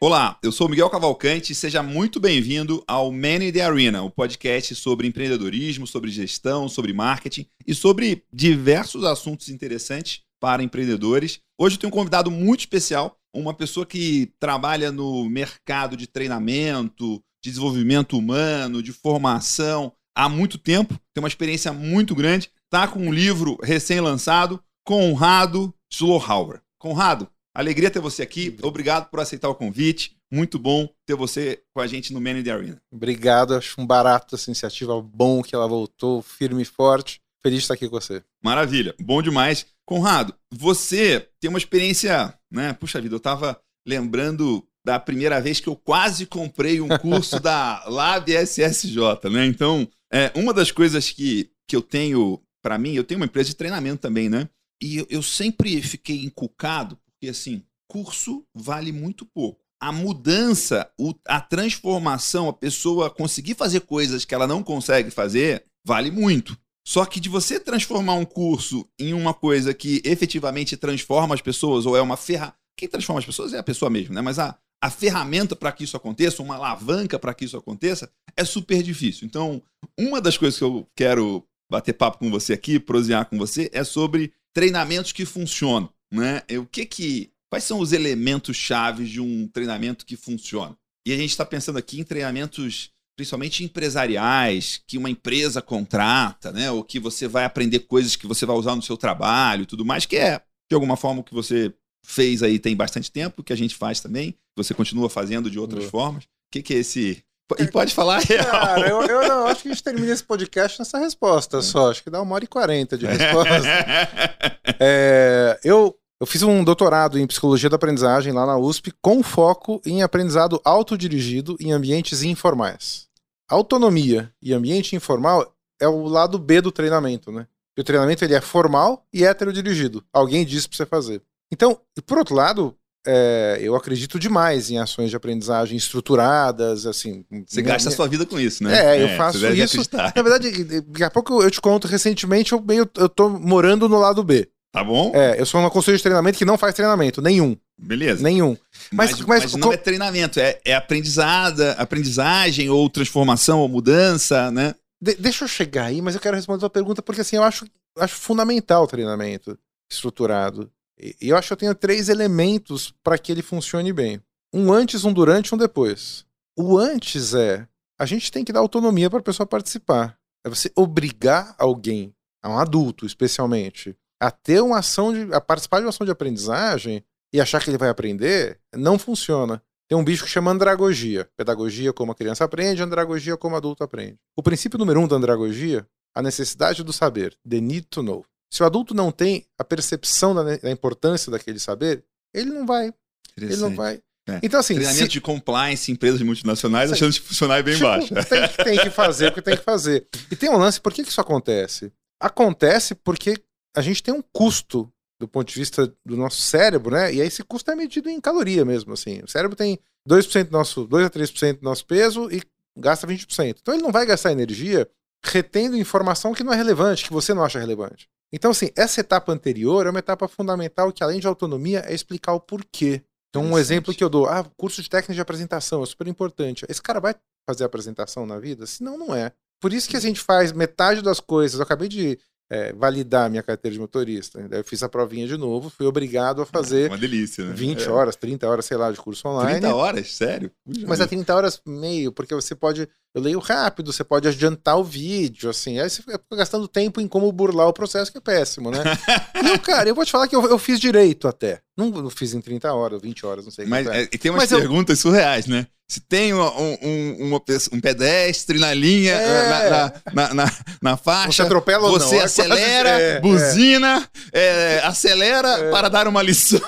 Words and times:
Olá, 0.00 0.38
eu 0.44 0.52
sou 0.52 0.68
Miguel 0.68 0.88
Cavalcante 0.88 1.50
e 1.50 1.56
seja 1.56 1.82
muito 1.82 2.20
bem-vindo 2.20 2.84
ao 2.86 3.10
Man 3.10 3.42
in 3.42 3.50
the 3.50 3.62
Arena, 3.62 4.00
o 4.00 4.08
podcast 4.08 4.72
sobre 4.76 5.08
empreendedorismo, 5.08 5.88
sobre 5.88 6.08
gestão, 6.12 6.68
sobre 6.68 6.92
marketing 6.92 7.48
e 7.66 7.74
sobre 7.74 8.22
diversos 8.32 9.02
assuntos 9.02 9.48
interessantes 9.48 10.20
para 10.38 10.62
empreendedores. 10.62 11.40
Hoje 11.58 11.74
eu 11.74 11.80
tenho 11.80 11.92
um 11.92 11.96
convidado 11.96 12.30
muito 12.30 12.60
especial, 12.60 13.18
uma 13.34 13.52
pessoa 13.52 13.84
que 13.84 14.32
trabalha 14.38 14.92
no 14.92 15.28
mercado 15.28 15.96
de 15.96 16.06
treinamento, 16.06 17.20
de 17.42 17.50
desenvolvimento 17.50 18.16
humano, 18.16 18.80
de 18.80 18.92
formação 18.92 19.92
há 20.14 20.28
muito 20.28 20.58
tempo, 20.58 20.94
tem 21.12 21.20
uma 21.20 21.28
experiência 21.28 21.72
muito 21.72 22.14
grande, 22.14 22.52
está 22.66 22.86
com 22.86 23.00
um 23.00 23.12
livro 23.12 23.58
recém-lançado, 23.64 24.62
Conrado 24.84 25.74
Schlohauer. 25.92 26.60
Conrado, 26.78 27.28
Alegria 27.54 27.90
ter 27.90 28.00
você 28.00 28.22
aqui. 28.22 28.56
Obrigado 28.62 29.10
por 29.10 29.20
aceitar 29.20 29.48
o 29.48 29.54
convite. 29.54 30.16
Muito 30.30 30.58
bom 30.58 30.88
ter 31.06 31.14
você 31.14 31.62
com 31.74 31.80
a 31.80 31.86
gente 31.86 32.12
no 32.12 32.20
Man 32.20 32.38
in 32.38 32.42
the 32.42 32.50
Arena. 32.50 32.82
Obrigado, 32.92 33.54
acho 33.54 33.80
um 33.80 33.86
barato 33.86 34.34
essa 34.34 34.50
iniciativa, 34.50 35.00
bom 35.00 35.42
que 35.42 35.54
ela 35.54 35.66
voltou, 35.66 36.20
firme 36.20 36.62
e 36.62 36.66
forte. 36.66 37.20
Feliz 37.42 37.60
de 37.60 37.64
estar 37.64 37.74
aqui 37.74 37.88
com 37.88 37.98
você. 37.98 38.22
Maravilha, 38.44 38.94
bom 39.00 39.22
demais. 39.22 39.66
Conrado, 39.86 40.34
você 40.52 41.28
tem 41.40 41.48
uma 41.48 41.58
experiência, 41.58 42.34
né? 42.50 42.74
Puxa 42.74 43.00
vida, 43.00 43.14
eu 43.14 43.18
estava 43.18 43.58
lembrando 43.86 44.66
da 44.84 44.98
primeira 44.98 45.40
vez 45.40 45.60
que 45.60 45.68
eu 45.68 45.76
quase 45.76 46.26
comprei 46.26 46.80
um 46.80 46.88
curso 46.88 47.38
da 47.40 47.84
Lab 47.86 48.30
SSJ, 48.30 49.30
né? 49.30 49.46
Então, 49.46 49.88
é, 50.12 50.30
uma 50.34 50.52
das 50.52 50.70
coisas 50.70 51.10
que, 51.10 51.50
que 51.66 51.74
eu 51.74 51.80
tenho 51.80 52.42
para 52.62 52.76
mim, 52.76 52.94
eu 52.94 53.04
tenho 53.04 53.18
uma 53.18 53.26
empresa 53.26 53.48
de 53.48 53.56
treinamento 53.56 54.02
também, 54.02 54.28
né? 54.28 54.48
E 54.82 54.98
eu, 54.98 55.06
eu 55.08 55.22
sempre 55.22 55.80
fiquei 55.80 56.22
encucado 56.22 56.98
porque, 57.18 57.30
assim, 57.30 57.62
curso 57.88 58.44
vale 58.54 58.92
muito 58.92 59.26
pouco. 59.26 59.60
A 59.80 59.92
mudança, 59.92 60.90
a 61.26 61.40
transformação, 61.40 62.48
a 62.48 62.52
pessoa 62.52 63.10
conseguir 63.10 63.54
fazer 63.54 63.80
coisas 63.80 64.24
que 64.24 64.34
ela 64.34 64.46
não 64.46 64.62
consegue 64.62 65.10
fazer, 65.10 65.64
vale 65.84 66.10
muito. 66.10 66.56
Só 66.86 67.04
que 67.04 67.20
de 67.20 67.28
você 67.28 67.60
transformar 67.60 68.14
um 68.14 68.24
curso 68.24 68.88
em 68.98 69.12
uma 69.12 69.34
coisa 69.34 69.74
que 69.74 70.00
efetivamente 70.04 70.76
transforma 70.76 71.34
as 71.34 71.42
pessoas, 71.42 71.86
ou 71.86 71.96
é 71.96 72.00
uma 72.00 72.16
ferramenta. 72.16 72.56
Quem 72.76 72.88
transforma 72.88 73.18
as 73.18 73.26
pessoas 73.26 73.52
é 73.52 73.58
a 73.58 73.62
pessoa 73.62 73.90
mesmo, 73.90 74.14
né? 74.14 74.20
Mas 74.20 74.38
a, 74.38 74.56
a 74.80 74.90
ferramenta 74.90 75.56
para 75.56 75.72
que 75.72 75.84
isso 75.84 75.96
aconteça, 75.96 76.42
uma 76.42 76.54
alavanca 76.54 77.18
para 77.18 77.34
que 77.34 77.44
isso 77.44 77.56
aconteça, 77.56 78.10
é 78.36 78.44
super 78.44 78.82
difícil. 78.82 79.26
Então, 79.26 79.60
uma 79.98 80.20
das 80.20 80.38
coisas 80.38 80.56
que 80.56 80.64
eu 80.64 80.88
quero 80.94 81.44
bater 81.70 81.92
papo 81.92 82.18
com 82.18 82.30
você 82.30 82.52
aqui, 82.52 82.78
prosear 82.78 83.26
com 83.26 83.36
você, 83.36 83.68
é 83.72 83.84
sobre 83.84 84.32
treinamentos 84.54 85.12
que 85.12 85.24
funcionam 85.24 85.92
né? 86.12 86.42
O 86.58 86.66
que 86.66 86.86
que 86.86 87.30
quais 87.50 87.64
são 87.64 87.80
os 87.80 87.92
elementos 87.92 88.56
chaves 88.56 89.08
de 89.08 89.20
um 89.20 89.48
treinamento 89.48 90.04
que 90.04 90.16
funciona? 90.16 90.76
E 91.06 91.12
a 91.12 91.16
gente 91.16 91.30
está 91.30 91.44
pensando 91.44 91.78
aqui 91.78 92.00
em 92.00 92.04
treinamentos 92.04 92.90
principalmente 93.16 93.64
empresariais, 93.64 94.80
que 94.86 94.96
uma 94.96 95.10
empresa 95.10 95.60
contrata, 95.60 96.52
né? 96.52 96.70
Ou 96.70 96.84
que 96.84 97.00
você 97.00 97.26
vai 97.26 97.44
aprender 97.44 97.80
coisas 97.80 98.14
que 98.14 98.28
você 98.28 98.46
vai 98.46 98.56
usar 98.56 98.76
no 98.76 98.82
seu 98.82 98.96
trabalho, 98.96 99.66
tudo 99.66 99.84
mais, 99.84 100.06
que 100.06 100.16
é 100.16 100.40
de 100.70 100.74
alguma 100.74 100.96
forma 100.96 101.20
o 101.20 101.24
que 101.24 101.34
você 101.34 101.74
fez 102.04 102.44
aí 102.44 102.60
tem 102.60 102.76
bastante 102.76 103.10
tempo, 103.10 103.42
que 103.42 103.52
a 103.52 103.56
gente 103.56 103.74
faz 103.74 103.98
também, 104.00 104.34
você 104.56 104.72
continua 104.72 105.10
fazendo 105.10 105.50
de 105.50 105.58
outras 105.58 105.84
formas. 105.86 106.24
O 106.24 106.28
que, 106.52 106.62
que 106.62 106.74
é 106.74 106.78
esse 106.78 107.22
e 107.58 107.66
pode 107.66 107.94
falar 107.94 108.18
real. 108.20 108.44
Cara, 108.44 108.88
eu, 108.88 109.02
eu 109.02 109.28
não, 109.28 109.46
acho 109.46 109.62
que 109.62 109.68
a 109.68 109.72
gente 109.72 109.82
termina 109.82 110.12
esse 110.12 110.24
podcast 110.24 110.78
nessa 110.78 110.98
resposta 110.98 111.62
só. 111.62 111.90
Acho 111.90 112.02
que 112.02 112.10
dá 112.10 112.20
uma 112.20 112.34
hora 112.34 112.44
e 112.44 112.48
quarenta 112.48 112.98
de 112.98 113.06
resposta. 113.06 113.62
é, 114.80 115.58
eu, 115.64 115.96
eu 116.20 116.26
fiz 116.26 116.42
um 116.42 116.62
doutorado 116.62 117.18
em 117.18 117.26
psicologia 117.26 117.70
da 117.70 117.76
aprendizagem 117.76 118.32
lá 118.32 118.44
na 118.44 118.58
USP 118.58 118.92
com 119.00 119.22
foco 119.22 119.80
em 119.86 120.02
aprendizado 120.02 120.60
autodirigido 120.64 121.56
em 121.60 121.72
ambientes 121.72 122.22
informais. 122.22 123.08
Autonomia 123.48 124.32
e 124.42 124.52
ambiente 124.52 124.94
informal 124.94 125.54
é 125.80 125.88
o 125.88 126.06
lado 126.06 126.38
B 126.38 126.60
do 126.60 126.72
treinamento, 126.72 127.32
né? 127.32 127.46
o 127.80 127.84
treinamento 127.84 128.24
ele 128.24 128.34
é 128.34 128.40
formal 128.40 129.06
e 129.12 129.24
heterodirigido. 129.24 130.04
Alguém 130.12 130.44
disse 130.44 130.68
para 130.68 130.76
você 130.76 130.86
fazer. 130.86 131.22
Então, 131.50 131.80
e 131.96 132.02
por 132.02 132.18
outro 132.18 132.34
lado, 132.34 132.76
é, 133.10 133.58
eu 133.62 133.74
acredito 133.74 134.18
demais 134.18 134.70
em 134.70 134.78
ações 134.78 135.08
de 135.08 135.16
aprendizagem 135.16 135.78
estruturadas, 135.78 136.84
assim. 136.84 137.24
Você 137.46 137.62
minha, 137.62 137.72
gasta 137.72 137.88
minha... 137.88 137.94
a 137.94 137.96
sua 137.96 138.06
vida 138.06 138.26
com 138.26 138.38
isso, 138.38 138.62
né? 138.62 138.96
É, 138.96 139.02
eu 139.02 139.08
é, 139.08 139.16
faço 139.16 139.46
isso. 139.46 139.80
Na 139.92 140.22
verdade, 140.22 140.64
daqui 140.82 141.02
a 141.02 141.10
pouco 141.10 141.42
eu 141.42 141.50
te 141.50 141.58
conto, 141.58 141.88
recentemente 141.88 142.52
eu, 142.52 142.60
meio, 142.60 142.86
eu 142.96 143.08
tô 143.08 143.30
morando 143.30 143.88
no 143.88 143.98
lado 143.98 144.22
B. 144.22 144.46
Tá 144.70 144.84
bom? 144.84 145.10
É, 145.14 145.40
eu 145.40 145.46
sou 145.46 145.58
uma 145.58 145.70
consultora 145.70 145.96
de 145.96 146.02
treinamento 146.02 146.36
que 146.36 146.44
não 146.44 146.58
faz 146.58 146.74
treinamento, 146.74 147.22
nenhum. 147.22 147.56
Beleza. 147.78 148.22
Nenhum. 148.22 148.54
Mas, 148.92 149.12
mas, 149.12 149.20
mas, 149.20 149.42
mas 149.44 149.54
não 149.54 149.72
é 149.72 149.78
treinamento, 149.78 150.38
é, 150.38 150.60
é 150.62 150.74
aprendizada, 150.74 151.72
aprendizagem 151.72 152.68
ou 152.68 152.90
transformação 152.90 153.60
ou 153.60 153.68
mudança, 153.68 154.50
né? 154.50 154.74
De, 155.00 155.14
deixa 155.14 155.44
eu 155.44 155.48
chegar 155.48 155.84
aí, 155.84 156.02
mas 156.02 156.14
eu 156.14 156.20
quero 156.20 156.36
responder 156.36 156.58
a 156.58 156.60
tua 156.60 156.70
pergunta 156.70 157.00
porque 157.00 157.22
assim, 157.22 157.36
eu 157.36 157.42
acho, 157.42 157.64
acho 157.96 158.16
fundamental 158.16 158.84
o 158.84 158.86
treinamento 158.86 159.58
estruturado. 159.90 160.70
E 161.00 161.28
eu 161.28 161.36
acho 161.36 161.48
que 161.48 161.52
eu 161.52 161.58
tenho 161.58 161.74
três 161.74 162.08
elementos 162.08 162.92
para 163.02 163.18
que 163.18 163.30
ele 163.30 163.42
funcione 163.42 163.92
bem: 163.92 164.20
um 164.52 164.72
antes, 164.72 165.04
um 165.04 165.12
durante, 165.12 165.54
um 165.54 165.58
depois. 165.58 166.26
O 166.56 166.76
antes 166.76 167.34
é 167.34 167.68
a 167.98 168.06
gente 168.06 168.30
tem 168.30 168.44
que 168.44 168.52
dar 168.52 168.60
autonomia 168.60 169.10
para 169.10 169.18
a 169.18 169.22
pessoa 169.22 169.46
participar. 169.46 170.16
É 170.44 170.48
você 170.48 170.70
obrigar 170.76 171.54
alguém, 171.58 172.14
a 172.42 172.48
um 172.48 172.58
adulto 172.58 173.04
especialmente, 173.04 173.96
a 174.20 174.30
ter 174.30 174.60
uma 174.60 174.78
ação 174.78 175.12
de. 175.12 175.32
a 175.34 175.40
participar 175.40 175.78
de 175.78 175.84
uma 175.84 175.90
ação 175.90 176.04
de 176.04 176.12
aprendizagem 176.12 177.04
e 177.32 177.40
achar 177.40 177.62
que 177.62 177.70
ele 177.70 177.78
vai 177.78 177.88
aprender, 177.88 178.58
não 178.74 178.98
funciona. 178.98 179.62
Tem 179.88 179.96
um 179.96 180.04
bicho 180.04 180.24
que 180.24 180.30
chama 180.30 180.50
andragogia. 180.50 181.28
Pedagogia 181.36 181.92
como 181.92 182.12
a 182.12 182.14
criança 182.14 182.44
aprende, 182.44 182.82
andragogia 182.82 183.36
como 183.36 183.54
o 183.54 183.58
adulto 183.58 183.82
aprende. 183.82 184.18
O 184.36 184.42
princípio 184.42 184.78
número 184.78 185.00
um 185.00 185.08
da 185.08 185.16
andragogia, 185.16 185.86
a 186.14 186.22
necessidade 186.22 186.82
do 186.82 186.92
saber, 186.92 187.36
the 187.48 187.60
need 187.60 187.86
to 187.88 188.02
know. 188.02 188.24
Se 188.50 188.62
o 188.62 188.66
adulto 188.66 188.94
não 188.94 189.10
tem 189.10 189.46
a 189.58 189.64
percepção 189.64 190.34
da, 190.34 190.56
da 190.56 190.70
importância 190.70 191.30
daquele 191.30 191.58
saber, 191.58 192.04
ele 192.32 192.50
não 192.50 192.66
vai. 192.66 192.92
Ele 193.36 193.56
não 193.56 193.74
vai. 193.74 194.00
É. 194.28 194.40
Então, 194.42 194.60
assim. 194.60 194.74
Treinamento 194.74 195.04
se... 195.04 195.08
de 195.08 195.20
compliance, 195.20 195.90
empresas 195.90 196.20
multinacionais, 196.20 196.92
a 196.92 196.94
chance 196.94 197.18
de 197.18 197.26
funcionar 197.26 197.58
é 197.58 197.62
bem 197.62 197.74
tipo, 197.74 197.86
baixa. 197.86 198.14
Tem, 198.24 198.64
tem, 198.64 198.78
que 198.78 198.90
fazer 198.90 199.28
o 199.28 199.32
que 199.32 199.42
tem 199.42 199.56
que 199.56 199.62
fazer. 199.62 200.06
E 200.30 200.36
tem 200.36 200.50
um 200.50 200.56
lance, 200.56 200.80
por 200.80 200.92
que, 200.92 201.02
que 201.02 201.10
isso 201.10 201.20
acontece? 201.20 201.92
Acontece 202.20 202.94
porque 202.94 203.40
a 203.74 203.80
gente 203.80 204.02
tem 204.02 204.12
um 204.12 204.22
custo 204.32 204.92
do 205.18 205.26
ponto 205.26 205.48
de 205.48 205.54
vista 205.58 205.92
do 206.04 206.16
nosso 206.16 206.40
cérebro, 206.40 206.94
né? 206.94 207.12
E 207.12 207.20
aí 207.20 207.26
esse 207.26 207.42
custo 207.42 207.70
é 207.70 207.74
medido 207.74 208.08
em 208.08 208.20
caloria 208.20 208.64
mesmo, 208.64 208.92
assim. 208.92 209.20
O 209.24 209.28
cérebro 209.28 209.56
tem 209.56 209.78
2%, 210.08 210.44
do 210.44 210.52
nosso, 210.52 210.86
2 210.86 211.06
a 211.06 211.10
3% 211.10 211.58
do 211.58 211.64
nosso 211.64 211.84
peso 211.86 212.30
e 212.30 212.40
gasta 212.76 213.06
20%. 213.06 213.56
Então 213.60 213.74
ele 213.74 213.82
não 213.82 213.90
vai 213.90 214.06
gastar 214.06 214.30
energia 214.30 214.88
retendo 215.24 215.76
informação 215.76 216.32
que 216.32 216.44
não 216.44 216.52
é 216.52 216.56
relevante, 216.56 217.04
que 217.04 217.12
você 217.12 217.34
não 217.34 217.44
acha 217.44 217.58
relevante. 217.58 218.08
Então, 218.32 218.50
assim, 218.50 218.70
essa 218.76 219.00
etapa 219.00 219.32
anterior 219.32 219.86
é 219.86 219.90
uma 219.90 219.98
etapa 219.98 220.28
fundamental 220.28 220.92
que, 220.92 221.02
além 221.02 221.18
de 221.18 221.26
autonomia, 221.26 221.82
é 221.86 221.94
explicar 221.94 222.34
o 222.34 222.40
porquê. 222.40 223.02
Então, 223.30 223.42
um 223.42 223.58
exemplo 223.58 223.94
que 223.94 224.02
eu 224.02 224.08
dou, 224.08 224.26
ah, 224.26 224.44
curso 224.56 224.82
de 224.82 224.88
técnica 224.88 225.14
de 225.14 225.20
apresentação 225.20 225.82
é 225.82 225.86
super 225.86 226.06
importante. 226.06 226.64
Esse 226.68 226.82
cara 226.82 227.00
vai 227.00 227.14
fazer 227.46 227.64
apresentação 227.64 228.26
na 228.26 228.38
vida? 228.38 228.66
Senão, 228.66 228.98
não 228.98 229.14
é. 229.14 229.32
Por 229.60 229.72
isso 229.72 229.88
que 229.88 229.96
a 229.96 230.00
gente 230.00 230.20
faz 230.20 230.52
metade 230.52 231.02
das 231.02 231.20
coisas. 231.20 231.58
Eu 231.58 231.64
acabei 231.64 231.88
de 231.88 232.18
é, 232.50 232.72
validar 232.72 233.28
minha 233.28 233.42
carteira 233.42 233.74
de 233.74 233.80
motorista. 233.80 234.46
Eu 234.50 234.64
fiz 234.64 234.82
a 234.82 234.88
provinha 234.88 235.26
de 235.26 235.36
novo, 235.36 235.68
fui 235.68 235.86
obrigado 235.86 236.40
a 236.40 236.46
fazer. 236.46 236.90
Uma 236.90 236.98
delícia, 236.98 237.44
né? 237.44 237.52
20 237.52 237.82
é. 237.82 237.90
horas, 237.90 238.16
30 238.16 238.48
horas, 238.48 238.64
sei 238.64 238.76
lá, 238.76 238.90
de 238.90 238.98
curso 238.98 239.28
online. 239.28 239.60
30 239.60 239.74
horas? 239.74 240.12
Sério? 240.14 240.50
Mas 240.86 241.00
é 241.00 241.06
30 241.06 241.34
horas 241.34 241.60
meio, 241.66 242.12
porque 242.12 242.34
você 242.34 242.54
pode. 242.54 242.88
Eu 243.14 243.22
leio 243.22 243.38
rápido, 243.38 243.92
você 243.92 244.04
pode 244.04 244.28
adiantar 244.28 244.78
o 244.78 244.84
vídeo, 244.84 245.48
assim. 245.48 245.80
Aí 245.80 245.88
você 245.88 246.02
fica 246.02 246.20
gastando 246.32 246.68
tempo 246.68 247.00
em 247.00 247.08
como 247.08 247.32
burlar 247.32 247.66
o 247.66 247.72
processo, 247.72 248.12
que 248.12 248.18
é 248.18 248.20
péssimo, 248.20 248.70
né? 248.70 248.78
e 249.42 249.48
eu, 249.48 249.58
cara, 249.58 249.88
eu 249.88 249.94
vou 249.94 250.04
te 250.04 250.12
falar 250.12 250.28
que 250.28 250.36
eu, 250.36 250.46
eu 250.46 250.58
fiz 250.58 250.78
direito 250.78 251.26
até. 251.26 251.60
Não, 251.76 251.88
não, 251.88 252.10
fiz 252.10 252.34
em 252.34 252.40
30 252.40 252.72
horas, 252.72 253.00
20 253.00 253.24
horas, 253.24 253.44
não 253.44 253.50
sei. 253.50 253.64
Mas 253.64 253.86
é, 253.86 254.06
tem 254.06 254.30
umas 254.30 254.50
Mas 254.50 254.60
perguntas 254.60 254.98
eu... 254.98 255.02
surreais, 255.02 255.46
né? 255.46 255.66
Se 255.90 256.00
tem 256.00 256.34
um, 256.34 256.42
um, 256.42 257.16
uma, 257.28 257.42
um 257.72 257.80
pedestre 257.80 258.58
na 258.58 258.74
linha, 258.74 259.14
é. 259.14 259.48
na, 259.48 259.92
na, 260.12 260.34
na, 260.34 260.52
na, 260.82 260.96
faixa, 260.98 261.32
você, 261.32 261.42
atropela 261.42 261.88
você 261.88 262.16
não. 262.16 262.20
É 262.20 262.24
acelera, 262.24 262.88
é, 262.90 263.10
é, 263.12 263.20
buzina, 263.20 264.06
é. 264.30 264.80
acelera 264.84 265.48
é. 265.48 265.70
para 265.70 265.88
dar 265.88 266.06
uma 266.06 266.20
lição. 266.20 266.60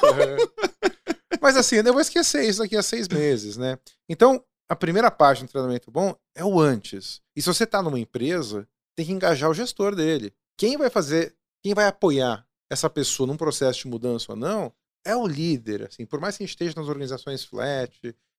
Mas 1.39 1.55
assim, 1.55 1.77
eu 1.77 1.93
vou 1.93 2.01
esquecer 2.01 2.49
isso 2.49 2.61
daqui 2.61 2.77
a 2.79 2.83
seis 2.83 3.09
meses, 3.09 3.59
né? 3.59 3.79
Então, 4.09 4.43
a 4.71 4.77
primeira 4.77 5.11
página 5.11 5.49
do 5.49 5.51
treinamento 5.51 5.91
bom 5.91 6.15
é 6.33 6.45
o 6.45 6.61
antes. 6.61 7.21
E 7.35 7.43
se 7.43 7.49
você 7.49 7.65
está 7.65 7.83
numa 7.83 7.99
empresa, 7.99 8.69
tem 8.95 9.05
que 9.05 9.13
engajar 9.13 9.51
o 9.51 9.55
gestor 9.55 9.97
dele. 9.97 10.33
Quem 10.57 10.77
vai 10.77 10.89
fazer, 10.89 11.35
quem 11.61 11.75
vai 11.75 11.89
apoiar 11.89 12.47
essa 12.71 12.89
pessoa 12.89 13.27
num 13.27 13.37
processo 13.37 13.81
de 13.81 13.89
mudança 13.89 14.31
ou 14.31 14.37
não, 14.39 14.73
é 15.05 15.17
o 15.17 15.27
líder. 15.27 15.89
Assim, 15.89 16.07
por 16.07 16.21
mais 16.21 16.37
que 16.37 16.45
a 16.45 16.47
gente 16.47 16.55
esteja 16.55 16.75
nas 16.77 16.87
organizações 16.87 17.45
flat, 17.45 17.93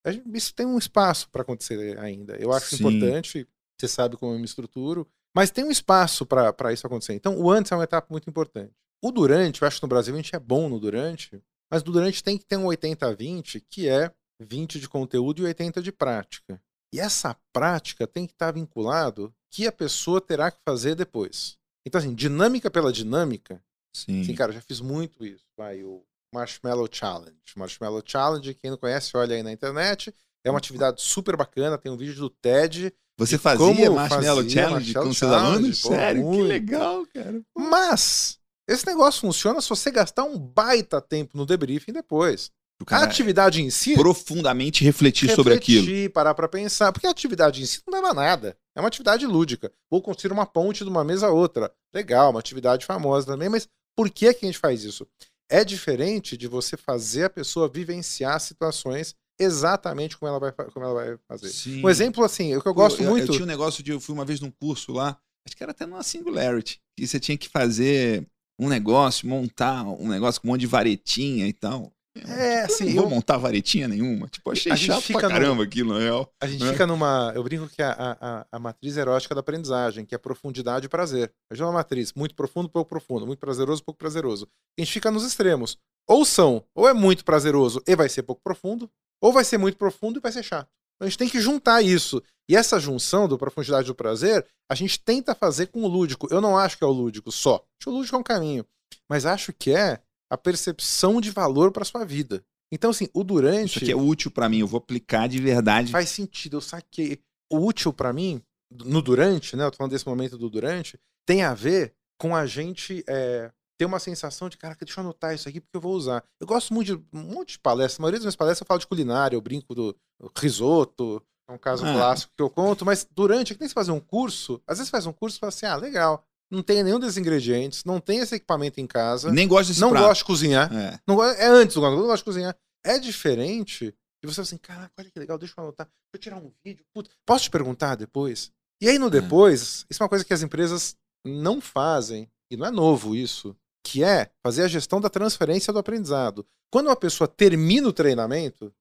gente, 0.07 0.23
isso 0.33 0.53
tem 0.53 0.65
um 0.65 0.77
espaço 0.77 1.29
para 1.29 1.41
acontecer 1.41 1.99
ainda. 1.99 2.37
Eu 2.37 2.53
acho 2.53 2.77
Sim. 2.77 2.87
importante, 2.87 3.45
você 3.77 3.89
sabe 3.89 4.15
como 4.15 4.33
eu 4.33 4.39
me 4.39 4.45
estruturo, 4.45 5.05
mas 5.35 5.51
tem 5.51 5.65
um 5.65 5.71
espaço 5.71 6.25
para 6.25 6.71
isso 6.71 6.87
acontecer. 6.87 7.13
Então, 7.13 7.37
o 7.37 7.51
antes 7.51 7.73
é 7.73 7.75
uma 7.75 7.83
etapa 7.83 8.07
muito 8.09 8.29
importante. 8.29 8.71
O 9.01 9.11
durante, 9.11 9.61
eu 9.61 9.67
acho 9.67 9.81
que 9.81 9.83
no 9.83 9.89
Brasil 9.89 10.13
a 10.13 10.17
gente 10.17 10.33
é 10.33 10.39
bom 10.39 10.69
no 10.69 10.79
durante, 10.79 11.43
mas 11.69 11.83
no 11.83 11.91
durante 11.91 12.23
tem 12.23 12.37
que 12.37 12.45
ter 12.45 12.55
um 12.55 12.67
80-20, 12.67 13.61
que 13.69 13.89
é 13.89 14.13
20 14.45 14.79
de 14.79 14.89
conteúdo 14.89 15.41
e 15.41 15.45
80 15.45 15.81
de 15.81 15.91
prática. 15.91 16.61
E 16.93 16.99
essa 16.99 17.35
prática 17.53 18.05
tem 18.05 18.27
que 18.27 18.33
estar 18.33 18.51
vinculado 18.51 19.33
que 19.49 19.65
a 19.65 19.71
pessoa 19.71 20.19
terá 20.19 20.51
que 20.51 20.59
fazer 20.65 20.95
depois. 20.95 21.57
Então, 21.85 21.99
assim, 21.99 22.13
dinâmica 22.13 22.69
pela 22.69 22.91
dinâmica. 22.91 23.63
Sim. 23.95 24.23
Sim, 24.23 24.35
cara, 24.35 24.51
já 24.51 24.61
fiz 24.61 24.79
muito 24.79 25.25
isso. 25.25 25.45
Vai, 25.57 25.83
o 25.83 26.03
Marshmallow 26.33 26.87
Challenge. 26.91 27.37
Marshmallow 27.55 28.03
Challenge, 28.05 28.53
quem 28.55 28.71
não 28.71 28.77
conhece, 28.77 29.15
olha 29.15 29.35
aí 29.35 29.43
na 29.43 29.51
internet. 29.51 30.13
É 30.43 30.49
uma 30.49 30.57
atividade 30.57 31.01
super 31.01 31.35
bacana, 31.35 31.77
tem 31.77 31.91
um 31.91 31.97
vídeo 31.97 32.15
do 32.15 32.29
TED. 32.29 32.93
Você 33.17 33.37
fazia 33.37 33.91
Marshmallow 33.91 34.43
fazia 34.43 34.49
Challenge 34.49 34.93
com 34.93 35.13
seus 35.13 35.31
alunos? 35.31 35.79
Sério? 35.79 36.23
Muito. 36.23 36.43
Que 36.43 36.47
legal, 36.47 37.05
cara. 37.13 37.41
Mas, 37.55 38.39
esse 38.67 38.85
negócio 38.85 39.21
funciona 39.21 39.61
se 39.61 39.69
você 39.69 39.91
gastar 39.91 40.23
um 40.23 40.37
baita 40.37 41.01
tempo 41.01 41.37
no 41.37 41.45
debriefing 41.45 41.93
depois 41.93 42.51
a 42.89 43.03
atividade 43.03 43.61
em 43.61 43.69
si. 43.69 43.93
Profundamente 43.93 44.83
refletir, 44.83 45.27
refletir 45.27 45.35
sobre 45.35 45.53
aquilo. 45.53 45.81
Refletir, 45.81 46.09
parar 46.11 46.33
pra 46.33 46.47
pensar. 46.47 46.91
Porque 46.91 47.07
a 47.07 47.11
atividade 47.11 47.61
em 47.61 47.65
si 47.65 47.81
não 47.87 47.93
leva 47.93 48.09
a 48.09 48.13
nada. 48.13 48.57
É 48.75 48.79
uma 48.79 48.87
atividade 48.87 49.25
lúdica. 49.25 49.71
Ou 49.89 50.01
construir 50.01 50.33
uma 50.33 50.45
ponte 50.45 50.83
de 50.83 50.89
uma 50.89 51.03
mesa 51.03 51.27
a 51.27 51.31
outra. 51.31 51.71
Legal, 51.93 52.31
uma 52.31 52.39
atividade 52.39 52.85
famosa 52.85 53.27
também, 53.27 53.49
mas 53.49 53.67
por 53.95 54.09
que, 54.09 54.33
que 54.33 54.45
a 54.45 54.49
gente 54.49 54.59
faz 54.59 54.83
isso? 54.83 55.07
É 55.49 55.65
diferente 55.65 56.37
de 56.37 56.47
você 56.47 56.77
fazer 56.77 57.25
a 57.25 57.29
pessoa 57.29 57.67
vivenciar 57.67 58.39
situações 58.39 59.15
exatamente 59.37 60.17
como 60.17 60.29
ela 60.29 60.39
vai, 60.39 60.51
como 60.51 60.85
ela 60.85 60.93
vai 60.93 61.17
fazer. 61.27 61.49
Sim. 61.49 61.83
Um 61.83 61.89
exemplo 61.89 62.23
assim, 62.23 62.55
o 62.55 62.61
que 62.61 62.67
eu 62.67 62.73
gosto 62.73 63.01
eu, 63.01 63.09
muito. 63.09 63.27
Eu 63.27 63.33
tinha 63.33 63.43
um 63.43 63.47
negócio 63.47 63.83
de. 63.83 63.91
Eu 63.91 63.99
fui 63.99 64.13
uma 64.13 64.25
vez 64.25 64.39
num 64.39 64.51
curso 64.51 64.93
lá, 64.93 65.17
acho 65.45 65.57
que 65.57 65.63
era 65.63 65.71
até 65.71 65.85
numa 65.85 66.03
Singularity, 66.03 66.79
que 66.95 67.05
você 67.05 67.19
tinha 67.19 67.37
que 67.37 67.49
fazer 67.49 68.25
um 68.59 68.69
negócio, 68.69 69.27
montar 69.27 69.83
um 69.83 70.07
negócio 70.07 70.39
com 70.39 70.47
um 70.47 70.51
monte 70.51 70.61
de 70.61 70.67
varetinha 70.67 71.47
e 71.47 71.53
tal. 71.53 71.91
É, 72.15 72.61
tipo, 72.61 72.73
assim. 72.73 72.89
Eu 72.89 72.95
não 72.95 73.01
vou 73.03 73.09
montar 73.11 73.37
varetinha 73.37 73.87
nenhuma. 73.87 74.27
Tipo, 74.27 74.51
achei 74.51 74.75
chato 74.75 75.11
pra 75.13 75.29
caramba 75.29 75.55
no... 75.55 75.61
aquilo, 75.61 75.93
na 75.93 75.99
real. 75.99 76.29
A 76.41 76.47
gente 76.47 76.63
né? 76.63 76.71
fica 76.71 76.85
numa. 76.85 77.31
Eu 77.33 77.43
brinco 77.43 77.69
que 77.69 77.81
a, 77.81 78.17
a, 78.19 78.45
a, 78.51 78.59
matriz 78.59 78.97
erótica 78.97 79.33
da 79.33 79.39
aprendizagem, 79.39 80.05
que 80.05 80.13
é 80.13 80.17
profundidade 80.17 80.85
e 80.85 80.89
prazer. 80.89 81.31
A 81.49 81.55
gente 81.55 81.63
é 81.63 81.65
uma 81.65 81.73
matriz 81.73 82.13
muito 82.13 82.35
profundo, 82.35 82.69
pouco 82.69 82.89
profundo, 82.89 83.25
muito 83.25 83.39
prazeroso, 83.39 83.83
pouco 83.83 83.97
prazeroso. 83.97 84.47
A 84.77 84.81
gente 84.81 84.91
fica 84.91 85.09
nos 85.09 85.23
extremos. 85.23 85.77
Ou 86.07 86.25
são, 86.25 86.63
ou 86.75 86.89
é 86.89 86.93
muito 86.93 87.23
prazeroso 87.23 87.81
e 87.87 87.95
vai 87.95 88.09
ser 88.09 88.23
pouco 88.23 88.41
profundo, 88.43 88.89
ou 89.21 89.31
vai 89.31 89.45
ser 89.45 89.57
muito 89.57 89.77
profundo 89.77 90.19
e 90.19 90.21
vai 90.21 90.31
ser 90.31 90.43
chato. 90.43 90.67
Então 90.95 91.07
a 91.07 91.09
gente 91.09 91.17
tem 91.17 91.29
que 91.29 91.39
juntar 91.39 91.81
isso. 91.81 92.21
E 92.49 92.55
essa 92.55 92.79
junção 92.79 93.27
do 93.27 93.37
profundidade 93.37 93.85
e 93.85 93.87
do 93.87 93.95
prazer, 93.95 94.45
a 94.69 94.75
gente 94.75 94.99
tenta 94.99 95.33
fazer 95.33 95.67
com 95.67 95.83
o 95.83 95.87
lúdico. 95.87 96.27
Eu 96.29 96.41
não 96.41 96.57
acho 96.57 96.77
que 96.77 96.83
é 96.83 96.87
o 96.87 96.91
lúdico 96.91 97.31
só. 97.31 97.55
Acho 97.55 97.85
que 97.85 97.89
o 97.89 97.93
lúdico 97.93 98.15
é 98.15 98.19
um 98.19 98.23
caminho. 98.23 98.65
Mas 99.09 99.25
acho 99.25 99.53
que 99.53 99.71
é 99.71 100.01
a 100.31 100.37
percepção 100.37 101.19
de 101.19 101.29
valor 101.29 101.73
para 101.73 101.83
sua 101.83 102.05
vida. 102.05 102.41
Então, 102.71 102.91
assim, 102.91 103.09
o 103.13 103.21
durante. 103.21 103.71
Isso 103.71 103.79
aqui 103.79 103.91
é 103.91 103.95
útil 103.95 104.31
para 104.31 104.47
mim, 104.47 104.59
eu 104.59 104.67
vou 104.67 104.77
aplicar 104.77 105.27
de 105.27 105.41
verdade. 105.41 105.91
Faz 105.91 106.09
sentido, 106.09 106.55
eu 106.55 106.61
saquei. 106.61 107.19
O 107.51 107.57
útil 107.57 107.91
para 107.91 108.13
mim, 108.13 108.41
no 108.85 109.01
durante, 109.01 109.57
né? 109.57 109.65
Eu 109.65 109.71
tô 109.71 109.77
falando 109.77 109.91
desse 109.91 110.07
momento 110.07 110.37
do 110.37 110.49
durante, 110.49 110.97
tem 111.25 111.43
a 111.43 111.53
ver 111.53 111.93
com 112.17 112.33
a 112.33 112.45
gente 112.45 113.03
é, 113.09 113.51
ter 113.77 113.83
uma 113.83 113.99
sensação 113.99 114.47
de, 114.47 114.57
caraca, 114.57 114.85
deixa 114.85 115.01
eu 115.01 115.03
anotar 115.03 115.35
isso 115.35 115.49
aqui 115.49 115.59
porque 115.59 115.75
eu 115.75 115.81
vou 115.81 115.95
usar. 115.95 116.23
Eu 116.39 116.47
gosto 116.47 116.73
muito 116.73 116.95
de 116.95 117.03
um 117.11 117.23
monte 117.23 117.53
de 117.53 117.59
palestras. 117.59 117.99
A 117.99 118.03
maioria 118.03 118.19
das 118.19 118.25
minhas 118.25 118.35
palestras 118.37 118.61
eu 118.61 118.67
falo 118.67 118.79
de 118.79 118.87
culinária, 118.87 119.35
eu 119.35 119.41
brinco 119.41 119.75
do 119.75 119.93
risoto, 120.37 121.21
é 121.49 121.51
um 121.51 121.57
caso 121.57 121.85
ah. 121.85 121.91
clássico 121.91 122.31
que 122.37 122.41
eu 122.41 122.49
conto, 122.49 122.85
mas 122.85 123.05
durante, 123.11 123.51
é 123.51 123.55
que 123.55 123.59
nem 123.59 123.67
você 123.67 123.73
fazer 123.73 123.91
um 123.91 123.99
curso, 123.99 124.61
às 124.65 124.77
vezes 124.77 124.89
faz 124.89 125.05
um 125.05 125.11
curso 125.11 125.35
e 125.35 125.39
fala 125.41 125.49
assim, 125.49 125.65
ah, 125.65 125.75
legal 125.75 126.25
não 126.51 126.61
tem 126.61 126.83
nenhum 126.83 126.99
desses 126.99 127.17
ingredientes, 127.17 127.83
não 127.85 127.99
tem 127.99 128.19
esse 128.19 128.35
equipamento 128.35 128.79
em 128.81 128.85
casa. 128.85 129.31
Nem 129.31 129.47
gosta 129.47 129.71
desse 129.71 129.79
Não 129.81 129.91
prato. 129.91 130.03
gosta 130.03 130.21
de 130.21 130.25
cozinhar. 130.25 130.73
É, 130.73 130.99
não, 131.07 131.23
é 131.23 131.47
antes 131.47 131.75
do 131.75 131.81
não 131.81 131.95
gosta 132.01 132.17
de 132.17 132.23
cozinhar. 132.23 132.55
É 132.85 132.99
diferente 132.99 133.95
e 134.23 134.27
você 134.27 134.35
fala 134.35 134.43
assim, 134.43 134.57
caraca, 134.57 134.91
olha 134.99 135.09
que 135.09 135.19
legal, 135.19 135.37
deixa 135.37 135.55
eu 135.57 135.63
anotar, 135.63 135.87
deixa 135.87 135.95
eu 136.13 136.19
tirar 136.19 136.37
um 136.37 136.51
vídeo. 136.63 136.85
Puta, 136.93 137.09
posso 137.25 137.45
te 137.45 137.49
perguntar 137.49 137.95
depois? 137.95 138.51
E 138.79 138.87
aí 138.87 138.99
no 138.99 139.07
é. 139.07 139.09
depois, 139.09 139.85
isso 139.89 140.01
é 140.01 140.03
uma 140.03 140.09
coisa 140.09 140.23
que 140.23 140.33
as 140.33 140.43
empresas 140.43 140.95
não 141.25 141.59
fazem, 141.59 142.29
e 142.51 142.57
não 142.57 142.67
é 142.67 142.71
novo 142.71 143.15
isso, 143.15 143.55
que 143.83 144.03
é 144.03 144.29
fazer 144.43 144.63
a 144.63 144.67
gestão 144.67 145.01
da 145.01 145.09
transferência 145.09 145.73
do 145.73 145.79
aprendizado. 145.79 146.45
Quando 146.71 146.87
uma 146.87 146.95
pessoa 146.95 147.27
termina 147.27 147.87
o 147.87 147.93
treinamento, 147.93 148.73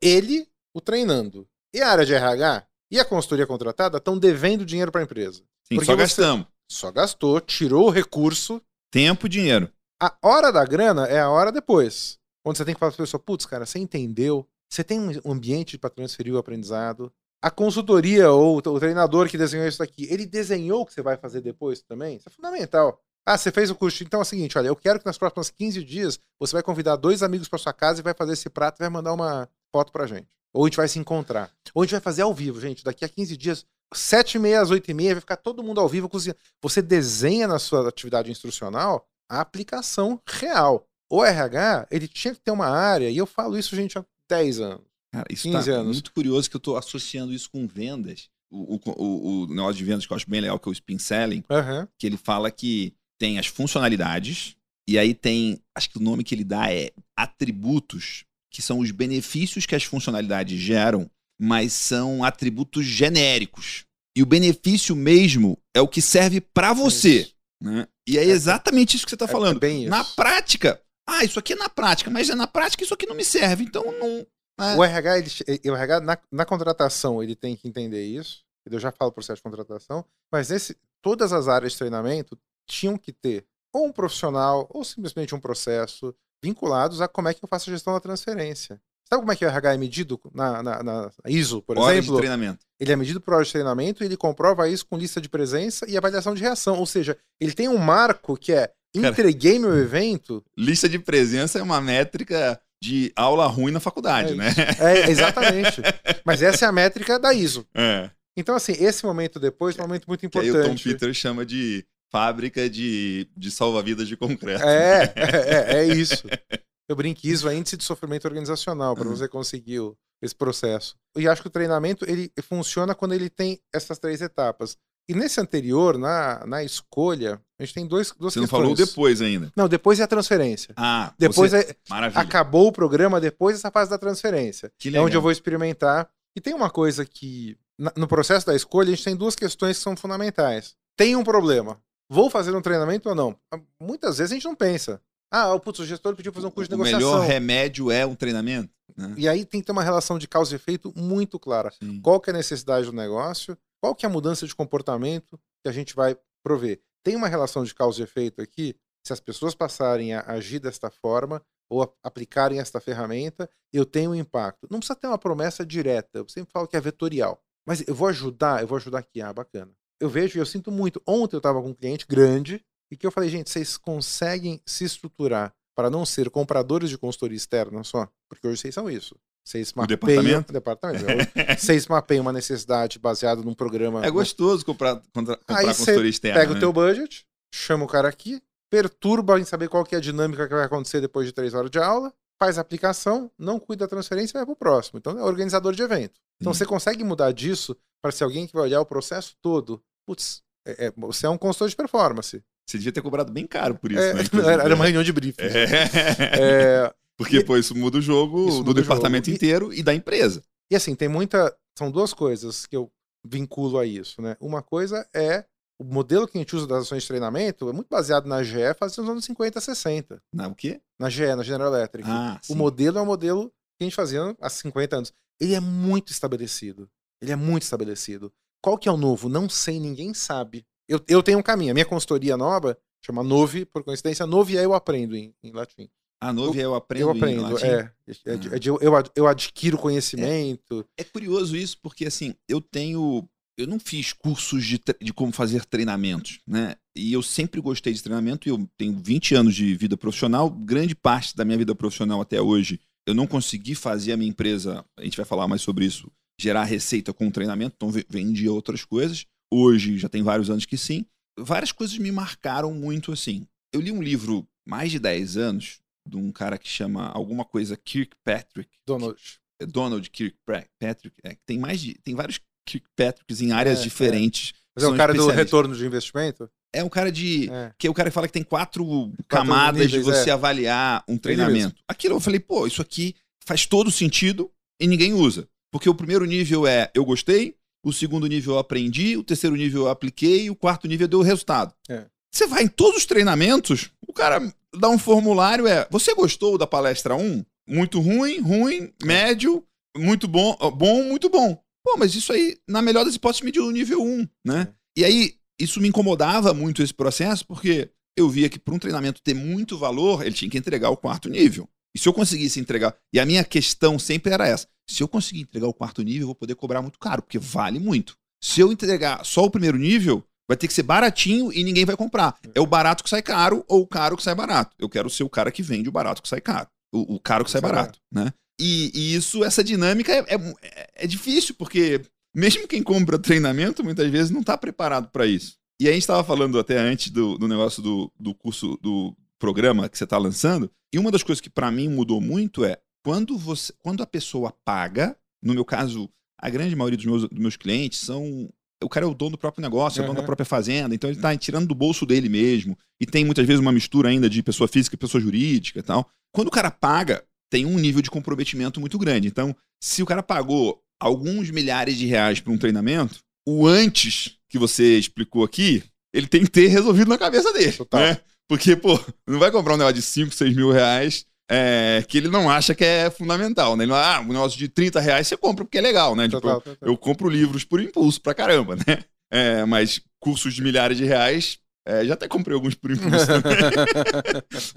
ele 0.00 0.48
o 0.74 0.80
treinando. 0.80 1.48
E 1.74 1.80
a 1.80 1.90
área 1.90 2.06
de 2.06 2.14
RH 2.14 2.66
e 2.90 2.98
a 2.98 3.04
consultoria 3.04 3.46
contratada 3.46 3.98
estão 3.98 4.18
devendo 4.18 4.64
dinheiro 4.64 4.90
para 4.90 5.00
a 5.00 5.04
empresa. 5.04 5.42
Sim, 5.64 5.76
Porque 5.76 5.86
só 5.86 5.92
você, 5.92 5.98
gastamos. 5.98 6.46
Só 6.70 6.92
gastou, 6.92 7.40
tirou 7.40 7.86
o 7.86 7.90
recurso. 7.90 8.60
Tempo 8.90 9.26
e 9.26 9.30
dinheiro. 9.30 9.72
A 10.00 10.14
hora 10.22 10.52
da 10.52 10.64
grana 10.64 11.06
é 11.06 11.18
a 11.18 11.30
hora 11.30 11.50
depois. 11.50 12.18
Onde 12.44 12.58
você 12.58 12.64
tem 12.64 12.74
que 12.74 12.78
falar 12.78 12.92
para 12.92 13.02
a 13.02 13.06
pessoa, 13.06 13.20
putz, 13.20 13.46
cara, 13.46 13.66
você 13.66 13.78
entendeu? 13.78 14.46
Você 14.70 14.84
tem 14.84 15.00
um 15.24 15.32
ambiente 15.32 15.78
para 15.78 15.90
transferir 15.90 16.34
o 16.34 16.38
aprendizado. 16.38 17.12
A 17.42 17.50
consultoria 17.50 18.30
ou 18.30 18.58
o 18.58 18.80
treinador 18.80 19.28
que 19.28 19.38
desenhou 19.38 19.66
isso 19.66 19.78
daqui, 19.78 20.06
ele 20.10 20.26
desenhou 20.26 20.82
o 20.82 20.86
que 20.86 20.92
você 20.92 21.02
vai 21.02 21.16
fazer 21.16 21.40
depois 21.40 21.82
também? 21.82 22.16
Isso 22.16 22.28
é 22.28 22.32
fundamental. 22.32 23.00
Ah, 23.24 23.36
você 23.36 23.52
fez 23.52 23.70
o 23.70 23.74
curso. 23.74 24.02
Então 24.02 24.20
é 24.20 24.22
o 24.22 24.26
seguinte, 24.26 24.56
olha, 24.58 24.68
eu 24.68 24.76
quero 24.76 24.98
que 24.98 25.06
nas 25.06 25.18
próximas 25.18 25.50
15 25.50 25.84
dias 25.84 26.18
você 26.38 26.52
vai 26.52 26.62
convidar 26.62 26.96
dois 26.96 27.22
amigos 27.22 27.48
para 27.48 27.58
sua 27.58 27.72
casa 27.72 28.00
e 28.00 28.02
vai 28.02 28.14
fazer 28.14 28.32
esse 28.32 28.48
prato 28.48 28.78
e 28.78 28.80
vai 28.80 28.88
mandar 28.88 29.12
uma 29.12 29.48
foto 29.70 29.92
pra 29.92 30.06
gente. 30.06 30.28
Ou 30.52 30.64
a 30.64 30.68
gente 30.68 30.76
vai 30.76 30.88
se 30.88 30.98
encontrar. 30.98 31.50
Ou 31.74 31.82
a 31.82 31.84
gente 31.84 31.92
vai 31.92 32.00
fazer 32.00 32.22
ao 32.22 32.34
vivo, 32.34 32.60
gente. 32.60 32.82
Daqui 32.82 33.04
a 33.04 33.08
15 33.08 33.36
dias 33.36 33.66
sete 33.94 34.34
e 34.34 34.38
meia 34.38 34.60
às 34.60 34.70
oito 34.70 34.90
e 34.90 34.94
meia, 34.94 35.14
vai 35.14 35.20
ficar 35.20 35.36
todo 35.36 35.62
mundo 35.62 35.80
ao 35.80 35.88
vivo 35.88 36.08
cozinhando. 36.08 36.38
Você 36.62 36.82
desenha 36.82 37.46
na 37.46 37.58
sua 37.58 37.88
atividade 37.88 38.30
instrucional 38.30 39.06
a 39.28 39.40
aplicação 39.40 40.20
real. 40.26 40.86
O 41.10 41.24
RH, 41.24 41.86
ele 41.90 42.06
tinha 42.06 42.34
que 42.34 42.40
ter 42.40 42.50
uma 42.50 42.68
área, 42.68 43.10
e 43.10 43.16
eu 43.16 43.26
falo 43.26 43.58
isso, 43.58 43.74
gente, 43.74 43.98
há 43.98 44.04
10 44.28 44.60
anos. 44.60 44.84
Cara, 45.10 45.26
isso 45.30 45.44
15 45.44 45.70
tá 45.70 45.76
anos. 45.76 45.96
muito 45.96 46.12
curioso 46.12 46.50
que 46.50 46.56
eu 46.56 46.58
estou 46.58 46.76
associando 46.76 47.32
isso 47.32 47.50
com 47.50 47.66
vendas. 47.66 48.28
O, 48.50 48.76
o, 48.76 49.42
o, 49.42 49.46
negócio 49.46 49.74
de 49.74 49.84
vendas 49.84 50.06
que 50.06 50.12
eu 50.12 50.16
acho 50.16 50.28
bem 50.28 50.40
legal, 50.40 50.58
que 50.58 50.68
é 50.68 50.70
o 50.70 50.72
spin 50.72 50.98
selling, 50.98 51.44
uhum. 51.50 51.86
que 51.98 52.06
ele 52.06 52.16
fala 52.16 52.50
que 52.50 52.94
tem 53.18 53.38
as 53.38 53.46
funcionalidades, 53.46 54.56
e 54.86 54.98
aí 54.98 55.14
tem, 55.14 55.60
acho 55.74 55.90
que 55.90 55.98
o 55.98 56.02
nome 56.02 56.24
que 56.24 56.34
ele 56.34 56.44
dá 56.44 56.72
é 56.72 56.90
atributos, 57.16 58.24
que 58.50 58.62
são 58.62 58.78
os 58.78 58.90
benefícios 58.90 59.66
que 59.66 59.74
as 59.74 59.84
funcionalidades 59.84 60.58
geram 60.58 61.10
mas 61.40 61.72
são 61.72 62.24
atributos 62.24 62.84
genéricos. 62.84 63.84
E 64.16 64.22
o 64.22 64.26
benefício 64.26 64.96
mesmo 64.96 65.58
é 65.74 65.80
o 65.80 65.88
que 65.88 66.02
serve 66.02 66.40
para 66.40 66.72
você. 66.72 67.30
Né? 67.62 67.86
E 68.08 68.18
é, 68.18 68.24
é 68.24 68.28
exatamente 68.28 68.96
isso 68.96 69.04
que 69.04 69.10
você 69.10 69.16
está 69.16 69.26
é, 69.26 69.28
falando. 69.28 69.62
É 69.62 69.86
na 69.86 70.02
prática, 70.02 70.82
ah, 71.06 71.24
isso 71.24 71.38
aqui 71.38 71.52
é 71.52 71.56
na 71.56 71.68
prática, 71.68 72.10
mas 72.10 72.28
é 72.28 72.34
na 72.34 72.46
prática 72.46 72.82
isso 72.82 72.94
aqui 72.94 73.06
não 73.06 73.14
me 73.14 73.24
serve, 73.24 73.64
então 73.64 73.84
não. 73.98 74.26
É. 74.60 74.76
O 74.76 74.82
RH, 74.82 75.18
ele, 75.18 75.30
o 75.70 75.74
RH 75.76 76.00
na, 76.00 76.18
na, 76.32 76.44
contratação, 76.44 77.22
ele 77.22 77.36
tem 77.36 77.56
que 77.56 77.68
entender 77.68 78.04
isso. 78.04 78.44
Eu 78.66 78.80
já 78.80 78.90
falo 78.90 79.12
processo 79.12 79.36
de 79.36 79.42
contratação, 79.42 80.04
mas 80.32 80.50
nesse, 80.50 80.76
todas 81.00 81.32
as 81.32 81.48
áreas 81.48 81.72
de 81.72 81.78
treinamento 81.78 82.36
tinham 82.68 82.98
que 82.98 83.12
ter 83.12 83.46
ou 83.72 83.86
um 83.86 83.92
profissional 83.92 84.66
ou 84.70 84.84
simplesmente 84.84 85.34
um 85.34 85.40
processo 85.40 86.14
vinculados 86.42 87.00
a 87.00 87.08
como 87.08 87.28
é 87.28 87.34
que 87.34 87.42
eu 87.42 87.48
faço 87.48 87.70
a 87.70 87.72
gestão 87.72 87.92
da 87.92 88.00
transferência. 88.00 88.80
Sabe 89.08 89.22
como 89.22 89.32
é 89.32 89.36
que 89.36 89.44
o 89.44 89.48
RH 89.48 89.74
é 89.74 89.78
medido 89.78 90.20
na, 90.34 90.62
na, 90.62 90.82
na 90.82 91.10
ISO, 91.26 91.62
por 91.62 91.78
exemplo? 91.78 92.12
de 92.12 92.18
treinamento. 92.18 92.58
Ele 92.78 92.92
é 92.92 92.96
medido 92.96 93.20
por 93.20 93.34
hora 93.34 93.44
de 93.44 93.50
treinamento 93.50 94.02
e 94.02 94.06
ele 94.06 94.16
comprova 94.16 94.68
isso 94.68 94.86
com 94.86 94.98
lista 94.98 95.18
de 95.18 95.28
presença 95.30 95.88
e 95.88 95.96
avaliação 95.96 96.34
de 96.34 96.42
reação. 96.42 96.78
Ou 96.78 96.84
seja, 96.84 97.16
ele 97.40 97.52
tem 97.52 97.68
um 97.68 97.78
marco 97.78 98.36
que 98.36 98.52
é 98.52 98.70
entreguei 98.94 99.58
meu 99.58 99.76
evento. 99.78 100.44
Lista 100.56 100.88
de 100.88 100.98
presença 100.98 101.58
é 101.58 101.62
uma 101.62 101.80
métrica 101.80 102.60
de 102.82 103.10
aula 103.16 103.46
ruim 103.46 103.72
na 103.72 103.80
faculdade, 103.80 104.34
é 104.34 104.36
né? 104.36 104.48
É, 104.78 105.10
exatamente. 105.10 105.80
Mas 106.24 106.42
essa 106.42 106.66
é 106.66 106.68
a 106.68 106.72
métrica 106.72 107.18
da 107.18 107.32
ISO. 107.32 107.66
É. 107.74 108.10
Então, 108.36 108.54
assim, 108.54 108.72
esse 108.72 109.04
momento 109.04 109.40
depois 109.40 109.76
é 109.76 109.82
um 109.82 109.86
momento 109.88 110.06
muito 110.06 110.24
importante. 110.24 110.52
Que 110.52 110.58
aí 110.58 110.62
o 110.62 110.68
Tom 110.68 110.76
Peters 110.76 111.16
chama 111.16 111.44
de 111.44 111.84
fábrica 112.08 112.70
de, 112.70 113.28
de 113.36 113.50
salva-vidas 113.50 114.06
de 114.06 114.16
concreto. 114.16 114.62
É, 114.62 115.12
é, 115.16 115.78
é, 115.78 115.86
isso. 115.86 116.28
Eu 116.88 116.96
brinco 116.96 117.20
isso 117.24 117.48
é 117.48 117.54
índice 117.54 117.76
de 117.76 117.84
sofrimento 117.84 118.26
organizacional 118.26 118.94
para 118.94 119.08
uhum. 119.08 119.16
você 119.16 119.28
conseguir 119.28 119.80
o, 119.80 119.96
esse 120.22 120.34
processo. 120.34 120.96
E 121.16 121.28
acho 121.28 121.42
que 121.42 121.48
o 121.48 121.50
treinamento 121.50 122.04
ele 122.08 122.32
funciona 122.42 122.94
quando 122.94 123.14
ele 123.14 123.28
tem 123.28 123.60
essas 123.72 123.98
três 123.98 124.20
etapas. 124.22 124.76
E 125.08 125.14
nesse 125.14 125.40
anterior, 125.40 125.96
na, 125.96 126.44
na 126.46 126.62
escolha, 126.62 127.40
a 127.58 127.64
gente 127.64 127.74
tem 127.74 127.86
dois, 127.86 128.12
duas 128.18 128.34
Você 128.34 128.40
questões. 128.40 128.60
não 128.60 128.68
falou 128.68 128.74
depois 128.74 129.22
ainda. 129.22 129.50
Não, 129.56 129.66
depois 129.66 129.98
é 130.00 130.02
a 130.02 130.06
transferência. 130.06 130.74
Ah, 130.76 131.14
depois 131.18 131.50
você... 131.50 131.60
é... 131.60 131.76
Maravilha. 131.88 132.20
acabou 132.20 132.68
o 132.68 132.72
programa, 132.72 133.18
depois 133.18 133.56
essa 133.56 133.70
fase 133.70 133.90
da 133.90 133.96
transferência. 133.96 134.70
Que 134.78 134.90
legal. 134.90 135.02
É 135.02 135.06
onde 135.06 135.16
eu 135.16 135.22
vou 135.22 135.30
experimentar. 135.30 136.10
E 136.36 136.40
tem 136.42 136.52
uma 136.52 136.68
coisa 136.68 137.06
que, 137.06 137.56
no 137.96 138.06
processo 138.06 138.46
da 138.46 138.54
escolha, 138.54 138.88
a 138.88 138.94
gente 138.94 139.04
tem 139.04 139.16
duas 139.16 139.34
questões 139.34 139.78
que 139.78 139.82
são 139.82 139.96
fundamentais. 139.96 140.76
Tem 140.94 141.16
um 141.16 141.24
problema. 141.24 141.80
Vou 142.10 142.28
fazer 142.28 142.54
um 142.54 142.62
treinamento 142.62 143.08
ou 143.08 143.14
não? 143.14 143.34
Muitas 143.80 144.18
vezes 144.18 144.32
a 144.32 144.34
gente 144.34 144.44
não 144.44 144.54
pensa. 144.54 145.00
Ah, 145.30 145.52
o 145.54 145.60
putz, 145.60 145.78
o 145.80 145.86
gestor 145.86 146.14
pediu 146.16 146.32
fazer 146.32 146.46
um 146.46 146.50
curso 146.50 146.68
de 146.68 146.74
o 146.74 146.78
negociação. 146.78 147.12
melhor 147.20 147.26
remédio 147.26 147.90
é 147.90 148.06
um 148.06 148.14
treinamento. 148.14 148.70
Né? 148.96 149.14
E 149.18 149.28
aí 149.28 149.44
tem 149.44 149.60
que 149.60 149.66
ter 149.66 149.72
uma 149.72 149.82
relação 149.82 150.18
de 150.18 150.26
causa 150.26 150.52
e 150.52 150.56
efeito 150.56 150.92
muito 150.96 151.38
clara. 151.38 151.70
Sim. 151.70 152.00
Qual 152.00 152.18
que 152.20 152.30
é 152.30 152.32
a 152.32 152.36
necessidade 152.36 152.86
do 152.86 152.92
negócio? 152.92 153.56
Qual 153.80 153.94
que 153.94 154.06
é 154.06 154.08
a 154.08 154.12
mudança 154.12 154.46
de 154.46 154.54
comportamento 154.54 155.38
que 155.62 155.68
a 155.68 155.72
gente 155.72 155.94
vai 155.94 156.16
prover? 156.42 156.80
Tem 157.04 157.14
uma 157.14 157.28
relação 157.28 157.62
de 157.64 157.74
causa 157.74 158.00
e 158.00 158.04
efeito 158.04 158.40
aqui? 158.40 158.74
Se 159.06 159.12
as 159.12 159.20
pessoas 159.20 159.54
passarem 159.54 160.14
a 160.14 160.22
agir 160.32 160.58
desta 160.58 160.90
forma 160.90 161.42
ou 161.70 161.82
a- 161.82 161.88
aplicarem 162.02 162.58
esta 162.58 162.80
ferramenta, 162.80 163.48
eu 163.72 163.84
tenho 163.84 164.10
um 164.10 164.14
impacto. 164.14 164.66
Não 164.70 164.78
precisa 164.80 164.98
ter 164.98 165.06
uma 165.06 165.18
promessa 165.18 165.64
direta. 165.64 166.18
Eu 166.18 166.26
sempre 166.28 166.50
falo 166.52 166.66
que 166.66 166.76
é 166.76 166.80
vetorial. 166.80 167.40
Mas 167.66 167.86
eu 167.86 167.94
vou 167.94 168.08
ajudar, 168.08 168.62
eu 168.62 168.66
vou 168.66 168.76
ajudar 168.76 168.98
aqui. 169.00 169.20
Ah, 169.20 169.32
bacana. 169.32 169.70
Eu 170.00 170.08
vejo 170.08 170.38
e 170.38 170.40
eu 170.40 170.46
sinto 170.46 170.70
muito. 170.70 171.02
Ontem 171.06 171.36
eu 171.36 171.38
estava 171.38 171.60
com 171.60 171.68
um 171.68 171.74
cliente 171.74 172.06
grande 172.06 172.64
e 172.90 172.96
que 172.96 173.06
eu 173.06 173.10
falei, 173.10 173.28
gente, 173.28 173.50
vocês 173.50 173.76
conseguem 173.76 174.60
se 174.64 174.84
estruturar 174.84 175.54
para 175.74 175.90
não 175.90 176.04
ser 176.04 176.30
compradores 176.30 176.90
de 176.90 176.98
consultoria 176.98 177.36
externa 177.36 177.84
só? 177.84 178.08
Porque 178.28 178.46
hoje 178.46 178.60
vocês 178.60 178.74
são 178.74 178.90
isso. 178.90 179.16
Vocês 179.44 179.72
mapeiam... 179.72 179.98
departamento? 179.98 180.52
departamento. 180.52 181.06
Vocês 181.58 181.86
mapeiam 181.86 182.20
uma 182.20 182.34
necessidade 182.34 182.98
baseada 182.98 183.40
num 183.40 183.54
programa. 183.54 184.04
É 184.04 184.10
gostoso 184.10 184.62
comprar, 184.62 185.00
comprar 185.14 185.38
Aí 185.48 185.64
consultoria 185.64 186.10
externa. 186.10 186.38
Pega 186.38 186.52
né? 186.52 186.56
o 186.58 186.60
teu 186.60 186.70
budget, 186.70 187.26
chama 187.54 187.82
o 187.82 187.88
cara 187.88 188.08
aqui, 188.08 188.42
perturba 188.70 189.40
em 189.40 189.44
saber 189.44 189.70
qual 189.70 189.86
que 189.86 189.94
é 189.94 189.98
a 189.98 190.02
dinâmica 190.02 190.46
que 190.46 190.52
vai 190.52 190.64
acontecer 190.64 191.00
depois 191.00 191.26
de 191.26 191.32
três 191.32 191.54
horas 191.54 191.70
de 191.70 191.78
aula, 191.78 192.12
faz 192.38 192.58
a 192.58 192.60
aplicação, 192.60 193.30
não 193.38 193.58
cuida 193.58 193.86
da 193.86 193.88
transferência 193.88 194.36
e 194.36 194.38
vai 194.38 194.44
pro 194.44 194.54
próximo. 194.54 194.98
Então 194.98 195.18
é 195.18 195.22
organizador 195.22 195.74
de 195.74 195.82
evento. 195.82 196.20
Então 196.40 196.52
Sim. 196.52 196.58
você 196.58 196.66
consegue 196.66 197.02
mudar 197.02 197.32
disso 197.32 197.74
para 198.02 198.12
ser 198.12 198.24
alguém 198.24 198.46
que 198.46 198.52
vai 198.52 198.64
olhar 198.64 198.82
o 198.82 198.86
processo 198.86 199.34
todo. 199.40 199.82
Putz, 200.06 200.42
é- 200.70 200.86
é- 200.86 200.92
você 200.96 201.26
é 201.26 201.28
um 201.28 201.38
consultor 201.38 201.68
de 201.68 201.76
performance. 201.76 202.42
Você 202.68 202.76
devia 202.78 202.92
ter 202.92 203.00
cobrado 203.02 203.32
bem 203.32 203.46
caro 203.46 203.74
por 203.76 203.90
isso, 203.90 204.00
É, 204.02 204.14
né? 204.14 204.20
era, 204.52 204.62
era 204.64 204.74
uma 204.74 204.84
reunião 204.84 205.02
de 205.02 205.12
briefing. 205.12 205.40
É. 205.42 206.84
É, 206.86 206.94
Porque, 207.16 207.38
E- 207.38 207.44
pô, 207.44 207.56
isso 207.56 207.74
muda 207.74 207.98
o 207.98 208.02
jogo 208.02 208.48
Isso 208.48 208.58
do 208.58 208.66
muda 208.66 208.70
o 208.80 208.82
departamento 208.82 209.26
jogo. 209.26 209.34
E- 209.34 209.36
inteiro 209.36 209.72
e 209.74 209.82
da 209.82 209.94
empresa. 209.94 210.42
E 210.70 210.76
assim, 210.76 210.94
tem 210.94 211.08
muita. 211.08 211.54
São 211.78 211.90
duas 211.90 212.12
coisas 212.14 212.66
que 212.66 212.76
eu 212.76 212.90
vinculo 213.26 213.78
a 213.78 213.86
isso, 213.86 214.20
né? 214.22 214.36
Uma 214.40 214.62
coisa 214.62 215.06
é 215.14 215.44
o 215.80 215.84
modelo 215.84 216.26
que 216.28 216.36
a 216.36 216.40
gente 216.40 216.54
usa 216.54 216.66
das 216.66 216.82
ações 216.84 217.02
de 217.02 217.08
treinamento 217.08 217.68
é 217.68 217.72
muito 217.72 217.88
baseado 217.88 218.26
na 218.26 218.42
GE 218.42 218.74
fazendo 218.78 219.02
nos 219.02 219.10
anos 219.10 219.24
50, 219.24 219.60
60. 219.60 220.20
Na 220.32 220.48
o 220.48 220.54
quê? 220.54 220.80
Na 220.98 221.08
GE, 221.08 221.34
na 221.34 221.42
General 221.42 221.72
Electric. 221.74 222.08
Ah, 222.10 222.40
o 222.48 222.54
modelo 222.54 222.98
é 222.98 223.00
o 223.02 223.06
modelo 223.06 223.48
que 223.78 223.82
a 223.82 223.84
gente 223.84 223.94
fazia 223.96 224.36
há 224.40 224.48
50 224.50 224.96
anos. 224.96 225.12
Ele 225.40 225.54
é 225.54 225.60
muito 225.60 226.10
estabelecido. 226.12 226.88
Ele 227.22 227.30
é 227.32 227.36
muito 227.36 227.62
estabelecido. 227.62 228.32
Qual 228.62 228.76
que 228.78 228.88
é 228.88 228.92
o 228.92 228.96
novo? 228.96 229.28
Não 229.28 229.48
sei, 229.48 229.78
ninguém 229.78 230.12
sabe. 230.14 230.64
Eu, 230.88 231.00
eu 231.08 231.22
tenho 231.22 231.38
um 231.38 231.42
caminho. 231.42 231.70
A 231.70 231.74
minha 231.74 231.86
consultoria 231.86 232.36
nova 232.36 232.76
chama 233.04 233.22
Novi, 233.22 233.64
por 233.64 233.84
coincidência. 233.84 234.26
Novi 234.26 234.56
é 234.56 234.64
eu 234.64 234.74
aprendo 234.74 235.14
em, 235.16 235.34
em 235.42 235.52
latim. 235.52 235.88
A 236.20 236.32
Novi 236.32 236.58
eu 236.58 236.74
aprendo 236.74 237.02
eu 237.10 237.14
em 237.14 237.16
aprendo, 237.18 237.42
latim. 237.42 237.66
é. 237.66 237.92
É 238.26 238.36
de- 238.36 238.54
é 238.54 238.58
de- 238.58 238.68
eu, 238.68 238.78
eu 239.14 239.26
adquiro 239.26 239.78
conhecimento. 239.78 240.84
É 240.96 241.04
curioso 241.04 241.56
isso, 241.56 241.78
porque 241.82 242.06
assim, 242.06 242.34
eu 242.48 242.60
tenho. 242.60 243.28
Eu 243.56 243.66
não 243.66 243.78
fiz 243.80 244.12
cursos 244.12 244.64
de, 244.64 244.80
de 245.00 245.12
como 245.12 245.32
fazer 245.32 245.64
treinamentos, 245.64 246.40
né? 246.46 246.76
E 246.96 247.12
eu 247.12 247.22
sempre 247.22 247.60
gostei 247.60 247.92
de 247.92 248.02
treinamento 248.02 248.48
e 248.48 248.50
eu 248.50 248.68
tenho 248.76 248.96
20 249.02 249.34
anos 249.34 249.54
de 249.54 249.74
vida 249.74 249.96
profissional. 249.96 250.48
Grande 250.48 250.94
parte 250.94 251.36
da 251.36 251.44
minha 251.44 251.58
vida 251.58 251.74
profissional 251.74 252.20
até 252.20 252.40
hoje, 252.40 252.80
eu 253.06 253.14
não 253.14 253.26
consegui 253.26 253.74
fazer 253.74 254.12
a 254.12 254.16
minha 254.16 254.30
empresa, 254.30 254.84
a 254.96 255.02
gente 255.04 255.16
vai 255.16 255.26
falar 255.26 255.48
mais 255.48 255.60
sobre 255.60 255.84
isso, 255.84 256.08
gerar 256.40 256.64
receita 256.64 257.12
com 257.12 257.30
treinamento, 257.30 257.74
então 257.76 257.90
ve- 257.90 258.06
vendia 258.08 258.52
outras 258.52 258.84
coisas. 258.84 259.26
Hoje 259.52 259.98
já 259.98 260.08
tem 260.08 260.22
vários 260.22 260.50
anos 260.50 260.64
que 260.64 260.76
sim. 260.76 261.04
Várias 261.38 261.72
coisas 261.72 261.96
me 261.98 262.10
marcaram 262.12 262.72
muito 262.72 263.12
assim. 263.12 263.46
Eu 263.72 263.80
li 263.80 263.90
um 263.92 264.02
livro 264.02 264.46
mais 264.66 264.90
de 264.90 264.98
10 264.98 265.36
anos 265.36 265.78
de 266.06 266.16
um 266.16 266.30
cara 266.32 266.56
que 266.58 266.68
chama 266.68 267.08
alguma 267.08 267.44
coisa 267.44 267.76
Kirkpatrick, 267.76 268.70
Donald. 268.86 269.18
é 269.60 269.66
Donald 269.66 270.08
Kirkpatrick, 270.10 271.16
é, 271.22 271.34
que 271.34 271.40
tem 271.46 271.58
mais 271.58 271.80
de, 271.80 271.94
tem 272.02 272.14
vários 272.14 272.40
Kirkpatricks 272.66 273.40
em 273.40 273.52
áreas 273.52 273.78
É, 273.78 273.80
é. 273.80 273.84
diferentes. 273.84 274.52
Mas 274.74 274.84
é 274.84 274.88
o 274.88 274.96
cara 274.96 275.12
do 275.12 275.26
retorno 275.28 275.74
de 275.76 275.84
investimento? 275.84 276.48
É 276.72 276.84
um 276.84 276.88
cara 276.88 277.10
de 277.10 277.50
É. 277.50 277.72
que 277.78 277.86
é 277.86 277.90
o 277.90 277.94
cara 277.94 278.10
que 278.10 278.14
fala 278.14 278.26
que 278.26 278.32
tem 278.32 278.42
quatro, 278.44 279.12
camadas 279.26 279.80
níveis, 279.86 279.90
de 279.90 280.00
você 280.00 280.30
é. 280.30 280.32
avaliar 280.32 281.02
um 281.08 281.16
treinamento. 281.16 281.82
Aquilo 281.88 282.14
eu 282.16 282.20
falei, 282.20 282.38
pô, 282.40 282.66
isso 282.66 282.80
aqui 282.82 283.14
faz 283.44 283.66
todo 283.66 283.90
sentido 283.90 284.50
e 284.80 284.86
ninguém 284.86 285.12
usa. 285.14 285.48
Porque 285.72 285.88
o 285.88 285.94
primeiro 285.94 286.24
nível 286.24 286.66
é 286.66 286.90
eu 286.94 287.04
gostei, 287.04 287.54
o 287.84 287.92
segundo 287.92 288.26
nível 288.26 288.54
eu 288.54 288.58
aprendi, 288.58 289.16
o 289.16 289.24
terceiro 289.24 289.56
nível 289.56 289.82
eu 289.82 289.88
apliquei 289.88 290.50
o 290.50 290.56
quarto 290.56 290.88
nível 290.88 291.08
deu 291.08 291.22
resultado. 291.22 291.72
É. 291.88 292.06
Você 292.32 292.46
vai 292.46 292.64
em 292.64 292.68
todos 292.68 292.98
os 292.98 293.06
treinamentos, 293.06 293.90
o 294.06 294.12
cara 294.12 294.40
dá 294.78 294.88
um 294.88 294.98
formulário, 294.98 295.66
é 295.66 295.86
você 295.90 296.14
gostou 296.14 296.58
da 296.58 296.66
palestra 296.66 297.16
1? 297.16 297.44
Muito 297.66 298.00
ruim, 298.00 298.40
ruim, 298.40 298.92
médio, 299.02 299.64
muito 299.96 300.28
bom, 300.28 300.56
bom, 300.74 301.04
muito 301.04 301.28
bom. 301.28 301.60
Pô, 301.84 301.96
mas 301.96 302.14
isso 302.14 302.32
aí, 302.32 302.58
na 302.68 302.82
melhor 302.82 303.04
das 303.04 303.14
hipóteses, 303.14 303.44
mediu 303.44 303.64
no 303.64 303.70
nível 303.70 304.02
1, 304.02 304.28
né? 304.44 304.68
E 304.96 305.04
aí, 305.04 305.34
isso 305.58 305.80
me 305.80 305.88
incomodava 305.88 306.52
muito 306.52 306.82
esse 306.82 306.92
processo, 306.92 307.46
porque 307.46 307.90
eu 308.16 308.28
via 308.28 308.48
que 308.48 308.58
para 308.58 308.74
um 308.74 308.78
treinamento 308.78 309.22
ter 309.22 309.34
muito 309.34 309.78
valor, 309.78 310.22
ele 310.22 310.34
tinha 310.34 310.50
que 310.50 310.58
entregar 310.58 310.90
o 310.90 310.96
quarto 310.96 311.28
nível. 311.28 311.68
E 311.94 311.98
se 311.98 312.08
eu 312.08 312.12
conseguisse 312.12 312.60
entregar. 312.60 312.94
E 313.12 313.18
a 313.18 313.26
minha 313.26 313.44
questão 313.44 313.98
sempre 313.98 314.32
era 314.32 314.46
essa: 314.46 314.68
se 314.88 315.02
eu 315.02 315.08
conseguir 315.08 315.42
entregar 315.42 315.68
o 315.68 315.74
quarto 315.74 316.02
nível, 316.02 316.22
eu 316.22 316.26
vou 316.28 316.34
poder 316.34 316.54
cobrar 316.54 316.80
muito 316.80 316.98
caro, 316.98 317.22
porque 317.22 317.38
vale 317.38 317.78
muito. 317.78 318.16
Se 318.42 318.60
eu 318.60 318.72
entregar 318.72 319.24
só 319.24 319.44
o 319.44 319.50
primeiro 319.50 319.76
nível, 319.76 320.24
vai 320.48 320.56
ter 320.56 320.66
que 320.66 320.72
ser 320.72 320.82
baratinho 320.82 321.52
e 321.52 321.62
ninguém 321.62 321.84
vai 321.84 321.96
comprar. 321.96 322.36
É 322.54 322.60
o 322.60 322.66
barato 322.66 323.04
que 323.04 323.10
sai 323.10 323.20
caro 323.20 323.64
ou 323.68 323.82
o 323.82 323.86
caro 323.86 324.16
que 324.16 324.22
sai 324.22 324.34
barato. 324.34 324.74
Eu 324.78 324.88
quero 324.88 325.10
ser 325.10 325.24
o 325.24 325.28
cara 325.28 325.52
que 325.52 325.62
vende 325.62 325.88
o 325.88 325.92
barato 325.92 326.22
que 326.22 326.28
sai 326.28 326.40
caro. 326.40 326.68
O, 326.92 327.16
o 327.16 327.20
caro 327.20 327.44
que 327.44 327.50
sai 327.50 327.58
é 327.58 327.62
barato, 327.62 327.98
né? 328.10 328.32
E, 328.60 328.90
e 328.94 329.14
isso, 329.14 329.44
essa 329.44 329.62
dinâmica 329.62 330.12
é, 330.12 330.34
é, 330.34 330.88
é 330.96 331.06
difícil, 331.06 331.54
porque 331.54 332.00
mesmo 332.34 332.66
quem 332.66 332.82
compra 332.82 333.18
treinamento, 333.20 333.84
muitas 333.84 334.10
vezes 334.10 334.30
não 334.30 334.40
está 334.40 334.56
preparado 334.56 335.10
para 335.10 335.26
isso. 335.26 335.56
E 335.80 335.88
a 335.88 335.92
gente 335.92 336.02
estava 336.02 336.24
falando 336.24 336.58
até 336.58 336.78
antes 336.78 337.10
do, 337.10 337.38
do 337.38 337.46
negócio 337.46 337.82
do, 337.82 338.10
do 338.18 338.34
curso, 338.34 338.76
do 338.82 339.14
programa 339.38 339.88
que 339.88 339.96
você 339.96 340.04
está 340.04 340.18
lançando, 340.18 340.68
e 340.92 340.98
uma 340.98 341.12
das 341.12 341.22
coisas 341.22 341.40
que 341.40 341.50
para 341.50 341.70
mim 341.70 341.88
mudou 341.88 342.20
muito 342.20 342.64
é 342.64 342.78
quando, 343.04 343.36
você, 343.38 343.72
quando 343.78 344.02
a 344.02 344.06
pessoa 344.06 344.52
paga, 344.64 345.16
no 345.42 345.54
meu 345.54 345.64
caso, 345.64 346.08
a 346.40 346.48
grande 346.50 346.74
maioria 346.76 346.96
dos 346.96 347.06
meus, 347.06 347.22
dos 347.28 347.38
meus 347.38 347.56
clientes 347.56 347.98
são. 348.00 348.48
O 348.82 348.88
cara 348.88 349.04
é 349.04 349.08
o 349.08 349.14
dono 349.14 349.32
do 349.32 349.38
próprio 349.38 349.60
negócio, 349.60 349.98
é 349.98 350.02
o 350.02 350.06
dono 350.06 350.18
Uhum. 350.18 350.22
da 350.22 350.26
própria 350.26 350.44
fazenda, 350.46 350.94
então 350.94 351.10
ele 351.10 351.18
está 351.18 351.36
tirando 351.36 351.66
do 351.66 351.74
bolso 351.74 352.06
dele 352.06 352.28
mesmo. 352.28 352.78
E 353.00 353.06
tem 353.06 353.24
muitas 353.24 353.44
vezes 353.44 353.60
uma 353.60 353.72
mistura 353.72 354.08
ainda 354.08 354.30
de 354.30 354.40
pessoa 354.42 354.68
física 354.68 354.94
e 354.94 354.98
pessoa 354.98 355.20
jurídica 355.20 355.80
e 355.80 355.82
tal. 355.82 356.08
Quando 356.32 356.46
o 356.46 356.52
cara 356.52 356.70
paga, 356.70 357.24
tem 357.50 357.66
um 357.66 357.76
nível 357.76 358.00
de 358.00 358.10
comprometimento 358.10 358.78
muito 358.78 358.96
grande. 358.96 359.26
Então, 359.26 359.54
se 359.82 360.00
o 360.00 360.06
cara 360.06 360.22
pagou 360.22 360.80
alguns 361.00 361.50
milhares 361.50 361.96
de 361.96 362.06
reais 362.06 362.38
para 362.38 362.52
um 362.52 362.58
treinamento, 362.58 363.18
o 363.46 363.66
antes 363.66 364.36
que 364.48 364.58
você 364.58 364.96
explicou 364.96 365.42
aqui, 365.42 365.82
ele 366.14 366.28
tem 366.28 366.42
que 366.44 366.50
ter 366.50 366.68
resolvido 366.68 367.08
na 367.08 367.18
cabeça 367.18 367.52
dele. 367.52 367.72
Total. 367.72 368.00
Né? 368.00 368.20
Porque, 368.48 368.76
pô, 368.76 368.98
não 369.26 369.38
vai 369.40 369.50
comprar 369.50 369.74
um 369.74 369.78
negócio 369.78 369.96
de 369.96 370.02
5, 370.02 370.32
6 370.34 370.54
mil 370.54 370.70
reais 370.70 371.26
é, 371.50 372.04
que 372.06 372.18
ele 372.18 372.28
não 372.28 372.50
acha 372.50 372.74
que 372.74 372.84
é 372.84 373.10
fundamental, 373.10 373.76
né? 373.76 373.84
Ele 373.84 373.92
ah, 373.92 374.20
um 374.20 374.32
negócio 374.32 374.58
de 374.58 374.68
30 374.68 375.00
reais 375.00 375.26
você 375.26 375.36
compra 375.36 375.64
porque 375.64 375.78
é 375.78 375.80
legal, 375.80 376.14
né? 376.14 376.24
Tipo, 376.28 376.40
Total, 376.40 376.60
total. 376.60 376.88
eu 376.88 376.96
compro 376.96 377.28
livros 377.28 377.64
por 377.64 377.80
impulso 377.80 378.20
pra 378.20 378.34
caramba, 378.34 378.76
né? 378.76 379.04
É, 379.30 379.64
mas 379.64 380.00
cursos 380.20 380.54
de 380.54 380.62
milhares 380.62 380.96
de 380.96 381.04
reais, 381.04 381.58
é, 381.86 382.04
já 382.04 382.14
até 382.14 382.28
comprei 382.28 382.54
alguns 382.54 382.74
por 382.74 382.90
impulso 382.90 383.26
também. 383.26 383.56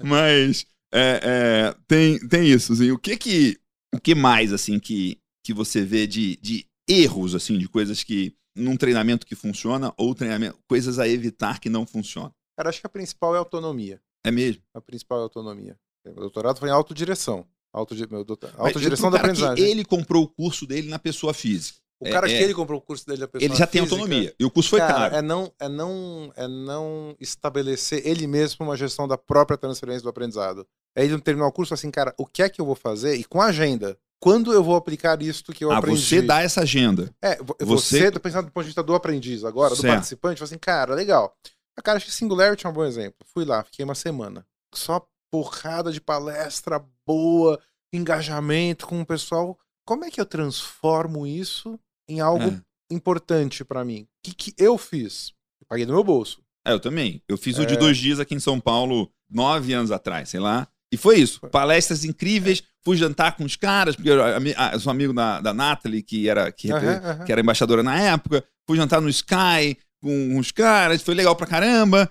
mas 0.02 0.66
é, 0.92 1.20
é, 1.22 1.74
tem, 1.86 2.18
tem 2.28 2.46
isso, 2.48 2.72
assim. 2.72 2.90
O 2.90 2.98
que 2.98 3.16
que, 3.16 3.58
o 3.94 4.00
que 4.00 4.14
mais, 4.14 4.52
assim, 4.52 4.78
que, 4.78 5.18
que 5.44 5.52
você 5.52 5.82
vê 5.82 6.06
de, 6.06 6.36
de 6.36 6.66
erros, 6.88 7.34
assim, 7.34 7.58
de 7.58 7.68
coisas 7.68 8.02
que, 8.02 8.34
num 8.56 8.76
treinamento 8.76 9.26
que 9.26 9.34
funciona 9.34 9.92
ou 9.96 10.14
treinamento, 10.14 10.58
coisas 10.68 10.98
a 10.98 11.08
evitar 11.08 11.60
que 11.60 11.68
não 11.70 11.86
funcionam? 11.86 12.32
Cara, 12.56 12.68
acho 12.68 12.80
que 12.80 12.86
a 12.86 12.90
principal 12.90 13.34
é 13.34 13.38
a 13.38 13.40
autonomia. 13.40 14.00
É 14.24 14.30
mesmo? 14.30 14.62
A 14.74 14.80
principal 14.80 15.18
é 15.18 15.20
a 15.22 15.24
autonomia. 15.24 15.76
Meu 16.04 16.14
doutorado 16.14 16.58
foi 16.58 16.68
em 16.68 16.72
autodireção. 16.72 17.46
Autodi 17.72 18.06
meu 18.10 18.24
doutor... 18.24 18.52
Autodireção 18.56 19.10
da 19.10 19.18
aprendizagem. 19.18 19.64
ele 19.64 19.84
comprou 19.84 20.24
o 20.24 20.28
curso 20.28 20.66
dele 20.66 20.88
na 20.88 20.98
pessoa 20.98 21.32
física. 21.32 21.78
O 21.98 22.10
cara 22.10 22.30
é- 22.30 22.36
que 22.36 22.42
ele 22.42 22.52
comprou 22.52 22.78
o 22.80 22.82
curso 22.82 23.06
dele 23.06 23.20
da 23.20 23.28
pessoa 23.28 23.46
Ele 23.46 23.56
já 23.56 23.66
tem 23.66 23.80
física, 23.82 24.00
autonomia. 24.00 24.34
E 24.38 24.44
o 24.44 24.50
curso 24.50 24.70
foi 24.70 24.80
cara, 24.80 24.92
caro. 24.94 25.16
É 25.16 25.22
não, 25.22 25.52
é, 25.58 25.68
não, 25.68 26.32
é 26.36 26.48
não 26.48 27.16
estabelecer 27.20 28.04
ele 28.04 28.26
mesmo 28.26 28.66
uma 28.66 28.76
gestão 28.76 29.06
da 29.06 29.16
própria 29.16 29.56
transferência 29.56 30.02
do 30.02 30.08
aprendizado. 30.08 30.66
É 30.96 31.04
ele 31.04 31.18
terminar 31.20 31.46
o 31.46 31.52
curso 31.52 31.72
assim, 31.72 31.90
cara, 31.90 32.12
o 32.18 32.26
que 32.26 32.42
é 32.42 32.48
que 32.48 32.60
eu 32.60 32.66
vou 32.66 32.74
fazer? 32.74 33.14
E 33.14 33.24
com 33.24 33.40
a 33.40 33.46
agenda. 33.46 33.96
Quando 34.20 34.52
eu 34.52 34.62
vou 34.62 34.76
aplicar 34.76 35.20
isto 35.22 35.52
que 35.52 35.64
eu 35.64 35.72
ah, 35.72 35.78
aprendi? 35.78 36.00
você 36.00 36.22
dá 36.22 36.42
essa 36.42 36.60
agenda. 36.60 37.10
É, 37.22 37.36
vo- 37.42 37.56
Você- 37.60 38.10
você, 38.10 38.20
pensando 38.20 38.46
do 38.46 38.52
ponto 38.52 38.64
de 38.64 38.68
vista 38.68 38.82
do 38.82 38.94
aprendiz 38.94 39.44
agora, 39.44 39.70
do 39.74 39.80
Certo. 39.80 39.94
participante, 39.94 40.38
fala 40.38 40.46
assim, 40.46 40.58
cara, 40.58 40.94
legal. 40.94 41.34
A 41.76 41.82
cara, 41.82 41.96
acho 41.96 42.06
que 42.06 42.12
Singularity 42.12 42.66
é 42.66 42.68
um 42.68 42.72
bom 42.72 42.84
exemplo. 42.84 43.16
Fui 43.32 43.44
lá, 43.44 43.64
fiquei 43.64 43.84
uma 43.84 43.94
semana. 43.94 44.46
Só 44.74 45.04
porrada 45.32 45.90
de 45.90 46.00
palestra 46.00 46.84
boa, 47.06 47.58
engajamento 47.92 48.86
com 48.86 49.00
o 49.00 49.06
pessoal. 49.06 49.58
como 49.84 50.04
é 50.04 50.10
que 50.12 50.20
eu 50.20 50.26
transformo 50.26 51.26
isso 51.26 51.76
em 52.08 52.20
algo 52.20 52.44
É. 52.44 52.60
importante 52.94 53.64
pra 53.64 53.84
mim? 53.84 54.02
O 54.02 54.06
que, 54.22 54.32
que 54.34 54.54
eu 54.62 54.78
fiz? 54.78 55.32
Eu 55.60 55.66
paguei 55.66 55.84
do 55.84 55.92
meu 55.92 56.04
bolso. 56.04 56.40
É, 56.64 56.72
eu 56.72 56.78
também. 56.78 57.20
Eu 57.28 57.36
fiz 57.36 57.58
o 57.58 57.66
de 57.66 57.74
É. 57.74 57.76
dois 57.76 57.96
dias 57.98 58.20
aqui 58.20 58.32
em 58.34 58.38
São 58.38 58.60
Paulo, 58.60 59.10
nove 59.28 59.72
anos 59.72 59.90
atrás, 59.90 60.28
sei 60.28 60.38
lá. 60.38 60.68
E 60.92 60.96
foi 60.96 61.18
isso. 61.18 61.40
Palestras 61.48 62.04
incríveis. 62.04 62.62
Fui 62.84 62.96
jantar 62.96 63.36
com 63.36 63.44
os 63.44 63.56
caras, 63.56 63.96
porque 63.96 64.10
eu, 64.10 64.16
eu 64.20 64.80
sou 64.80 64.90
amigo 64.90 65.12
da, 65.12 65.40
da 65.40 65.52
Nathalie, 65.54 66.02
que 66.02 66.28
era, 66.28 66.52
que, 66.52 66.68
que 67.26 67.32
era 67.32 67.40
embaixadora 67.40 67.82
na 67.82 67.98
época. 67.98 68.44
Fui 68.68 68.76
jantar 68.76 69.00
no 69.00 69.08
Sky 69.08 69.76
com 70.00 70.36
uns 70.36 70.52
caras, 70.52 71.00
foi 71.02 71.14
legal 71.14 71.34
pra 71.34 71.46
caramba. 71.46 72.08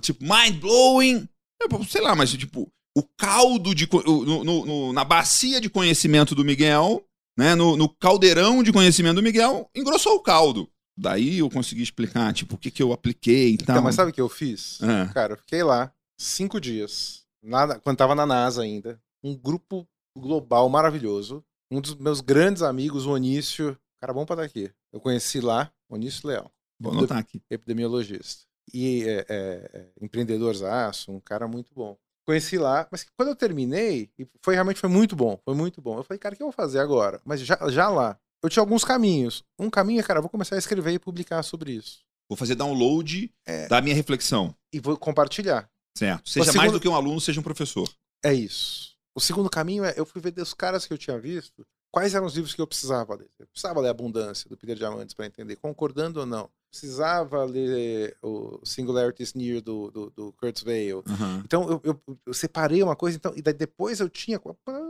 Tipo, 0.00 0.22
mind 0.24 0.60
blowing. 0.60 1.28
Eu, 1.70 1.84
Sei 1.84 2.00
lá, 2.00 2.14
mas 2.14 2.30
tipo, 2.32 2.70
o 2.96 3.02
caldo 3.02 3.74
de. 3.74 3.88
no- 3.92 4.44
no- 4.44 4.66
no- 4.66 4.92
na 4.92 5.04
bacia 5.04 5.60
de 5.60 5.68
conhecimento 5.70 6.34
do 6.34 6.44
Miguel, 6.44 7.04
né? 7.36 7.54
No, 7.54 7.76
no 7.76 7.88
caldeirão 7.88 8.62
de 8.62 8.72
conhecimento 8.72 9.16
do 9.16 9.22
Miguel, 9.22 9.68
engrossou 9.74 10.14
o 10.16 10.20
caldo. 10.22 10.68
Daí 10.96 11.38
eu 11.38 11.48
consegui 11.50 11.82
explicar, 11.82 12.32
tipo, 12.34 12.54
o 12.54 12.58
que, 12.58 12.70
que 12.70 12.82
eu 12.82 12.92
apliquei 12.92 13.54
e 13.54 13.56
tal. 13.58 13.76
Então, 13.76 13.82
mas 13.84 13.94
sabe 13.94 14.10
o 14.10 14.14
que 14.14 14.20
eu 14.20 14.28
fiz? 14.28 14.78
Ah. 14.82 15.10
Cara, 15.12 15.32
eu 15.34 15.38
fiquei 15.38 15.62
lá 15.62 15.90
cinco 16.20 16.60
dias, 16.60 17.24
nada, 17.42 17.80
quando 17.80 17.96
tava 17.96 18.14
na 18.14 18.26
NASA 18.26 18.62
ainda. 18.62 19.00
Um 19.24 19.34
grupo 19.34 19.88
global 20.16 20.68
maravilhoso. 20.68 21.42
Um 21.70 21.80
dos 21.80 21.94
meus 21.94 22.20
grandes 22.20 22.60
amigos, 22.62 23.06
o 23.06 23.10
Onício, 23.12 23.74
cara 24.00 24.12
bom 24.12 24.26
pra 24.26 24.34
estar 24.34 24.44
aqui. 24.44 24.70
Eu 24.92 25.00
conheci 25.00 25.40
lá, 25.40 25.72
Onício 25.88 26.28
Leal, 26.28 26.52
Vou 26.78 26.92
anotar 26.92 27.16
aqui. 27.16 27.40
epidemiologista. 27.50 28.42
E 28.72 29.04
é, 29.04 29.26
é, 29.28 29.70
é, 29.74 29.86
empreendedorzaço, 30.00 31.12
um 31.12 31.20
cara 31.20 31.46
muito 31.48 31.72
bom. 31.74 31.96
Conheci 32.24 32.56
lá, 32.56 32.86
mas 32.90 33.04
quando 33.16 33.30
eu 33.30 33.36
terminei, 33.36 34.08
foi 34.40 34.54
realmente 34.54 34.78
foi 34.80 34.88
muito 34.88 35.16
bom, 35.16 35.38
foi 35.44 35.54
muito 35.54 35.80
bom. 35.82 35.98
Eu 35.98 36.04
falei, 36.04 36.18
cara, 36.18 36.34
o 36.34 36.36
que 36.36 36.42
eu 36.42 36.46
vou 36.46 36.52
fazer 36.52 36.78
agora? 36.78 37.20
Mas 37.24 37.40
já, 37.40 37.58
já 37.68 37.88
lá, 37.88 38.16
eu 38.42 38.48
tinha 38.48 38.62
alguns 38.62 38.84
caminhos. 38.84 39.42
Um 39.58 39.68
caminho 39.68 39.98
é, 40.00 40.02
cara, 40.04 40.20
vou 40.20 40.30
começar 40.30 40.54
a 40.54 40.58
escrever 40.58 40.92
e 40.92 40.98
publicar 40.98 41.42
sobre 41.42 41.72
isso. 41.72 42.00
Vou 42.28 42.36
fazer 42.36 42.54
download 42.54 43.32
É. 43.44 43.66
da 43.66 43.80
minha 43.80 43.94
reflexão. 43.94 44.54
E 44.72 44.78
vou 44.78 44.96
compartilhar. 44.96 45.68
Certo. 45.98 46.28
Seja 46.30 46.46
segundo- 46.46 46.58
mais 46.60 46.72
do 46.72 46.80
que 46.80 46.88
um 46.88 46.94
aluno, 46.94 47.20
seja 47.20 47.40
um 47.40 47.42
professor. 47.42 47.90
É 48.24 48.32
isso. 48.32 48.92
O 49.14 49.20
segundo 49.20 49.50
caminho 49.50 49.84
é 49.84 49.92
eu 49.96 50.06
fui 50.06 50.20
ver 50.22 50.30
dos 50.30 50.54
caras 50.54 50.86
que 50.86 50.92
eu 50.92 50.98
tinha 50.98 51.18
visto 51.18 51.66
quais 51.92 52.14
eram 52.14 52.26
os 52.26 52.34
livros 52.34 52.54
que 52.54 52.60
eu 52.60 52.66
precisava 52.66 53.14
ler. 53.14 53.28
Eu 53.38 53.46
precisava 53.46 53.80
ler 53.80 53.90
Abundância, 53.90 54.48
do 54.48 54.56
Peter 54.56 54.74
Diamandis, 54.74 55.14
para 55.14 55.26
entender, 55.26 55.56
concordando 55.56 56.20
ou 56.20 56.26
não. 56.26 56.48
Precisava 56.70 57.44
ler 57.44 58.16
o 58.22 58.58
Singularity 58.64 59.22
is 59.22 59.34
Near, 59.34 59.60
do, 59.60 59.90
do, 59.90 60.10
do 60.10 60.32
Kurt 60.32 60.62
Weill. 60.64 61.04
Aham. 61.06 61.42
Então 61.44 61.68
eu, 61.70 61.80
eu, 61.84 62.18
eu 62.26 62.34
separei 62.34 62.82
uma 62.82 62.96
coisa, 62.96 63.18
então, 63.18 63.32
e 63.36 63.42
daí 63.42 63.52
depois 63.52 64.00
eu 64.00 64.08
tinha, 64.08 64.40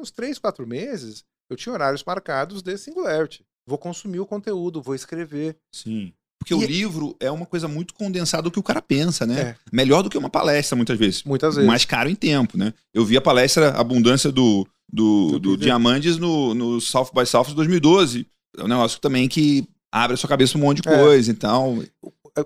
uns 0.00 0.12
três, 0.12 0.38
quatro 0.38 0.64
meses, 0.66 1.24
eu 1.50 1.56
tinha 1.56 1.72
horários 1.72 2.04
marcados 2.04 2.62
de 2.62 2.78
Singularity. 2.78 3.44
Vou 3.66 3.78
consumir 3.78 4.20
o 4.20 4.26
conteúdo, 4.26 4.80
vou 4.80 4.94
escrever. 4.94 5.56
Sim. 5.74 6.12
Porque 6.38 6.54
E- 6.54 6.56
o 6.56 6.64
livro 6.64 7.16
é 7.20 7.30
uma 7.30 7.46
coisa 7.46 7.68
muito 7.68 7.94
condensada 7.94 8.42
do 8.42 8.50
que 8.50 8.58
o 8.58 8.62
cara 8.62 8.82
pensa, 8.82 9.24
né? 9.24 9.40
É. 9.40 9.56
Melhor 9.72 10.02
do 10.02 10.10
que 10.10 10.18
uma 10.18 10.30
palestra, 10.30 10.74
muitas 10.76 10.98
vezes. 10.98 11.22
Muitas 11.22 11.54
vezes. 11.54 11.68
Mais 11.68 11.84
caro 11.84 12.08
em 12.08 12.16
tempo, 12.16 12.58
né? 12.58 12.74
Eu 12.92 13.04
vi 13.04 13.16
a 13.16 13.20
palestra 13.20 13.70
Abundância 13.70 14.32
do, 14.32 14.66
do, 14.90 15.38
Do. 15.38 15.56
Diamantes 15.56 16.16
no, 16.18 16.54
no 16.54 16.80
South 16.80 17.10
by 17.14 17.26
South 17.26 17.46
de 17.46 17.54
2012. 17.54 18.26
É 18.58 18.64
um 18.64 18.68
negócio 18.68 19.00
também 19.00 19.28
que 19.28 19.66
abre 19.90 20.14
a 20.14 20.16
sua 20.16 20.28
cabeça 20.28 20.56
um 20.56 20.60
monte 20.60 20.82
de 20.82 20.88
É. 20.88 20.98
coisa 20.98 21.30
e 21.30 21.34
tal. 21.34 21.76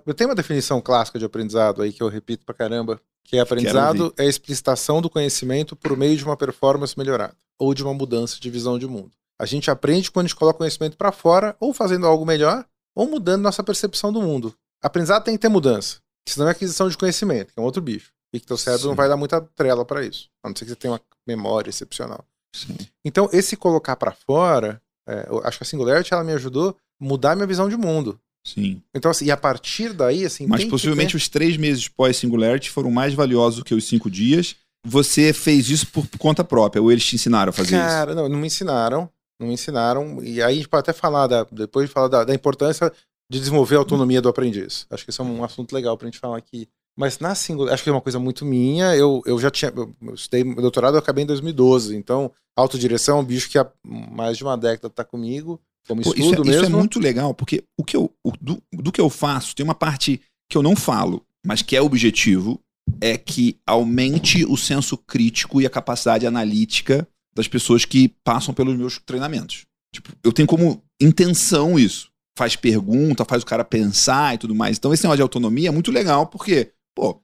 Eu 0.07 0.15
tenho 0.15 0.31
uma 0.31 0.37
definição 0.37 0.81
clássica 0.81 1.19
de 1.19 1.25
aprendizado 1.25 1.83
aí 1.83 1.93
que 1.93 2.03
eu 2.03 2.09
repito 2.09 2.45
pra 2.45 2.55
caramba, 2.55 3.01
que 3.25 3.37
é 3.37 3.41
aprendizado 3.41 4.13
é 4.17 4.23
a 4.25 4.29
explicitação 4.29 5.01
do 5.01 5.11
conhecimento 5.11 5.77
por 5.77 5.97
meio 5.97 6.17
de 6.17 6.25
uma 6.25 6.37
performance 6.37 6.97
melhorada 6.99 7.37
ou 7.59 7.73
de 7.73 7.83
uma 7.83 7.95
mudança 7.95 8.39
de 8.41 8.51
visão 8.51 8.79
de 8.79 8.87
mundo. 8.87 9.11
A 9.41 9.47
gente 9.47 9.71
aprende 9.71 10.11
quando 10.11 10.27
a 10.27 10.29
gente 10.29 10.37
coloca 10.37 10.57
o 10.57 10.59
conhecimento 10.59 10.97
pra 10.97 11.13
fora, 11.13 11.57
ou 11.61 11.73
fazendo 11.73 12.07
algo 12.07 12.25
melhor, 12.25 12.65
ou 12.95 13.09
mudando 13.09 13.43
nossa 13.43 13.63
percepção 13.63 14.13
do 14.13 14.23
mundo. 14.23 14.55
Aprendizado 14.83 15.25
tem 15.25 15.35
que 15.35 15.41
ter 15.41 15.49
mudança, 15.49 15.99
senão 16.29 16.49
é 16.49 16.53
aquisição 16.53 16.89
de 16.89 16.97
conhecimento, 16.97 17.53
que 17.53 17.59
é 17.59 17.63
um 17.63 17.65
outro 17.67 17.83
bicho. 17.83 18.13
E 18.35 18.41
que 18.41 18.47
teu 18.47 18.57
cérebro 18.57 18.83
Sim. 18.83 18.89
não 18.89 18.95
vai 18.95 19.09
dar 19.09 19.17
muita 19.17 19.41
trela 19.41 19.85
pra 19.85 20.05
isso, 20.05 20.29
a 20.45 20.49
não 20.49 20.57
ser 20.57 20.65
que 20.65 20.71
você 20.71 20.77
tenha 20.77 20.93
uma 20.95 21.01
memória 21.27 21.71
excepcional. 21.71 22.25
Sim. 22.55 22.77
Então, 23.05 23.29
esse 23.33 23.57
colocar 23.57 23.97
pra 23.97 24.13
fora, 24.13 24.81
é, 25.09 25.27
acho 25.45 25.59
que 25.59 25.65
a 25.65 25.67
Singularity 25.67 26.13
ela 26.13 26.25
me 26.25 26.33
ajudou 26.33 26.71
a 26.71 27.05
mudar 27.05 27.35
minha 27.37 27.47
visão 27.47 27.69
de 27.69 27.77
mundo. 27.77 28.19
Sim. 28.47 28.81
Então, 28.95 29.11
assim, 29.11 29.27
e 29.27 29.31
a 29.31 29.37
partir 29.37 29.93
daí, 29.93 30.25
assim, 30.25 30.47
Mas 30.47 30.65
possivelmente 30.65 31.13
ter- 31.13 31.17
os 31.17 31.29
três 31.29 31.57
meses 31.57 31.89
pós-Singularity 31.89 32.71
foram 32.71 32.91
mais 32.91 33.13
valiosos 33.15 33.63
que 33.63 33.75
os 33.75 33.85
cinco 33.87 34.11
dias. 34.11 34.55
Você 34.87 35.33
fez 35.33 35.69
isso 35.69 35.89
por 35.89 36.07
conta 36.19 36.45
própria, 36.45 36.81
ou 36.81 36.93
eles 36.93 37.05
te 37.05 37.17
ensinaram 37.17 37.51
a 37.51 37.53
fazer 37.53 37.77
isso? 37.77 37.85
Cara, 37.87 38.15
não, 38.15 38.29
não 38.29 38.39
me 38.39 38.47
ensinaram. 38.47 39.11
Não 39.41 39.49
me 39.49 39.55
ensinaram. 39.55 40.23
E 40.23 40.41
aí 40.41 40.55
a 40.55 40.57
gente 40.57 40.69
pode 40.69 40.81
até 40.81 40.93
falar, 40.93 41.27
da, 41.27 41.45
depois 41.51 41.89
de 41.89 41.93
falar 41.93 42.09
da, 42.09 42.25
da 42.25 42.35
importância 42.35 42.93
de 43.31 43.39
desenvolver 43.41 43.75
a 43.75 43.79
autonomia 43.81 44.23
do 44.23 44.29
aprendiz. 44.29 44.87
Acho 44.89 45.05
que 45.05 45.11
isso 45.11 45.21
é 45.21 45.25
um 45.25 45.43
assunto 45.43 45.73
legal 45.73 45.99
pra 45.99 46.07
gente 46.07 46.19
falar 46.19 46.39
aqui. 46.39 46.69
Mas 46.97 47.19
na 47.19 47.35
singular, 47.35 47.75
acho 47.75 47.83
que 47.83 47.91
é 47.91 47.93
uma 47.93 48.01
coisa 48.01 48.19
muito 48.19 48.45
minha. 48.45 48.95
Eu, 48.97 49.23
eu 49.27 49.39
já 49.39 49.51
tinha. 49.51 49.73
Eu, 49.75 49.95
eu 50.03 50.15
estudei 50.15 50.43
meu 50.45 50.57
doutorado, 50.57 50.95
eu 50.95 50.99
acabei 50.99 51.25
em 51.25 51.27
2012. 51.27 51.95
Então, 51.97 52.33
autodireção 52.57 53.19
é 53.19 53.21
um 53.21 53.25
bicho 53.25 53.51
que 53.51 53.59
há 53.59 53.71
mais 53.85 54.37
de 54.39 54.45
uma 54.45 54.57
década 54.57 54.89
tá 54.89 55.05
comigo, 55.05 55.61
como 55.87 56.03
Pô, 56.03 56.11
estudo 56.11 56.21
isso, 56.21 56.35
é, 56.35 56.41
isso 56.55 56.63
mesmo. 56.63 56.77
é 56.77 56.79
muito 56.79 56.99
legal, 56.99 57.35
porque 57.35 57.63
o 57.79 57.85
que 57.85 57.97
eu, 57.97 58.11
o- 58.25 58.33
do, 58.41 58.63
do 58.73 58.91
que 58.91 59.01
eu 59.01 59.11
faço, 59.11 59.55
tem 59.55 59.65
uma 59.65 59.75
parte 59.75 60.21
que 60.51 60.57
eu 60.57 60.63
não 60.63 60.75
falo, 60.75 61.23
mas 61.45 61.61
que 61.63 61.77
é 61.77 61.83
objetivo, 61.83 62.59
é 63.01 63.19
que 63.19 63.59
aumente 63.67 64.45
o 64.45 64.57
senso 64.57 64.97
crítico 64.97 65.61
e 65.61 65.67
a 65.67 65.71
capacidade 65.71 66.27
analítica 66.27 67.07
das 67.35 67.47
pessoas 67.47 67.85
que 67.85 68.09
passam 68.25 68.55
pelos 68.55 68.77
meus 68.77 68.99
treinamentos. 69.05 69.67
Tipo, 69.95 70.13
eu 70.25 70.33
tenho 70.33 70.49
como 70.49 70.83
intenção 71.01 71.79
isso. 71.79 72.09
Faz 72.39 72.55
pergunta, 72.55 73.25
faz 73.25 73.43
o 73.43 73.47
cara 73.47 73.65
pensar 73.65 74.35
e 74.35 74.39
tudo 74.39 74.55
mais. 74.55 74.77
Então, 74.79 74.93
esse 74.93 75.03
negócio 75.03 75.17
de 75.17 75.23
autonomia 75.23 75.69
é 75.69 75.73
muito 75.73 75.91
legal, 75.91 76.27
porque, 76.27 76.71
pô, 76.97 77.21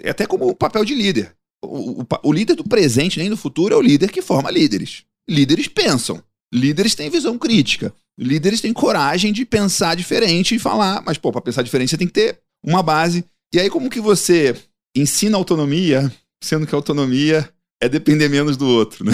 é 0.00 0.08
até 0.10 0.24
como 0.26 0.48
o 0.48 0.54
papel 0.54 0.84
de 0.84 0.94
líder. 0.94 1.34
O, 1.62 2.00
o 2.02 2.06
o 2.22 2.32
líder 2.32 2.54
do 2.54 2.64
presente, 2.64 3.18
nem 3.18 3.28
do 3.28 3.36
futuro, 3.36 3.74
é 3.74 3.76
o 3.76 3.82
líder 3.82 4.10
que 4.10 4.22
forma 4.22 4.50
líderes. 4.50 5.02
Líderes 5.28 5.68
pensam. 5.68 6.22
Líderes 6.54 6.94
têm 6.94 7.10
visão 7.10 7.36
crítica. 7.36 7.92
Líderes 8.18 8.60
têm 8.60 8.72
coragem 8.72 9.32
de 9.32 9.44
pensar 9.44 9.94
diferente 9.96 10.54
e 10.54 10.58
falar, 10.58 11.02
mas, 11.04 11.18
pô, 11.18 11.30
pra 11.32 11.40
pensar 11.40 11.62
diferente 11.62 11.90
você 11.90 11.98
tem 11.98 12.06
que 12.06 12.12
ter 12.12 12.38
uma 12.64 12.82
base. 12.82 13.24
E 13.52 13.58
aí, 13.60 13.68
como 13.68 13.90
que 13.90 14.00
você 14.00 14.54
ensina 14.96 15.36
autonomia, 15.36 16.10
sendo 16.42 16.66
que 16.66 16.74
a 16.74 16.78
autonomia 16.78 17.48
é 17.82 17.88
depender 17.88 18.28
menos 18.28 18.56
do 18.56 18.66
outro, 18.68 19.04
né? 19.04 19.12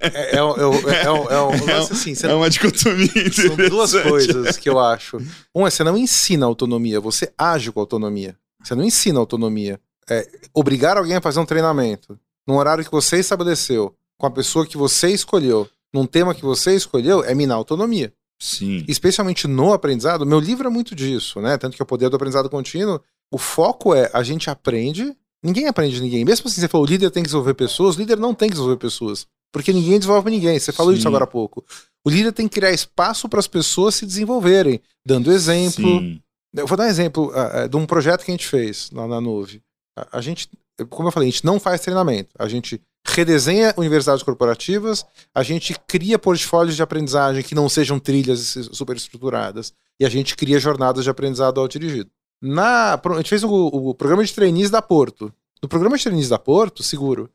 É, 0.00 0.36
é, 0.36 0.42
um- 0.44 0.56
é, 0.56 0.66
um- 0.66 0.88
é, 0.90 1.10
um- 1.12 1.30
é 1.30 1.40
um 1.42 1.50
lance 1.66 1.92
assim, 1.92 2.14
você 2.14 2.26
É 2.26 2.34
uma 2.34 2.50
dicotomia 2.50 3.08
São 3.32 3.56
duas 3.56 3.92
coisas 3.92 4.56
que 4.56 4.68
eu 4.68 4.78
acho. 4.78 5.18
Um 5.54 5.66
é 5.66 5.70
você 5.70 5.84
não 5.84 5.96
ensina 5.96 6.46
autonomia, 6.46 7.00
você 7.00 7.32
age 7.38 7.70
com 7.72 7.80
autonomia. 7.80 8.36
Você 8.64 8.74
não 8.74 8.84
ensina 8.84 9.18
autonomia. 9.18 9.80
É, 10.08 10.28
obrigar 10.52 10.96
alguém 10.96 11.16
a 11.16 11.20
fazer 11.20 11.40
um 11.40 11.46
treinamento 11.46 12.18
num 12.46 12.56
horário 12.56 12.84
que 12.84 12.90
você 12.90 13.18
estabeleceu, 13.18 13.94
com 14.18 14.26
a 14.26 14.30
pessoa 14.30 14.66
que 14.66 14.76
você 14.76 15.10
escolheu, 15.10 15.68
num 15.92 16.06
tema 16.06 16.34
que 16.34 16.42
você 16.42 16.74
escolheu, 16.74 17.24
é 17.24 17.34
minar 17.34 17.54
a 17.54 17.58
autonomia. 17.58 18.12
Sim. 18.38 18.84
Especialmente 18.88 19.46
no 19.46 19.72
aprendizado, 19.72 20.26
meu 20.26 20.40
livro 20.40 20.66
é 20.66 20.70
muito 20.70 20.94
disso, 20.94 21.40
né? 21.40 21.56
Tanto 21.56 21.76
que 21.76 21.82
é 21.82 21.84
o 21.84 21.86
poder 21.86 22.10
do 22.10 22.16
aprendizado 22.16 22.50
contínuo. 22.50 23.00
O 23.30 23.38
foco 23.38 23.94
é 23.94 24.10
a 24.12 24.22
gente 24.22 24.50
aprende, 24.50 25.16
ninguém 25.42 25.66
aprende 25.66 25.96
de 25.96 26.02
ninguém. 26.02 26.24
Mesmo 26.24 26.48
assim, 26.48 26.60
você 26.60 26.68
falou, 26.68 26.86
o 26.86 26.90
líder 26.90 27.10
tem 27.10 27.22
que 27.22 27.28
desenvolver 27.28 27.54
pessoas, 27.54 27.96
o 27.96 27.98
líder 28.00 28.18
não 28.18 28.34
tem 28.34 28.48
que 28.48 28.54
desenvolver 28.54 28.78
pessoas. 28.78 29.26
Porque 29.52 29.72
ninguém 29.72 29.98
desenvolve 29.98 30.30
ninguém. 30.30 30.58
Você 30.58 30.72
falou 30.72 30.92
Sim. 30.92 30.98
isso 30.98 31.08
agora 31.08 31.24
há 31.24 31.28
pouco. 31.28 31.64
O 32.04 32.10
líder 32.10 32.32
tem 32.32 32.48
que 32.48 32.56
criar 32.56 32.72
espaço 32.72 33.28
para 33.28 33.38
as 33.38 33.46
pessoas 33.46 33.94
se 33.94 34.04
desenvolverem, 34.04 34.80
dando 35.06 35.32
exemplo. 35.32 35.84
Sim. 35.84 36.20
Eu 36.56 36.66
vou 36.66 36.76
dar 36.76 36.84
um 36.84 36.88
exemplo 36.88 37.32
ah, 37.34 37.66
de 37.66 37.76
um 37.76 37.84
projeto 37.86 38.24
que 38.24 38.30
a 38.30 38.34
gente 38.34 38.46
fez 38.46 38.90
lá 38.92 39.06
na 39.06 39.20
Nuve. 39.20 39.62
A, 39.96 40.18
a 40.18 40.20
gente, 40.20 40.48
como 40.88 41.08
eu 41.08 41.12
falei, 41.12 41.28
a 41.28 41.32
gente 41.32 41.44
não 41.44 41.58
faz 41.58 41.80
treinamento. 41.80 42.30
A 42.38 42.48
gente 42.48 42.80
redesenha 43.06 43.74
universidades 43.76 44.22
corporativas, 44.22 45.04
a 45.34 45.42
gente 45.42 45.74
cria 45.86 46.18
portfólios 46.18 46.74
de 46.76 46.82
aprendizagem 46.82 47.42
que 47.42 47.54
não 47.54 47.68
sejam 47.68 47.98
trilhas 47.98 48.56
super 48.72 48.96
estruturadas, 48.96 49.74
e 50.00 50.06
a 50.06 50.08
gente 50.08 50.34
cria 50.36 50.58
jornadas 50.58 51.04
de 51.04 51.10
aprendizado 51.10 51.60
autodirigido. 51.60 52.10
Na, 52.42 52.94
a 52.94 53.16
gente 53.16 53.28
fez 53.28 53.44
o, 53.44 53.50
o 53.50 53.94
programa 53.94 54.24
de 54.24 54.32
trainees 54.32 54.70
da 54.70 54.80
Porto. 54.82 55.32
No 55.62 55.68
programa 55.68 55.96
de 55.96 56.02
trainees 56.02 56.28
da 56.28 56.38
Porto, 56.38 56.82
seguro, 56.82 57.30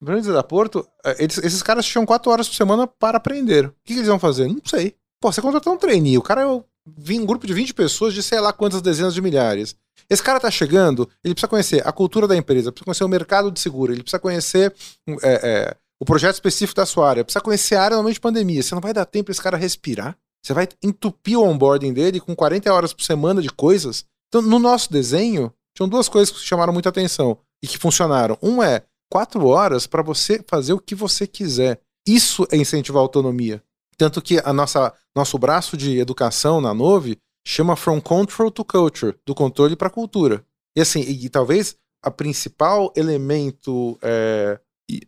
no 0.00 0.06
programa 0.06 0.26
de 0.26 0.32
da 0.32 0.42
Porto, 0.42 0.86
eh, 1.04 1.16
eles- 1.20 1.38
esses 1.38 1.62
caras 1.62 1.86
tinham 1.86 2.04
quatro 2.04 2.30
horas 2.30 2.48
por 2.48 2.54
semana 2.54 2.86
para 2.86 3.16
aprender. 3.18 3.66
O 3.66 3.70
que, 3.84 3.92
que 3.94 4.00
eles 4.00 4.08
vão 4.08 4.18
fazer? 4.18 4.48
Não 4.48 4.60
sei. 4.64 4.94
Pô, 5.20 5.32
você 5.32 5.40
contratou 5.40 5.72
um 5.72 5.78
trainee, 5.78 6.18
o 6.18 6.22
cara 6.22 6.42
é 6.42 6.46
o 6.46 6.64
um 6.86 7.26
grupo 7.26 7.46
de 7.46 7.54
20 7.54 7.74
pessoas 7.74 8.14
de 8.14 8.22
sei 8.22 8.40
lá 8.40 8.52
quantas 8.52 8.82
dezenas 8.82 9.14
de 9.14 9.20
milhares. 9.20 9.76
Esse 10.08 10.22
cara 10.22 10.40
tá 10.40 10.50
chegando, 10.50 11.08
ele 11.24 11.34
precisa 11.34 11.48
conhecer 11.48 11.86
a 11.86 11.92
cultura 11.92 12.26
da 12.26 12.36
empresa, 12.36 12.72
precisa 12.72 12.84
conhecer 12.84 13.04
o 13.04 13.08
mercado 13.08 13.50
de 13.50 13.60
seguro, 13.60 13.92
ele 13.92 14.02
precisa 14.02 14.18
conhecer 14.18 14.74
é, 15.22 15.40
é, 15.42 15.76
o 16.00 16.04
projeto 16.04 16.34
específico 16.34 16.76
da 16.76 16.86
sua 16.86 17.08
área, 17.08 17.24
precisa 17.24 17.42
conhecer 17.42 17.76
a 17.76 17.82
área 17.82 17.96
normalmente 17.96 18.16
de 18.16 18.20
pandemia. 18.20 18.62
Você 18.62 18.74
não 18.74 18.82
vai 18.82 18.92
dar 18.92 19.06
tempo 19.06 19.26
pra 19.26 19.32
esse 19.32 19.42
cara 19.42 19.56
respirar. 19.56 20.16
Você 20.44 20.52
vai 20.52 20.68
entupir 20.82 21.38
o 21.38 21.44
onboarding 21.44 21.92
dele 21.92 22.18
com 22.18 22.34
40 22.34 22.72
horas 22.72 22.92
por 22.92 23.04
semana 23.04 23.40
de 23.40 23.48
coisas. 23.48 24.04
Então, 24.28 24.42
no 24.42 24.58
nosso 24.58 24.90
desenho, 24.90 25.52
tinham 25.76 25.88
duas 25.88 26.08
coisas 26.08 26.34
que 26.34 26.44
chamaram 26.44 26.72
muita 26.72 26.88
atenção 26.88 27.38
e 27.62 27.68
que 27.68 27.78
funcionaram. 27.78 28.36
Um 28.42 28.62
é 28.62 28.82
quatro 29.10 29.46
horas 29.46 29.86
para 29.86 30.02
você 30.02 30.44
fazer 30.48 30.72
o 30.72 30.80
que 30.80 30.94
você 30.94 31.26
quiser. 31.26 31.80
Isso 32.06 32.46
é 32.50 32.56
incentivar 32.56 33.00
a 33.00 33.04
autonomia. 33.04 33.62
Tanto 33.96 34.20
que 34.22 34.40
a 34.44 34.52
nossa 34.52 34.92
nosso 35.14 35.36
braço 35.38 35.76
de 35.76 35.98
educação 35.98 36.60
na 36.60 36.72
Nove 36.72 37.18
chama 37.46 37.76
From 37.76 38.00
Control 38.00 38.50
to 38.50 38.64
Culture, 38.64 39.14
do 39.26 39.34
controle 39.34 39.76
para 39.76 39.88
a 39.88 39.90
cultura. 39.90 40.44
E 40.76 40.80
assim, 40.80 41.00
e, 41.00 41.26
e 41.26 41.28
talvez 41.28 41.76
a 42.02 42.10
principal 42.10 42.92
elemento 42.96 43.98
é, 44.02 44.58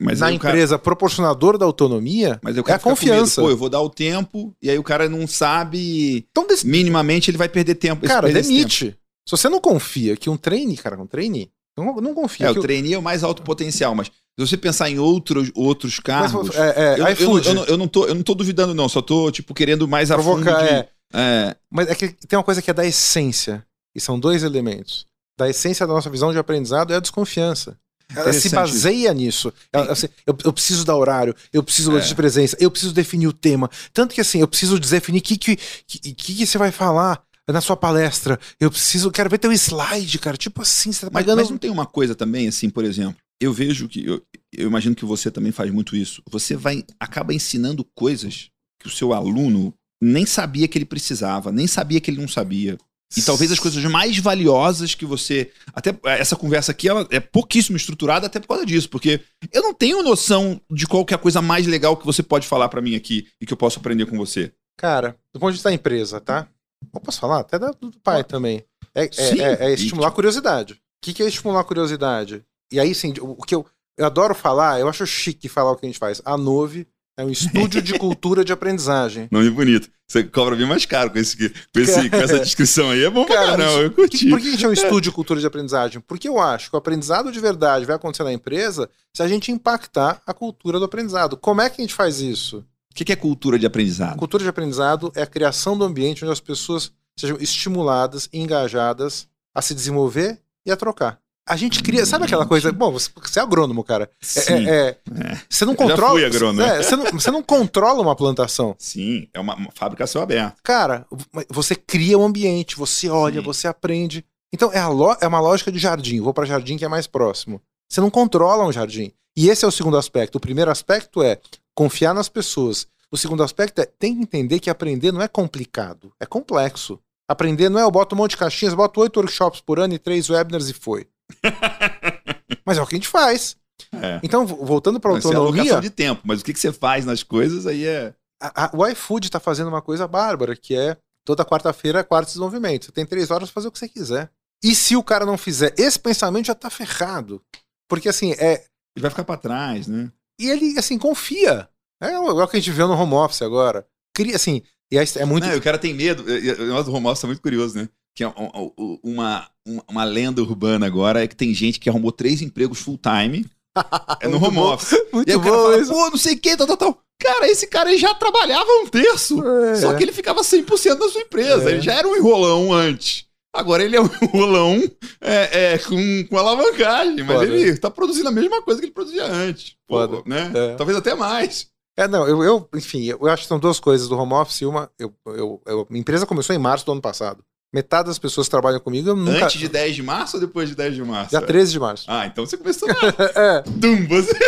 Mas 0.01 0.21
na 0.21 0.31
o 0.31 0.39
cara- 0.39 0.55
empresa 0.55 0.79
proporcionador 0.79 1.57
da 1.59 1.65
autonomia 1.67 2.39
mas 2.43 2.57
é 2.57 2.61
a 2.73 2.79
confiança. 2.79 3.41
Pô, 3.41 3.51
eu 3.51 3.57
vou 3.57 3.69
dar 3.69 3.81
o 3.81 3.89
tempo, 3.91 4.55
e 4.63 4.69
aí 4.71 4.79
o 4.79 4.83
cara 4.83 5.09
não 5.09 5.27
sabe. 5.27 6.27
Então, 6.31 6.47
des- 6.47 6.65
Minimamente 6.65 7.31
ele 7.31 7.39
vai 7.39 7.49
perder 7.49 7.75
tempo. 7.77 8.07
cara, 8.07 8.27
perder 8.27 8.43
demite. 8.43 8.97
Se 9.27 9.31
você 9.37 9.49
não 9.49 9.61
confia 9.61 10.17
que 10.17 10.29
um 10.29 10.37
trainee, 10.37 10.77
cara, 10.77 11.01
um 11.01 11.07
trainee, 11.07 11.51
não, 11.77 11.97
não 11.97 12.15
confia 12.15 12.49
É, 12.49 12.53
que 12.53 12.59
o 12.59 12.63
trainee 12.63 12.93
é 12.95 12.99
o 12.99 13.03
mais 13.03 13.25
alto 13.25 13.43
potencial, 13.43 13.95
mas 13.95 14.11
se 14.39 14.47
você 14.49 14.57
pensar 14.57 14.91
em 14.91 14.99
outros, 14.99 15.51
outros 15.55 15.95
Mas, 15.97 16.05
cargos. 16.33 16.55
é, 16.57 16.95
é, 16.97 17.01
eu, 17.01 17.07
eu, 17.07 17.39
eu, 17.43 17.55
não, 17.55 17.65
eu, 17.65 17.77
não 17.77 17.89
tô, 17.89 18.07
eu 18.07 18.15
não 18.15 18.23
tô 18.23 18.35
duvidando, 18.35 18.75
não. 18.75 18.89
Só 18.89 19.01
tô, 19.01 19.31
tipo, 19.31 19.55
querendo 19.55 19.87
mais 19.87 20.11
a 20.11 20.19
fundo 20.19 20.43
de- 20.45 20.51
é. 20.51 20.89
é, 21.15 21.57
Mas 21.71 21.89
é 21.89 21.95
que 21.95 22.09
tem 22.27 22.37
uma 22.37 22.43
coisa 22.45 22.61
que 22.61 22.71
é 22.71 22.75
da 22.75 22.85
essência, 22.85 23.65
e 23.95 24.01
são 24.01 24.19
dois 24.19 24.43
elementos. 24.43 25.07
Da 25.39 25.49
essência 25.49 25.87
da 25.87 25.93
nossa 25.93 26.11
visão 26.11 26.33
de 26.33 26.39
aprendizado 26.39 26.93
é 26.93 26.97
a 26.97 27.01
desconfiança. 27.01 27.77
Ela 28.15 28.33
se 28.33 28.49
baseia 28.51 29.13
nisso. 29.15 29.53
Ela, 29.73 29.93
assim, 29.93 30.09
eu, 30.27 30.37
eu 30.45 30.53
preciso 30.53 30.85
dar 30.85 30.95
horário, 30.97 31.35
eu 31.53 31.63
preciso 31.63 31.97
É. 31.97 32.01
de 32.01 32.15
presença, 32.15 32.57
eu 32.61 32.71
preciso 32.71 32.93
definir 32.93 33.27
o 33.27 33.33
tema. 33.33 33.69
Tanto 33.93 34.15
que 34.15 34.21
assim, 34.21 34.41
eu 34.41 34.47
preciso 34.49 34.79
definir 34.79 35.19
o 35.21 35.23
que, 35.23 35.37
que, 35.39 35.57
que, 35.87 35.99
que, 36.13 36.35
que 36.35 36.47
você 36.47 36.59
vai 36.59 36.71
falar 36.71 37.23
na 37.49 37.61
sua 37.61 37.77
palestra. 37.77 38.39
Eu 38.61 38.71
preciso, 38.71 39.11
quero 39.11 39.29
ver 39.31 39.39
teu 39.39 39.51
slide, 39.53 40.19
cara. 40.19 40.37
Tipo 40.37 40.63
assim, 40.63 40.93
você 40.93 41.07
tá 41.07 41.11
Mas, 41.13 41.25
pagando. 41.25 41.39
mas 41.41 41.51
não 41.51 41.59
tem 41.59 41.71
uma 41.71 41.87
coisa 41.87 42.15
também, 42.15 42.47
assim, 42.47 42.69
por 42.71 42.85
exemplo, 42.85 43.17
eu 43.41 43.53
vejo 43.53 43.89
que. 43.89 44.05
Eu, 44.07 44.23
eu 44.53 44.69
imagino 44.69 44.95
que 44.95 45.05
você 45.05 45.31
também 45.31 45.53
faz 45.53 45.71
muito 45.71 45.97
isso. 45.97 46.23
Você 46.31 46.57
vai. 46.57 46.85
acaba 46.99 47.35
ensinando 47.35 47.85
coisas 47.95 48.51
que 48.81 48.87
o 48.89 48.91
seu 48.91 49.13
aluno 49.13 49.75
nem 50.03 50.27
sabia 50.27 50.69
que 50.69 50.77
ele 50.79 50.85
precisava, 50.85 51.51
nem 51.51 51.67
sabia 51.67 52.01
que 52.01 52.11
ele 52.11 52.21
não 52.21 52.29
sabia. 52.29 52.79
E 53.17 53.23
talvez 53.23 53.53
as 53.53 53.61
coisas 53.61 53.83
mais 53.85 54.19
valiosas 54.19 54.95
que 54.95 55.07
você. 55.07 55.53
Até 55.73 55.97
essa 56.05 56.35
conversa 56.35 56.73
aqui 56.73 56.89
ela 56.89 57.07
é 57.11 57.21
pouquíssimo 57.21 57.77
estruturada, 57.77 58.27
até 58.27 58.41
por 58.41 58.49
causa 58.49 58.67
disso, 58.67 58.89
porque 58.89 59.21
eu 59.53 59.63
não 59.63 59.73
tenho 59.73 60.03
noção 60.03 60.61
de 60.71 60.87
qual 60.87 61.05
que 61.05 61.15
é 61.15 61.17
a 61.17 61.21
coisa 61.21 61.41
mais 61.41 61.67
legal 61.67 61.97
que 61.97 62.05
você 62.07 62.23
pode 62.25 62.47
falar 62.47 62.69
pra 62.69 62.83
mim 62.83 62.97
aqui 62.97 63.29
e 63.41 63.47
que 63.47 63.53
eu 63.53 63.57
posso 63.57 63.79
aprender 63.79 64.07
com 64.07 64.17
você. 64.17 64.53
Cara, 64.77 65.17
do 65.33 65.39
ponto 65.39 65.51
de 65.51 65.57
vista 65.57 65.69
da 65.69 65.75
empresa, 65.75 66.21
tá? 66.21 66.49
Eu 66.93 67.01
posso 67.01 67.21
falar? 67.21 67.41
Até 67.41 67.57
do 67.59 67.93
pai 68.03 68.25
também. 68.25 68.65
É, 68.95 69.05
é- 69.05 69.39
é- 69.39 69.67
é 69.71 69.75
estimular 69.75 70.09
a 70.09 70.13
curiosidade. 70.13 70.75
O 70.75 70.77
que, 71.03 71.13
que 71.15 71.23
é 71.23 71.27
estimular 71.29 71.61
a 71.61 71.65
curiosidade? 71.65 72.45
E 72.75 72.81
aí, 72.81 72.93
sim, 72.95 73.15
o 73.21 73.37
que 73.37 73.55
eu, 73.55 73.65
eu 73.97 74.05
adoro 74.05 74.35
falar, 74.35 74.81
eu 74.81 74.89
acho 74.89 75.07
chique 75.07 75.49
falar 75.49 75.71
o 75.71 75.77
que 75.77 75.87
a 75.87 75.89
gente 75.89 75.99
faz. 75.99 76.21
A 76.25 76.37
Nove 76.37 76.89
é 77.17 77.25
um 77.25 77.31
estúdio 77.31 77.81
de 77.81 77.95
cultura 77.99 78.45
de 78.45 78.53
aprendizagem. 78.53 79.29
Nome 79.31 79.49
bonito. 79.51 79.89
Você 80.09 80.25
cobra 80.25 80.57
bem 80.57 80.67
mais 80.67 80.85
caro 80.85 81.11
com, 81.11 81.19
esse, 81.19 81.37
com, 81.49 81.81
esse, 81.81 82.11
com 82.11 82.17
essa 82.17 82.39
descrição 82.43 82.91
aí. 82.91 83.05
É 83.05 83.11
bom 83.11 83.25
pra 83.25 83.37
Cara, 83.37 83.47
caramba, 83.53 83.73
mas 83.73 83.85
eu 83.85 83.91
curti. 83.93 84.29
Por 84.29 84.41
que 84.41 84.49
a 84.49 84.51
gente 84.51 84.65
é 84.65 84.69
um 84.69 84.73
estúdio 84.73 85.03
de 85.03 85.13
cultura 85.13 85.39
de 85.39 85.47
aprendizagem? 85.47 86.01
Porque 86.01 86.29
eu 86.29 86.41
acho 86.41 86.69
que 86.69 86.75
o 86.75 86.79
aprendizado 86.79 87.31
de 87.31 87.39
verdade 87.39 87.87
vai 87.87 87.95
acontecer 87.95 88.25
na 88.25 88.33
empresa 88.33 88.91
se 89.15 89.23
a 89.23 89.29
gente 89.29 89.53
impactar 89.53 90.21
a 90.27 90.35
cultura 90.35 90.81
do 90.81 90.85
aprendizado. 90.85 91.37
Como 91.37 91.61
é 91.61 91.71
que 91.71 91.81
a 91.81 91.85
gente 91.85 91.95
faz 91.95 92.21
isso? 92.21 92.65
O 92.91 92.95
que 92.95 93.13
é 93.13 93.17
cultura 93.17 93.57
de 93.57 93.67
A 93.67 93.69
aprendizado? 93.69 94.19
cultura 94.19 94.43
de 94.43 94.49
aprendizado 94.49 95.13
é 95.15 95.23
a 95.23 95.27
criação 95.27 95.79
do 95.79 95.85
ambiente 95.85 96.25
onde 96.25 96.33
as 96.33 96.41
pessoas 96.41 96.93
sejam 97.17 97.37
estimuladas 97.41 98.29
e 98.33 98.41
engajadas 98.41 99.29
a 99.55 99.63
se 99.63 99.75
desenvolver 99.75 100.41
e 100.67 100.73
a 100.73 100.77
trocar. 100.77 101.21
A 101.47 101.57
gente 101.57 101.83
cria. 101.83 102.07
Sabe 102.07 102.25
aquela 102.25 102.47
coisa. 102.47 102.73
Bom, 102.73 102.91
você, 102.93 103.11
você 103.15 103.39
é 103.39 103.43
agrônomo, 103.43 103.85
cara. 103.85 104.05
É- 104.05 104.25
Sim, 104.25 104.67
é- 104.69 104.71
é- 104.71 104.89
é. 105.33 105.41
você 105.49 105.65
não 105.67 105.75
Eu 105.75 105.79
já 105.79 105.85
controla. 105.91 106.13
fui 106.13 106.25
agrônomo. 106.25 106.63
é, 106.63 106.83
você, 106.83 106.97
não, 106.97 107.05
você 107.13 107.31
não 107.31 107.43
controla 107.43 108.01
uma 108.01 108.17
plantação. 108.17 108.75
sim, 108.79 109.29
é 109.35 109.39
uma, 109.41 109.55
uma 109.55 109.71
fábrica 109.75 110.07
céu 110.07 110.23
aberto. 110.23 110.57
Cara, 110.63 111.07
você 111.51 111.75
cria 111.75 112.17
um 112.19 112.25
ambiente, 112.25 112.77
você 112.77 113.09
olha, 113.11 113.41
Sim. 113.41 113.47
você 113.47 113.69
aprende. 113.69 114.25
Então 114.53 114.73
é, 114.73 114.87
lo- 114.87 115.17
é 115.21 115.27
uma 115.27 115.41
lógica 115.41 115.71
de 115.71 115.79
jardim. 115.79 116.21
Vou 116.21 116.33
para 116.33 116.47
jardim 116.47 116.77
que 116.79 116.85
é 116.85 116.89
mais 116.89 117.07
próximo. 117.07 117.61
Você 117.91 118.01
não 118.01 118.09
controla 118.11 118.65
um 118.65 118.73
jardim. 118.73 119.13
E 119.37 119.49
esse 119.51 119.65
é 119.65 119.69
o 119.69 119.73
segundo 119.73 119.99
aspecto. 119.99 120.37
O 120.37 120.41
primeiro 120.41 120.71
aspecto 120.71 121.23
é 121.23 121.39
confiar 121.75 122.15
nas 122.15 122.29
pessoas. 122.29 122.87
O 123.11 123.19
segundo 123.19 123.43
aspecto 123.43 123.81
é 123.81 123.85
tem 123.85 124.15
que 124.17 124.23
entender 124.23 124.61
que 124.61 124.71
aprender 124.71 125.13
não 125.13 125.21
é 125.21 125.29
complicado, 125.29 126.11
é 126.19 126.25
complexo. 126.25 126.99
Aprender 127.29 127.69
não 127.69 127.79
é 127.81 127.83
eu 127.83 127.91
boto 127.91 128.15
um 128.15 128.19
monte 128.19 128.33
de 128.33 128.37
caixinhas, 128.37 128.75
boto 128.75 129.01
oito 129.01 129.19
workshops 129.19 129.61
por 129.61 129.79
ano 129.79 129.95
e 129.95 129.99
três 129.99 130.29
webinars 130.31 130.69
e 130.69 130.73
foi. 130.73 131.07
Mas 132.67 132.79
é 132.79 132.83
o 132.83 132.87
que 132.87 132.95
a 132.95 132.99
gente 132.99 133.09
faz. 133.09 133.57
É. 133.93 134.21
Então, 134.23 134.47
vo- 134.47 134.65
voltando 134.65 134.99
para 135.01 135.11
a 135.11 135.15
é 135.15 135.17
autonomia, 135.17 135.81
de 135.81 135.91
tempo, 135.91 136.23
mas 136.25 136.41
o 136.41 136.45
que, 136.45 136.53
que 136.53 136.59
você 136.61 136.73
faz 136.73 137.05
nas 137.05 137.23
coisas 137.23 137.67
aí 137.67 137.85
é. 137.85 138.15
a- 138.41 138.67
a- 138.67 138.71
o 138.75 138.87
iFood 138.87 139.27
está 139.27 139.41
fazendo 139.41 139.69
uma 139.69 139.83
coisa 139.83 140.07
bárbara, 140.07 140.57
que 140.57 140.75
é 140.75 140.97
toda 141.25 141.45
quarta-feira 141.45 142.01
é 142.01 142.03
quarto 142.03 142.27
de 142.27 142.33
desenvolvimento. 142.33 142.87
Você 142.87 142.93
tem 142.93 143.05
três 143.07 143.31
horas 143.31 143.49
para 143.51 143.55
fazer 143.55 143.69
o 143.69 143.73
que 143.73 143.79
você 143.79 143.89
quiser. 143.89 144.31
E 144.63 144.75
se 144.75 144.97
o 144.97 145.03
cara 145.03 145.27
não 145.27 145.37
fizer 145.37 145.75
esse 145.77 145.99
pensamento, 145.99 146.47
já 146.47 146.55
tá 146.55 146.71
ferrado. 146.71 147.43
Porque 147.89 148.09
assim, 148.09 148.33
é. 148.33 148.65
Ele 148.97 149.03
vai 149.03 149.11
ficar 149.11 149.25
pra 149.25 149.37
trás, 149.37 149.87
né? 149.89 150.11
E 150.41 150.49
ele, 150.49 150.79
assim, 150.79 150.99
confia. 150.99 151.69
É 152.01 152.09
igual 152.15 152.49
que 152.49 152.57
a 152.57 152.61
gente 152.61 152.71
vê 152.71 152.83
no 152.85 152.93
home 152.95 153.15
office 153.15 153.43
agora. 153.43 153.87
Cria, 154.15 154.37
assim, 154.37 154.63
e 154.93 154.97
é 154.99 155.25
muito. 155.25 155.47
Não, 155.47 155.57
o 155.57 155.63
cara 155.63 155.79
tem 155.79 155.93
medo. 155.93 156.23
O 156.23 156.27
negócio 156.27 156.85
do 156.85 156.95
home 156.95 157.07
office 157.09 157.25
é 157.25 157.27
muito 157.27 157.43
curioso, 157.43 157.77
né? 157.77 157.89
Que 158.15 158.23
é 158.25 158.29
um- 158.29 158.73
um- 158.79 158.99
uma, 159.03 159.49
uma, 159.67 159.85
uma 159.91 160.05
lenda 160.05 160.41
urbana 160.43 160.87
agora 160.87 161.23
é 161.25 161.27
que 161.29 161.35
tem 161.37 161.53
gente 161.53 161.81
que 161.81 161.89
arrumou 161.91 162.13
três 162.13 162.41
empregos 162.43 162.79
full 162.81 162.99
time 162.99 163.45
é 164.21 164.29
no 164.29 164.37
home 164.43 164.55
bom. 164.57 164.73
office. 164.75 164.97
Muito 165.13 165.29
E 165.29 165.33
aí 165.33 165.37
o 165.37 165.41
cara 165.43 165.57
bom 165.57 165.63
fala, 165.65 165.79
isso. 165.79 165.93
pô, 165.93 166.11
não 166.11 166.17
sei 166.17 166.35
o 166.35 166.39
que, 166.39 166.57
tal, 166.57 166.67
tal, 166.67 166.77
tal. 166.77 166.99
Cara, 167.21 167.49
esse 167.49 167.67
cara 167.67 167.97
já 167.97 168.15
trabalhava 168.15 168.69
um 168.83 168.87
terço. 168.87 169.43
É. 169.47 169.75
Só 169.77 169.95
que 169.95 170.03
ele 170.03 170.13
ficava 170.13 170.43
100% 170.43 170.99
na 170.99 171.09
sua 171.09 171.23
empresa. 171.23 171.71
É. 171.71 171.73
Ele 171.75 171.81
já 171.81 171.95
era 171.95 172.07
um 172.09 172.15
enrolão 172.17 172.73
antes. 172.73 173.25
Agora 173.55 173.83
ele 173.85 173.97
é 173.97 174.01
um 174.01 174.09
enrolão 174.23 174.83
é, 175.21 175.75
é, 175.75 175.79
com, 175.79 176.27
com 176.29 176.37
alavancagem, 176.39 177.23
mas 177.25 177.37
Foda. 177.37 177.47
ele 177.47 177.77
tá 177.79 177.89
produzindo 177.91 178.29
a 178.29 178.33
mesma 178.33 178.61
coisa 178.63 178.81
que 178.81 178.87
ele 178.87 178.93
produzia 178.93 179.25
antes. 179.27 179.75
Pô, 179.89 179.97
Foda. 179.97 180.23
né? 180.27 180.51
É. 180.55 180.75
Talvez 180.75 180.99
até 180.99 181.15
mais. 181.15 181.67
É, 181.97 182.09
não, 182.09 182.27
eu, 182.29 182.43
eu, 182.43 182.69
enfim, 182.75 183.05
eu 183.05 183.25
acho 183.29 183.43
que 183.45 183.49
são 183.49 183.59
duas 183.61 183.79
coisas 183.79 184.09
do 184.09 184.19
home 184.19 184.33
office. 184.35 184.63
Uma, 184.63 184.91
eu, 184.99 185.15
eu, 185.27 185.63
eu- 185.65 185.87
minha 185.89 186.01
empresa 186.01 186.27
começou 186.27 186.55
em 186.55 186.59
março 186.59 186.85
do 186.85 186.91
ano 186.93 187.01
passado. 187.01 187.45
Metade 187.75 188.07
das 188.07 188.21
pessoas 188.21 188.47
que 188.47 188.53
trabalham 188.53 188.79
comigo, 188.79 189.09
eu 189.09 189.17
nunca. 189.17 189.47
Antes 189.47 189.59
de 189.59 189.69
10 189.69 189.97
de 189.97 190.03
março 190.05 190.37
ou 190.37 190.41
depois 190.41 190.69
de 190.69 190.77
10 190.77 190.95
de 190.95 191.03
março? 191.03 191.31
Dia 191.31 191.41
13 191.41 191.73
de 191.73 191.81
março. 191.81 192.05
Ah, 192.07 192.25
então 192.25 192.47
você 192.47 192.57
começou 192.57 192.87
na 192.87 192.95
É. 193.35 193.63
Dum, 193.67 194.07
você... 194.07 194.33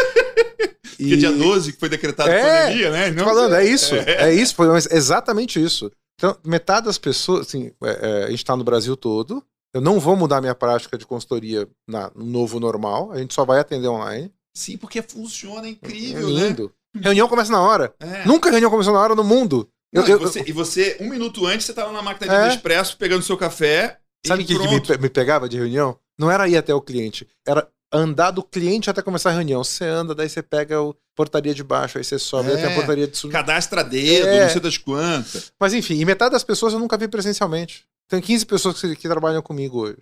Porque 0.96 1.14
E- 1.14 1.16
dia 1.16 1.32
12 1.32 1.72
que 1.72 1.78
foi 1.80 1.88
decretado 1.88 2.30
É, 2.30 2.66
pandemia, 2.66 2.90
né? 2.92 3.10
Não, 3.10 3.24
falando, 3.24 3.56
é 3.56 3.66
isso. 3.66 3.96
É. 3.96 4.28
É, 4.28 4.32
isso, 4.32 4.54
foi 4.54 4.68
exatamente 4.92 5.60
isso. 5.62 5.90
Então, 6.14 6.36
metade 6.46 6.86
das 6.86 6.98
pessoas, 6.98 7.48
assim, 7.48 7.72
é, 7.82 8.22
é, 8.22 8.24
a 8.26 8.30
gente 8.30 8.44
tá 8.44 8.56
no 8.56 8.62
Brasil 8.62 8.96
todo. 8.96 9.42
Eu 9.74 9.80
não 9.80 9.98
vou 9.98 10.14
mudar 10.14 10.40
minha 10.40 10.54
prática 10.54 10.96
de 10.96 11.04
consultoria 11.04 11.68
na, 11.86 12.10
no 12.14 12.24
novo 12.24 12.60
normal. 12.60 13.10
A 13.10 13.18
gente 13.18 13.34
só 13.34 13.44
vai 13.44 13.58
atender 13.58 13.88
online. 13.88 14.32
Sim, 14.56 14.76
porque 14.78 15.02
funciona 15.02 15.66
É 15.66 15.70
incrível, 15.70 16.30
né? 16.30 16.48
lindo. 16.48 16.72
Reunião 16.98 17.28
começa 17.28 17.50
na 17.52 17.60
hora. 17.60 17.92
É. 18.00 18.24
Nunca 18.24 18.50
reunião 18.50 18.70
começou 18.70 18.94
na 18.94 19.00
hora 19.00 19.14
no 19.16 19.24
mundo. 19.24 19.68
Eu- 19.92 20.02
Não, 20.02 20.08
eu- 20.08 20.16
e, 20.16 20.20
você, 20.20 20.44
e 20.46 20.52
você, 20.52 20.96
um 21.00 21.08
minuto 21.08 21.46
antes, 21.46 21.66
você 21.66 21.72
tava 21.72 21.92
na 21.92 22.02
máquina 22.02 22.26
de 22.28 22.44
É. 22.46 22.54
expresso 22.54 22.96
pegando 22.96 23.22
seu 23.22 23.36
café. 23.36 23.98
Sabe 24.26 24.42
o 24.42 24.46
que, 24.46 24.58
que 24.58 24.68
me, 24.92 24.98
me 24.98 25.08
pegava 25.08 25.48
de 25.48 25.56
reunião? 25.56 25.98
Não 26.18 26.30
era 26.30 26.48
ir 26.48 26.56
até 26.56 26.74
o 26.74 26.80
cliente, 26.80 27.26
era 27.46 27.68
andar 27.92 28.32
do 28.32 28.42
cliente 28.42 28.90
até 28.90 29.00
começar 29.00 29.30
a 29.30 29.34
reunião. 29.34 29.62
Você 29.62 29.84
anda, 29.84 30.14
daí 30.14 30.28
você 30.28 30.42
pega 30.42 30.82
o 30.82 30.94
portaria 31.14 31.54
de 31.54 31.62
baixo, 31.62 31.98
aí 31.98 32.04
você 32.04 32.18
sobe, 32.18 32.50
É. 32.50 32.56
tem 32.56 32.64
a 32.66 32.74
portaria 32.74 33.06
de 33.06 33.16
cima. 33.16 33.32
Cadastra 33.32 33.84
dedo, 33.84 34.26
É. 34.26 34.42
não 34.44 34.50
sei 34.50 34.60
das 34.60 34.76
quantas. 34.76 35.52
Mas 35.60 35.72
enfim, 35.72 35.94
e 36.00 36.04
metade 36.04 36.32
das 36.32 36.42
pessoas 36.44 36.72
eu 36.72 36.78
nunca 36.80 36.98
vi 36.98 37.06
presencialmente. 37.08 37.84
Tem 38.08 38.20
15 38.20 38.44
pessoas 38.44 38.80
que, 38.80 38.96
que 38.96 39.08
trabalham 39.08 39.40
comigo 39.42 39.80
hoje. 39.80 39.98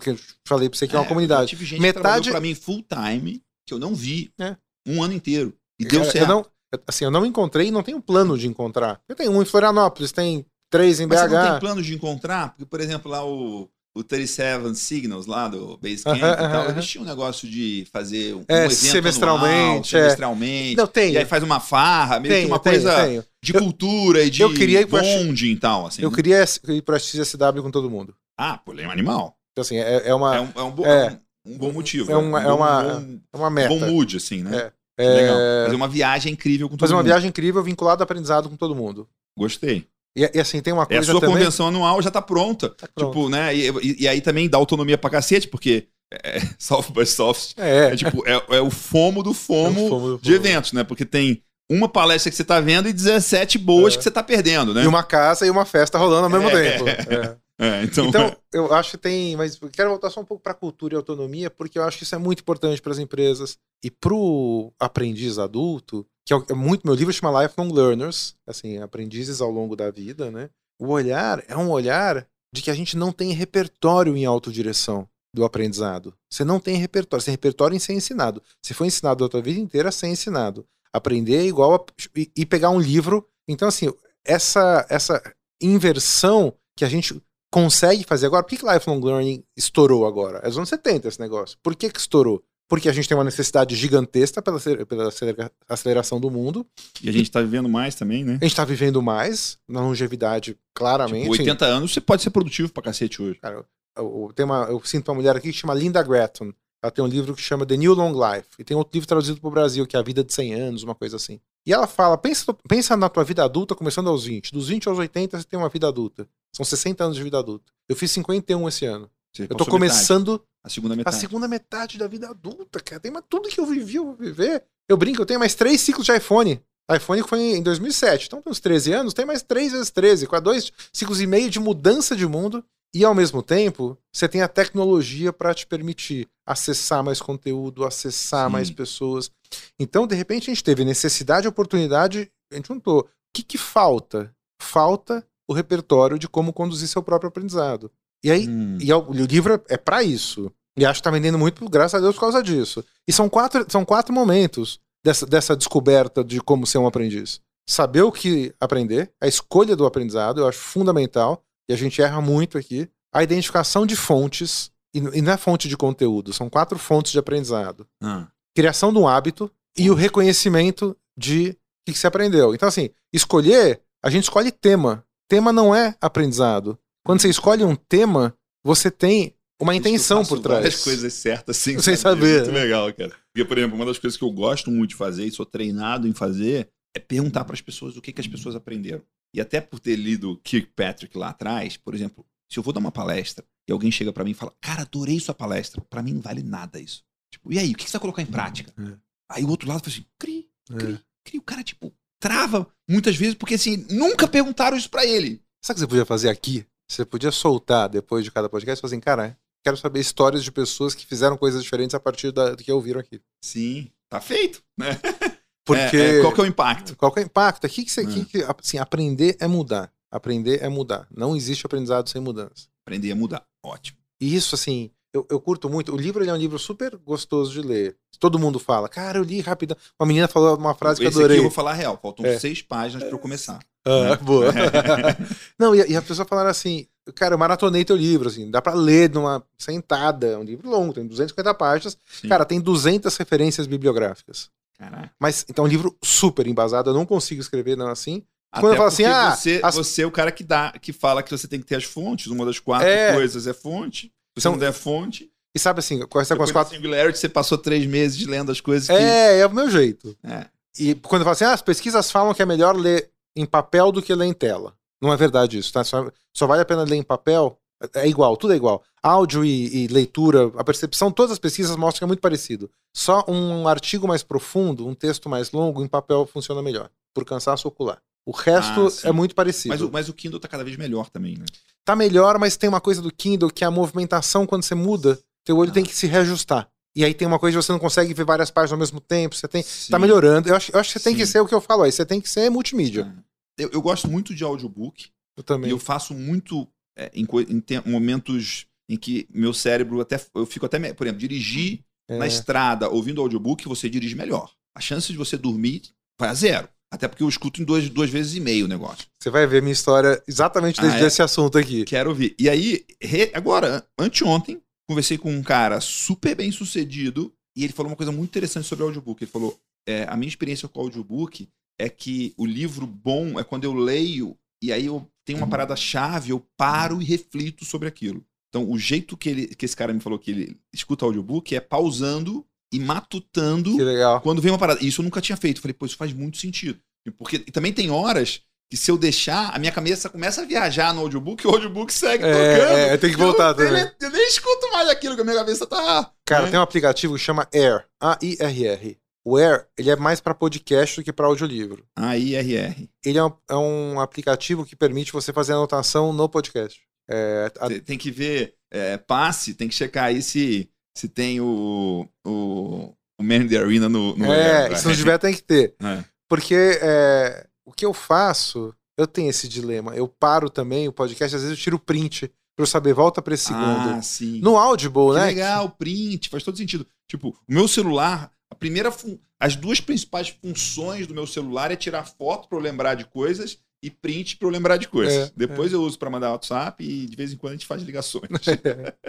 Que 0.00 0.10
eu 0.10 0.18
falei 0.46 0.68
pra 0.68 0.76
você 0.76 0.88
que 0.88 0.96
é, 0.96 0.98
uma 0.98 1.04
Eu 1.04 1.08
comunidade. 1.08 1.48
tive 1.50 1.64
gente 1.64 1.80
Metade- 1.80 1.94
que 1.96 2.02
trabalhou 2.02 2.30
pra 2.32 2.40
mim 2.40 2.54
full 2.56 2.82
time, 2.82 3.40
que 3.66 3.72
eu 3.72 3.78
não 3.78 3.94
vi 3.94 4.32
É. 4.40 4.56
um 4.86 5.00
ano 5.02 5.12
inteiro. 5.14 5.54
E 5.78 5.84
deu 5.84 6.00
Eu- 6.02 6.10
certo. 6.10 6.24
Eu 6.24 6.26
não, 6.28 6.38
eu- 6.40 6.46
assim, 6.86 7.04
eu 7.04 7.10
não 7.10 7.24
encontrei 7.26 7.68
e 7.68 7.70
não 7.70 7.82
tenho 7.82 8.00
plano 8.00 8.36
de 8.38 8.46
encontrar. 8.48 9.00
Eu 9.08 9.14
tenho 9.16 9.30
um 9.32 9.42
em 9.42 9.44
Florianópolis, 9.46 10.12
tem 10.12 10.44
três 10.70 11.00
em 11.00 11.06
Mas 11.06 11.20
você 11.20 11.28
não 11.28 11.42
tem 11.42 11.52
BH. 11.52 11.60
plano 11.60 11.82
de 11.82 11.94
encontrar? 11.94 12.50
Porque, 12.50 12.64
por 12.66 12.80
exemplo, 12.80 13.10
lá 13.10 13.24
o, 13.24 13.68
o 13.96 14.02
37 14.02 14.74
Signals, 14.74 15.26
lá 15.26 15.46
do 15.48 15.78
Basecamp 15.78 16.16
Aham, 16.20 16.32
e 16.32 16.36
tal, 16.36 16.44
aham, 16.62 16.70
eles 16.70 16.86
tinham 16.86 17.04
um 17.04 17.08
negócio 17.08 17.48
de 17.48 17.86
fazer 17.92 18.34
um, 18.34 18.44
É, 18.48 18.54
um 18.54 18.64
evento 18.64 18.74
semestralmente, 18.74 19.52
anual, 19.54 19.78
é. 19.78 19.82
semestralmente. 19.84 20.76
Não, 20.76 20.86
tenho. 20.86 21.14
E 21.14 21.18
aí 21.18 21.24
faz 21.24 21.42
uma 21.42 21.60
farra, 21.60 22.18
meio 22.20 22.32
que 22.34 22.40
Tenho, 22.40 22.48
uma 22.48 22.58
tenho, 22.58 22.74
coisa 22.82 23.04
tenho. 23.06 23.24
de 23.42 23.54
Eu- 23.54 23.60
cultura 23.62 24.22
e 24.24 24.30
de 24.30 24.42
eu 24.42 24.52
queria 24.52 24.86
bonde 24.86 25.46
e 25.52 25.56
tal. 25.56 25.86
Assim, 25.86 26.02
Eu 26.02 26.10
né? 26.10 26.16
queria 26.16 26.44
ir 26.68 26.82
pra 26.82 26.98
XSW 26.98 27.62
com 27.62 27.70
todo 27.70 27.88
mundo. 27.90 28.14
Ah, 28.36 28.58
pô, 28.58 28.72
é 28.76 28.86
um 28.86 28.90
animal. 28.90 29.36
Então, 29.52 29.62
assim, 29.62 29.76
é, 29.76 30.08
é 30.08 30.14
uma, 30.14 30.34
É 30.34 30.40
um, 30.40 30.48
é 30.56 30.62
um, 30.62 30.70
bo- 30.72 30.84
É. 30.86 31.16
um 31.46 31.56
bom 31.56 31.72
motivo. 31.72 32.10
É 32.10 32.16
uma- 32.16 32.38
um 32.40 32.42
é 32.42 32.44
bom, 32.48 32.56
uma- 32.56 32.82
bom, 32.82 33.18
é 33.32 33.36
uma 33.36 33.50
meta. 33.50 33.68
bom 33.68 33.78
mood, 33.78 34.16
assim, 34.16 34.42
né? 34.42 34.56
É. 34.56 34.72
Legal. 34.98 35.36
É, 35.40 35.64
Fazer 35.64 35.76
uma 35.76 35.88
viagem 35.88 36.32
incrível 36.32 36.68
com 36.68 36.74
todo 36.76 36.80
fazer 36.80 36.94
uma 36.94 37.00
mundo. 37.02 37.06
viagem 37.08 37.28
incrível 37.28 37.62
vinculada 37.62 38.02
ao 38.02 38.04
aprendizado 38.04 38.48
com 38.48 38.56
todo 38.56 38.74
mundo. 38.74 39.08
Gostei. 39.36 39.86
E, 40.16 40.30
e, 40.32 40.40
assim, 40.40 40.60
tem 40.60 40.72
uma 40.72 40.82
É 40.82 40.84
a 40.84 40.88
coisa 40.98 41.10
sua 41.12 41.20
também... 41.20 41.36
convenção 41.36 41.66
anual 41.68 42.00
já 42.00 42.10
tá 42.10 42.22
pronta. 42.22 42.68
Tá. 42.70 42.86
Tipo, 42.96 43.28
né? 43.28 43.54
E, 43.54 43.68
e- 43.70 44.02
e 44.02 44.08
aí 44.08 44.20
também 44.20 44.48
dá 44.48 44.56
autonomia 44.58 44.96
pra 44.96 45.10
cacete, 45.10 45.48
porque 45.48 45.88
é, 46.12 46.38
South 46.58 46.84
by 46.94 47.04
South 47.04 47.54
É, 47.56 47.86
é 47.92 47.96
tipo, 47.96 48.22
é, 48.28 48.56
é 48.56 48.60
o 48.60 48.70
fomo 48.70 49.22
do 49.22 49.34
fomo, 49.34 49.80
É 49.80 49.82
o 49.84 49.88
fomo 49.88 50.06
do 50.10 50.18
de 50.18 50.32
fomo. 50.32 50.36
eventos, 50.36 50.72
né? 50.72 50.84
Porque 50.84 51.04
tem 51.04 51.42
uma 51.68 51.88
palestra 51.88 52.30
que 52.30 52.36
você 52.36 52.44
tá 52.44 52.60
vendo 52.60 52.88
e 52.88 52.92
17 52.92 53.58
boas 53.58 53.94
É. 53.94 53.96
que 53.96 54.02
você 54.04 54.10
tá 54.10 54.22
perdendo, 54.22 54.72
né? 54.72 54.84
E 54.84 54.86
uma 54.86 55.02
casa 55.02 55.44
e 55.46 55.50
uma 55.50 55.64
festa 55.64 55.98
rolando 55.98 56.24
ao 56.24 56.30
mesmo 56.30 56.48
É. 56.56 56.70
tempo. 56.70 56.84
É. 57.12 57.36
É, 57.58 57.84
então, 57.84 58.06
Então, 58.06 58.36
eu 58.52 58.72
acho 58.72 58.92
que 58.92 58.98
tem. 58.98 59.36
Mas 59.36 59.60
eu 59.60 59.70
quero 59.70 59.90
voltar 59.90 60.10
só 60.10 60.20
um 60.20 60.24
pouco 60.24 60.42
para 60.42 60.54
cultura 60.54 60.94
e 60.94 60.96
autonomia, 60.96 61.50
porque 61.50 61.78
eu 61.78 61.84
acho 61.84 61.98
que 61.98 62.04
isso 62.04 62.14
é 62.14 62.18
muito 62.18 62.40
importante 62.40 62.82
para 62.82 62.92
as 62.92 62.98
empresas. 62.98 63.56
E 63.82 63.90
para 63.90 64.14
o 64.14 64.72
aprendiz 64.78 65.38
adulto, 65.38 66.06
que 66.26 66.34
é 66.34 66.36
é 66.50 66.54
muito. 66.54 66.86
Meu 66.86 66.94
livro 66.94 67.12
chama 67.12 67.42
Lifelong 67.42 67.72
Learners, 67.72 68.34
assim, 68.46 68.78
aprendizes 68.78 69.40
ao 69.40 69.50
longo 69.50 69.76
da 69.76 69.90
vida, 69.90 70.30
né? 70.30 70.50
O 70.80 70.88
olhar 70.88 71.44
é 71.46 71.56
um 71.56 71.70
olhar 71.70 72.26
de 72.52 72.62
que 72.62 72.70
a 72.70 72.74
gente 72.74 72.96
não 72.96 73.12
tem 73.12 73.32
repertório 73.32 74.16
em 74.16 74.24
autodireção 74.24 75.08
do 75.34 75.44
aprendizado. 75.44 76.14
Você 76.30 76.44
não 76.44 76.60
tem 76.60 76.76
repertório. 76.76 77.20
Você 77.20 77.26
tem 77.26 77.32
repertório 77.32 77.76
em 77.76 77.80
ser 77.80 77.92
ensinado. 77.92 78.42
Você 78.62 78.72
foi 78.72 78.86
ensinado 78.86 79.24
a 79.24 79.28
tua 79.28 79.42
vida 79.42 79.58
inteira 79.58 79.88
a 79.88 79.92
ser 79.92 80.06
ensinado. 80.06 80.66
Aprender 80.92 81.36
é 81.36 81.44
igual 81.44 81.74
a. 81.74 81.84
e, 82.16 82.30
e 82.36 82.46
pegar 82.46 82.70
um 82.70 82.80
livro. 82.80 83.28
Então, 83.48 83.68
assim, 83.68 83.92
essa, 84.24 84.86
essa 84.88 85.20
inversão 85.60 86.54
que 86.76 86.84
a 86.84 86.88
gente 86.88 87.20
consegue 87.54 88.02
fazer 88.02 88.26
agora. 88.26 88.42
Por 88.42 88.50
que, 88.50 88.56
que 88.56 88.66
Lifelong 88.68 89.00
Learning 89.00 89.44
estourou 89.56 90.04
agora? 90.06 90.40
É 90.42 90.48
os 90.48 90.56
anos 90.56 90.68
70 90.68 91.06
esse 91.06 91.20
negócio. 91.20 91.56
Por 91.62 91.76
que, 91.76 91.88
que 91.88 92.00
estourou? 92.00 92.42
Porque 92.68 92.88
a 92.88 92.92
gente 92.92 93.06
tem 93.06 93.16
uma 93.16 93.22
necessidade 93.22 93.76
gigantesca 93.76 94.42
pela, 94.42 94.58
pela 94.58 95.06
acelera- 95.08 95.52
aceleração 95.68 96.18
do 96.18 96.28
mundo. 96.32 96.66
e 97.00 97.08
a 97.08 97.12
gente 97.12 97.30
tá 97.30 97.40
vivendo 97.40 97.68
mais 97.68 97.94
também, 97.94 98.24
né? 98.24 98.32
A 98.40 98.44
gente 98.44 98.46
está 98.52 98.64
vivendo 98.64 99.00
mais, 99.00 99.56
na 99.68 99.80
longevidade, 99.82 100.58
claramente. 100.74 101.30
Tipo, 101.30 101.42
80 101.42 101.64
anos 101.64 101.92
você 101.92 102.00
pode 102.00 102.22
ser 102.22 102.30
produtivo 102.30 102.72
pra 102.72 102.82
cacete 102.82 103.22
hoje. 103.22 103.38
Cara, 103.38 103.64
eu, 103.96 104.32
eu 104.36 104.44
uma, 104.44 104.64
eu 104.64 104.82
sinto 104.84 105.06
uma 105.08 105.14
mulher 105.14 105.36
aqui 105.36 105.52
que 105.52 105.56
chama 105.58 105.74
Linda 105.74 106.02
Gratton. 106.02 106.52
Ela 106.82 106.90
tem 106.90 107.04
um 107.04 107.08
livro 107.08 107.36
que 107.36 107.42
chama 107.42 107.64
The 107.64 107.76
New 107.76 107.94
Long 107.94 108.12
Life. 108.12 108.48
E 108.58 108.64
tem 108.64 108.76
outro 108.76 108.96
livro 108.96 109.06
traduzido 109.06 109.40
para 109.40 109.48
o 109.48 109.52
Brasil, 109.52 109.86
que 109.86 109.94
é 109.94 110.00
A 110.00 110.02
Vida 110.02 110.24
de 110.24 110.34
100 110.34 110.54
Anos, 110.54 110.82
uma 110.82 110.94
coisa 110.94 111.14
assim. 111.16 111.38
E 111.66 111.72
ela 111.72 111.86
fala: 111.86 112.16
pensa, 112.18 112.52
pensa 112.68 112.96
na 112.96 113.08
tua 113.08 113.24
vida 113.24 113.44
adulta 113.44 113.74
começando 113.74 114.08
aos 114.08 114.24
20. 114.24 114.52
Dos 114.52 114.68
20 114.68 114.88
aos 114.88 114.98
80 114.98 115.38
você 115.38 115.44
tem 115.44 115.58
uma 115.58 115.68
vida 115.68 115.88
adulta. 115.88 116.28
São 116.52 116.64
60 116.64 117.04
anos 117.04 117.16
de 117.16 117.22
vida 117.22 117.38
adulta. 117.38 117.72
Eu 117.88 117.96
fiz 117.96 118.10
51 118.12 118.68
esse 118.68 118.84
ano. 118.86 119.10
Você 119.34 119.44
Eu 119.44 119.56
tô 119.56 119.66
começando 119.66 120.32
metade, 120.32 120.48
a 120.62 120.68
segunda 120.68 120.94
a 120.94 120.96
metade. 120.96 121.16
segunda 121.16 121.48
metade 121.48 121.98
da 121.98 122.06
vida 122.06 122.28
adulta, 122.28 122.78
cara. 122.80 123.00
Tem 123.00 123.10
mais 123.10 123.24
tudo 123.28 123.48
que 123.48 123.58
eu 123.58 123.66
vivi, 123.66 123.96
eu 123.96 124.04
vou 124.04 124.14
viver. 124.14 124.62
Eu 124.88 124.96
brinco, 124.96 125.22
eu 125.22 125.26
tenho 125.26 125.40
mais 125.40 125.54
três 125.54 125.80
ciclos 125.80 126.06
de 126.06 126.14
iPhone. 126.14 126.62
iPhone 126.94 127.22
foi 127.22 127.40
em 127.40 127.62
2007. 127.62 128.26
Então, 128.26 128.40
tem 128.40 128.50
uns 128.50 128.60
13 128.60 128.92
anos, 128.92 129.14
tem 129.14 129.24
mais 129.24 129.42
3 129.42 129.72
vezes 129.72 129.90
13, 129.90 130.26
com 130.26 130.40
dois 130.40 130.70
ciclos 130.92 131.20
e 131.20 131.26
meio 131.26 131.50
de 131.50 131.58
mudança 131.58 132.14
de 132.14 132.26
mundo. 132.26 132.64
E, 132.94 133.04
ao 133.04 133.14
mesmo 133.14 133.42
tempo, 133.42 133.98
você 134.12 134.28
tem 134.28 134.42
a 134.42 134.46
tecnologia 134.46 135.32
para 135.32 135.52
te 135.52 135.66
permitir 135.66 136.28
acessar 136.46 137.02
mais 137.02 137.20
conteúdo, 137.20 137.84
acessar 137.84 138.46
Sim. 138.46 138.52
mais 138.52 138.70
pessoas. 138.70 139.30
Então, 139.78 140.06
de 140.06 140.14
repente, 140.14 140.50
a 140.50 140.54
gente 140.54 140.64
teve 140.64 140.84
necessidade 140.84 141.46
e 141.46 141.48
oportunidade, 141.48 142.30
a 142.52 142.56
gente 142.56 142.68
juntou. 142.68 143.00
O 143.00 143.06
que, 143.34 143.42
que 143.42 143.58
falta? 143.58 144.34
Falta 144.60 145.26
o 145.48 145.52
repertório 145.52 146.18
de 146.18 146.28
como 146.28 146.52
conduzir 146.52 146.88
seu 146.88 147.02
próprio 147.02 147.28
aprendizado. 147.28 147.90
E 148.24 148.30
aí, 148.30 148.48
Hum. 148.48 148.78
e 148.80 148.90
é 148.90 148.96
o 148.96 149.12
livro 149.12 149.62
é 149.68 149.76
pra 149.76 150.02
isso. 150.02 150.50
E 150.76 150.84
acho 150.84 151.00
que 151.00 151.04
tá 151.04 151.10
vendendo 151.10 151.38
muito, 151.38 151.68
graças 151.68 151.94
a 151.94 152.00
Deus, 152.00 152.14
por 152.14 152.22
causa 152.22 152.42
disso. 152.42 152.84
E 153.06 153.12
são 153.12 153.28
quatro, 153.28 153.64
são 153.68 153.84
quatro 153.84 154.12
momentos 154.12 154.80
dessa, 155.04 155.26
dessa 155.26 155.54
descoberta 155.54 156.24
de 156.24 156.40
como 156.40 156.66
ser 156.66 156.78
um 156.78 156.86
aprendiz. 156.86 157.40
Saber 157.68 158.02
o 158.02 158.10
que 158.12 158.52
aprender, 158.60 159.12
a 159.20 159.26
escolha 159.28 159.76
do 159.76 159.86
aprendizado, 159.86 160.40
eu 160.40 160.48
acho 160.48 160.58
fundamental, 160.58 161.42
e 161.68 161.72
a 161.72 161.76
gente 161.76 162.02
erra 162.02 162.20
muito 162.20 162.58
aqui. 162.58 162.88
A 163.12 163.22
identificação 163.22 163.86
de 163.86 163.94
fontes, 163.94 164.70
e, 164.94 164.98
e 164.98 165.22
não 165.22 165.32
é 165.32 165.36
fonte 165.36 165.68
de 165.68 165.76
conteúdo, 165.76 166.32
são 166.32 166.50
quatro 166.50 166.78
fontes 166.78 167.12
de 167.12 167.18
aprendizado. 167.18 167.86
Ah, 168.02 168.26
Criação 168.54 168.92
de 168.92 168.98
um 168.98 169.08
hábito 169.08 169.50
e 169.76 169.90
o 169.90 169.94
reconhecimento 169.94 170.96
de 171.16 171.50
o 171.50 171.56
que 171.86 171.92
que 171.92 171.98
você 171.98 172.06
aprendeu. 172.06 172.54
Então, 172.54 172.68
assim, 172.68 172.90
escolher, 173.12 173.80
a 174.02 174.10
gente 174.10 174.24
escolhe 174.24 174.50
tema. 174.50 175.04
Tema 175.28 175.52
não 175.52 175.74
é 175.74 175.96
aprendizado. 176.00 176.78
Quando 177.04 177.20
você 177.20 177.28
escolhe 177.28 177.64
um 177.64 177.74
tema, 177.74 178.36
você 178.64 178.90
tem 178.90 179.34
uma 179.60 179.74
intenção 179.74 180.24
por 180.24 180.40
trás. 180.40 180.60
Várias 180.60 180.84
coisas 180.84 181.12
certas 181.12 181.56
sem, 181.56 181.78
Sem 181.78 181.96
saber, 181.96 182.42
Muito 182.42 182.52
né? 182.52 182.60
legal, 182.60 182.92
cara. 182.92 183.12
Porque, 183.32 183.44
por 183.44 183.58
exemplo, 183.58 183.76
uma 183.76 183.86
das 183.86 183.98
coisas 183.98 184.16
que 184.16 184.24
eu 184.24 184.30
gosto 184.30 184.70
muito 184.70 184.90
de 184.90 184.96
fazer 184.96 185.24
e 185.24 185.30
sou 185.30 185.44
treinado 185.44 186.06
em 186.06 186.12
fazer 186.12 186.68
é 186.96 187.00
perguntar 187.00 187.44
para 187.44 187.54
as 187.54 187.60
pessoas 187.60 187.96
o 187.96 188.00
que, 188.00 188.12
que 188.12 188.20
as 188.20 188.28
pessoas 188.28 188.54
aprenderam. 188.54 189.02
E 189.34 189.40
até 189.40 189.60
por 189.60 189.80
ter 189.80 189.96
lido 189.96 190.40
Kirkpatrick 190.44 191.18
lá 191.18 191.30
atrás, 191.30 191.76
por 191.76 191.94
exemplo, 191.94 192.24
se 192.50 192.58
eu 192.58 192.62
vou 192.62 192.72
dar 192.72 192.80
uma 192.80 192.92
palestra 192.92 193.44
e 193.68 193.72
alguém 193.72 193.90
chega 193.90 194.12
para 194.12 194.22
mim 194.22 194.30
e 194.30 194.34
fala, 194.34 194.52
cara, 194.60 194.82
adorei 194.82 195.18
sua 195.18 195.34
palestra, 195.34 195.82
para 195.90 196.02
mim 196.02 196.12
não 196.12 196.20
vale 196.20 196.42
nada 196.42 196.78
isso. 196.78 197.02
Tipo, 197.34 197.52
e 197.52 197.58
aí, 197.58 197.72
o 197.72 197.74
que 197.76 197.84
você 197.84 197.92
vai 197.92 198.00
colocar 198.00 198.22
em 198.22 198.26
prática? 198.26 198.72
É. 198.78 198.96
Aí 199.30 199.44
o 199.44 199.48
outro 199.48 199.68
lado 199.68 199.80
fala 199.80 199.92
assim, 199.92 200.04
cri, 200.18 200.48
cri, 200.76 200.94
É. 200.94 200.98
cri. 201.24 201.38
O 201.38 201.42
cara, 201.42 201.62
tipo, 201.62 201.92
trava 202.20 202.66
muitas 202.88 203.16
vezes 203.16 203.34
porque, 203.34 203.54
assim, 203.54 203.86
nunca 203.90 204.26
perguntaram 204.28 204.76
isso 204.76 204.88
para 204.90 205.04
ele. 205.04 205.40
Sabe 205.64 205.72
o 205.72 205.74
que 205.74 205.80
você 205.80 205.86
podia 205.88 206.04
fazer 206.06 206.28
aqui? 206.28 206.66
Você 206.90 207.04
podia 207.04 207.30
soltar 207.30 207.88
depois 207.88 208.24
de 208.24 208.30
cada 208.30 208.48
podcast 208.48 208.78
e 208.78 208.80
falar 208.82 208.88
assim, 208.92 209.00
cara, 209.00 209.38
quero 209.64 209.76
saber 209.76 210.00
histórias 210.00 210.44
de 210.44 210.52
pessoas 210.52 210.94
que 210.94 211.06
fizeram 211.06 211.36
coisas 211.36 211.62
diferentes 211.62 211.94
a 211.94 212.00
partir 212.00 212.30
da- 212.30 212.54
do 212.54 212.62
que 212.62 212.70
ouviram 212.70 213.00
aqui. 213.00 213.20
Sim, 213.42 213.90
tá 214.10 214.20
feito, 214.20 214.62
né? 214.78 214.88
Porque. 215.64 215.96
É, 215.96 216.18
é, 216.18 216.20
qual 216.20 216.32
que 216.32 216.40
é 216.40 216.44
o 216.44 216.46
impacto? 216.46 216.94
Qual 216.96 217.10
que 217.10 217.20
é 217.20 217.22
o 217.22 217.26
impacto? 217.26 217.64
Aqui 217.66 217.84
que 217.84 217.90
você. 217.90 218.02
É. 218.02 218.04
aqui 218.04 218.24
que- 218.26 218.42
assim, 218.60 218.76
aprender 218.78 219.36
é 219.40 219.46
mudar. 219.46 219.90
Aprender 220.10 220.62
é 220.62 220.68
mudar. 220.68 221.08
Não 221.10 221.34
existe 221.34 221.64
aprendizado 221.66 222.08
sem 222.08 222.20
mudança. 222.20 222.68
Aprender 222.86 223.10
a 223.10 223.16
mudar. 223.16 223.44
Ótimo. 223.64 223.98
E 224.20 224.34
isso, 224.36 224.54
assim, 224.54 224.90
eu, 225.14 225.26
eu 225.30 225.40
curto 225.40 225.70
muito. 225.70 225.94
O 225.94 225.96
livro 225.96 226.24
é 226.28 226.32
um 226.32 226.36
livro 226.36 226.58
super 226.58 226.96
gostoso 226.96 227.52
de 227.52 227.60
ler. 227.66 227.96
Todo 228.18 228.38
mundo 228.38 228.58
fala, 228.58 228.88
cara, 228.88 229.18
eu 229.18 229.22
li 229.22 229.40
rapidão. 229.40 229.76
Uma 229.98 230.06
menina 230.06 230.26
falou 230.28 230.56
uma 230.56 230.74
frase 230.74 231.00
que 231.00 231.06
eu 231.06 231.08
Esse 231.08 231.16
aqui 231.18 231.24
adorei. 231.24 231.38
eu 231.38 231.42
vou 231.42 231.50
falar 231.50 231.72
real. 231.74 231.98
Faltam 232.02 232.26
É. 232.26 232.38
seis 232.38 232.60
páginas 232.60 233.04
pra 233.04 233.12
eu 233.14 233.18
começar. 233.18 233.58
Ah, 233.84 234.10
né? 234.10 234.16
boa. 234.22 234.52
Não, 235.58 235.74
e, 235.74 235.90
e 235.92 235.96
a 235.96 236.02
pessoa 236.02 236.26
falaram 236.26 236.50
assim, 236.50 236.86
cara, 237.14 237.34
eu 237.34 237.38
maratonei 237.38 237.84
teu 237.84 237.96
livro, 237.96 238.28
assim, 238.28 238.50
dá 238.50 238.60
pra 238.62 238.74
ler 238.74 239.10
numa 239.10 239.42
sentada. 239.58 240.26
É 240.28 240.38
um 240.38 240.42
livro 240.42 240.68
longo, 240.68 240.92
tem 240.92 241.06
250 241.06 241.54
páginas. 241.54 241.96
Sim. 242.20 242.28
Cara, 242.28 242.44
tem 242.44 242.60
200 242.60 243.16
referências 243.16 243.66
bibliográficas. 243.66 244.50
Caraca. 244.78 245.10
Mas, 245.20 245.44
então, 245.48 245.64
é 245.64 245.68
um 245.68 245.70
livro 245.70 245.96
super 246.02 246.46
embasado. 246.46 246.90
Eu 246.90 246.94
não 246.94 247.06
consigo 247.06 247.40
escrever 247.40 247.76
não 247.76 247.88
assim. 247.88 248.22
Quando 248.52 248.72
eu 248.72 248.76
falo 248.76 248.88
assim, 248.88 249.04
ah, 249.04 249.34
você, 249.34 249.60
as- 249.64 249.74
você 249.74 250.02
é 250.02 250.06
o 250.06 250.12
cara 250.12 250.30
que 250.30 250.44
dá, 250.44 250.72
que 250.80 250.92
fala 250.92 251.22
que 251.24 251.30
você 251.30 251.48
tem 251.48 251.58
que 251.60 251.66
ter 251.66 251.74
as 251.74 251.84
fontes. 251.84 252.28
Uma 252.28 252.44
das 252.46 252.58
quatro 252.60 252.86
É. 252.86 253.12
coisas 253.12 253.46
é 253.48 253.52
fonte. 253.52 254.12
Se 254.36 254.48
não 254.48 254.58
der 254.58 254.72
fonte, 254.72 255.30
E 255.54 255.58
sabe 255.58 255.78
assim, 255.78 256.00
com, 256.06 256.20
essa, 256.20 256.34
com 256.36 256.42
as 256.42 256.50
quatro. 256.50 256.74
Singularity, 256.74 257.18
você 257.18 257.28
passou 257.28 257.56
três 257.56 257.86
meses 257.86 258.26
lendo 258.26 258.50
as 258.50 258.60
coisas 258.60 258.88
que... 258.88 258.92
É, 258.92 259.38
é 259.38 259.46
o 259.46 259.54
meu 259.54 259.70
jeito. 259.70 260.16
É. 260.24 260.46
E 260.78 260.94
quando 260.96 261.22
eu 261.22 261.24
falo 261.24 261.34
assim, 261.34 261.44
ah, 261.44 261.52
as 261.52 261.62
pesquisas 261.62 262.10
falam 262.10 262.34
que 262.34 262.42
é 262.42 262.46
melhor 262.46 262.76
ler 262.76 263.10
em 263.36 263.46
papel 263.46 263.92
do 263.92 264.02
que 264.02 264.14
ler 264.14 264.26
em 264.26 264.32
tela. 264.32 264.74
Não 265.00 265.12
é 265.12 265.16
verdade 265.16 265.58
isso, 265.58 265.72
tá? 265.72 265.84
Só, 265.84 266.10
só 266.32 266.46
vale 266.46 266.62
a 266.62 266.64
pena 266.64 266.82
ler 266.82 266.96
em 266.96 267.02
papel. 267.02 267.56
É 267.94 268.08
igual, 268.08 268.36
tudo 268.36 268.52
é 268.52 268.56
igual. 268.56 268.82
Áudio 269.02 269.44
e, 269.44 269.84
e 269.84 269.86
leitura, 269.88 270.50
a 270.56 270.64
percepção, 270.64 271.12
todas 271.12 271.32
as 271.32 271.38
pesquisas 271.38 271.76
mostram 271.76 271.98
que 271.98 272.04
é 272.04 272.06
muito 272.06 272.20
parecido. 272.20 272.70
Só 272.92 273.24
um 273.28 273.68
artigo 273.68 274.08
mais 274.08 274.22
profundo, 274.22 274.88
um 274.88 274.94
texto 274.94 275.28
mais 275.28 275.52
longo, 275.52 275.84
em 275.84 275.88
papel 275.88 276.26
funciona 276.26 276.62
melhor, 276.62 276.90
por 277.12 277.24
cansaço 277.24 277.68
ocular. 277.68 278.00
O 278.26 278.32
resto 278.32 278.88
Ah, 279.04 279.08
é 279.08 279.12
muito 279.12 279.34
parecido. 279.34 279.68
Mas, 279.68 279.82
o, 279.82 279.90
mas 279.90 280.08
o 280.08 280.14
Kindle 280.14 280.40
tá 280.40 280.48
cada 280.48 280.64
vez 280.64 280.76
melhor 280.76 281.10
também, 281.10 281.36
né? 281.36 281.44
Tá 281.84 281.94
melhor, 281.94 282.38
mas 282.38 282.56
tem 282.56 282.68
uma 282.68 282.80
coisa 282.80 283.02
do 283.02 283.12
Kindle 283.12 283.50
que 283.50 283.62
é 283.64 283.66
a 283.66 283.70
movimentação, 283.70 284.46
quando 284.46 284.62
você 284.62 284.74
muda, 284.74 285.18
teu 285.44 285.56
olho 285.58 285.70
Ah. 285.70 285.74
tem 285.74 285.84
que 285.84 285.94
se 285.94 286.06
reajustar. 286.06 286.68
E 286.96 287.04
aí 287.04 287.12
tem 287.12 287.26
uma 287.26 287.38
coisa 287.38 287.58
que 287.58 287.64
você 287.64 287.72
não 287.72 287.78
consegue 287.78 288.14
ver 288.14 288.24
várias 288.24 288.50
páginas 288.50 288.72
ao 288.72 288.78
mesmo 288.78 289.00
tempo, 289.00 289.34
você 289.34 289.48
tem. 289.48 289.62
Sim. 289.62 289.90
Tá 289.90 289.98
melhorando. 289.98 290.48
Eu 290.48 290.54
acho, 290.56 290.70
eu 290.72 290.78
acho 290.80 290.92
que 290.92 290.98
você 290.98 291.04
tem 291.04 291.12
Sim. 291.14 291.18
que 291.20 291.26
ser 291.26 291.40
o 291.40 291.46
que 291.46 291.54
eu 291.54 291.60
falo 291.60 291.82
aí. 291.82 291.90
Você 291.92 292.06
tem 292.06 292.20
que 292.20 292.30
ser 292.30 292.48
multimídia. 292.50 293.12
Eu, 293.58 293.68
eu 293.72 293.82
gosto 293.82 294.08
muito 294.08 294.34
de 294.34 294.42
audiobook. 294.44 295.08
Eu 295.36 295.42
também. 295.42 295.68
E 295.68 295.72
eu 295.72 295.78
faço 295.78 296.14
muito 296.14 296.66
é, 296.96 297.10
em, 297.12 297.26
em 297.48 297.90
momentos 297.90 298.66
em 298.88 298.96
que 298.96 299.26
meu 299.34 299.52
cérebro 299.52 300.00
até. 300.00 300.20
Eu 300.34 300.46
fico 300.46 300.64
até. 300.66 300.78
Por 300.94 301.04
exemplo, 301.06 301.20
dirigir 301.20 301.80
É. 302.08 302.16
na 302.16 302.26
estrada 302.26 302.88
ouvindo 302.88 303.20
audiobook, 303.20 303.66
você 303.68 303.90
dirige 303.90 304.14
melhor. 304.14 304.50
A 304.74 304.80
chance 304.80 305.10
de 305.10 305.18
você 305.18 305.36
dormir 305.36 305.82
vai 306.18 306.28
a 306.30 306.34
zero. 306.34 306.68
Até 306.94 307.08
porque 307.08 307.22
eu 307.22 307.28
escuto 307.28 307.60
em 307.60 307.64
duas, 307.64 307.88
duas 307.88 308.08
vezes 308.10 308.34
e 308.34 308.40
meio 308.40 308.64
o 308.66 308.68
negócio. 308.68 309.06
Você 309.20 309.30
vai 309.30 309.46
ver 309.46 309.60
minha 309.62 309.72
história 309.72 310.22
exatamente 310.28 310.80
desde 310.80 310.98
Ah, 310.98 311.02
é? 311.02 311.06
esse 311.06 311.22
assunto 311.22 311.58
aqui. 311.58 311.84
Quero 311.84 312.10
ouvir. 312.10 312.34
E 312.38 312.48
aí, 312.48 312.84
re- 313.02 313.30
agora, 313.34 313.86
anteontem, 313.98 314.60
conversei 314.88 315.18
com 315.18 315.32
um 315.32 315.42
cara 315.42 315.80
super 315.80 316.34
bem 316.34 316.50
sucedido 316.52 317.32
e 317.56 317.64
ele 317.64 317.72
falou 317.72 317.90
uma 317.90 317.96
coisa 317.96 318.12
muito 318.12 318.30
interessante 318.30 318.66
sobre 318.66 318.84
audiobook. 318.84 319.22
Ele 319.22 319.30
falou: 319.30 319.58
é, 319.88 320.04
a 320.08 320.16
minha 320.16 320.28
experiência 320.28 320.68
com 320.68 320.80
audiobook 320.80 321.48
é 321.80 321.88
que 321.88 322.32
o 322.36 322.46
livro 322.46 322.86
bom 322.86 323.38
é 323.38 323.44
quando 323.44 323.64
eu 323.64 323.74
leio 323.74 324.36
e 324.62 324.72
aí 324.72 324.86
eu 324.86 325.06
tenho 325.26 325.38
uma 325.38 325.46
parada-chave, 325.48 326.30
eu 326.30 326.40
paro 326.56 327.02
e 327.02 327.04
reflito 327.04 327.64
sobre 327.64 327.88
aquilo. 327.88 328.24
Então, 328.48 328.70
o 328.70 328.78
jeito 328.78 329.16
que, 329.16 329.28
ele, 329.28 329.46
que 329.48 329.64
esse 329.64 329.74
cara 329.76 329.92
me 329.92 329.98
falou 329.98 330.18
que 330.18 330.30
ele 330.30 330.56
escuta 330.72 331.04
audiobook 331.04 331.56
é 331.56 331.60
pausando 331.60 332.46
e 332.72 332.78
matutando 332.80 333.76
quando 334.22 334.42
vem 334.42 334.50
uma 334.52 334.58
parada. 334.58 334.84
Isso 334.84 335.00
eu 335.00 335.04
nunca 335.04 335.20
tinha 335.20 335.36
feito. 335.36 335.58
Eu 335.58 335.62
falei, 335.62 335.74
pô, 335.74 335.86
isso 335.86 335.96
faz 335.96 336.12
muito 336.12 336.38
sentido. 336.38 336.78
Porque 337.18 337.36
e 337.36 337.50
também 337.52 337.72
tem 337.72 337.90
horas 337.90 338.40
que 338.70 338.76
se 338.78 338.90
eu 338.90 338.96
deixar, 338.96 339.50
a 339.54 339.58
minha 339.58 339.70
cabeça 339.70 340.08
começa 340.08 340.40
a 340.42 340.44
viajar 340.46 340.94
no 340.94 341.02
audiobook 341.02 341.44
e 341.44 341.46
o 341.46 341.50
audiobook 341.50 341.92
segue 341.92 342.24
É, 342.24 342.32
tocando. 342.56 342.78
é, 342.78 342.96
tem 342.96 343.10
que 343.10 343.16
voltar 343.16 343.48
eu, 343.50 343.54
também. 343.56 343.90
Eu 344.00 344.10
nem 344.10 344.26
escuto 344.26 344.70
mais 344.72 344.88
aquilo 344.88 345.14
que 345.14 345.20
a 345.20 345.24
minha 345.24 345.36
cabeça 345.36 345.66
tá. 345.66 346.10
Cara, 346.24 346.44
né? 346.46 346.50
tem 346.50 346.58
um 346.58 346.62
aplicativo 346.62 347.14
que 347.14 347.20
chama 347.20 347.46
Air. 347.52 347.84
A-I-R-R. 348.00 348.98
O 349.26 349.36
Air, 349.38 349.66
ele 349.78 349.90
é 349.90 349.96
mais 349.96 350.20
para 350.20 350.34
podcast 350.34 350.96
do 351.00 351.04
que 351.04 351.12
para 351.12 351.26
audiolivro. 351.26 351.86
Ah, 351.96 352.16
IRR. 352.16 352.88
Ele 353.04 353.18
é 353.18 353.24
um, 353.24 353.32
é 353.48 353.54
um 353.56 354.00
aplicativo 354.00 354.64
que 354.66 354.76
permite 354.76 355.12
você 355.12 355.32
fazer 355.32 355.52
anotação 355.52 356.12
no 356.12 356.28
podcast. 356.28 356.80
É, 357.08 357.50
a- 357.58 357.68
Tem- 357.68 357.80
Tem 357.80 357.98
que 357.98 358.10
ver 358.10 358.54
é, 358.72 358.96
passe, 358.96 359.54
tem 359.54 359.68
que 359.68 359.74
checar 359.74 360.04
aí 360.04 360.20
se, 360.20 360.68
se 360.96 361.08
tem 361.08 361.40
o, 361.40 362.08
o, 362.26 362.92
o 363.18 363.22
Man 363.22 363.46
the 363.48 363.56
Arena 363.58 363.88
no, 363.88 364.16
no 364.16 364.32
é, 364.32 364.72
e 364.72 364.76
se 364.76 364.86
não 364.86 364.94
tiver, 364.94 365.18
tem 365.18 365.34
que 365.34 365.42
ter. 365.42 365.74
É. 365.82 366.04
Porque 366.28 366.54
é, 366.80 367.46
o 367.66 367.72
que 367.72 367.84
eu 367.84 367.92
faço, 367.92 368.74
eu 368.98 369.06
tenho 369.06 369.28
esse 369.30 369.46
dilema. 369.46 369.94
Eu 369.94 370.08
paro 370.08 370.48
também 370.48 370.88
o 370.88 370.92
podcast, 370.92 371.36
às 371.36 371.42
vezes 371.42 371.56
eu 371.56 371.62
tiro 371.62 371.76
o 371.76 371.80
print 371.80 372.28
pra 372.56 372.62
eu 372.62 372.66
saber, 372.66 372.94
volta 372.94 373.20
pra 373.20 373.34
esse 373.34 373.44
segundo. 373.44 373.90
Ah, 373.90 374.02
sim. 374.02 374.40
No 374.40 374.56
Audible, 374.56 375.08
Que 375.10 375.14
né? 375.18 375.24
legal, 375.26 375.70
print, 375.70 376.28
faz 376.30 376.42
todo 376.42 376.56
sentido. 376.56 376.86
Tipo, 377.08 377.28
o 377.30 377.52
meu 377.52 377.68
celular, 377.68 378.30
a 378.50 378.54
primeira 378.54 378.90
fun- 378.90 379.18
as 379.38 379.54
duas 379.54 379.80
principais 379.80 380.28
funções 380.28 381.06
do 381.06 381.14
meu 381.14 381.26
celular 381.26 381.70
é 381.70 381.76
tirar 381.76 382.04
foto 382.04 382.48
pra 382.48 382.56
eu 382.56 382.62
lembrar 382.62 382.94
de 382.94 383.04
coisas 383.04 383.58
e 383.82 383.90
print 383.90 384.36
pra 384.38 384.48
eu 384.48 384.52
lembrar 384.52 384.78
de 384.78 384.88
coisas. 384.88 385.28
É, 385.28 385.32
Depois 385.36 385.72
eu 385.72 385.82
uso 385.82 385.98
pra 385.98 386.08
mandar 386.08 386.30
WhatsApp 386.32 386.82
e 386.82 387.04
de 387.06 387.14
vez 387.16 387.32
em 387.32 387.36
quando 387.36 387.50
a 387.52 387.56
gente 387.56 387.66
faz 387.66 387.82
ligações. 387.82 388.24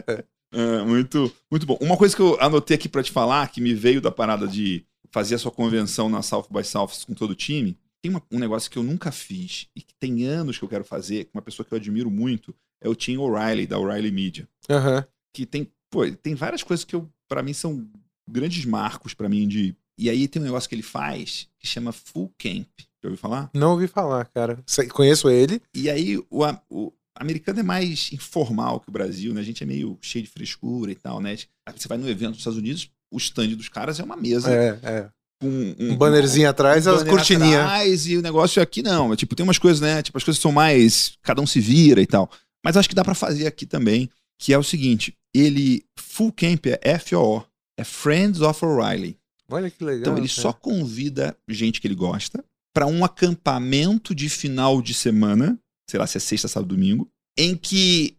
É. 0.08 0.24
É, 0.54 0.84
muito, 0.84 1.32
muito 1.52 1.66
bom. 1.66 1.78
Uma 1.82 1.98
coisa 1.98 2.16
que 2.16 2.22
eu 2.22 2.40
anotei 2.42 2.76
aqui 2.76 2.88
pra 2.88 3.04
te 3.04 3.12
falar, 3.12 3.50
que 3.52 3.60
me 3.62 3.74
veio 3.74 4.00
da 4.02 4.12
parada 4.12 4.48
de 4.48 4.86
fazer 5.12 5.36
a 5.36 5.40
sua 5.40 5.52
convenção 5.52 6.10
na 6.10 6.22
South 6.22 6.48
by 6.50 6.64
South 6.64 6.90
com 7.06 7.14
todo 7.14 7.32
o 7.32 7.36
time, 7.36 7.78
tem 8.02 8.10
uma- 8.12 8.22
um 8.32 8.40
negócio 8.40 8.70
que 8.70 8.78
eu 8.78 8.84
nunca 8.84 9.12
fiz 9.12 9.68
e 9.76 9.82
que 9.82 9.94
tem 10.00 10.26
anos 10.26 10.58
que 10.58 10.64
eu 10.64 10.70
quero 10.70 10.84
fazer, 10.86 11.26
com 11.26 11.38
uma 11.38 11.42
pessoa 11.42 11.66
que 11.66 11.74
eu 11.74 11.78
admiro 11.78 12.12
muito, 12.12 12.54
é 12.82 12.88
o 12.90 12.96
Tim 12.96 13.18
O'Reilly, 13.18 13.66
da 13.66 13.80
O'Reilly 13.80 14.12
Media 14.12 14.48
Aham. 14.70 15.06
que 15.34 15.46
tem, 15.46 15.72
pô, 15.90 16.10
tem 16.12 16.36
várias 16.36 16.64
coisas 16.64 16.84
que 16.84 16.96
eu, 16.96 17.10
para 17.28 17.42
mim 17.42 17.54
são 17.54 17.88
grandes 18.30 18.66
marcos 18.66 19.14
pra 19.14 19.30
mim 19.30 19.48
de. 19.48 19.76
E 19.98 20.10
aí 20.10 20.28
tem 20.28 20.42
um 20.42 20.46
negócio 20.46 20.68
que 20.68 20.76
ele 20.76 20.82
faz 20.84 21.48
que 21.60 21.66
chama 21.68 21.92
Full 21.94 22.34
Camp. 22.38 22.68
Já 23.02 23.10
ouviu 23.10 23.18
falar? 23.18 23.50
Não 23.54 23.72
ouvi 23.72 23.88
falar, 23.88 24.26
cara. 24.26 24.62
Conheço 24.92 25.30
ele. 25.30 25.62
E 25.74 25.90
aí 25.90 26.18
o, 26.18 26.28
o 26.70 26.94
americano 27.16 27.60
é 27.60 27.64
mais 27.64 28.12
informal 28.12 28.80
que 28.80 28.90
o 28.90 28.92
Brasil, 28.92 29.34
né? 29.34 29.42
A 29.42 29.44
gente 29.44 29.64
é 29.64 29.66
meio 29.66 29.98
cheio 30.02 30.24
de 30.24 30.30
frescura 30.30 30.92
e 30.92 30.96
tal, 30.96 31.20
né? 31.22 31.36
Você 31.76 31.88
vai 31.88 31.98
no 31.98 32.10
evento 32.10 32.32
dos 32.32 32.40
Estados 32.40 32.60
Unidos, 32.60 32.90
o 33.12 33.18
stand 33.18 33.50
dos 33.50 33.70
caras 33.70 34.00
é 34.00 34.04
uma 34.04 34.16
mesa 34.18 34.52
É, 34.52 34.80
é. 34.84 35.10
com 35.42 35.48
um, 35.48 35.76
Um 35.92 35.96
bannerzinho 35.98 36.50
atrás, 36.50 36.86
um 36.88 36.92
as 36.92 37.04
cortininhas. 37.04 37.62
atrás, 37.62 38.08
e 38.08 38.18
o 38.18 38.22
negócio 38.22 38.62
aqui 38.62 38.82
não. 38.82 39.14
É, 39.14 39.16
Tipo, 39.16 39.36
tem 39.36 39.44
umas 39.44 39.58
coisas, 39.60 39.80
né? 39.82 40.02
Tipo, 40.02 40.18
as 40.18 40.24
coisas 40.24 40.42
são 40.42 40.52
mais. 40.52 41.18
Cada 41.22 41.42
um 41.42 41.48
se 41.48 41.60
vira 41.60 42.02
e 42.02 42.08
tal. 42.08 42.30
Mas 42.64 42.76
acho 42.78 42.90
que 42.90 42.96
dá 42.96 43.04
pra 43.04 43.16
fazer 43.16 43.46
aqui 43.48 43.66
também, 43.66 44.10
que 44.40 44.54
é 44.54 44.58
o 44.58 44.64
seguinte: 44.64 45.16
ele. 45.34 45.84
Full 46.00 46.32
Camp 46.34 46.66
é 46.82 46.98
FOO. 47.00 47.46
É 47.78 47.84
Friends 47.84 48.40
of 48.42 48.64
O'Reilly. 48.66 49.18
Olha 49.52 49.70
que 49.70 49.84
legal. 49.84 50.00
Então 50.02 50.18
ele 50.18 50.28
cara. 50.30 50.42
só 50.42 50.54
convida 50.54 51.38
gente 51.48 51.80
que 51.82 51.88
ele 51.88 51.96
gosta 51.96 52.44
pra 52.74 52.88
um 52.88 53.04
acampamento 53.06 54.16
de 54.16 54.30
final 54.30 54.82
de 54.82 54.94
semana, 54.94 55.60
sei 55.90 56.00
lá 56.00 56.08
se 56.08 56.18
é 56.18 56.20
sexta, 56.20 56.48
sábado, 56.48 56.76
domingo, 56.76 57.10
em 57.38 57.56
que. 57.56 58.18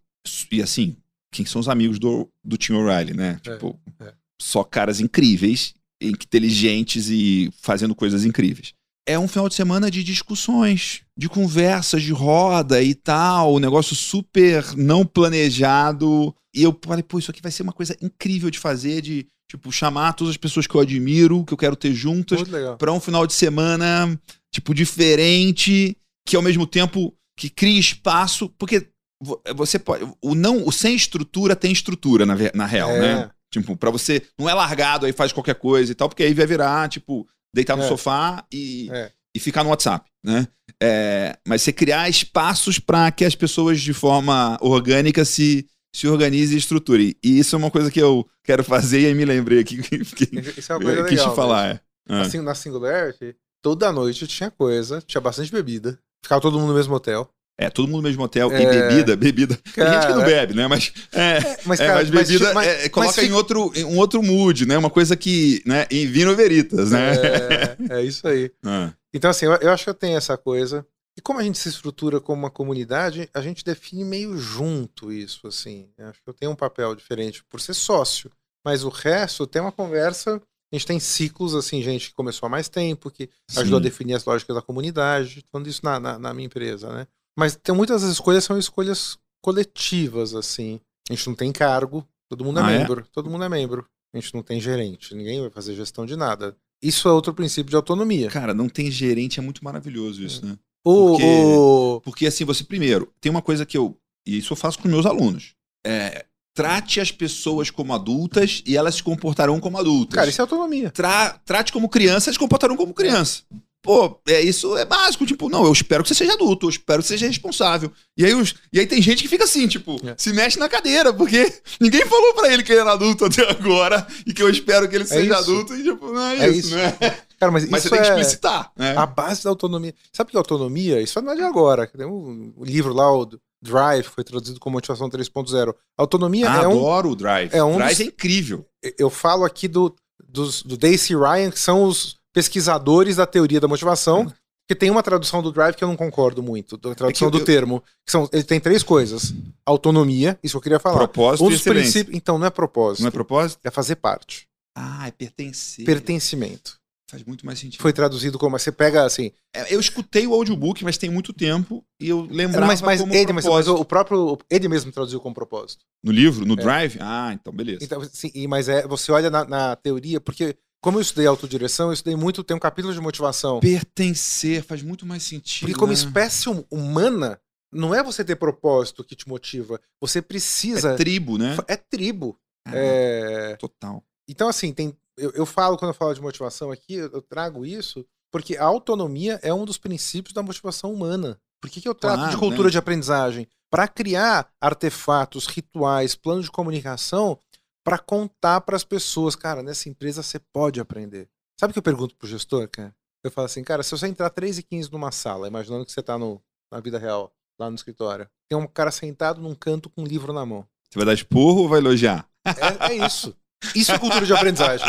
E 0.50 0.62
assim, 0.62 0.96
quem 1.32 1.44
são 1.44 1.60
os 1.60 1.68
amigos 1.68 1.98
do, 1.98 2.28
do 2.44 2.56
Tim 2.56 2.74
O'Reilly, 2.74 3.14
né? 3.14 3.40
É, 3.44 3.50
Tipo, 3.50 3.78
é. 4.00 4.12
só 4.40 4.64
caras 4.64 5.00
incríveis, 5.00 5.74
inteligentes 6.00 7.08
e 7.10 7.50
fazendo 7.60 7.94
coisas 7.94 8.24
incríveis. 8.24 8.72
É 9.08 9.16
um 9.18 9.28
final 9.28 9.48
de 9.48 9.54
semana 9.54 9.88
de 9.88 10.02
discussões, 10.02 11.02
de 11.16 11.28
conversas, 11.28 12.02
de 12.02 12.12
roda 12.12 12.82
e 12.82 12.92
tal, 12.92 13.54
um 13.54 13.60
negócio 13.60 13.94
super 13.94 14.76
não 14.76 15.06
planejado. 15.06 16.34
E 16.52 16.62
eu 16.62 16.76
falei, 16.84 17.04
pô, 17.04 17.18
isso 17.18 17.30
aqui 17.30 17.40
vai 17.40 17.52
ser 17.52 17.62
uma 17.62 17.72
coisa 17.72 17.96
incrível 18.02 18.50
de 18.50 18.58
fazer, 18.58 19.00
de, 19.02 19.26
tipo, 19.48 19.70
chamar 19.70 20.14
todas 20.14 20.32
as 20.32 20.36
pessoas 20.36 20.66
que 20.66 20.74
eu 20.74 20.80
admiro, 20.80 21.44
que 21.44 21.52
eu 21.52 21.58
quero 21.58 21.76
ter 21.76 21.92
juntas, 21.94 22.40
pra 22.78 22.92
um 22.92 22.98
final 22.98 23.26
de 23.28 23.32
semana, 23.32 24.18
tipo, 24.52 24.74
diferente, 24.74 25.96
que 26.26 26.34
ao 26.34 26.42
mesmo 26.42 26.66
tempo 26.66 27.14
que 27.36 27.48
cria 27.50 27.78
espaço, 27.78 28.48
porque 28.58 28.88
vo- 29.22 29.40
você 29.54 29.78
pode. 29.78 30.04
O 30.22 30.34
não, 30.34 30.66
o 30.66 30.72
sem 30.72 30.94
estrutura 30.94 31.54
tem 31.56 31.70
estrutura, 31.72 32.24
na, 32.26 32.34
na 32.54 32.66
real, 32.66 32.90
É. 32.90 33.00
né? 33.00 33.30
Tipo, 33.52 33.76
pra 33.76 33.90
você. 33.90 34.22
Não 34.38 34.48
é 34.48 34.54
largado 34.54 35.06
aí 35.06 35.12
faz 35.12 35.32
qualquer 35.32 35.54
coisa 35.54 35.92
e 35.92 35.94
tal, 35.94 36.08
porque 36.08 36.22
aí 36.22 36.34
vai 36.34 36.46
virar, 36.46 36.88
tipo, 36.88 37.26
deitar 37.54 37.76
no 37.76 37.84
É. 37.84 37.88
sofá 37.88 38.44
e, 38.52 38.88
É. 38.92 39.12
e 39.34 39.38
ficar 39.40 39.62
no 39.62 39.70
WhatsApp, 39.70 40.08
né? 40.24 40.48
É, 40.82 41.36
mas 41.46 41.62
você 41.62 41.72
criar 41.72 42.08
espaços 42.08 42.78
para 42.78 43.10
que 43.12 43.24
as 43.24 43.34
pessoas 43.34 43.80
de 43.80 43.92
forma 43.94 44.58
orgânica 44.60 45.24
se, 45.24 45.66
se 45.94 46.06
organizem 46.08 46.56
e 46.56 46.58
estruturem. 46.58 47.14
E 47.22 47.38
isso 47.38 47.54
é 47.54 47.58
uma 47.58 47.70
coisa 47.70 47.90
que 47.90 48.00
eu 48.02 48.28
quero 48.44 48.62
fazer 48.64 49.00
e 49.02 49.06
aí 49.06 49.14
me 49.14 49.24
lembrei 49.24 49.60
aqui 49.60 49.80
que 49.80 49.96
Isso 50.58 50.72
é 50.72 50.76
uma 50.76 50.84
coisa 50.84 51.02
quis 51.04 51.10
legal. 51.18 51.30
te 51.32 51.36
falar. 51.36 51.64
mesmo. 51.68 51.80
É. 52.08 52.14
Ah. 52.14 52.20
Assim, 52.22 52.40
na 52.40 52.54
Singularity, 52.54 53.34
toda 53.62 53.90
noite 53.92 54.26
tinha 54.26 54.50
coisa, 54.50 55.00
tinha 55.06 55.20
bastante 55.20 55.50
bebida. 55.50 55.98
Ficava 56.26 56.40
todo 56.40 56.58
mundo 56.58 56.70
no 56.70 56.74
mesmo 56.74 56.92
hotel. 56.92 57.30
É, 57.56 57.70
todo 57.70 57.86
mundo 57.86 58.02
no 58.02 58.08
mesmo 58.08 58.22
hotel. 58.24 58.50
E 58.50 58.54
É. 58.56 58.66
bebida, 58.88 59.16
bebida. 59.16 59.56
Tem 59.74 59.86
gente 59.86 60.00
que 60.06 60.12
não 60.12 60.16
Cara, 60.20 60.26
bebe, 60.26 60.54
né? 60.54 60.66
Mas, 60.66 60.92
é, 61.12 61.38
Mas, 61.64 61.78
é, 61.80 61.86
cara, 61.86 61.98
mas 62.00 62.10
bebida 62.10 62.38
tipo, 62.40 62.54
mas- 62.54 62.66
é, 62.66 62.88
coloca 62.88 63.12
mas 63.16 63.30
em, 63.30 63.32
outro, 63.32 63.72
em 63.76 63.84
um 63.84 63.96
outro 63.96 64.20
mood, 64.22 64.66
né? 64.66 64.76
Uma 64.76 64.90
coisa 64.90 65.16
que, 65.16 65.62
né? 65.64 65.86
Em 65.88 66.04
vino 66.06 66.34
veritas, 66.34 66.90
né? 66.90 67.12
É, 67.14 67.98
é 67.98 68.02
isso 68.02 68.26
aí. 68.26 68.50
Ah, 68.66 68.92
Então, 69.14 69.30
assim, 69.30 69.46
eu, 69.46 69.52
eu 69.54 69.70
acho 69.70 69.84
que 69.84 69.90
eu 69.90 69.94
tenho 69.94 70.16
essa 70.18 70.36
coisa. 70.36 70.84
E 71.16 71.20
como 71.22 71.38
a 71.38 71.42
gente 71.44 71.56
se 71.58 71.68
estrutura 71.70 72.20
como 72.20 72.42
uma 72.42 72.50
comunidade, 72.50 73.30
a 73.32 73.40
gente 73.40 73.64
define 73.64 74.04
meio 74.04 74.36
junto 74.36 75.10
isso, 75.12 75.46
assim. 75.46 75.88
Eu 75.96 76.08
acho 76.08 76.20
que 76.22 76.28
eu 76.28 76.34
tenho 76.34 76.50
um 76.52 76.56
papel 76.56 76.94
diferente 76.94 77.42
por 77.48 77.60
ser 77.60 77.72
sócio. 77.74 78.30
Mas 78.64 78.82
o 78.82 78.88
resto 78.90 79.46
tem 79.46 79.62
uma 79.62 79.72
conversa. 79.72 80.42
A 80.72 80.76
gente 80.76 80.86
tem 80.86 80.98
ciclos, 80.98 81.54
assim, 81.54 81.82
gente 81.82 82.08
que 82.10 82.14
começou 82.14 82.46
há 82.46 82.50
mais 82.50 82.68
tempo, 82.68 83.10
que 83.10 83.30
ajudou 83.56 83.78
a 83.78 83.80
sim. 83.80 83.84
definir 83.84 84.14
as 84.14 84.24
lógicas 84.24 84.54
da 84.56 84.62
comunidade, 84.62 85.44
falando 85.50 85.68
isso 85.68 85.80
na, 85.84 86.00
na, 86.00 86.18
na 86.18 86.34
minha 86.34 86.46
empresa, 86.46 86.92
né? 86.92 87.06
Mas 87.38 87.54
tem 87.56 87.74
muitas 87.74 88.02
das 88.02 88.10
escolhas 88.10 88.44
são 88.44 88.58
escolhas 88.58 89.16
coletivas, 89.60 90.34
assim. 90.34 90.80
A 91.08 91.14
gente 91.14 91.26
não 91.28 91.34
tem 91.34 91.52
cargo, 91.52 92.06
todo 92.28 92.44
mundo 92.44 92.60
é 92.60 92.62
Ah, 92.62 92.70
é? 92.72 92.78
membro, 92.78 93.06
todo 93.12 93.30
mundo 93.30 93.44
é 93.44 93.48
membro. 93.48 93.86
A 94.14 94.18
gente 94.18 94.34
não 94.34 94.42
tem 94.42 94.60
gerente, 94.60 95.14
ninguém 95.14 95.40
vai 95.40 95.50
fazer 95.50 95.74
gestão 95.74 96.04
de 96.06 96.16
nada. 96.16 96.56
Isso 96.82 97.08
é 97.08 97.12
outro 97.12 97.32
princípio 97.34 97.70
de 97.70 97.76
autonomia. 97.76 98.28
Cara, 98.30 98.52
não 98.54 98.68
tem 98.68 98.90
gerente, 98.90 99.38
é 99.38 99.42
muito 99.42 99.64
maravilhoso 99.64 100.22
isso, 100.22 100.44
né? 100.44 100.58
O, 100.84 101.10
Porque- 101.12 101.24
o- 101.24 102.00
Porque 102.04 102.26
assim, 102.26 102.44
você 102.44 102.64
primeiro, 102.64 103.12
tem 103.20 103.30
uma 103.30 103.42
coisa 103.42 103.64
que 103.66 103.76
eu. 103.76 103.96
E 104.26 104.38
isso 104.38 104.52
eu 104.52 104.56
faço 104.56 104.78
com 104.78 104.88
meus 104.88 105.06
alunos. 105.06 105.54
É, 105.86 106.25
trate 106.56 106.98
as 107.00 107.12
pessoas 107.12 107.70
como 107.70 107.92
adultas 107.94 108.62
e 108.66 108.76
elas 108.76 108.96
se 108.96 109.02
comportarão 109.02 109.60
como 109.60 109.78
adultas. 109.78 110.16
Cara, 110.16 110.28
isso 110.30 110.40
é 110.40 110.42
autonomia. 110.42 110.90
Tra- 110.90 111.38
trate 111.44 111.70
como 111.70 111.88
criança, 111.88 112.28
eles 112.30 112.36
se 112.36 112.40
comportarão 112.40 112.76
como 112.76 112.94
criança. 112.94 113.42
Pô, 113.82 114.18
é, 114.26 114.40
isso 114.40 114.76
é 114.76 114.84
básico. 114.84 115.24
Tipo, 115.24 115.48
não, 115.48 115.64
eu 115.64 115.70
espero 115.72 116.02
que 116.02 116.08
você 116.08 116.14
seja 116.14 116.32
adulto, 116.32 116.66
eu 116.66 116.70
espero 116.70 117.02
que 117.02 117.06
você 117.06 117.14
seja 117.14 117.28
responsável. 117.28 117.92
E 118.16 118.24
aí, 118.24 118.34
os, 118.34 118.54
e 118.72 118.80
aí 118.80 118.86
tem 118.86 119.00
gente 119.00 119.22
que 119.22 119.28
fica 119.28 119.44
assim, 119.44 119.68
tipo, 119.68 119.96
É. 120.04 120.14
se 120.18 120.32
mexe 120.32 120.58
na 120.58 120.68
cadeira, 120.68 121.12
porque 121.12 121.52
ninguém 121.78 122.04
falou 122.06 122.34
pra 122.34 122.52
ele 122.52 122.64
que 122.64 122.72
ele 122.72 122.80
era 122.80 122.92
adulto 122.94 123.26
até 123.26 123.48
agora 123.48 124.04
e 124.26 124.32
que 124.34 124.42
eu 124.42 124.50
espero 124.50 124.88
que 124.88 124.96
ele 124.96 125.04
seja 125.06 125.24
isso. 125.38 125.50
adulto. 125.52 125.76
E, 125.76 125.84
tipo, 125.84 126.10
não 126.10 126.20
é, 126.20 126.46
É 126.46 126.48
isso, 126.48 126.68
isso. 126.68 126.74
né? 126.76 126.96
Cara, 127.38 127.52
mas, 127.52 127.64
Mas 127.70 127.84
isso 127.84 127.90
você 127.90 127.94
tem 127.94 128.02
que 128.02 128.08
é 128.08 128.10
explicitar, 128.18 128.72
né? 128.76 128.96
a 128.96 129.06
base 129.06 129.44
da 129.44 129.50
autonomia. 129.50 129.94
Sabe 130.10 130.30
que 130.32 130.36
é 130.36 130.40
autonomia? 130.40 131.00
Isso 131.00 131.20
não 131.22 131.32
é 131.32 131.36
de 131.36 131.42
agora. 131.42 131.86
Tem 131.86 132.06
um, 132.06 132.54
um 132.56 132.64
livro 132.64 132.92
lá, 132.92 133.08
o 133.12 133.28
Drive, 133.62 134.04
foi 134.04 134.22
traduzido 134.24 134.60
como 134.60 134.74
Motivação 134.74 135.08
3.0. 135.08 135.74
Autonomia 135.96 136.50
Ah, 136.50 136.62
é 136.62 136.68
um. 136.68 136.72
adoro 136.72 137.10
o 137.10 137.16
Drive. 137.16 137.52
é 137.54 137.62
um 137.64 137.76
Drive 137.76 137.90
dos- 137.96 138.00
é 138.00 138.04
incrível. 138.04 138.66
Eu 138.98 139.10
falo 139.10 139.44
aqui 139.44 139.66
do, 139.66 139.94
dos, 140.28 140.62
do 140.62 140.76
Daisy 140.76 141.14
Ryan, 141.16 141.50
que 141.50 141.58
são 141.58 141.84
os 141.84 142.16
pesquisadores 142.32 143.16
da 143.16 143.26
teoria 143.26 143.60
da 143.60 143.68
motivação. 143.68 144.32
Que 144.68 144.74
tem 144.74 144.90
uma 144.90 145.00
tradução 145.02 145.40
do 145.40 145.52
Drive 145.52 145.76
que 145.76 145.84
eu 145.84 145.86
não 145.88 145.94
concordo 145.96 146.42
muito, 146.42 146.76
da 146.76 146.92
tradução 146.92 147.28
É 147.28 147.30
que 147.30 147.36
eu- 147.36 147.40
do 147.40 147.44
termo. 147.44 147.80
Que 148.04 148.10
são, 148.10 148.28
ele 148.32 148.42
tem 148.42 148.58
três 148.58 148.82
coisas: 148.82 149.32
autonomia, 149.64 150.36
isso 150.42 150.56
eu 150.56 150.60
queria 150.60 150.80
falar. 150.80 150.96
Propósito 150.98 151.44
Um 151.46 151.50
dos 151.50 151.62
princípios. 151.62 152.16
Então, 152.16 152.36
não 152.36 152.46
é 152.46 152.50
propósito, 152.50 153.02
Não 153.02 153.08
é 153.08 153.10
propósito? 153.12 153.60
é 153.64 153.70
fazer 153.70 153.94
parte. 153.96 154.48
Ah, 154.76 155.06
é 155.06 155.10
pertencer. 155.12 155.84
Pertencimento. 155.84 156.78
Faz 157.08 157.22
muito 157.22 157.46
mais 157.46 157.58
sentido. 157.60 157.80
Foi 157.80 157.92
traduzido 157.92 158.36
como. 158.38 158.58
Você 158.58 158.72
pega 158.72 159.04
assim. 159.04 159.30
É, 159.54 159.72
Eu 159.72 159.78
escutei 159.78 160.26
o 160.26 160.34
audiobook, 160.34 160.82
mas 160.82 160.98
tem 160.98 161.08
muito 161.08 161.32
tempo 161.32 161.84
e 162.00 162.08
eu 162.08 162.22
lembrava 162.22 162.66
mas 162.66 162.82
mas, 162.82 163.00
como 163.00 163.14
ele, 163.14 163.32
mas, 163.32 163.44
mas 163.44 163.44
propósito. 163.44 163.80
o 163.80 163.84
próprio. 163.84 164.38
Ele 164.50 164.68
mesmo 164.68 164.90
traduziu 164.90 165.20
como 165.20 165.34
propósito. 165.34 165.84
No 166.02 166.10
livro, 166.10 166.44
no 166.44 166.54
É. 166.54 166.56
Drive? 166.56 166.96
Ah, 167.00 167.30
então 167.32 167.52
beleza. 167.52 167.78
Então, 167.84 168.02
sim, 168.12 168.46
mas 168.48 168.68
é, 168.68 168.86
você 168.88 169.12
olha 169.12 169.30
na, 169.30 169.44
na 169.44 169.76
teoria, 169.76 170.20
porque 170.20 170.56
como 170.82 170.98
eu 170.98 171.02
estudei 171.02 171.26
autodireção, 171.26 171.88
eu 171.88 171.92
estudei 171.92 172.16
muito, 172.16 172.42
tem 172.42 172.56
um 172.56 172.60
capítulo 172.60 172.92
de 172.92 173.00
motivação. 173.00 173.60
Pertencer 173.60 174.62
faz 174.64 174.82
muito 174.82 175.06
mais 175.06 175.22
sentido. 175.22 175.60
Porque 175.66 175.78
como 175.78 175.92
né? 175.92 175.94
espécie 175.94 176.48
hum- 176.48 176.64
humana, 176.70 177.40
não 177.72 177.94
é 177.94 178.02
você 178.02 178.24
ter 178.24 178.36
propósito 178.36 179.04
que 179.04 179.14
te 179.14 179.28
motiva, 179.28 179.80
você 180.00 180.20
precisa. 180.20 180.90
É 180.92 180.96
tribo, 180.96 181.38
né? 181.38 181.56
É 181.68 181.76
tribo. 181.76 182.36
Ah, 182.66 182.72
É, 182.74 183.56
Total. 183.56 184.02
Então, 184.28 184.48
assim, 184.48 184.72
tem, 184.72 184.92
eu, 185.16 185.30
eu 185.32 185.46
falo, 185.46 185.76
quando 185.76 185.90
eu 185.90 185.94
falo 185.94 186.14
de 186.14 186.20
motivação 186.20 186.70
aqui, 186.70 186.94
eu, 186.94 187.10
eu 187.12 187.22
trago 187.22 187.64
isso, 187.64 188.06
porque 188.30 188.56
a 188.56 188.64
autonomia 188.64 189.38
é 189.42 189.52
um 189.52 189.64
dos 189.64 189.78
princípios 189.78 190.34
da 190.34 190.42
motivação 190.42 190.92
humana. 190.92 191.40
Por 191.60 191.70
que, 191.70 191.80
que 191.80 191.88
eu 191.88 191.94
trato 191.94 192.18
Claro, 192.18 192.30
de 192.30 192.36
cultura 192.36 192.68
né? 192.68 192.70
de 192.72 192.78
aprendizagem? 192.78 193.48
Para 193.70 193.88
criar 193.88 194.48
artefatos, 194.60 195.46
rituais, 195.46 196.14
planos 196.14 196.44
de 196.44 196.50
comunicação 196.50 197.38
para 197.84 197.98
contar 197.98 198.60
para 198.62 198.74
as 198.74 198.82
pessoas, 198.84 199.36
cara, 199.36 199.62
nessa 199.62 199.88
empresa 199.88 200.22
você 200.22 200.40
pode 200.52 200.80
aprender. 200.80 201.28
Sabe 201.58 201.70
o 201.70 201.72
que 201.72 201.78
eu 201.78 201.82
pergunto 201.82 202.16
pro 202.16 202.28
gestor, 202.28 202.68
cara? 202.68 202.94
Eu 203.24 203.30
falo 203.30 203.46
assim, 203.46 203.62
cara, 203.62 203.82
se 203.82 203.90
você 203.92 204.06
entrar 204.06 204.28
3 204.30 204.58
e 204.58 204.62
15 204.62 204.92
numa 204.92 205.12
sala, 205.12 205.48
imaginando 205.48 205.86
que 205.86 205.92
você 205.92 206.02
tá 206.02 206.18
no, 206.18 206.42
na 206.70 206.80
vida 206.80 206.98
real, 206.98 207.32
lá 207.58 207.70
no 207.70 207.76
escritório, 207.76 208.28
tem 208.48 208.58
um 208.58 208.66
cara 208.66 208.90
sentado 208.90 209.40
num 209.40 209.54
canto 209.54 209.88
com 209.88 210.02
um 210.02 210.04
livro 210.04 210.32
na 210.32 210.44
mão. 210.44 210.66
Você 210.90 210.98
vai 210.98 211.06
dar 211.06 211.14
esporro 211.14 211.62
ou 211.62 211.68
vai 211.68 211.78
elogiar? 211.78 212.28
É, 212.44 212.92
é 212.92 213.06
isso. 213.06 213.36
Isso 213.74 213.92
é 213.92 213.98
cultura 213.98 214.24
de 214.24 214.32
aprendizagem. 214.32 214.86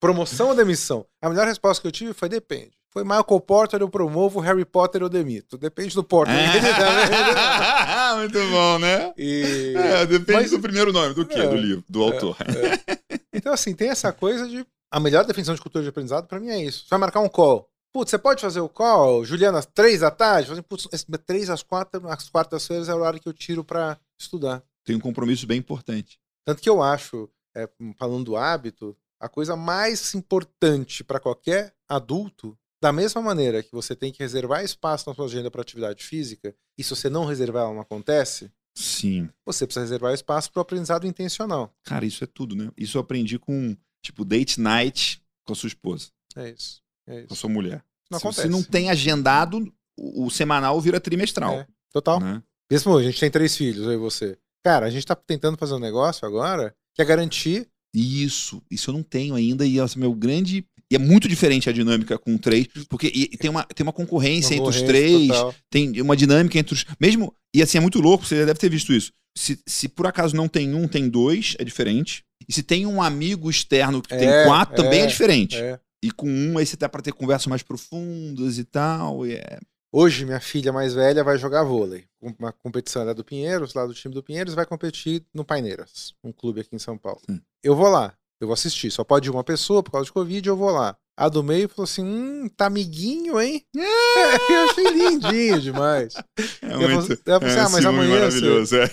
Promoção 0.00 0.48
ou 0.48 0.54
demissão? 0.54 1.04
A 1.20 1.28
melhor 1.28 1.46
resposta 1.46 1.80
que 1.80 1.88
eu 1.88 1.92
tive 1.92 2.12
foi 2.12 2.28
depende. 2.28 2.78
Foi 2.90 3.02
Michael 3.04 3.40
Porter, 3.40 3.80
eu 3.80 3.88
promovo, 3.88 4.40
Harry 4.40 4.64
Potter, 4.64 5.02
eu 5.02 5.08
demito. 5.08 5.58
Depende 5.58 5.94
do 5.94 6.02
Porter. 6.02 6.34
Muito 8.18 8.38
bom, 8.50 8.78
né? 8.78 9.12
E... 9.16 9.74
É, 9.76 10.06
depende 10.06 10.40
Mas- 10.40 10.50
do 10.50 10.60
primeiro 10.60 10.92
nome. 10.92 11.14
Do 11.14 11.26
quê? 11.26 11.38
É, 11.38 11.48
do 11.48 11.56
livro, 11.56 11.84
do 11.88 12.02
autor. 12.02 12.36
É. 12.40 13.18
Então, 13.32 13.52
assim, 13.52 13.74
tem 13.74 13.90
essa 13.90 14.12
coisa 14.12 14.48
de. 14.48 14.66
A 14.90 14.98
melhor 14.98 15.24
definição 15.24 15.54
de 15.54 15.60
cultura 15.60 15.82
de 15.82 15.90
aprendizado 15.90 16.26
pra 16.26 16.40
mim 16.40 16.48
é 16.48 16.62
isso. 16.62 16.84
Você 16.84 16.90
vai 16.90 16.98
marcar 16.98 17.20
um 17.20 17.28
call. 17.28 17.68
Putz, 17.92 18.10
você 18.10 18.18
pode 18.18 18.40
fazer 18.40 18.60
o 18.60 18.68
call, 18.68 19.24
Juliana, 19.24 19.58
às 19.58 19.66
três 19.66 20.00
da 20.00 20.10
tarde? 20.10 20.50
Assim, 20.50 20.62
Putz, 20.62 20.88
três 21.26 21.50
às 21.50 21.62
quatro, 21.62 22.08
às 22.08 22.28
quartas-feiras 22.30 22.88
é 22.88 22.94
o 22.94 22.98
horário 22.98 23.20
que 23.20 23.28
eu 23.28 23.32
tiro 23.32 23.62
pra 23.62 23.98
estudar. 24.18 24.62
Tem 24.84 24.96
um 24.96 25.00
compromisso 25.00 25.46
bem 25.46 25.58
importante. 25.58 26.18
Tanto 26.46 26.62
que 26.62 26.70
eu 26.70 26.82
acho, 26.82 27.28
é, 27.62 27.68
falando 27.98 28.24
do 28.24 28.36
hábito, 28.36 28.96
a 29.20 29.28
coisa 29.28 29.56
mais 29.56 30.14
importante 30.14 31.02
para 31.02 31.18
qualquer 31.20 31.74
adulto, 31.88 32.56
da 32.80 32.92
mesma 32.92 33.20
maneira 33.20 33.62
que 33.62 33.72
você 33.72 33.96
tem 33.96 34.12
que 34.12 34.22
reservar 34.22 34.62
espaço 34.64 35.08
na 35.08 35.14
sua 35.14 35.24
agenda 35.24 35.50
para 35.50 35.60
atividade 35.62 36.04
física, 36.04 36.54
e 36.76 36.84
se 36.84 36.90
você 36.90 37.08
não 37.10 37.24
reservar, 37.24 37.64
ela 37.64 37.74
não 37.74 37.80
acontece, 37.80 38.50
Sim. 38.76 39.28
você 39.44 39.66
precisa 39.66 39.84
reservar 39.84 40.14
espaço 40.14 40.52
para 40.52 40.60
o 40.60 40.62
aprendizado 40.62 41.06
intencional. 41.06 41.74
Cara, 41.84 42.06
isso 42.06 42.22
é 42.22 42.26
tudo, 42.26 42.54
né? 42.54 42.70
Isso 42.76 42.96
eu 42.96 43.00
aprendi 43.02 43.38
com, 43.38 43.76
tipo, 44.00 44.24
date 44.24 44.60
night 44.60 45.20
com 45.44 45.52
a 45.52 45.56
sua 45.56 45.66
esposa, 45.66 46.10
É 46.36 46.50
isso. 46.50 46.80
É 47.06 47.12
com 47.12 47.18
a 47.18 47.24
isso. 47.24 47.36
sua 47.36 47.50
mulher. 47.50 47.84
Não 48.10 48.18
Se 48.18 48.24
você 48.24 48.42
acontece. 48.42 48.48
não 48.48 48.62
tem 48.62 48.90
agendado, 48.90 49.72
o, 49.96 50.26
o 50.26 50.30
semanal 50.30 50.80
vira 50.80 51.00
trimestral. 51.00 51.54
É, 51.54 51.66
Total. 51.92 52.20
Né? 52.20 52.42
Mesmo 52.70 52.96
a 52.96 53.02
gente 53.02 53.18
tem 53.18 53.30
três 53.30 53.56
filhos, 53.56 53.84
eu 53.86 53.92
e 53.92 53.96
você. 53.96 54.38
Cara, 54.62 54.86
a 54.86 54.90
gente 54.90 55.06
tá 55.06 55.16
tentando 55.16 55.56
fazer 55.56 55.74
um 55.74 55.78
negócio 55.78 56.26
agora 56.26 56.74
que 56.98 57.02
é 57.02 57.04
garantir. 57.04 57.68
Isso, 57.94 58.60
isso 58.70 58.90
eu 58.90 58.94
não 58.94 59.02
tenho 59.02 59.34
ainda, 59.34 59.64
e 59.64 59.78
esse 59.78 59.94
é 59.94 59.98
o 59.98 60.00
meu 60.00 60.12
grande. 60.12 60.64
E 60.90 60.96
é 60.96 60.98
muito 60.98 61.28
diferente 61.28 61.68
a 61.68 61.72
dinâmica 61.72 62.18
com 62.18 62.36
três, 62.38 62.66
porque 62.88 63.08
e- 63.14 63.30
e 63.32 63.36
tem, 63.36 63.50
uma, 63.50 63.62
tem 63.64 63.84
uma 63.84 63.92
concorrência 63.92 64.54
entre 64.54 64.68
os 64.68 64.82
três, 64.82 65.28
total. 65.28 65.54
tem 65.70 66.00
uma 66.00 66.16
dinâmica 66.16 66.58
entre 66.58 66.74
os. 66.74 66.84
Mesmo. 66.98 67.32
E 67.54 67.62
assim, 67.62 67.78
é 67.78 67.80
muito 67.80 68.00
louco, 68.00 68.24
você 68.26 68.38
já 68.40 68.44
deve 68.46 68.58
ter 68.58 68.70
visto 68.70 68.92
isso. 68.92 69.12
Se, 69.36 69.58
se 69.66 69.88
por 69.88 70.06
acaso 70.06 70.34
não 70.34 70.48
tem 70.48 70.74
um, 70.74 70.88
tem 70.88 71.08
dois, 71.08 71.54
é 71.58 71.64
diferente. 71.64 72.22
E 72.48 72.52
se 72.52 72.62
tem 72.62 72.86
um 72.86 73.00
amigo 73.02 73.48
externo 73.50 74.00
que 74.02 74.08
tem 74.08 74.28
É, 74.28 74.44
quatro, 74.44 74.76
também 74.76 75.00
é 75.00 75.04
é, 75.04 75.06
diferente. 75.06 75.56
É. 75.56 75.78
E 76.02 76.10
com 76.10 76.28
um, 76.28 76.56
aí 76.58 76.64
você 76.66 76.76
dá 76.76 76.88
pra 76.88 77.02
ter 77.02 77.12
conversas 77.12 77.46
mais 77.46 77.62
profundas 77.62 78.56
e 78.58 78.64
tal. 78.64 79.26
E 79.26 79.34
é... 79.34 79.58
Hoje, 79.90 80.24
minha 80.26 80.40
filha 80.40 80.70
mais 80.72 80.92
velha 80.94 81.24
vai 81.24 81.38
jogar 81.38 81.62
vôlei. 81.64 82.04
Uma 82.20 82.52
competição 82.52 83.02
ela 83.02 83.12
é 83.12 83.14
do 83.14 83.24
Pinheiros, 83.24 83.72
lá 83.72 83.86
do 83.86 83.94
time 83.94 84.14
do 84.14 84.22
Pinheiros, 84.22 84.54
vai 84.54 84.66
competir 84.66 85.24
no 85.32 85.44
Paineiras, 85.44 86.12
um 86.22 86.30
clube 86.30 86.60
aqui 86.60 86.76
em 86.76 86.78
São 86.78 86.98
Paulo. 86.98 87.20
Hum. 87.28 87.40
Eu 87.62 87.74
vou 87.74 87.88
lá, 87.88 88.12
eu 88.40 88.46
vou 88.46 88.52
assistir. 88.54 88.90
Só 88.90 89.02
pode 89.02 89.28
ir 89.28 89.30
uma 89.32 89.42
pessoa 89.44 89.82
por 89.82 89.90
causa 89.90 90.04
de 90.04 90.12
Covid, 90.12 90.46
eu 90.46 90.56
vou 90.56 90.70
lá. 90.70 90.94
A 91.16 91.28
do 91.28 91.42
meio 91.42 91.68
falou 91.70 91.84
assim: 91.84 92.04
hum, 92.04 92.48
tá 92.54 92.66
amiguinho, 92.66 93.40
hein? 93.40 93.64
eu 93.74 94.70
achei 94.70 94.88
lindinho 94.92 95.60
demais. 95.60 96.14
É 96.62 96.74
Eu 96.74 96.78
muito. 96.90 97.02
falei- 97.02 97.48
assim, 97.48 97.56
é 97.56 97.60
ah, 97.60 97.68
mas 97.70 97.86
amanhã 97.86 98.30
você- 98.30 98.40
maravilhoso. 98.40 98.76
é. 98.76 98.88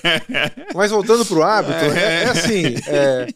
Mas 0.74 0.92
voltando 0.92 1.26
pro 1.26 1.44
hábito, 1.44 1.74
é, 1.96 2.24
é 2.24 2.30
assim: 2.30 2.64
é, 2.88 3.28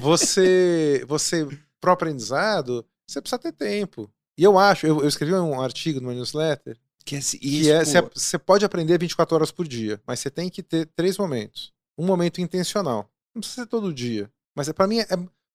você, 0.00 1.04
você, 1.06 1.46
pro 1.80 1.90
aprendizado, 1.92 2.86
você 3.06 3.20
precisa 3.20 3.38
ter 3.38 3.52
tempo. 3.52 4.10
E 4.38 4.44
eu 4.44 4.56
acho, 4.58 4.86
eu, 4.86 5.00
eu 5.00 5.08
escrevi 5.08 5.34
um 5.34 5.60
artigo 5.60 6.00
meu 6.00 6.12
newsletter 6.14 6.78
Que 7.08 7.16
é, 7.16 7.18
assim, 7.20 7.38
que 7.38 7.60
isso, 7.60 7.70
é, 7.70 7.84
você, 7.84 8.02
você 8.02 8.38
pode 8.38 8.66
aprender 8.66 8.98
24 8.98 9.34
horas 9.34 9.50
por 9.50 9.66
dia, 9.66 9.98
mas 10.06 10.20
você 10.20 10.30
tem 10.30 10.50
que 10.50 10.62
ter 10.62 10.84
três 10.94 11.16
momentos. 11.16 11.72
Um 11.96 12.04
momento 12.04 12.38
intencional. 12.38 13.10
Não 13.34 13.40
precisa 13.40 13.62
ser 13.62 13.66
todo 13.66 13.94
dia. 13.94 14.30
Mas 14.54 14.68
é, 14.68 14.74
para 14.74 14.86
mim, 14.86 14.98
é, 14.98 15.06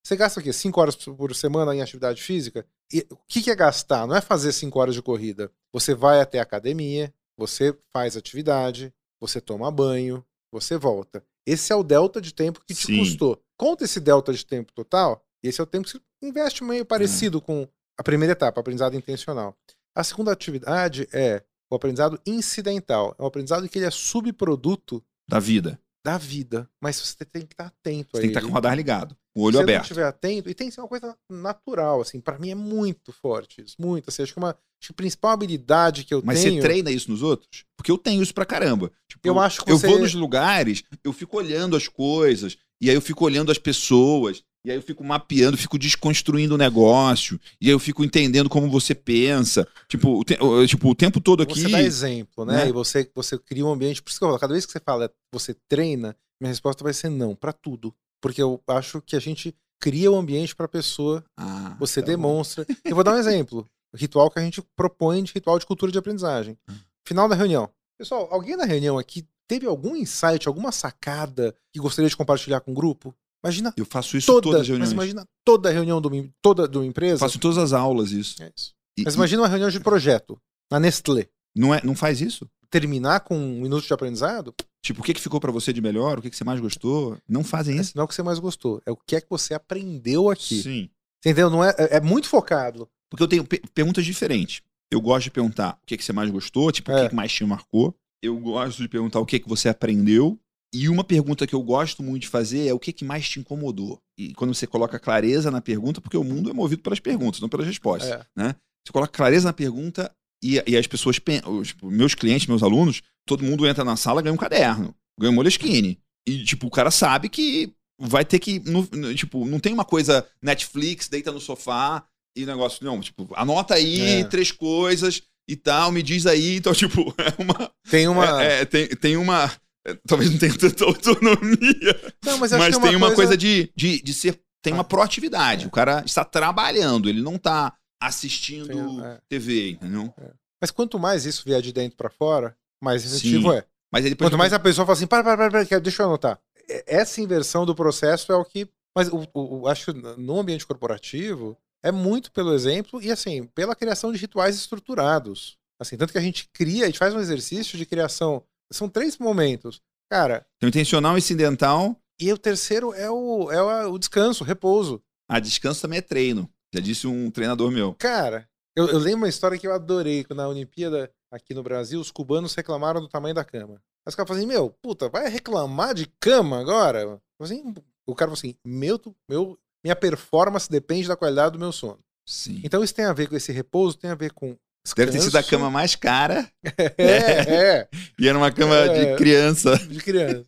você 0.04 0.16
gasta 0.16 0.39
o 0.39 0.43
quê? 0.43 0.51
5 0.51 0.82
horas 0.82 0.95
por 0.95 1.36
semana 1.36 1.76
em 1.76 1.82
atividade 1.82 2.24
física? 2.24 2.66
E 2.91 3.06
o 3.08 3.18
que, 3.28 3.43
que 3.43 3.51
é 3.51 3.56
gastar? 3.56 4.08
Não 4.08 4.16
é 4.16 4.22
fazer 4.22 4.51
5 4.51 4.80
horas 4.80 4.95
de 4.95 5.01
corrida. 5.04 5.51
Você 5.72 5.93
vai 5.93 6.22
até 6.22 6.39
a 6.39 6.43
academia, 6.43 7.14
você 7.38 7.78
faz 7.93 8.18
atividade, 8.18 8.91
você 9.22 9.39
toma 9.39 9.70
banho, 9.70 10.26
você 10.51 10.76
volta. 10.76 11.24
Esse 11.45 11.72
é 11.72 11.76
o 11.76 11.84
delta 11.84 12.20
de 12.20 12.34
tempo 12.34 12.62
que 12.66 12.74
te 12.74 12.88
Sim. 12.88 12.97
custou. 12.97 13.39
Conta 13.56 13.84
esse 13.84 13.99
delta 13.99 14.34
de 14.34 14.43
tempo 14.43 14.74
total, 14.74 15.24
e 15.43 15.49
esse 15.49 15.62
é 15.62 15.64
o 15.64 15.68
tempo 15.68 15.86
que 15.86 15.91
você 15.91 16.01
investe 16.24 16.64
meio 16.64 16.84
parecido 16.84 17.39
com 17.39 17.68
a 17.95 18.01
primeira 18.01 18.32
etapa, 18.32 18.60
aprendizado 18.60 18.95
intencional. 18.95 19.56
A 19.95 20.03
segunda 20.03 20.31
atividade 20.31 21.07
é 21.13 21.43
o 21.71 21.75
aprendizado 21.75 22.19
incidental. 22.25 23.15
É 23.19 23.23
um 23.23 23.25
aprendizado 23.25 23.67
que 23.69 23.77
ele 23.77 23.85
é 23.85 23.91
subproduto 23.91 25.03
da 25.27 25.39
vida. 25.39 25.79
da 26.05 26.17
vida, 26.17 26.69
mas 26.81 26.97
você 26.99 27.23
tem 27.23 27.43
que 27.45 27.53
estar 27.53 27.67
atento 27.67 28.09
Você 28.11 28.17
a 28.17 28.21
tem 28.21 28.29
que 28.31 28.35
estar 28.37 28.41
com 28.41 28.49
o 28.51 28.53
radar 28.53 28.75
ligado, 28.75 29.15
o 29.33 29.39
Se 29.39 29.45
olho 29.45 29.53
você 29.57 29.63
aberto. 29.63 29.77
não 29.77 29.81
estiver 29.83 30.05
atento, 30.05 30.49
e 30.49 30.53
tem 30.53 30.67
que 30.67 30.73
ser 30.75 30.81
uma 30.81 30.87
coisa 30.87 31.17
natural, 31.29 32.01
assim, 32.01 32.19
para 32.19 32.37
mim 32.37 32.49
é 32.49 32.55
muito 32.55 33.13
forte 33.13 33.61
isso, 33.61 33.75
muito, 33.79 34.09
assim, 34.09 34.21
acho 34.23 34.33
que 34.33 34.39
uma 34.39 34.49
acho 34.49 34.87
que 34.89 34.91
a 34.91 34.95
principal 34.95 35.31
habilidade 35.31 36.03
que 36.03 36.13
eu 36.13 36.21
Mas 36.25 36.41
tenho... 36.43 36.55
você 36.55 36.67
treina 36.67 36.91
isso 36.91 37.09
nos 37.09 37.21
outros? 37.21 37.63
Porque 37.77 37.89
eu 37.89 37.97
tenho 37.97 38.21
isso 38.21 38.33
pra 38.33 38.45
caramba. 38.45 38.91
Tipo, 39.07 39.25
Eu 39.25 39.39
acho 39.39 39.63
que 39.63 39.71
eu 39.71 39.77
você- 39.79 39.87
vou 39.87 39.97
nos 39.99 40.13
lugares, 40.13 40.83
eu 41.05 41.13
fico 41.13 41.37
olhando 41.37 41.77
as 41.77 41.87
coisas, 41.87 42.57
e 42.81 42.89
aí 42.89 42.95
eu 42.95 43.01
fico 43.01 43.23
olhando 43.23 43.49
as 43.49 43.57
pessoas, 43.57 44.43
e 44.66 44.72
aí 44.72 44.78
eu 44.78 44.82
fico 44.82 45.03
mapeando, 45.03 45.57
fico 45.57 45.78
desconstruindo 45.78 46.55
o 46.55 46.57
negócio, 46.57 47.39
e 47.59 47.68
aí 47.68 47.72
eu 47.74 47.80
fico 47.80 48.03
entendendo 48.03 48.49
como 48.49 48.70
você 48.70 48.95
pensa. 48.95 49.68
Tipo, 49.88 50.20
o, 50.20 50.24
te- 50.24 50.38
tipo, 50.68 50.89
o 50.89 50.95
tempo 50.95 51.20
todo 51.20 51.43
aqui. 51.43 51.61
Você 51.61 51.70
dá 51.70 51.82
exemplo, 51.82 52.45
né? 52.45 52.64
né? 52.64 52.70
E 52.70 52.72
você, 52.72 53.09
você 53.14 53.38
cria 53.38 53.66
um 53.66 53.72
ambiente. 53.72 54.01
Por 54.01 54.09
isso 54.09 54.20
que 54.20 54.24
eu 54.26 54.30
falo, 54.30 54.39
cada 54.39 54.53
vez 54.53 54.66
que 54.66 54.72
você 54.72 54.80
fala, 54.80 55.11
você 55.32 55.53
treina, 55.68 56.16
minha 56.41 56.49
resposta 56.49 56.84
vai 56.84 56.93
ser 56.93 57.09
não, 57.09 57.36
pra 57.36 57.51
tudo. 57.51 57.93
Porque 58.22 58.41
eu 58.41 58.61
acho 58.68 59.01
que 59.01 59.16
a 59.16 59.20
gente 59.20 59.53
cria 59.82 60.09
o 60.09 60.16
ambiente 60.16 60.55
pra 60.55 60.68
pessoa, 60.68 61.24
Ah, 61.38 61.76
você 61.78 62.01
tá 62.01 62.05
bom. 62.05 62.11
demonstra. 62.14 62.66
Eu 62.86 62.95
vou 62.95 63.03
dar 63.03 63.14
um 63.16 63.18
exemplo. 63.18 63.68
O 63.93 63.97
ritual 63.97 64.32
que 64.32 64.39
a 64.39 64.41
gente 64.41 64.61
propõe 64.78 65.22
de 65.24 65.34
ritual 65.34 65.59
de 65.59 65.66
cultura 65.66 65.91
de 65.91 65.97
aprendizagem. 65.97 66.57
Hum. 66.70 66.74
Final 67.05 67.28
da 67.28 67.36
reunião. 67.36 67.70
Pessoal, 67.97 68.28
alguém 68.32 68.55
na 68.55 68.64
reunião 68.66 68.97
aqui 68.97 69.26
teve 69.45 69.68
algum 69.68 69.93
insight, 69.95 70.47
alguma 70.47 70.72
sacada 70.72 71.53
que 71.72 71.80
gostaria 71.80 72.09
de 72.09 72.16
compartilhar 72.16 72.61
com 72.61 72.72
o 72.72 72.74
grupo? 72.74 73.14
Imagina 73.43 73.73
Eu 73.75 73.85
faço 73.85 74.15
isso 74.17 74.27
toda, 74.27 74.41
todas 74.41 74.61
as 74.61 74.67
mas 74.69 74.69
reuniões. 74.69 74.91
imagina 74.93 75.25
toda 75.43 75.69
reunião 75.69 75.99
de 76.01 76.07
uma, 76.07 76.29
toda 76.41 76.67
de 76.67 76.77
uma 76.77 76.85
Eu 76.85 76.89
empresa. 76.89 77.19
faço 77.19 77.37
em 77.37 77.39
todas 77.39 77.57
as 77.57 77.73
aulas 77.73 78.11
isso. 78.11 78.41
É 78.41 78.51
isso. 78.55 78.73
E- 78.97 79.03
Mas 79.03 79.13
e 79.15 79.17
imagina 79.17 79.41
uma 79.41 79.47
reunião 79.47 79.69
de 79.69 79.79
projeto 79.79 80.39
na 80.71 80.79
Nestlé. 80.79 81.27
não, 81.55 81.73
é, 81.73 81.81
não 81.83 81.95
faz 81.95 82.21
isso? 82.21 82.47
Terminar 82.69 83.19
com 83.21 83.37
um 83.37 83.61
minuto 83.61 83.85
de 83.85 83.93
aprendizado, 83.93 84.53
Tipo, 84.85 84.99
o 84.99 85.03
que, 85.03 85.13
que 85.13 85.21
ficou 85.21 85.39
pra 85.39 85.49
você 85.49 85.71
de 85.71 85.79
melhor? 85.81 86.19
O 86.19 86.21
que, 86.21 86.29
que 86.29 86.35
você 86.35 86.43
mais 86.43 86.59
gostou? 86.59 87.17
Não 87.25 87.41
fazem 87.41 87.75
isso? 87.75 87.81
esse 87.91 87.95
não 87.95 88.01
é 88.01 88.05
o 88.05 88.07
que 88.07 88.13
você 88.15 88.21
mais 88.21 88.37
gostou. 88.37 88.81
É 88.85 88.91
o 88.91 88.97
que 88.97 89.15
é 89.15 89.21
que 89.21 89.29
você 89.29 89.53
aprendeu 89.53 90.29
aqui. 90.29 90.61
Sim. 90.61 90.89
Entendeu? 91.19 91.49
Não 91.49 91.63
é, 91.63 91.73
é 91.77 91.95
é 91.97 92.01
muito 92.01 92.27
focado. 92.27 92.89
Porque 93.09 93.23
eu 93.23 93.27
tenho 93.29 93.45
pe- 93.45 93.61
perguntas 93.73 94.03
diferentes. 94.03 94.61
Eu 94.91 94.99
gosto 94.99 95.23
de 95.23 95.31
perguntar 95.31 95.79
o 95.81 95.85
que, 95.85 95.95
que 95.95 96.03
você 96.03 96.11
mais 96.11 96.29
gostou, 96.29 96.69
tipo, 96.69 96.91
o 96.91 96.97
É. 96.97 97.03
que, 97.03 97.09
que 97.09 97.15
mais 97.15 97.31
te 97.31 97.45
marcou. 97.45 97.95
Eu 98.21 98.37
gosto 98.37 98.81
de 98.81 98.89
perguntar 98.89 99.21
o 99.21 99.25
que, 99.25 99.39
que 99.39 99.47
você 99.47 99.69
aprendeu. 99.69 100.37
E 100.74 100.89
uma 100.89 101.03
pergunta 101.03 101.45
que 101.45 101.53
eu 101.53 101.61
gosto 101.61 102.01
muito 102.01 102.24
de 102.24 102.28
fazer 102.30 102.67
é 102.67 102.74
o 102.74 102.80
que, 102.80 102.91
que 102.91 103.05
mais 103.05 103.30
te 103.30 103.39
incomodou. 103.39 103.99
E 104.17 104.34
quando 104.34 104.53
você 104.53 104.65
coloca 104.65 104.99
clareza 104.99 105.51
na 105.51 105.61
pergunta, 105.61 106.01
porque 106.01 106.17
o 106.17 106.24
mundo 106.24 106.49
é 106.49 106.53
movido 106.53 106.82
pelas 106.82 106.99
perguntas, 106.99 107.39
não 107.39 107.47
pelas 107.49 107.67
respostas. 107.67 108.09
É. 108.38 108.47
Você 108.86 108.91
coloca 108.91 109.11
clareza 109.11 109.47
na 109.47 109.53
pergunta 109.53 110.11
e, 110.43 110.61
e 110.67 110.76
as 110.76 110.88
pessoas, 110.88 111.17
os, 111.45 111.67
tipo, 111.69 111.89
meus 111.91 112.15
clientes, 112.15 112.47
meus 112.47 112.63
alunos, 112.63 113.01
todo 113.26 113.43
mundo 113.43 113.67
entra 113.67 113.84
na 113.86 113.95
sala 113.95 114.21
ganha 114.21 114.34
um 114.34 114.38
caderno, 114.38 114.93
ganha 115.19 115.32
um 115.32 115.36
Moleskine. 115.36 115.99
E, 116.28 116.43
tipo, 116.43 116.67
o 116.67 116.71
cara 116.71 116.89
sabe 116.91 117.30
que 117.30 117.71
vai 117.99 118.26
ter 118.26 118.39
que. 118.39 118.59
no- 118.59 118.88
no- 118.91 119.13
tipo, 119.15 119.45
não 119.45 119.59
tem 119.59 119.74
uma 119.74 119.86
coisa 119.86 120.28
Netflix, 120.41 121.07
deita 121.07 121.32
no 121.32 121.39
sofá 121.39 122.03
e 122.36 122.45
negócio. 122.45 122.84
Não, 122.84 122.99
tipo, 122.99 123.30
anota 123.36 123.76
aí 123.76 124.21
É. 124.21 124.24
três 124.26 124.51
coisas 124.51 125.21
e 125.47 125.55
tal, 125.55 125.91
me 125.91 126.01
diz 126.01 126.26
aí. 126.26 126.55
Então, 126.57 126.74
tipo, 126.76 127.13
é 127.17 127.41
uma. 127.41 127.71
Tem 127.89 128.07
uma. 128.07 128.43
é- 128.43 128.61
é, 128.61 128.65
tem, 128.65 128.88
tem 128.88 129.17
uma. 129.17 129.51
É, 129.86 129.93
talvez 130.07 130.31
não 130.31 130.38
tenha 130.38 130.57
tanta 130.57 130.84
autonomia, 130.86 132.13
Não, 132.23 132.38
mas, 132.38 132.51
mas 132.51 132.77
é 132.77 132.79
tem 132.79 132.95
uma 132.95 133.13
coisa, 133.13 133.36
de, 133.38 133.71
de, 133.75 134.01
de 134.01 134.13
ser. 134.13 134.39
Tem 134.61 134.71
uma 134.73 134.81
Ah. 134.81 134.86
proatividade. 134.86 135.65
É. 135.65 135.67
O 135.67 135.71
cara 135.71 136.03
está 136.05 136.23
trabalhando, 136.23 137.09
ele 137.09 137.21
não 137.21 137.36
está 137.36 137.75
assistindo 138.01 138.67
Tem- 138.67 139.05
é. 139.05 139.19
TV, 139.27 139.71
entendeu? 139.71 140.13
Mas 140.61 140.71
quanto 140.71 140.97
mais 140.97 141.25
isso 141.25 141.43
vier 141.45 141.61
de 141.61 141.73
dentro 141.73 141.97
pra 141.97 142.09
fora, 142.09 142.55
mais 142.81 143.05
efetivo 143.05 143.51
Sim. 143.51 143.57
é. 143.57 143.65
Mas. 143.91 144.13
Quanto 144.15 144.38
mais 144.38 144.53
a 144.53 144.59
pessoa 144.59 144.86
fala 144.86 144.95
assim, 144.97 145.07
para, 145.07 145.23
para, 145.23 145.38
para, 145.49 145.65
para, 145.65 145.79
deixa 145.79 146.03
eu 146.03 146.07
anotar. 146.07 146.39
E- 146.69 146.84
Essa 146.88 147.19
inversão 147.21 147.65
do 147.65 147.75
processo 147.75 148.31
é 148.31 148.36
o 148.36 148.45
que. 148.45 148.67
Mas 148.95 149.09
o- 149.09 149.27
o- 149.34 149.67
acho 149.67 149.91
que 149.93 149.99
no 150.17 150.39
ambiente 150.39 150.65
corporativo 150.65 151.57
é 151.84 151.91
muito 151.91 152.31
pelo 152.31 152.53
exemplo 152.53 153.01
e 153.01 153.11
assim, 153.11 153.43
pela 153.47 153.75
criação 153.75 154.11
de 154.13 154.17
rituais 154.19 154.55
estruturados. 154.55 155.57
Assim, 155.79 155.97
tanto 155.97 156.13
que 156.13 156.17
a 156.17 156.21
gente 156.21 156.47
cria, 156.53 156.84
a 156.84 156.86
gente 156.86 156.99
faz 156.99 157.13
um 157.13 157.19
exercício 157.19 157.77
de 157.77 157.86
criação. 157.86 158.43
São 158.74 158.89
três 158.89 159.17
momentos. 159.17 159.82
Cara, 160.09 160.45
Tem 160.59 160.67
o 160.67 160.69
intencional, 160.69 161.17
incidental. 161.17 161.97
e 162.19 162.32
o 162.32 162.38
terceiro 162.38 162.93
é 162.93 163.09
o, 163.09 163.51
é 163.51 163.61
o, 163.88 163.93
o 163.93 163.99
descanso, 163.99 164.43
o 164.43 164.47
repouso. 164.47 165.01
A 165.30 165.39
descanso 165.39 165.82
também 165.82 165.99
é 165.99 166.01
treino. 166.01 166.49
Já 166.74 166.82
disse 166.82 167.07
um 167.07 167.32
treinador 167.32 167.71
meu. 167.71 167.93
Cara, 167.95 168.47
eu, 168.76 168.88
eu 168.88 168.97
lembro 168.99 169.19
uma 169.21 169.30
história 169.30 169.57
que 169.57 169.67
eu 169.67 169.74
adorei, 169.74 170.24
que 170.24 170.34
na 170.34 170.47
Olimpíada 170.47 171.11
aqui 171.32 171.53
no 171.53 171.63
Brasil, 171.63 171.99
os 171.99 172.11
cubanos 172.11 172.53
reclamaram 172.53 173.01
do 173.01 173.07
tamanho 173.07 173.34
da 173.34 173.43
cama. 173.43 173.76
Aí 173.76 174.09
os 174.09 174.15
caras 174.15 174.28
falam 174.28 174.43
assim, 174.43 174.47
meu, 174.47 174.69
puta, 174.69 175.09
vai 175.09 175.28
reclamar 175.30 175.93
de 175.95 176.05
cama 176.19 176.59
agora? 176.59 177.19
Assim, 177.39 177.74
o 178.05 178.13
cara 178.13 178.30
falou 178.30 178.38
assim, 178.38 178.55
meu, 178.63 178.99
meu, 179.30 179.57
minha 179.84 179.95
performance 179.95 180.69
depende 180.69 181.07
da 181.07 181.15
qualidade 181.15 181.53
do 181.53 181.59
meu 181.59 181.71
sono. 181.71 181.99
Sim. 182.28 182.61
Então 182.63 182.84
isso 182.84 182.93
tem 182.93 183.05
a 183.05 183.13
ver 183.13 183.28
com 183.28 183.36
esse 183.36 183.51
repouso, 183.51 183.97
tem 183.97 184.09
a 184.11 184.15
ver 184.15 184.32
com 184.32 184.55
Deve 184.95 185.11
ter 185.11 185.19
sido 185.21 185.38
a 185.38 185.41
descanso. 185.41 185.49
cama 185.49 185.69
mais 185.71 185.95
cara 185.95 186.49
É, 186.97 187.79
é, 187.79 187.88
e 188.19 188.27
era 188.27 188.38
uma 188.38 188.51
cama 188.51 188.75
É. 188.75 189.11
de 189.11 189.17
criança. 189.17 189.77
de 189.77 189.99
criança. 189.99 190.45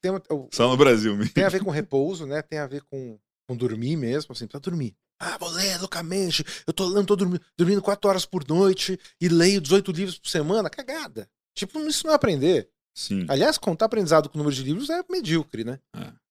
Tem, 0.00 0.10
uma- 0.10 0.22
Só 0.52 0.68
no 0.68 0.76
Brasil 0.76 1.16
mesmo. 1.16 1.32
tem 1.32 1.44
a 1.44 1.48
ver 1.48 1.62
com 1.62 1.70
repouso, 1.70 2.26
né? 2.26 2.42
Tem 2.42 2.58
a 2.58 2.66
ver 2.66 2.82
com, 2.90 3.18
com 3.48 3.56
dormir 3.56 3.96
mesmo, 3.96 4.32
assim, 4.32 4.46
precisa 4.46 4.60
dormir. 4.60 4.94
Ah, 5.20 5.38
vou 5.38 5.48
ler 5.50 5.78
loucamente, 5.80 6.44
eu 6.66 6.72
tô 6.72 6.86
lendo, 6.86 7.06
tô 7.06 7.16
dormindo, 7.16 7.40
dormindo 7.56 7.80
4 7.80 8.08
horas 8.10 8.26
por 8.26 8.46
noite 8.46 8.98
e 9.20 9.28
leio 9.28 9.60
18 9.60 9.92
livros 9.92 10.18
por 10.18 10.28
semana, 10.28 10.68
cagada. 10.68 11.28
Tipo, 11.56 11.80
isso 11.86 12.04
não 12.06 12.12
é 12.12 12.16
aprender. 12.16 12.68
Sim. 12.96 13.24
Aliás, 13.28 13.56
contar 13.58 13.86
aprendizado 13.86 14.28
com 14.28 14.36
o 14.36 14.38
número 14.38 14.54
de 14.54 14.62
livros 14.62 14.90
é 14.90 15.02
medíocre, 15.10 15.64
né? 15.64 15.78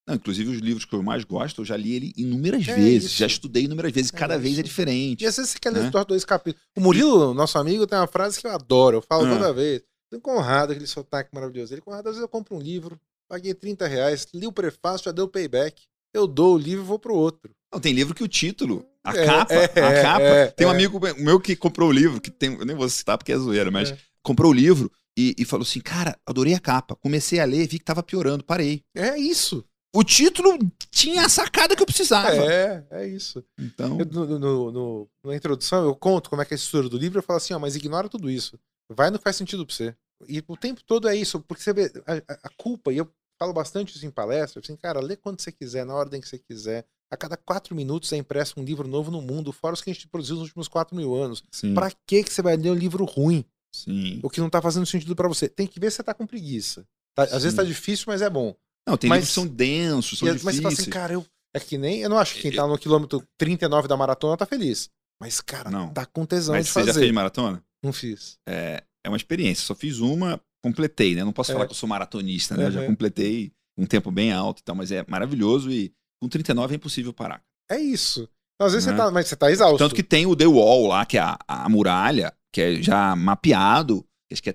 Não, 0.07 0.15
inclusive, 0.15 0.49
os 0.51 0.59
livros 0.59 0.83
que 0.85 0.93
eu 0.93 1.01
mais 1.01 1.23
gosto, 1.23 1.61
eu 1.61 1.65
já 1.65 1.77
li 1.77 1.93
ele 1.95 2.13
inúmeras 2.17 2.67
É 2.67 2.75
vezes. 2.75 3.11
isso. 3.11 3.19
Já 3.19 3.27
estudei 3.27 3.63
inúmeras 3.63 3.91
vezes. 3.91 4.11
É 4.13 4.17
Cada 4.17 4.37
vez 4.37 4.53
é 4.57 4.61
isso. 4.61 4.63
diferente. 4.63 5.23
E 5.23 5.27
às 5.27 5.35
vezes 5.37 5.51
você 5.51 5.59
quer 5.59 5.69
ler 5.71 5.83
Né? 5.83 5.91
dois 6.07 6.25
capítulos. 6.25 6.61
O 6.75 6.81
Murilo, 6.81 7.33
nosso 7.33 7.57
amigo, 7.57 7.87
tem 7.87 7.97
uma 7.97 8.07
frase 8.07 8.39
que 8.39 8.45
eu 8.45 8.51
adoro, 8.51 8.97
eu 8.97 9.01
falo 9.01 9.25
Ah. 9.25 9.29
toda 9.37 9.53
vez. 9.53 9.81
Tem 10.11 10.19
Conrado, 10.19 10.71
aquele 10.71 10.87
sotaque 10.87 11.29
maravilhoso. 11.33 11.73
Ele, 11.73 11.81
Conrado, 11.81 12.07
às 12.07 12.15
vezes 12.15 12.21
eu 12.21 12.27
compro 12.27 12.55
um 12.55 12.59
livro, 12.59 12.99
paguei 13.29 13.53
30 13.53 13.87
reais, 13.87 14.27
li 14.33 14.45
o 14.45 14.51
prefácio, 14.51 15.05
já 15.05 15.11
deu 15.11 15.27
payback. 15.27 15.81
Eu 16.13 16.27
dou 16.27 16.53
o 16.55 16.57
livro 16.57 16.83
e 16.83 16.87
vou 16.87 16.99
pro 16.99 17.15
outro. 17.15 17.51
Não, 17.73 17.79
tem 17.79 17.93
livro 17.93 18.13
que 18.13 18.23
o 18.23 18.27
título, 18.27 18.85
a 19.03 19.15
É, 19.17 19.25
capa, 19.25 19.53
é, 19.53 19.63
a 19.65 20.01
capa. 20.03 20.23
é, 20.23 20.47
tem 20.51 20.67
um 20.67 20.69
amigo 20.69 20.99
meu 21.17 21.39
que 21.39 21.55
comprou 21.55 21.89
o 21.89 21.91
livro, 21.91 22.21
que 22.21 22.29
tem, 22.29 22.53
eu 22.53 22.65
nem 22.65 22.75
vou 22.75 22.87
citar 22.89 23.17
porque 23.17 23.31
é 23.31 23.37
zoeira, 23.37 23.71
mas 23.71 23.95
comprou 24.21 24.51
o 24.51 24.53
livro 24.53 24.91
e, 25.17 25.33
e 25.39 25.43
falou 25.45 25.63
assim: 25.63 25.79
Cara, 25.79 26.15
adorei 26.27 26.53
a 26.53 26.59
capa. 26.59 26.95
Comecei 26.95 27.39
a 27.39 27.45
ler, 27.45 27.67
vi 27.67 27.79
que 27.79 27.85
tava 27.85 28.03
piorando, 28.03 28.43
parei. 28.43 28.83
É 28.95 29.17
isso. 29.17 29.65
O 29.95 30.03
título 30.03 30.57
tinha 30.89 31.25
a 31.25 31.29
sacada 31.29 31.75
que 31.75 31.81
eu 31.81 31.85
precisava. 31.85 32.29
É, 32.35 32.83
é 32.91 33.07
isso. 33.07 33.43
Então, 33.59 33.99
Eu, 33.99 34.05
no, 34.05 34.39
no- 34.39 34.71
no- 34.71 35.09
na 35.23 35.35
introdução, 35.35 35.83
eu 35.85 35.95
conto 35.95 36.29
como 36.29 36.41
é 36.41 36.45
que 36.45 36.53
é 36.53 36.55
a 36.55 36.57
estrutura 36.57 36.89
do 36.89 36.97
livro, 36.97 37.19
eu 37.19 37.23
falo 37.23 37.37
assim, 37.37 37.53
ó, 37.53 37.59
mas 37.59 37.75
ignora 37.75 38.09
tudo 38.09 38.29
isso. 38.29 38.59
Vai 38.91 39.09
no 39.11 39.17
que 39.17 39.23
faz 39.23 39.35
sentido 39.35 39.65
pra 39.65 39.75
você. 39.75 39.95
E 40.27 40.43
o 40.47 40.57
tempo 40.57 40.81
todo 40.83 41.07
é 41.07 41.15
isso, 41.15 41.39
porque 41.41 41.61
você 41.61 41.73
vê 41.73 41.91
a, 42.07 42.13
a- 42.43 42.49
culpa, 42.57 42.91
e 42.91 42.97
eu 42.97 43.07
falo 43.39 43.53
bastante 43.53 43.95
isso 43.95 44.05
em 44.05 44.09
palestras, 44.11 44.63
assim, 44.65 44.75
cara, 44.75 44.99
lê 44.99 45.15
quando 45.15 45.39
você 45.41 45.51
quiser, 45.51 45.85
na 45.85 45.93
ordem 45.93 46.19
que 46.21 46.27
você 46.27 46.37
quiser. 46.39 46.85
A 47.11 47.17
cada 47.17 47.37
quatro 47.37 47.75
minutos 47.75 48.11
é 48.13 48.17
impresso 48.17 48.59
um 48.59 48.63
livro 48.63 48.87
novo 48.87 49.11
no 49.11 49.21
mundo, 49.21 49.51
fora 49.51 49.75
os 49.75 49.81
que 49.81 49.91
a 49.91 49.93
gente 49.93 50.07
produziu 50.07 50.35
nos 50.35 50.45
últimos 50.45 50.67
quatro 50.67 50.95
mil 50.95 51.13
anos. 51.13 51.43
sim. 51.51 51.73
Pra 51.75 51.91
que 52.07 52.23
você 52.23 52.41
vai 52.41 52.55
ler 52.57 52.71
um 52.71 52.75
livro 52.75 53.05
ruim? 53.05 53.45
sim. 53.71 54.19
O 54.23 54.29
que 54.29 54.39
não 54.39 54.49
tá 54.49 54.61
fazendo 54.61 54.85
sentido 54.85 55.15
pra 55.15 55.27
você? 55.27 55.47
Tem 55.49 55.67
que 55.67 55.79
ver 55.79 55.91
se 55.91 55.97
você 55.97 56.03
tá 56.03 56.13
com 56.13 56.25
preguiça. 56.27 56.85
Tá- 57.15 57.23
às 57.23 57.43
vezes 57.43 57.53
tá 57.55 57.63
difícil, 57.63 58.05
mas 58.07 58.21
é 58.21 58.29
bom. 58.29 58.55
Não, 58.87 58.97
tem 58.97 59.09
Mas- 59.09 59.17
livros 59.19 59.29
que 59.29 59.33
são 59.35 59.47
densos, 59.47 60.19
são 60.19 60.27
E- 60.27 60.31
mas 60.31 60.41
você 60.41 60.45
fala 60.45 60.57
assim, 60.57 60.69
difíceis. 60.69 60.87
cara, 60.93 61.13
eu. 61.13 61.25
É 61.55 61.59
que 61.59 61.77
nem. 61.77 62.01
Eu 62.01 62.09
não 62.09 62.17
acho 62.17 62.33
que 62.35 62.41
quem 62.41 62.51
tá 62.51 62.65
no 62.67 62.77
quilômetro 62.77 63.23
39 63.37 63.87
da 63.87 63.95
maratona 63.95 64.35
tá 64.35 64.45
feliz. 64.45 64.89
Mas, 65.21 65.39
cara, 65.39 65.69
Não. 65.69 65.89
tá 65.93 66.05
com 66.05 66.25
tesão 66.25 66.55
mas 66.55 66.65
de 66.65 66.71
você 66.71 66.79
fazer. 66.79 66.93
já 66.93 66.99
fez 66.99 67.11
maratona? 67.11 67.63
Não 67.83 67.93
fiz. 67.93 68.37
É, 68.47 68.83
é 69.05 69.09
uma 69.09 69.15
experiência. 69.17 69.63
Só 69.63 69.75
fiz 69.75 69.99
uma, 69.99 70.41
completei, 70.63 71.13
né? 71.15 71.23
Não 71.23 71.31
posso 71.31 71.51
É. 71.51 71.53
falar 71.53 71.65
que 71.67 71.71
eu 71.71 71.75
sou 71.77 71.87
maratonista, 71.87 72.57
né? 72.57 72.65
Eu 72.67 72.71
Já 72.71 72.81
Uhum. 72.81 72.87
completei 72.87 73.51
um 73.77 73.85
tempo 73.85 74.11
bem 74.11 74.31
alto 74.33 74.59
e 74.59 74.63
tal, 74.63 74.75
mas 74.75 74.91
é 74.91 75.05
maravilhoso 75.07 75.71
e 75.71 75.93
com 76.21 76.27
39 76.27 76.73
é 76.73 76.77
impossível 76.77 77.13
parar. 77.13 77.41
É 77.69 77.79
isso. 77.79 78.27
Às 78.59 78.73
vezes 78.73 78.87
Né? 78.87 78.93
você 78.93 78.97
tá. 78.97 79.11
Mas 79.11 79.27
você 79.27 79.35
tá 79.35 79.51
exausto. 79.51 79.77
Tanto 79.77 79.95
que 79.95 80.03
tem 80.03 80.25
o 80.25 80.35
The 80.35 80.47
Wall 80.47 80.87
lá, 80.87 81.05
que 81.05 81.17
é 81.17 81.21
a, 81.21 81.37
a 81.47 81.69
muralha, 81.69 82.33
que 82.51 82.61
é 82.61 82.81
já 82.81 83.15
mapeado, 83.15 84.01
que 84.27 84.33
acho 84.33 84.43
que 84.43 84.49
é 84.49 84.53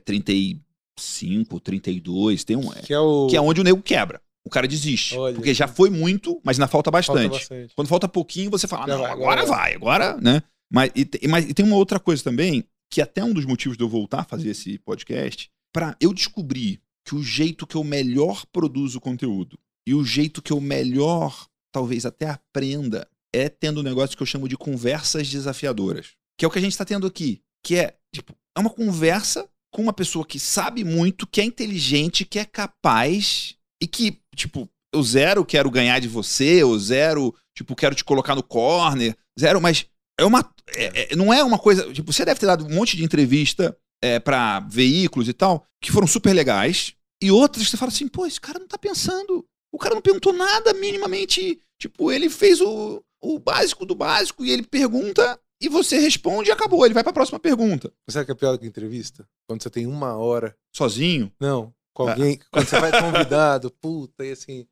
35, 0.99 1.61
32, 1.61 2.45
tem 2.45 2.57
um, 2.57 2.73
é, 2.73 2.83
Que 2.83 2.93
é 2.93 2.99
o. 3.01 3.27
que 3.29 3.37
é 3.37 3.41
onde 3.41 3.61
o 3.61 3.65
nego 3.65 3.83
quebra. 3.83 4.21
O 4.45 4.51
cara 4.51 4.67
desiste. 4.67 5.17
Olha. 5.17 5.35
Porque 5.35 5.53
já 5.53 5.69
foi 5.69 5.91
muito, 5.91 6.41
mas 6.45 6.59
ainda 6.59 6.69
falta 6.69 6.91
falta 6.91 7.13
bastante. 7.13 7.33
bastante. 7.33 7.75
Quando 7.75 7.89
falta 7.89 8.09
pouquinho, 8.09 8.51
você 8.51 8.67
fala, 8.67 8.87
Já 8.87 8.97
não, 8.97 9.05
agora, 9.05 9.43
agora 9.43 9.47
vai, 9.47 9.75
agora, 9.75 10.17
né? 10.17 10.43
Mas 10.73 10.91
e, 10.95 11.29
mas 11.29 11.49
e 11.49 11.55
tem 11.55 11.65
uma 11.65 11.77
outra 11.77 12.01
coisa 12.01 12.23
também, 12.23 12.65
que 12.91 13.01
até 13.01 13.23
um 13.23 13.33
dos 13.33 13.45
motivos 13.45 13.77
de 13.77 13.85
eu 13.85 13.89
voltar 13.89 14.21
a 14.21 14.25
fazer 14.25 14.51
esse 14.51 14.79
podcast, 14.79 15.51
para 15.73 15.97
eu 16.01 16.13
descobrir 16.13 16.81
que 17.07 17.15
o 17.15 17.23
jeito 17.23 17.67
que 17.67 17.77
eu 17.77 17.85
melhor 17.85 18.45
produzo 18.53 19.01
conteúdo 19.01 19.59
e 19.87 19.95
o 19.95 20.05
jeito 20.05 20.43
que 20.43 20.53
eu 20.53 20.61
melhor, 20.61 21.47
talvez 21.73 22.05
até 22.05 22.29
aprenda, 22.29 23.09
é 23.35 23.49
tendo 23.49 23.81
um 23.81 23.83
negócio 23.83 24.17
que 24.17 24.23
eu 24.23 24.27
chamo 24.27 24.49
de 24.49 24.57
conversas 24.57 25.29
desafiadoras. 25.29 26.13
Que 26.39 26.45
é 26.45 26.49
o 26.49 26.51
que 26.51 26.59
a 26.59 26.63
gente 26.63 26.73
está 26.73 26.85
tendo 26.85 27.07
aqui. 27.07 27.43
Que 27.65 27.77
é, 27.77 27.97
tipo, 28.15 28.35
é 28.57 28.61
uma 28.61 28.71
conversa 28.71 29.49
com 29.73 29.83
uma 29.83 29.93
pessoa 29.93 30.25
que 30.25 30.39
sabe 30.39 30.85
muito, 30.85 31.27
que 31.27 31.41
é 31.41 31.45
inteligente, 31.45 32.25
que 32.25 32.39
é 32.39 32.45
capaz 32.45 33.55
e 33.83 33.87
que, 33.87 34.21
tipo, 34.35 34.69
eu 34.93 35.03
zero 35.03 35.45
quero 35.45 35.71
ganhar 35.71 35.99
de 35.99 36.09
você, 36.09 36.63
eu 36.63 36.79
zero, 36.79 37.35
tipo, 37.57 37.77
quero 37.77 37.95
te 37.95 38.05
colocar 38.05 38.35
no 38.35 38.43
corner, 38.43 39.17
zero, 39.39 39.61
mas 39.61 39.87
é 40.19 40.25
uma. 40.25 40.49
é- 40.75 41.13
é- 41.13 41.17
não 41.17 41.33
é 41.33 41.45
uma 41.45 41.59
coisa. 41.59 41.93
Tipo, 41.93 42.13
você 42.13 42.25
deve 42.25 42.41
ter 42.41 42.47
dado 42.47 42.65
um 42.67 42.75
monte 42.75 42.97
de 42.97 43.05
entrevista 43.05 43.77
é, 44.03 44.19
para 44.19 44.61
veículos 44.61 45.29
e 45.29 45.33
tal, 45.33 45.65
que 45.83 45.93
foram 45.93 46.07
super 46.07 46.33
legais, 46.33 46.95
e 47.23 47.31
outras 47.31 47.65
que 47.65 47.71
você 47.71 47.77
fala 47.77 47.91
assim, 47.91 48.07
pô, 48.09 48.27
esse 48.27 48.41
cara 48.41 48.59
não 48.59 48.69
tá 48.69 48.79
pensando. 48.79 49.45
O 49.73 49.79
cara 49.79 49.95
não 49.95 50.03
perguntou 50.03 50.33
nada 50.33 50.73
minimamente. 50.75 51.61
Tipo, 51.81 52.11
ele 52.11 52.31
fez 52.31 52.61
o, 52.61 53.03
o 53.23 53.39
básico 53.39 53.85
do 53.85 53.95
básico 53.95 54.45
e 54.45 54.51
ele 54.51 54.63
pergunta 54.63 55.39
e 55.61 55.69
você 55.69 55.99
responde 55.99 56.49
e 56.49 56.53
acabou. 56.53 56.85
Ele 56.85 56.95
vai 56.95 57.03
pra 57.03 57.13
próxima 57.13 57.39
pergunta. 57.39 57.93
Sabe 58.09 58.27
que 58.27 58.33
é 58.33 58.35
pior 58.35 58.53
do 58.53 58.59
que 58.59 58.67
entrevista? 58.67 59.27
Quando 59.49 59.63
você 59.63 59.71
tem 59.71 59.87
uma 59.87 60.17
hora. 60.17 60.55
Sozinho. 60.75 61.33
Não. 61.41 61.73
Com 61.95 62.07
Ah. 62.07 62.13
alguém. 62.13 62.39
Quando 62.53 62.67
você 62.69 62.79
vai 62.81 62.91
convidado, 63.03 63.71
puta, 63.81 64.25
e 64.25 64.33
assim. 64.33 64.67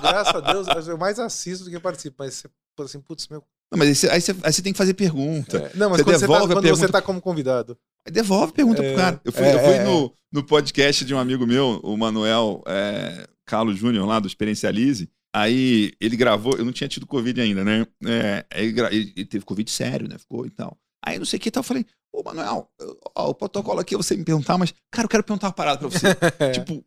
Graças 0.00 0.34
a 0.34 0.40
Deus, 0.52 0.88
eu 0.88 0.98
mais 0.98 1.18
assisto 1.18 1.64
do 1.64 1.70
que 1.70 1.78
participo. 1.78 2.16
Mas 2.18 2.34
você 2.34 2.48
assim, 2.82 3.00
putz, 3.00 3.28
meu. 3.28 3.42
Não, 3.70 3.78
mas 3.78 3.88
aí 3.88 3.94
você, 3.94 4.08
aí 4.10 4.20
você- 4.20 4.36
aí 4.42 4.52
você 4.52 4.62
tem 4.62 4.72
que 4.72 4.76
fazer 4.78 4.94
pergunta. 4.94 5.56
É, 5.58 5.76
Não, 5.76 5.88
mas 5.88 5.98
Você 5.98 6.04
quando, 6.04 6.14
você 6.14 6.20
tá, 6.20 6.26
devolve 6.32 6.52
a 6.52 6.56
quando 6.56 6.64
você 6.64 6.70
pergunta- 6.80 6.92
tá 6.92 7.02
como 7.02 7.20
convidado. 7.22 7.78
Aí 8.06 8.12
devolve 8.12 8.50
a 8.52 8.54
pergunta 8.54 8.82
É, 8.82 8.88
pro 8.88 8.96
cara. 8.96 9.20
Eu 9.24 9.32
fui, 9.32 9.44
é, 9.44 9.54
eu 9.54 9.58
fui 9.60 9.74
é, 9.74 9.84
no, 9.84 10.12
no 10.32 10.44
podcast 10.44 11.04
de 11.04 11.14
um 11.14 11.18
amigo 11.18 11.46
meu, 11.46 11.80
o 11.82 11.96
Manuel 11.96 12.62
é, 12.66 13.26
Carlos 13.46 13.78
Júnior, 13.78 14.06
lá 14.06 14.18
do 14.20 14.26
Experiencialize. 14.26 15.08
Aí 15.34 15.92
ele 16.00 16.16
gravou, 16.16 16.56
eu 16.56 16.64
não 16.64 16.72
tinha 16.72 16.88
tido 16.88 17.06
Covid 17.06 17.40
ainda, 17.40 17.64
né? 17.64 17.86
É, 18.04 18.44
ele, 18.54 18.80
ele- 18.80 19.12
ele 19.16 19.26
teve 19.26 19.44
Covid 19.44 19.70
sério, 19.70 20.08
né? 20.08 20.18
Ficou 20.18 20.44
e 20.46 20.50
tal. 20.50 20.76
Aí 21.04 21.18
não 21.18 21.24
sei 21.24 21.38
o 21.38 21.40
que 21.40 21.48
e 21.48 21.52
tal, 21.52 21.60
eu 21.62 21.64
falei, 21.64 21.86
ô 22.12 22.22
Manuel, 22.22 22.68
ó, 23.16 23.30
o 23.30 23.34
protocolo 23.34 23.80
aqui 23.80 23.94
é 23.94 23.96
você 23.96 24.16
me 24.16 24.24
perguntar, 24.24 24.56
mas, 24.58 24.72
cara, 24.90 25.06
eu 25.06 25.08
quero 25.08 25.24
perguntar 25.24 25.48
uma 25.48 25.52
parada 25.52 25.78
pra 25.78 25.88
você. 25.88 26.06
tipo, 26.52 26.84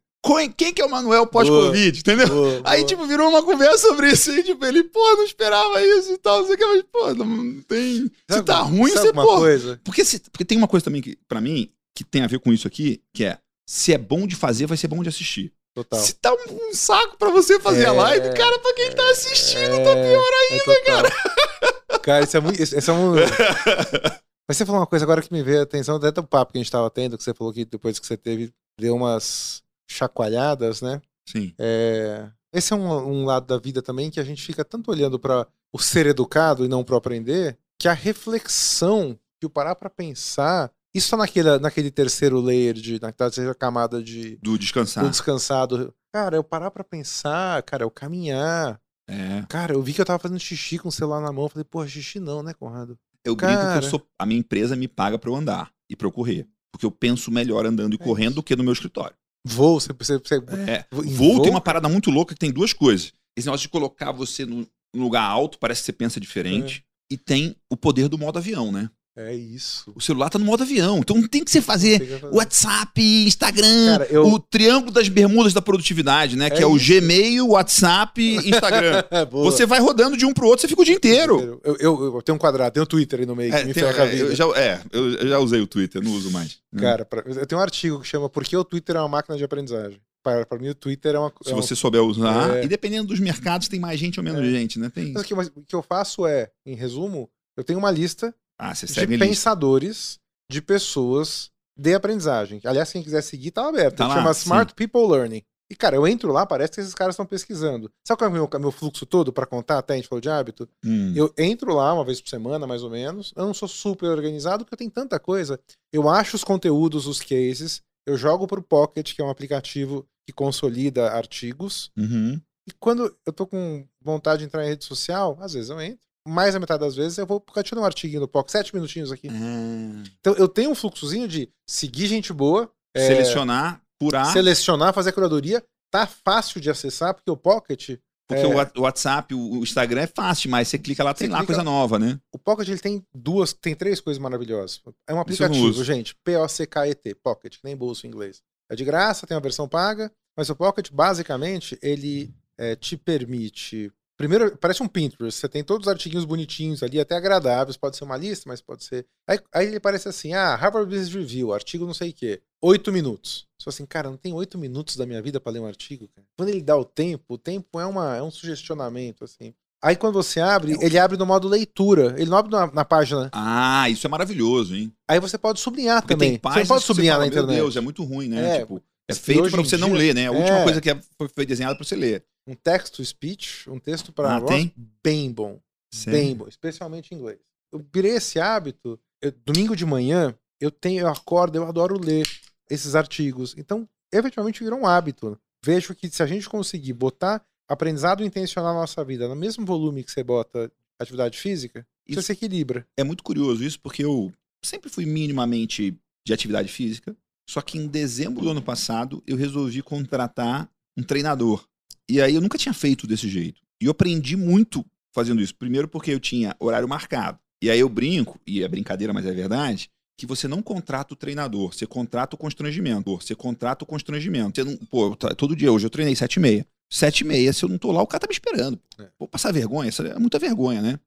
quem, 0.58 0.74
que 0.74 0.82
é 0.82 0.86
o 0.86 0.90
Manuel 0.90 1.28
pós-Covid, 1.28 2.00
entendeu? 2.00 2.28
Boa, 2.28 2.62
Aí, 2.66 2.78
boa. 2.80 2.88
tipo, 2.88 3.06
virou 3.08 3.30
uma 3.30 3.44
conversa 3.44 3.88
sobre 3.88 4.12
isso. 4.12 4.32
E, 4.32 4.44
tipo, 4.44 4.64
ele, 4.66 4.84
pô, 4.86 5.00
não 5.18 5.24
esperava 5.24 5.82
isso 5.84 6.14
e 6.14 6.18
tal, 6.18 6.40
não 6.40 6.46
sei 6.46 6.56
o 6.56 6.58
que, 6.58 6.66
mas, 6.66 6.84
pô, 6.92 7.14
não 7.14 7.62
tem. 7.64 8.10
Se 8.30 8.44
tá 8.44 8.60
ruim, 8.62 8.92
você, 8.92 9.12
pô. 9.12 9.26
coisa? 9.38 9.82
Porque, 9.84 10.06
se- 10.06 10.20
porque 10.32 10.46
tem 10.46 10.58
uma 10.58 10.68
coisa 10.68 10.84
também 10.84 11.02
que, 11.02 11.18
pra 11.28 11.42
mim, 11.42 11.70
que 11.96 12.04
tem 12.04 12.22
a 12.22 12.28
ver 12.28 12.40
com 12.40 12.54
isso 12.54 12.68
aqui, 12.68 13.02
que 13.14 13.24
é, 13.26 13.38
se 13.68 13.92
é 13.94 13.98
bom 13.98 14.26
de 14.28 14.36
fazer, 14.36 14.66
vai 14.68 14.78
ser 14.78 14.88
bom 14.88 15.02
de 15.04 15.10
assistir. 15.10 15.52
Total. 15.76 16.00
Se 16.00 16.14
tá 16.14 16.34
um, 16.34 16.70
um 16.70 16.74
saco 16.74 17.18
pra 17.18 17.30
você 17.30 17.60
fazer 17.60 17.84
É, 17.84 17.88
a 17.88 17.92
live, 17.92 18.34
cara, 18.34 18.58
pra 18.60 18.74
quem 18.74 18.92
tá 18.92 19.12
assistindo, 19.12 19.76
tá 19.84 19.94
pior 19.94 20.32
ainda, 20.50 20.84
cara. 20.86 21.10
Cara, 22.02 22.24
isso 22.24 22.38
é 22.38 22.40
muito. 22.40 22.62
Isso, 22.62 22.78
isso 22.78 22.92
é 22.92 22.94
um... 22.94 23.14
Mas 24.48 24.58
você 24.58 24.66
falou 24.66 24.80
uma 24.80 24.86
coisa 24.88 25.04
agora 25.04 25.24
que 25.24 25.34
me 25.34 25.42
veio 25.42 25.62
a 25.62 25.64
atenção, 25.64 25.96
até 25.96 26.12
do 26.12 26.24
papo 26.24 26.52
que 26.52 26.60
a 26.60 26.62
gente 26.62 26.72
tava 26.72 26.88
tendo, 26.92 27.18
que 27.18 27.24
você 27.24 27.34
falou 27.34 27.52
que 27.52 27.66
depois 27.66 27.98
que 27.98 28.06
você 28.06 28.16
teve, 28.16 28.54
deu 28.80 28.96
umas 28.96 29.64
chacoalhadas, 29.90 30.82
né? 30.82 31.02
Sim. 31.28 31.52
É, 31.58 32.28
Esse 32.54 32.74
é 32.74 32.76
um, 32.76 32.88
um 33.22 33.26
lado 33.26 33.48
da 33.48 33.58
vida 33.58 33.82
também 33.82 34.12
que 34.12 34.20
a 34.20 34.24
gente 34.24 34.44
fica 34.44 34.64
tanto 34.64 34.92
olhando 34.92 35.18
para 35.18 35.48
o 35.74 35.80
ser 35.80 36.06
educado 36.06 36.64
e 36.64 36.68
não 36.68 36.84
para 36.84 36.96
aprender, 36.96 37.58
que 37.80 37.88
a 37.88 37.94
reflexão, 37.94 39.18
que 39.40 39.48
o 39.48 39.50
parar 39.50 39.74
para 39.76 39.90
pensar, 39.90 40.72
isso 40.96 41.12
tá 41.12 41.18
naquele, 41.18 41.60
naquele 41.60 41.92
terceiro 41.92 42.40
layer, 42.40 42.74
de, 42.74 43.00
na 43.02 43.12
terceira 43.12 43.54
camada 43.54 44.02
de 44.02 44.38
Do 44.42 44.58
descansar. 44.58 45.04
do 45.04 45.10
descansado. 45.10 45.94
Cara, 46.14 46.38
eu 46.38 46.44
parar 46.44 46.72
para 46.72 46.84
pensar, 46.84 47.62
cara, 47.64 47.84
eu 47.84 47.92
caminhar. 47.92 48.80
É. 49.08 49.44
Cara, 49.50 49.74
eu 49.74 49.82
vi 49.84 49.94
que 49.94 50.02
eu 50.02 50.06
tava 50.06 50.20
fazendo 50.20 50.40
xixi 50.40 50.80
com 50.80 50.90
o 50.90 50.92
celular 50.92 51.22
na 51.22 51.32
mão. 51.32 51.50
Falei, 51.50 51.64
porra, 51.64 51.88
xixi 51.88 52.20
não, 52.20 52.42
né, 52.42 52.54
Conrado? 52.54 52.98
Eu 53.24 53.36
brinco 53.36 53.52
que 53.54 53.58
Cara. 53.58 53.86
eu 53.86 53.90
sou. 53.90 54.08
A 54.20 54.26
minha 54.26 54.40
empresa 54.40 54.76
me 54.76 54.88
paga 54.88 55.18
pra 55.20 55.30
eu 55.30 55.36
andar 55.36 55.72
e 55.90 55.96
pra 55.96 56.08
eu 56.08 56.12
correr. 56.12 56.48
Porque 56.72 56.86
eu 56.86 56.92
penso 56.92 57.30
melhor 57.32 57.66
andando 57.66 57.94
e 57.94 57.96
É 58.02 58.04
correndo 58.04 58.36
do 58.36 58.44
que 58.44 58.56
no 58.56 58.64
meu 58.64 58.74
escritório. 58.74 59.16
Voo, 59.46 59.80
você. 59.80 59.94
você, 59.94 60.18
você 60.18 60.36
É. 60.68 60.86
em 61.04 61.14
Voo 61.14 61.42
tem 61.42 61.52
uma 61.52 61.62
parada 61.62 61.88
muito 61.90 62.10
louca 62.10 62.34
que 62.34 62.40
tem 62.40 62.52
duas 62.52 62.74
coisas. 62.74 63.14
Esse 63.38 63.48
negócio 63.48 63.64
de 63.64 63.70
colocar 63.70 64.12
você 64.12 64.46
num 64.46 64.66
num 64.96 65.04
lugar 65.04 65.24
alto, 65.24 65.60
parece 65.60 65.82
que 65.82 65.86
você 65.88 65.94
pensa 65.94 66.20
diferente. 66.22 66.86
É. 67.12 67.14
E 67.16 67.18
tem 67.18 67.56
o 67.70 67.76
poder 67.76 68.08
do 68.08 68.18
modo 68.18 68.40
avião, 68.40 68.72
né? 68.72 68.90
É 69.18 69.34
isso. 69.34 69.94
O 69.96 70.02
celular 70.02 70.30
tá 70.30 70.38
no 70.38 70.44
modo 70.44 70.64
avião. 70.64 70.98
Então 70.98 71.26
tem 71.26 71.42
que 71.42 71.50
você 71.50 71.62
fazer 71.62 72.00
que 72.02 72.20
fazer. 72.20 72.36
WhatsApp, 72.36 73.02
Instagram, 73.26 73.98
Cara, 74.00 74.08
eu- 74.12 74.26
o 74.28 74.38
triângulo 74.40 74.92
das 74.92 75.08
bermudas 75.08 75.54
da 75.54 75.62
produtividade, 75.62 76.36
né? 76.36 76.50
que 76.50 76.58
É 76.58 76.64
é 76.64 76.66
o 76.68 76.76
isso. 76.76 76.86
Gmail, 76.88 77.48
WhatsApp 77.48 78.22
Instagram. 78.46 79.04
Você 79.32 79.66
vai 79.66 79.80
rodando 79.80 80.18
de 80.18 80.26
um 80.26 80.34
pro 80.34 80.48
outro, 80.48 80.62
você 80.62 80.68
fica 80.68 80.82
o 80.82 80.86
dia 80.86 80.96
inteiro. 80.96 81.62
Eu, 81.64 81.78
eu, 81.80 82.16
eu 82.16 82.22
tenho 82.22 82.36
um 82.36 82.40
quadrado, 82.40 82.74
tem 82.74 82.84
um 82.84 82.86
Twitter 82.86 83.22
aí 83.22 83.26
no 83.26 83.36
meio 83.38 83.52
que 83.52 83.58
É, 83.58 83.64
me 83.64 83.74
tem- 83.74 83.84
ferra 83.84 84.04
a 84.04 84.06
é, 84.08 84.10
vida. 84.10 84.24
eu 84.26 84.36
já, 84.36 84.46
é, 84.58 84.82
eu 84.92 85.28
já 85.30 85.40
usei 85.40 85.62
o 85.62 85.68
Twitter, 85.68 86.04
não 86.04 86.12
uso 86.12 86.30
mais. 86.32 86.58
Cara, 86.78 87.06
pra- 87.06 87.24
eu 87.26 87.46
tenho 87.46 87.60
um 87.60 87.64
artigo 87.64 88.02
que 88.02 88.08
chama 88.08 88.30
Por 88.30 88.44
que 88.44 88.58
o 88.58 88.66
Twitter 88.66 88.98
é 88.98 89.00
uma 89.00 89.08
máquina 89.08 89.38
de 89.38 89.44
aprendizagem? 89.46 90.00
Para, 90.22 90.46
mim, 90.60 90.70
o 90.70 90.76
Twitter 90.76 91.16
é 91.16 91.20
uma. 91.20 91.32
Se 91.44 91.52
é 91.52 91.54
uma- 91.54 91.62
você 91.62 91.76
souber 91.76 92.02
usar, 92.02 92.58
É. 92.58 92.66
e 92.66 92.68
dependendo 92.68 93.08
dos 93.08 93.20
mercados, 93.20 93.68
tem 93.68 93.80
mais 93.80 94.00
gente 94.00 94.20
ou 94.20 94.24
menos 94.24 94.42
É. 94.42 94.50
gente, 94.50 94.78
né? 94.80 94.90
Tem. 94.94 95.16
O 95.16 95.24
que, 95.24 95.36
mas 95.36 95.48
o 95.56 95.62
que 95.66 95.76
eu 95.76 95.84
faço 95.84 96.26
é, 96.26 96.50
em 96.66 96.76
resumo, 96.76 97.30
eu 97.56 97.64
tenho 97.64 97.78
uma 97.80 97.92
lista 97.92 98.34
Ah, 98.60 98.74
você 98.74 98.86
de 98.86 98.94
segue 98.94 99.14
lista. 99.14 99.26
pensadores, 99.26 100.20
de 100.52 100.62
pessoas 100.62 101.50
de 101.78 101.94
aprendizagem. 101.94 102.62
Aliás, 102.64 102.92
quem 102.92 103.04
quiser 103.04 103.22
seguir, 103.22 103.52
tá 103.52 103.68
aberto. 103.68 103.98
Tá 103.98 104.08
lá, 104.08 104.16
chama 104.16 104.34
sim. 104.34 104.42
Smart 104.42 104.74
People 104.74 105.08
Learning. 105.08 105.44
E, 105.70 105.76
cara, 105.76 105.96
eu 105.96 106.08
entro 106.08 106.32
lá, 106.32 106.46
parece 106.46 106.74
que 106.74 106.80
esses 106.80 106.94
caras 106.94 107.16
estão 107.16 107.26
pesquisando. 107.26 107.92
Sabe 108.08 108.20
qual 108.20 108.28
é 108.28 108.30
o 108.30 108.34
meu, 108.34 108.50
meu 108.60 108.72
fluxo 108.72 109.06
todo 109.06 109.34
pra 109.34 109.48
contar? 109.48 109.80
Até 109.80 109.94
a 109.94 109.96
gente 109.98 110.08
falou 110.08 110.22
de 110.22 110.30
hábito. 110.30 110.70
Hum. 110.84 111.12
Eu 111.16 111.34
entro 111.38 111.74
lá 111.74 111.92
uma 111.92 112.06
vez 112.06 112.22
por 112.22 112.30
semana, 112.30 112.68
mais 112.68 112.84
ou 112.84 112.90
menos. 112.90 113.34
Eu 113.36 113.48
não 113.48 113.54
sou 113.54 113.68
super 113.68 114.08
organizado 114.08 114.64
porque 114.64 114.76
eu 114.76 114.78
tenho 114.78 114.92
tanta 114.92 115.20
coisa. 115.20 115.60
Eu 115.92 116.08
acho 116.08 116.36
os 116.36 116.44
conteúdos, 116.44 117.08
os 117.08 117.20
cases. 117.20 117.82
Eu 118.06 118.16
jogo 118.16 118.46
pro 118.46 118.62
Pocket, 118.62 119.16
que 119.16 119.22
é 119.22 119.26
um 119.26 119.30
aplicativo 119.30 120.08
que 120.28 120.34
consolida 120.34 121.12
artigos. 121.12 121.92
Uhum. 121.98 122.40
E 122.68 122.72
quando 122.80 123.16
eu 123.26 123.34
tô 123.34 123.48
com 123.48 123.88
vontade 124.00 124.40
de 124.40 124.46
entrar 124.46 124.64
em 124.64 124.70
rede 124.70 124.86
social, 124.86 125.36
às 125.42 125.54
vezes 125.54 125.72
eu 125.72 125.82
entro. 125.82 126.06
Mais 126.28 126.54
da 126.54 126.60
metade 126.60 126.80
das 126.80 126.96
vezes 126.96 127.18
eu 127.18 127.26
vou 127.26 127.40
catinar 127.40 127.84
um 127.84 127.86
artiguinho 127.86 128.22
no 128.22 128.28
Pocket, 128.28 128.52
sete 128.52 128.74
minutinhos 128.74 129.12
aqui. 129.12 129.28
Ah. 129.30 130.04
Então 130.20 130.34
eu 130.34 130.48
tenho 130.48 130.72
um 130.72 130.76
fluxozinho 130.76 131.28
de 131.28 131.50
seguir 131.70 132.08
gente 132.08 132.34
boa, 132.34 132.72
é, 132.96 133.08
Selecionar, 133.08 133.82
curar. 134.00 134.32
selecionar, 134.34 134.94
fazer 134.94 135.12
a 135.12 135.14
curadoria. 135.14 135.64
Tá 135.92 136.08
fácil 136.08 136.60
de 136.60 136.70
acessar, 136.70 137.14
porque 137.14 137.30
o 137.30 137.38
Pocket. 137.38 137.98
Porque 138.28 138.42
é, 138.42 138.48
o 138.76 138.82
WhatsApp, 138.82 139.36
o 139.36 139.58
Instagram 139.62 140.02
é 140.02 140.08
fácil, 140.08 140.50
mas 140.50 140.68
você 140.68 140.80
clica 140.80 141.04
lá, 141.04 141.14
tem 141.14 141.28
Você 141.28 141.32
lá 141.32 141.38
clica- 141.40 141.54
coisa 141.54 141.64
nova, 141.64 142.00
né? 142.00 142.20
O 142.34 142.40
Pocket 142.40 142.68
ele 142.68 142.80
tem 142.80 143.04
duas, 143.14 143.54
tem 143.54 143.76
três 143.76 144.02
coisas 144.02 144.20
maravilhosas. 144.20 144.82
É 145.08 145.14
um 145.14 145.20
aplicativo, 145.20 145.84
gente. 145.84 146.16
P-O-C-K-E-T, 146.24 147.16
Pocket, 147.24 147.58
que 147.58 147.64
nem 147.64 147.78
bolso 147.78 148.08
em 148.08 148.10
inglês. 148.10 148.42
É 148.68 148.76
de 148.76 148.84
graça, 148.84 149.28
tem 149.28 149.38
uma 149.38 149.42
versão 149.42 149.68
paga, 149.70 150.12
mas 150.36 150.50
o 150.50 150.56
Pocket, 150.56 150.90
basicamente, 150.92 151.78
ele 151.84 152.34
é, 152.58 152.76
te 152.76 152.98
permite. 152.98 153.92
Primeiro, 154.18 154.56
parece 154.58 154.82
um 154.82 154.88
Pinterest. 154.88 155.40
Você 155.40 155.50
tem 155.50 155.64
todos 155.64 155.88
os 155.88 155.92
artiguinhos 155.92 156.24
bonitinhos 156.24 156.82
ali, 156.82 157.00
até 157.00 157.16
agradáveis. 157.16 157.76
Pode 157.76 157.98
ser 157.98 158.06
uma 158.06 158.16
lista, 158.16 158.46
mas 158.48 158.62
pode 158.62 158.84
ser. 158.86 159.06
Aí, 159.28 159.40
aí 159.54 159.68
ele 159.68 159.80
parece 159.80 160.08
assim: 160.08 160.34
ah, 160.34 160.56
Harvard 160.56 160.90
Business 160.90 161.14
Review, 161.14 161.54
artigo 161.54 161.86
não 161.86 161.94
sei 161.94 162.12
o 162.12 162.14
quê. 162.14 162.42
Oito 162.62 162.92
minutos. 162.92 163.46
Só 163.62 163.70
assim, 163.70 163.86
cara, 163.86 164.10
não 164.10 164.18
tem 164.18 164.34
oito 164.34 164.58
minutos 164.58 164.96
da 164.96 165.06
minha 165.06 165.22
vida 165.22 165.40
pra 165.40 165.52
ler 165.52 165.60
um 165.60 165.66
artigo, 165.68 166.08
cara. 166.16 166.26
Quando 166.38 166.50
ele 166.50 166.62
dá 166.62 166.78
o 166.78 166.86
tempo, 166.86 167.34
o 167.36 167.38
tempo 167.38 167.80
é, 167.80 167.86
uma, 167.86 168.16
é 168.16 168.22
um 168.24 168.32
sugestionamento, 168.32 169.24
assim. 169.24 169.54
Aí 169.84 169.96
quando 169.96 170.14
você 170.14 170.40
abre, 170.40 170.76
ele 170.82 170.98
abre 170.98 171.18
no 171.18 171.26
modo 171.26 171.48
leitura. 171.48 172.16
Ele 172.18 172.30
não 172.30 172.38
abre 172.38 172.52
na, 172.52 172.72
na 172.72 172.86
página. 172.86 173.30
Ah, 173.34 173.88
isso 173.90 174.08
é 174.08 174.10
maravilhoso, 174.10 174.76
hein? 174.76 174.92
Aí 175.08 175.20
você 175.20 175.38
pode 175.38 175.60
sublinhar 175.60 176.02
Porque 176.02 176.16
também. 176.16 176.40
você 176.42 176.60
não 176.62 176.66
pode 176.66 176.84
sublinhar 176.86 177.16
fala, 177.16 177.26
na 177.26 177.28
internet. 177.28 177.56
Meu 177.56 177.66
Deus, 177.66 177.76
é 177.76 177.82
muito 177.82 178.04
ruim, 178.04 178.30
né? 178.30 178.56
É, 178.56 178.60
tipo, 178.62 178.82
é 179.08 179.14
feito 179.14 179.46
em 179.48 179.50
você 179.64 179.78
não 179.78 179.90
dia- 179.90 179.98
ler, 180.00 180.16
né? 180.16 180.28
A 180.28 180.32
última 180.32 180.58
é. 180.60 180.64
coisa 180.64 180.82
que 180.82 180.90
é- 180.90 181.00
foi, 181.18 181.28
foi 181.28 181.46
desenhada 181.46 181.76
pra 181.76 181.86
você 181.86 181.96
ler. 181.96 182.24
Um 182.48 182.54
text 182.54 182.94
to 182.96 183.04
speech, 183.06 183.70
um 183.70 183.80
texto 183.80 184.12
para 184.14 184.38
Ah, 184.38 184.42
tem? 184.42 184.74
bem 185.04 185.32
bom. 185.32 185.60
Sério? 185.94 186.20
Bem 186.20 186.36
bom, 186.36 186.48
especialmente 186.48 187.14
em 187.14 187.18
inglês. 187.18 187.40
Eu 187.72 187.84
virei 187.94 188.12
esse 188.12 188.40
hábito. 188.40 189.00
eu- 189.22 189.32
domingo 189.44 189.76
de 189.76 189.86
manhã, 189.86 190.38
eu 190.62 190.70
tenho, 190.70 191.02
eu 191.02 191.08
acordo, 191.08 191.56
eu 191.56 191.66
adoro 191.66 192.00
ler 192.00 192.28
esses 192.70 192.94
artigos. 192.94 193.56
Então, 193.58 193.90
efetivamente 194.14 194.64
virou 194.64 194.80
um 194.80 194.86
hábito. 194.86 195.40
Vejo 195.64 195.96
que 195.96 196.08
se 196.10 196.22
a 196.22 196.28
gente 196.28 196.48
conseguir 196.48 196.94
botar 196.94 197.44
aprendizado 197.68 198.24
intencional 198.24 198.74
na 198.76 198.82
nossa 198.82 199.04
vida 199.04 199.28
no 199.28 199.36
mesmo 199.36 199.66
volume 199.66 200.04
que 200.04 200.12
você 200.12 200.24
bota 200.24 200.72
atividade 201.02 201.40
física, 201.40 201.88
Isso- 202.08 202.22
se 202.22 202.32
equilibra. 202.34 202.88
É 202.96 203.04
muito 203.04 203.24
curioso 203.24 203.64
isso, 203.64 203.80
porque 203.80 204.04
eu 204.06 204.32
sempre 204.64 204.92
fui 204.92 205.06
minimamente 205.08 205.98
de 206.28 206.34
atividade 206.34 206.68
física. 206.72 207.16
Só 207.50 207.62
que 207.62 207.78
em 207.80 207.88
dezembro 207.88 208.44
do 208.44 208.50
ano 208.52 208.62
passado, 208.62 209.24
eu 209.26 209.36
resolvi 209.38 209.82
contratar 209.82 210.70
um 210.96 211.02
treinador. 211.02 211.68
E 212.10 212.22
aí 212.22 212.36
eu 212.36 212.42
nunca 212.42 212.58
tinha 212.58 212.74
feito 212.74 213.08
desse 213.08 213.28
jeito. 213.28 213.62
E 213.82 213.86
eu 213.86 213.92
aprendi 213.92 214.36
muito 214.36 214.86
fazendo 215.14 215.42
isso. 215.42 215.56
Primeiro 215.56 215.88
porque 215.88 216.12
eu 216.12 216.20
tinha 216.20 216.56
horário 216.60 216.88
marcado. 216.88 217.40
E 217.62 217.70
aí 217.70 217.80
eu 217.80 217.90
brinco, 217.90 218.40
e 218.46 218.64
é 218.64 218.68
brincadeira, 218.68 219.14
mas 219.14 219.26
é 219.26 219.32
verdade, 219.34 219.90
que 220.18 220.26
você 220.26 220.48
não 220.48 220.62
contrata 220.62 221.14
o 221.14 221.18
treinador, 221.18 221.74
você 221.74 221.86
contrata 221.88 222.36
o 222.36 222.38
constrangimento. 222.40 223.16
Você 223.18 223.34
contrata 223.36 223.84
o 223.84 223.88
constrangimento. 223.88 224.56
Você 224.56 224.64
não, 224.64 224.78
pô, 224.86 225.16
todo 225.16 225.56
dia, 225.56 225.72
hoje 225.72 225.86
eu 225.86 225.90
treinei 225.90 226.16
sete 226.16 226.36
e 226.36 226.40
meia. 226.40 226.66
Sete 226.92 227.22
e 227.22 227.24
meia, 227.24 227.52
se 227.52 227.64
eu 227.66 227.70
não 227.70 227.78
tô 227.78 227.92
lá, 227.92 228.02
o 228.02 228.08
cara 228.08 228.20
tá 228.22 228.28
me 228.28 228.34
esperando. 228.34 228.80
É. 229.00 229.08
Vou 229.18 229.28
passar 229.28 229.52
vergonha, 229.52 229.90
isso 229.90 230.04
é 230.04 230.18
muita 230.20 230.38
vergonha, 230.38 230.82
né? 230.82 231.00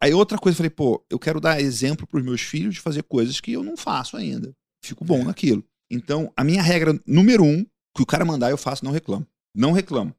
Aí 0.00 0.14
outra 0.14 0.38
coisa, 0.38 0.54
eu 0.54 0.56
falei, 0.56 0.70
pô, 0.70 1.04
eu 1.10 1.18
quero 1.18 1.38
dar 1.38 1.60
exemplo 1.60 2.06
pros 2.06 2.24
meus 2.24 2.40
filhos 2.40 2.74
de 2.76 2.80
fazer 2.80 3.02
coisas 3.02 3.40
que 3.40 3.52
eu 3.52 3.62
não 3.62 3.76
faço 3.76 4.16
ainda. 4.16 4.50
Fico 4.82 5.04
bom 5.04 5.20
É. 5.20 5.24
naquilo. 5.24 5.62
Então, 5.90 6.32
a 6.34 6.42
minha 6.42 6.62
regra 6.62 6.98
número 7.06 7.44
um, 7.44 7.62
que 7.94 8.02
o 8.02 8.06
cara 8.06 8.24
mandar, 8.24 8.50
eu 8.50 8.56
faço, 8.56 8.82
não 8.84 8.90
reclamo. 8.90 9.26
Não 9.54 9.72
reclamo. 9.72 10.14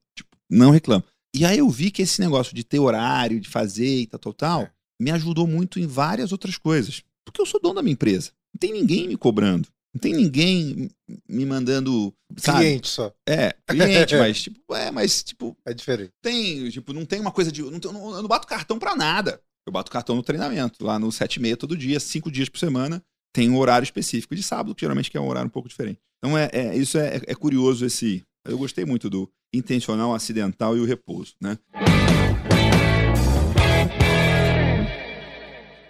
Não 0.50 0.70
reclamo. 0.70 1.04
E 1.34 1.44
aí 1.44 1.58
eu 1.58 1.68
vi 1.68 1.90
que 1.90 2.02
esse 2.02 2.20
negócio 2.20 2.54
de 2.54 2.64
ter 2.64 2.78
horário, 2.78 3.38
de 3.40 3.48
fazer 3.48 4.00
e 4.00 4.06
tal, 4.06 4.18
tal, 4.20 4.32
tal, 4.32 4.62
É. 4.62 4.70
me 5.00 5.10
ajudou 5.10 5.46
muito 5.46 5.78
em 5.78 5.86
várias 5.86 6.32
outras 6.32 6.56
coisas. 6.56 7.02
Porque 7.24 7.40
eu 7.40 7.46
sou 7.46 7.60
dono 7.60 7.74
da 7.74 7.82
minha 7.82 7.92
empresa. 7.92 8.30
Não 8.54 8.58
tem 8.58 8.72
ninguém 8.72 9.06
me 9.06 9.16
cobrando. 9.16 9.68
Não 9.94 10.00
tem 10.00 10.14
ninguém 10.14 10.90
me 11.28 11.44
mandando. 11.46 12.12
Sabe? 12.36 12.58
Cliente 12.60 12.88
só. 12.88 13.12
É, 13.28 13.54
cliente, 13.66 14.14
mas, 14.16 14.42
tipo, 14.42 14.74
é, 14.74 14.90
mas, 14.90 15.22
tipo, 15.22 15.56
É 15.66 15.74
diferente. 15.74 16.10
tem, 16.22 16.68
tipo, 16.70 16.92
não 16.92 17.04
tem 17.04 17.20
uma 17.20 17.30
coisa 17.32 17.50
de. 17.52 17.60
Eu 17.60 17.70
não, 17.70 17.78
não- 17.92 18.10
eu 18.16 18.22
não 18.22 18.28
bato 18.28 18.46
cartão 18.46 18.78
pra 18.78 18.94
nada. 18.96 19.40
Eu 19.66 19.72
bato 19.72 19.90
cartão 19.90 20.16
no 20.16 20.22
treinamento, 20.22 20.82
lá 20.84 20.98
no 20.98 21.12
7 21.12 21.36
e 21.36 21.40
meia 21.40 21.56
todo 21.56 21.76
dia, 21.76 22.00
cinco 22.00 22.30
dias 22.30 22.48
por 22.48 22.58
semana. 22.58 23.02
Tem 23.34 23.50
um 23.50 23.58
horário 23.58 23.84
específico 23.84 24.34
de 24.34 24.42
sábado, 24.42 24.74
que 24.74 24.80
geralmente 24.80 25.14
é 25.14 25.20
um 25.20 25.28
horário 25.28 25.46
um 25.48 25.50
pouco 25.52 25.68
diferente. 25.68 25.98
Então, 26.18 26.36
é, 26.38 26.48
é- 26.52 26.76
isso 26.76 26.96
é, 26.98 27.16
é 27.26 27.34
curioso 27.34 27.84
esse. 27.84 28.22
Eu 28.48 28.56
gostei 28.56 28.86
muito 28.86 29.10
do 29.10 29.30
intencional, 29.52 30.14
acidental 30.14 30.74
e 30.74 30.80
o 30.80 30.86
repouso, 30.86 31.34
né? 31.38 31.58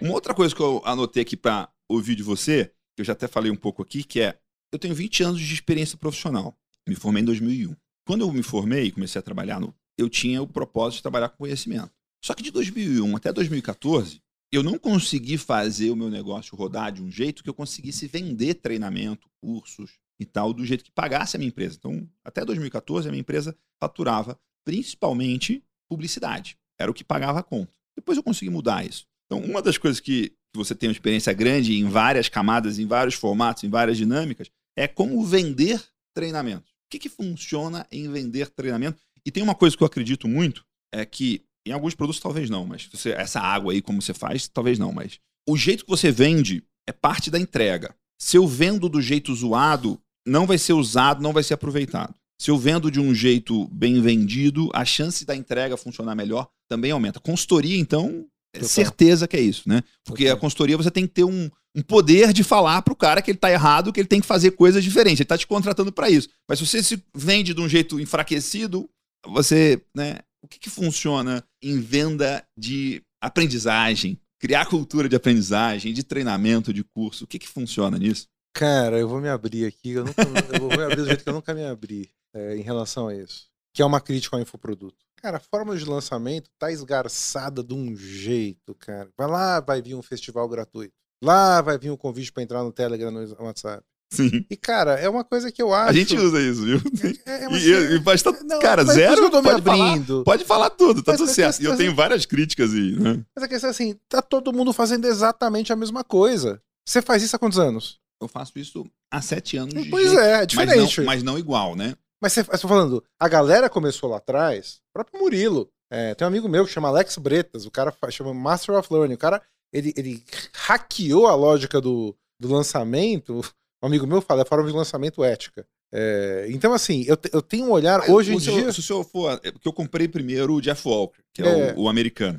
Uma 0.00 0.12
outra 0.12 0.34
coisa 0.34 0.52
que 0.52 0.60
eu 0.60 0.82
anotei 0.84 1.22
aqui 1.22 1.36
pra 1.36 1.72
ouvir 1.88 2.16
de 2.16 2.24
você, 2.24 2.72
que 2.96 3.02
eu 3.02 3.04
já 3.04 3.12
até 3.12 3.28
falei 3.28 3.52
um 3.52 3.56
pouco 3.56 3.80
aqui, 3.80 4.02
que 4.02 4.20
é: 4.20 4.40
eu 4.72 4.78
tenho 4.78 4.92
20 4.92 5.22
anos 5.22 5.40
de 5.40 5.54
experiência 5.54 5.96
profissional. 5.96 6.58
Me 6.88 6.96
formei 6.96 7.22
em 7.22 7.26
2001. 7.26 7.76
Quando 8.04 8.22
eu 8.22 8.32
me 8.32 8.42
formei 8.42 8.86
e 8.86 8.90
comecei 8.90 9.20
a 9.20 9.22
trabalhar, 9.22 9.60
no, 9.60 9.72
eu 9.96 10.08
tinha 10.08 10.42
o 10.42 10.46
propósito 10.48 10.96
de 10.96 11.02
trabalhar 11.02 11.28
com 11.28 11.36
conhecimento. 11.36 11.92
Só 12.24 12.34
que 12.34 12.42
de 12.42 12.50
2001 12.50 13.16
até 13.16 13.32
2014, 13.32 14.20
eu 14.50 14.64
não 14.64 14.78
consegui 14.78 15.38
fazer 15.38 15.90
o 15.90 15.96
meu 15.96 16.10
negócio 16.10 16.56
rodar 16.56 16.90
de 16.90 17.02
um 17.02 17.10
jeito 17.10 17.44
que 17.44 17.50
eu 17.50 17.54
conseguisse 17.54 18.08
vender 18.08 18.54
treinamento, 18.54 19.28
cursos 19.40 20.00
e 20.20 20.26
tal, 20.26 20.52
do 20.52 20.64
jeito 20.64 20.84
que 20.84 20.90
pagasse 20.90 21.36
a 21.36 21.38
minha 21.38 21.48
empresa. 21.48 21.76
Então, 21.78 22.08
até 22.24 22.44
2014, 22.44 23.08
a 23.08 23.10
minha 23.10 23.20
empresa 23.20 23.56
faturava 23.80 24.38
principalmente 24.64 25.62
publicidade. 25.88 26.56
Era 26.78 26.90
o 26.90 26.94
que 26.94 27.04
pagava 27.04 27.40
a 27.40 27.42
conta. 27.42 27.72
Depois 27.96 28.16
eu 28.16 28.22
consegui 28.22 28.50
mudar 28.50 28.86
isso. 28.86 29.06
Então, 29.26 29.40
uma 29.44 29.60
das 29.60 29.76
coisas 29.76 30.00
que 30.00 30.32
você 30.54 30.74
tem 30.74 30.88
uma 30.88 30.92
experiência 30.92 31.32
grande 31.32 31.74
em 31.76 31.84
várias 31.88 32.28
camadas, 32.28 32.78
em 32.78 32.86
vários 32.86 33.14
formatos, 33.14 33.64
em 33.64 33.68
várias 33.68 33.96
dinâmicas, 33.96 34.50
é 34.76 34.86
como 34.88 35.24
vender 35.24 35.82
treinamento. 36.14 36.70
O 36.70 36.90
que, 36.90 36.98
que 36.98 37.08
funciona 37.08 37.86
em 37.92 38.10
vender 38.10 38.48
treinamento? 38.50 39.00
E 39.26 39.30
tem 39.30 39.42
uma 39.42 39.54
coisa 39.54 39.76
que 39.76 39.82
eu 39.82 39.86
acredito 39.86 40.26
muito, 40.26 40.64
é 40.92 41.04
que 41.04 41.44
em 41.66 41.72
alguns 41.72 41.94
produtos 41.94 42.20
talvez 42.20 42.48
não, 42.48 42.64
mas 42.64 42.88
você- 42.90 43.10
essa 43.10 43.40
água 43.40 43.72
aí, 43.72 43.82
como 43.82 44.00
você 44.00 44.14
faz, 44.14 44.48
talvez 44.48 44.78
não, 44.78 44.90
mas 44.90 45.20
o 45.46 45.56
jeito 45.56 45.84
que 45.84 45.90
você 45.90 46.10
vende 46.10 46.64
é 46.86 46.92
parte 46.92 47.30
da 47.30 47.38
entrega. 47.38 47.94
Se 48.18 48.36
eu 48.36 48.46
vendo 48.46 48.88
do 48.88 49.02
jeito 49.02 49.34
zoado, 49.34 50.00
não 50.28 50.46
vai 50.46 50.58
ser 50.58 50.74
usado, 50.74 51.22
não 51.22 51.32
vai 51.32 51.42
ser 51.42 51.54
aproveitado. 51.54 52.14
Se 52.40 52.50
eu 52.50 52.58
vendo 52.58 52.90
de 52.90 53.00
um 53.00 53.12
jeito 53.12 53.66
bem 53.68 54.00
vendido, 54.00 54.70
a 54.72 54.84
chance 54.84 55.24
da 55.24 55.34
entrega 55.34 55.76
funcionar 55.76 56.14
melhor 56.14 56.48
também 56.68 56.92
aumenta. 56.92 57.18
Consultoria, 57.18 57.76
então, 57.76 58.26
é 58.54 58.62
certeza 58.62 59.26
que 59.26 59.36
é 59.36 59.40
isso, 59.40 59.68
né? 59.68 59.82
Porque 60.04 60.24
Total. 60.24 60.36
a 60.36 60.40
consultoria 60.40 60.76
você 60.76 60.90
tem 60.90 61.06
que 61.06 61.14
ter 61.14 61.24
um, 61.24 61.50
um 61.74 61.82
poder 61.82 62.32
de 62.32 62.44
falar 62.44 62.82
pro 62.82 62.94
cara 62.94 63.20
que 63.20 63.30
ele 63.30 63.38
tá 63.38 63.50
errado, 63.50 63.92
que 63.92 64.00
ele 64.00 64.08
tem 64.08 64.20
que 64.20 64.26
fazer 64.26 64.52
coisas 64.52 64.84
diferentes. 64.84 65.20
Ele 65.20 65.26
tá 65.26 65.36
te 65.36 65.46
contratando 65.46 65.92
para 65.92 66.08
isso. 66.08 66.28
Mas 66.48 66.58
se 66.60 66.66
você 66.66 66.82
se 66.82 67.02
vende 67.14 67.52
de 67.52 67.60
um 67.60 67.68
jeito 67.68 67.98
enfraquecido, 67.98 68.88
você, 69.26 69.82
né? 69.94 70.18
O 70.40 70.46
que, 70.46 70.60
que 70.60 70.70
funciona 70.70 71.44
em 71.60 71.80
venda 71.80 72.44
de 72.56 73.02
aprendizagem? 73.20 74.16
Criar 74.38 74.66
cultura 74.66 75.08
de 75.08 75.16
aprendizagem, 75.16 75.92
de 75.92 76.04
treinamento, 76.04 76.72
de 76.72 76.84
curso. 76.84 77.24
O 77.24 77.26
que, 77.26 77.40
que 77.40 77.48
funciona 77.48 77.98
nisso? 77.98 78.28
Cara, 78.54 78.98
eu 78.98 79.08
vou 79.08 79.20
me 79.20 79.28
abrir 79.28 79.66
aqui. 79.66 79.90
Eu, 79.92 80.04
nunca, 80.04 80.22
eu 80.52 80.60
vou 80.60 80.68
me 80.76 80.82
abrir 80.82 80.96
do 80.96 81.06
jeito 81.06 81.22
que 81.22 81.28
eu 81.28 81.34
nunca 81.34 81.54
me 81.54 81.64
abri 81.64 82.10
é, 82.34 82.56
em 82.56 82.62
relação 82.62 83.08
a 83.08 83.14
isso. 83.14 83.46
Que 83.72 83.82
é 83.82 83.84
uma 83.84 84.00
crítica 84.00 84.36
ao 84.36 84.42
infoproduto. 84.42 84.96
Cara, 85.20 85.36
a 85.36 85.40
fórmula 85.40 85.76
de 85.76 85.84
lançamento 85.84 86.50
tá 86.58 86.70
esgarçada 86.70 87.62
de 87.62 87.74
um 87.74 87.94
jeito, 87.96 88.74
cara. 88.74 89.08
Vai 89.16 89.26
lá, 89.28 89.60
vai 89.60 89.82
vir 89.82 89.94
um 89.94 90.02
festival 90.02 90.48
gratuito. 90.48 90.94
Lá 91.22 91.60
vai 91.60 91.76
vir 91.78 91.90
o 91.90 91.96
convite 91.98 92.32
pra 92.32 92.42
entrar 92.42 92.62
no 92.62 92.72
Telegram, 92.72 93.10
no 93.10 93.44
WhatsApp. 93.44 93.82
Sim. 94.12 94.46
E, 94.48 94.56
cara, 94.56 94.92
é 94.94 95.08
uma 95.08 95.22
coisa 95.22 95.52
que 95.52 95.60
eu 95.60 95.74
acho. 95.74 95.90
A 95.90 95.92
gente 95.92 96.16
usa 96.16 96.40
isso, 96.40 96.64
viu? 96.64 96.80
É, 97.26 97.30
é 97.30 97.44
E, 97.44 97.46
uma- 97.46 97.58
e, 97.58 98.00
mas 98.04 98.22
tá- 98.22 98.32
Não, 98.44 98.58
cara, 98.58 98.82
mas 98.84 98.94
zero, 98.94 99.24
eu 99.24 99.30
tô 99.30 99.42
me 99.42 99.50
pode 99.50 99.62
falar, 99.62 99.90
abrindo. 99.90 100.24
pode 100.24 100.44
falar 100.44 100.70
tudo, 100.70 101.02
tá 101.02 101.12
Mas 101.12 101.20
tudo 101.20 101.30
certo. 101.30 101.60
E 101.60 101.64
eu 101.66 101.76
tenho 101.76 101.94
várias 101.94 102.24
críticas 102.24 102.72
aí, 102.72 102.92
né? 102.98 103.22
Mas 103.36 103.44
a 103.44 103.48
questão 103.48 103.68
é 103.68 103.70
assim, 103.72 103.98
tá 104.08 104.22
todo 104.22 104.52
mundo 104.52 104.72
fazendo 104.72 105.04
exatamente 105.06 105.72
a 105.72 105.76
mesma 105.76 106.02
coisa. 106.02 106.62
Você 106.88 107.02
faz 107.02 107.22
isso 107.22 107.36
há 107.36 107.38
quantos 107.38 107.58
anos? 107.58 107.98
Eu 108.20 108.28
faço 108.28 108.58
isso 108.58 108.84
há 109.12 109.20
sete 109.22 109.56
anos. 109.56 109.74
Pois 109.88 110.06
jeito- 110.10 110.20
é, 110.20 110.30
é 110.32 110.36
mas 110.38 110.46
diferente. 110.48 110.98
não, 110.98 111.06
mas 111.06 111.22
não 111.22 111.38
igual, 111.38 111.76
né? 111.76 111.94
Mas 112.20 112.32
você, 112.32 112.40
eu 112.40 112.58
tô 112.58 112.66
falando, 112.68 113.04
a 113.20 113.28
galera 113.28 113.70
começou 113.70 114.10
lá 114.10 114.16
atrás, 114.16 114.80
o 114.90 114.92
próprio 114.92 115.20
Murilo. 115.20 115.68
É, 115.90 116.14
tem 116.14 116.24
um 116.24 116.28
amigo 116.28 116.48
meu 116.48 116.66
que 116.66 116.72
chama 116.72 116.88
Alex 116.88 117.16
Bretas, 117.16 117.64
o 117.64 117.70
cara 117.70 117.94
chama 118.10 118.34
Master 118.34 118.74
of 118.76 118.92
Learning. 118.92 119.14
O 119.14 119.18
cara, 119.18 119.40
ele, 119.72 119.94
ele 119.96 120.22
hackeou 120.52 121.26
a 121.28 121.34
lógica 121.34 121.80
do, 121.80 122.14
do 122.40 122.48
lançamento. 122.52 123.40
Um 123.82 123.86
amigo 123.86 124.06
meu 124.06 124.20
fala, 124.20 124.42
é 124.42 124.44
forma 124.44 124.68
de 124.68 124.74
lançamento 124.76 125.22
ética. 125.22 125.64
É, 125.94 126.46
então, 126.50 126.74
assim, 126.74 127.04
eu, 127.06 127.16
eu 127.32 127.40
tenho 127.40 127.66
um 127.66 127.70
olhar 127.70 128.10
hoje 128.10 128.32
em 128.32 128.36
O- 128.36 128.40
se 128.40 128.50
eu- 128.50 128.54
dia. 128.54 128.72
Se 128.72 128.80
o 128.80 128.82
senhor 128.82 129.04
for. 129.04 129.40
é 129.42 129.50
Porque 129.52 129.68
eu 129.68 129.72
comprei 129.72 130.06
primeiro 130.08 130.54
o 130.54 130.60
Jeff 130.60 130.86
Walker, 130.86 131.22
que 131.32 131.42
é, 131.42 131.68
É. 131.70 131.74
O, 131.74 131.82
o 131.82 131.88
americano. 131.88 132.38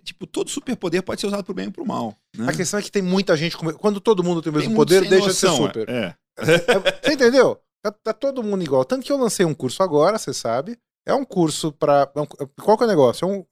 É, 0.00 0.04
tipo, 0.04 0.26
todo 0.26 0.48
superpoder 0.50 1.02
pode 1.02 1.20
ser 1.20 1.26
usado 1.26 1.44
pro 1.44 1.52
bem 1.54 1.66
ou 1.66 1.72
pro 1.72 1.86
mal. 1.86 2.16
Né? 2.36 2.48
A 2.48 2.52
questão 2.56 2.80
é 2.80 2.82
que 2.82 2.90
tem 2.90 3.02
muita 3.02 3.36
gente. 3.36 3.56
come- 3.56 3.74
Quando 3.74 4.00
todo 4.00 4.24
mundo 4.24 4.40
tem 4.40 4.50
o 4.50 4.52
Tem 4.52 4.62
mesmo 4.62 4.74
muito 4.76 4.88
poder, 4.88 5.08
deixa 5.08 5.28
de 5.28 5.34
ser 5.34 5.46
noção, 5.48 5.66
super. 5.66 5.88
É. 5.88 6.14
É, 6.38 6.44
você 7.06 7.12
entendeu? 7.12 7.60
Tá, 7.82 7.92
tá 7.92 8.12
todo 8.12 8.42
mundo 8.42 8.62
igual. 8.62 8.84
Tanto 8.84 9.04
que 9.04 9.12
eu 9.12 9.16
lancei 9.18 9.44
um 9.44 9.54
curso 9.54 9.82
agora, 9.82 10.18
você 10.18 10.32
sabe. 10.32 10.78
É 11.06 11.14
um 11.14 11.24
curso 11.24 11.72
pra. 11.72 12.10
é 12.14 12.20
um- 12.20 12.26
qual 12.62 12.76
que 12.76 12.84
é 12.84 12.86
o 12.86 12.90
negócio? 12.90 13.24
É 13.24 13.28
um- 13.28 13.44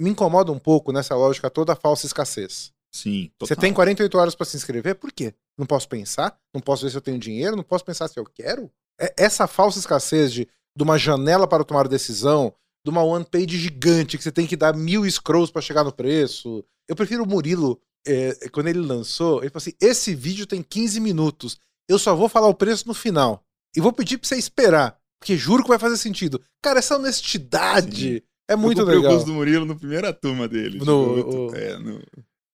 me 0.00 0.10
incomoda 0.10 0.52
um 0.52 0.58
pouco 0.58 0.92
nessa 0.92 1.14
lógica 1.14 1.48
toda 1.50 1.72
a 1.72 1.76
falsa 1.76 2.06
escassez. 2.06 2.72
Sim. 2.94 3.30
Você 3.40 3.54
total. 3.54 3.60
tem 3.62 3.72
48 3.72 4.18
horas 4.18 4.34
pra 4.34 4.46
se 4.46 4.56
inscrever, 4.56 4.94
por 4.94 5.10
quê? 5.12 5.34
Não 5.58 5.66
posso 5.66 5.88
pensar? 5.88 6.36
Não 6.54 6.60
posso 6.60 6.84
ver 6.84 6.90
se 6.90 6.96
eu 6.96 7.00
tenho 7.00 7.18
dinheiro? 7.18 7.56
Não 7.56 7.62
posso 7.64 7.84
pensar 7.84 8.08
se 8.08 8.18
eu 8.18 8.24
quero? 8.24 8.70
É- 9.00 9.12
essa 9.16 9.46
falsa 9.46 9.78
escassez 9.78 10.32
de, 10.32 10.46
de 10.76 10.82
uma 10.82 10.98
janela 10.98 11.46
para 11.46 11.64
tomar 11.64 11.88
decisão, 11.88 12.52
de 12.86 12.90
uma 12.90 13.02
one 13.02 13.24
page 13.24 13.58
gigante 13.58 14.16
que 14.16 14.22
você 14.22 14.30
tem 14.30 14.46
que 14.46 14.56
dar 14.56 14.74
mil 14.76 15.04
scrolls 15.10 15.52
pra 15.52 15.60
chegar 15.60 15.82
no 15.82 15.92
preço. 15.92 16.64
Eu 16.88 16.94
prefiro 16.94 17.24
o 17.24 17.28
Murilo, 17.28 17.80
é, 18.06 18.48
quando 18.52 18.68
ele 18.68 18.78
lançou, 18.78 19.40
ele 19.42 19.50
falou 19.50 19.58
assim: 19.62 19.72
esse 19.80 20.14
vídeo 20.14 20.46
tem 20.46 20.62
15 20.62 21.00
minutos. 21.00 21.58
Eu 21.88 21.98
só 21.98 22.14
vou 22.14 22.28
falar 22.28 22.46
o 22.46 22.54
preço 22.54 22.86
no 22.86 22.94
final. 22.94 23.44
E 23.76 23.80
vou 23.80 23.92
pedir 23.92 24.18
pra 24.18 24.28
você 24.28 24.36
esperar. 24.36 24.96
Porque 25.20 25.36
juro 25.36 25.62
que 25.64 25.68
vai 25.68 25.78
fazer 25.78 25.96
sentido. 25.96 26.40
Cara, 26.62 26.78
essa 26.78 26.96
honestidade 26.96 28.22
é 28.48 28.54
muito 28.54 28.80
eu 28.80 28.86
legal. 28.86 29.04
o 29.04 29.08
curso 29.14 29.26
do 29.26 29.32
Murilo 29.34 29.64
no 29.66 29.76
primeira 29.76 30.12
turma 30.12 30.46
dele. 30.46 30.78
No- 30.78 31.16
tipo, 31.16 31.30
o- 31.52 31.54
é, 31.56 31.78
no, 31.78 31.92
Como 31.94 32.02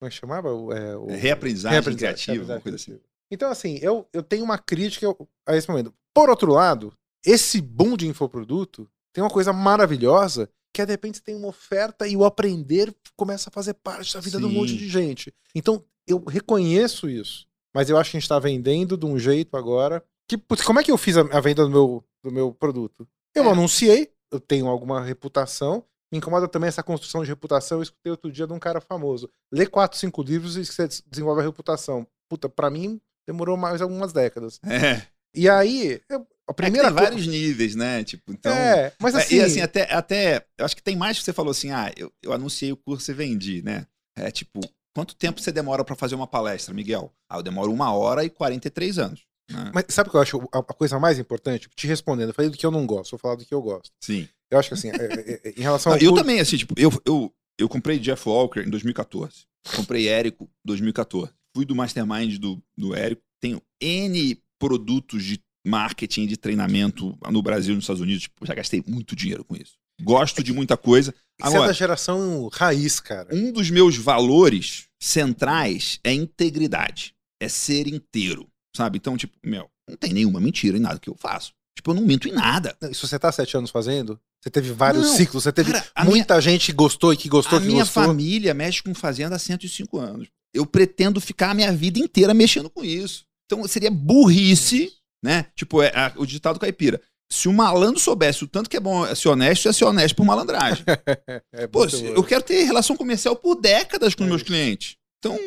é 0.04 0.08
que 0.08 0.14
chamava? 0.16 0.48
É, 0.48 0.96
o- 0.96 1.06
reaprendizagem 1.08 1.72
Reaprendizagem, 1.72 1.96
criativa, 2.24 2.52
uma 2.54 2.60
coisa 2.60 2.76
assim. 2.76 2.98
Então, 3.30 3.50
assim, 3.50 3.78
eu, 3.82 4.06
eu 4.12 4.22
tenho 4.22 4.44
uma 4.44 4.58
crítica 4.58 5.06
a 5.46 5.56
esse 5.56 5.68
momento. 5.68 5.92
Por 6.14 6.28
outro 6.30 6.52
lado, 6.52 6.92
esse 7.24 7.60
boom 7.60 7.96
de 7.96 8.06
infoproduto 8.06 8.88
tem 9.12 9.22
uma 9.22 9.30
coisa 9.30 9.52
maravilhosa 9.52 10.48
que 10.74 10.80
é, 10.80 10.86
de 10.86 10.92
repente, 10.92 11.18
você 11.18 11.22
tem 11.22 11.36
uma 11.36 11.48
oferta 11.48 12.08
e 12.08 12.16
o 12.16 12.24
aprender 12.24 12.94
começa 13.14 13.50
a 13.50 13.52
fazer 13.52 13.74
parte 13.74 14.14
da 14.14 14.20
vida 14.20 14.38
de 14.38 14.44
um 14.46 14.48
Sim. 14.48 14.54
monte 14.54 14.74
de 14.76 14.88
gente. 14.88 15.30
Então, 15.54 15.84
eu 16.06 16.24
reconheço 16.24 17.10
isso. 17.10 17.46
Mas 17.74 17.90
eu 17.90 17.98
acho 17.98 18.10
que 18.10 18.16
a 18.16 18.20
gente 18.20 18.24
está 18.24 18.38
vendendo 18.38 18.96
de 18.96 19.04
um 19.04 19.18
jeito 19.18 19.54
agora. 19.54 20.02
Que, 20.26 20.38
putz, 20.38 20.62
como 20.64 20.80
é 20.80 20.82
que 20.82 20.90
eu 20.90 20.96
fiz 20.96 21.18
a, 21.18 21.20
a 21.20 21.40
venda 21.40 21.62
do 21.64 21.70
meu, 21.70 22.02
do 22.24 22.32
meu 22.32 22.54
produto? 22.54 23.06
Eu 23.34 23.44
É. 23.44 23.48
anunciei, 23.50 24.10
eu 24.30 24.40
tenho 24.40 24.66
alguma 24.66 25.02
reputação. 25.04 25.84
Me 26.10 26.16
incomoda 26.18 26.48
também 26.48 26.68
essa 26.68 26.82
construção 26.82 27.22
de 27.22 27.28
reputação. 27.28 27.76
Eu 27.78 27.82
escutei 27.82 28.10
outro 28.10 28.32
dia 28.32 28.46
de 28.46 28.52
um 28.54 28.58
cara 28.58 28.80
famoso. 28.80 29.28
Lê 29.52 29.66
quatro, 29.66 29.98
cinco 29.98 30.22
livros 30.22 30.56
e 30.56 30.64
você 30.64 30.88
des- 30.88 31.02
desenvolve 31.06 31.42
a 31.42 31.44
reputação. 31.44 32.06
Puta, 32.30 32.48
pra 32.48 32.70
mim, 32.70 32.98
demorou 33.26 33.58
mais 33.58 33.82
algumas 33.82 34.10
décadas. 34.12 34.58
É. 34.64 35.02
E 35.34 35.50
aí, 35.50 36.00
eu- 36.08 36.26
a 36.52 36.54
Primeira 36.54 36.88
primeira 36.88 36.88
tem 36.88 36.94
coisa- 36.96 37.10
vários 37.10 37.26
níveis, 37.26 37.74
né? 37.74 38.04
Tipo, 38.04 38.32
então. 38.32 38.52
É, 38.52 38.92
mas 39.00 39.14
É, 39.14 39.18
assim. 39.18 39.34
E 39.36 39.40
assim, 39.40 39.60
até, 39.60 39.92
até. 39.92 40.46
Eu 40.58 40.64
acho 40.64 40.76
que 40.76 40.82
tem 40.82 40.94
mais 40.96 41.18
que 41.18 41.24
você 41.24 41.32
falou 41.32 41.50
assim: 41.50 41.70
ah, 41.70 41.92
eu, 41.96 42.12
eu 42.22 42.32
anunciei 42.32 42.70
o 42.72 42.76
curso 42.76 43.10
e 43.10 43.14
vendi, 43.14 43.62
né? 43.62 43.86
É 44.16 44.30
tipo, 44.30 44.60
quanto 44.94 45.14
tempo 45.16 45.40
você 45.40 45.50
demora 45.50 45.84
pra 45.84 45.96
fazer 45.96 46.14
uma 46.14 46.26
palestra, 46.26 46.74
Miguel? 46.74 47.12
Ah, 47.28 47.38
eu 47.38 47.42
demoro 47.42 47.72
uma 47.72 47.92
hora 47.92 48.24
e 48.24 48.30
43 48.30 48.98
anos. 48.98 49.22
né? 49.50 49.70
Mas 49.74 49.86
sabe 49.88 50.08
o 50.08 50.10
que 50.10 50.16
eu 50.16 50.20
acho 50.22 50.48
a, 50.52 50.58
a 50.58 50.62
coisa 50.62 50.98
mais 50.98 51.18
importante? 51.18 51.68
Te 51.74 51.86
respondendo, 51.86 52.28
eu 52.28 52.34
falei 52.34 52.50
do 52.50 52.56
que 52.56 52.64
eu 52.66 52.70
não 52.70 52.86
gosto, 52.86 53.10
vou 53.12 53.18
falar 53.18 53.34
do 53.36 53.44
que 53.44 53.54
eu 53.54 53.62
gosto. 53.62 53.90
Sim. 54.02 54.28
Eu 54.50 54.58
acho 54.58 54.68
que 54.68 54.74
assim, 54.74 54.88
é- 54.90 54.94
é- 54.94 55.40
é- 55.48 55.54
em 55.56 55.62
relação 55.62 55.90
Não, 55.92 55.98
ao. 55.98 56.02
eu 56.04 56.14
também, 56.14 56.38
assim, 56.40 56.58
tipo, 56.58 56.74
eu, 56.76 56.90
eu, 57.06 57.34
eu 57.58 57.68
comprei 57.70 57.98
Jeff 57.98 58.28
Walker 58.28 58.60
em 58.60 58.68
2014. 58.70 59.46
Comprei 59.76 60.08
Érico 60.08 60.44
em 60.44 60.48
2014. 60.66 61.32
Fui 61.56 61.64
do 61.64 61.74
mastermind 61.74 62.36
do, 62.38 62.62
do 62.76 62.94
Érico. 62.94 63.22
Tenho 63.40 63.62
N 63.80 64.38
produtos 64.58 65.24
de 65.24 65.40
marketing, 65.66 66.26
de 66.26 66.36
treinamento 66.36 67.16
no 67.30 67.42
Brasil 67.42 67.72
e 67.72 67.76
nos 67.76 67.84
Estados 67.84 68.02
Unidos. 68.02 68.22
Tipo, 68.24 68.46
já 68.46 68.54
gastei 68.54 68.82
muito 68.86 69.14
dinheiro 69.16 69.44
com 69.44 69.54
isso. 69.56 69.72
Gosto 70.02 70.42
de 70.42 70.52
muita 70.52 70.76
coisa. 70.76 71.12
Você 71.40 71.48
é 71.48 71.50
da 71.50 71.56
Agora, 71.56 71.72
geração 71.72 72.48
raiz, 72.52 72.98
cara. 73.00 73.28
um 73.32 73.52
dos 73.52 73.70
meus 73.70 73.96
valores 73.96 74.86
centrais 75.00 76.00
é 76.02 76.12
integridade. 76.12 77.14
É 77.40 77.48
ser 77.48 77.86
inteiro, 77.88 78.48
sabe? 78.76 78.98
Então, 78.98 79.16
tipo, 79.16 79.36
meu, 79.44 79.68
não 79.88 79.96
tem 79.96 80.12
nenhuma 80.12 80.40
mentira 80.40 80.76
em 80.76 80.80
nada 80.80 80.98
que 80.98 81.10
eu 81.10 81.16
faço. 81.16 81.52
Tipo, 81.76 81.90
eu 81.90 81.94
não 81.94 82.02
minto 82.02 82.28
em 82.28 82.32
nada. 82.32 82.76
Não, 82.80 82.92
Se 82.92 83.00
você 83.00 83.18
tá 83.18 83.30
sete 83.32 83.56
anos 83.56 83.70
fazendo, 83.70 84.20
você 84.40 84.50
teve 84.50 84.72
vários 84.72 85.06
Não, 85.06 85.16
ciclos, 85.16 85.42
você 85.44 85.52
teve 85.52 85.72
cara, 85.72 85.86
a 85.94 86.04
muita 86.04 86.40
gente 86.40 86.66
que 86.66 86.72
gostou 86.72 87.12
e 87.12 87.16
que 87.16 87.28
gostou, 87.28 87.58
a 87.58 87.60
que 87.60 87.66
minha 87.66 87.84
gostou. 87.84 88.04
família 88.04 88.52
mexe 88.54 88.82
com 88.82 88.94
fazenda 88.94 89.36
há 89.36 89.38
105 89.38 89.98
anos. 89.98 90.28
Eu 90.54 90.66
pretendo 90.66 91.20
ficar 91.20 91.50
a 91.50 91.54
minha 91.54 91.72
vida 91.72 91.98
inteira 91.98 92.34
mexendo 92.34 92.68
com 92.68 92.84
isso. 92.84 93.24
Então 93.46 93.66
seria 93.66 93.90
burrice, 93.90 94.92
né? 95.22 95.46
Tipo, 95.54 95.82
é, 95.82 95.88
a- 95.94 96.12
o 96.16 96.26
ditado 96.26 96.58
caipira. 96.58 97.00
Se 97.30 97.48
o 97.48 97.52
malandro 97.52 97.98
soubesse 97.98 98.44
o 98.44 98.48
tanto 98.48 98.68
que 98.68 98.76
é 98.76 98.80
bom 98.80 99.06
ser 99.14 99.28
honesto, 99.28 99.64
ia 99.66 99.72
ser 99.72 99.84
honesto 99.84 100.14
por 100.16 100.24
malandragem. 100.26 100.84
É 101.52 101.66
Pô, 101.66 101.88
se- 101.88 102.04
eu 102.04 102.22
quero 102.22 102.42
ter 102.42 102.62
relação 102.64 102.96
comercial 102.96 103.34
por 103.36 103.54
décadas 103.54 104.14
com 104.14 104.22
É 104.22 104.26
os 104.26 104.28
meus 104.30 104.40
isso. 104.42 104.46
clientes. 104.50 104.96
Então, 105.18 105.38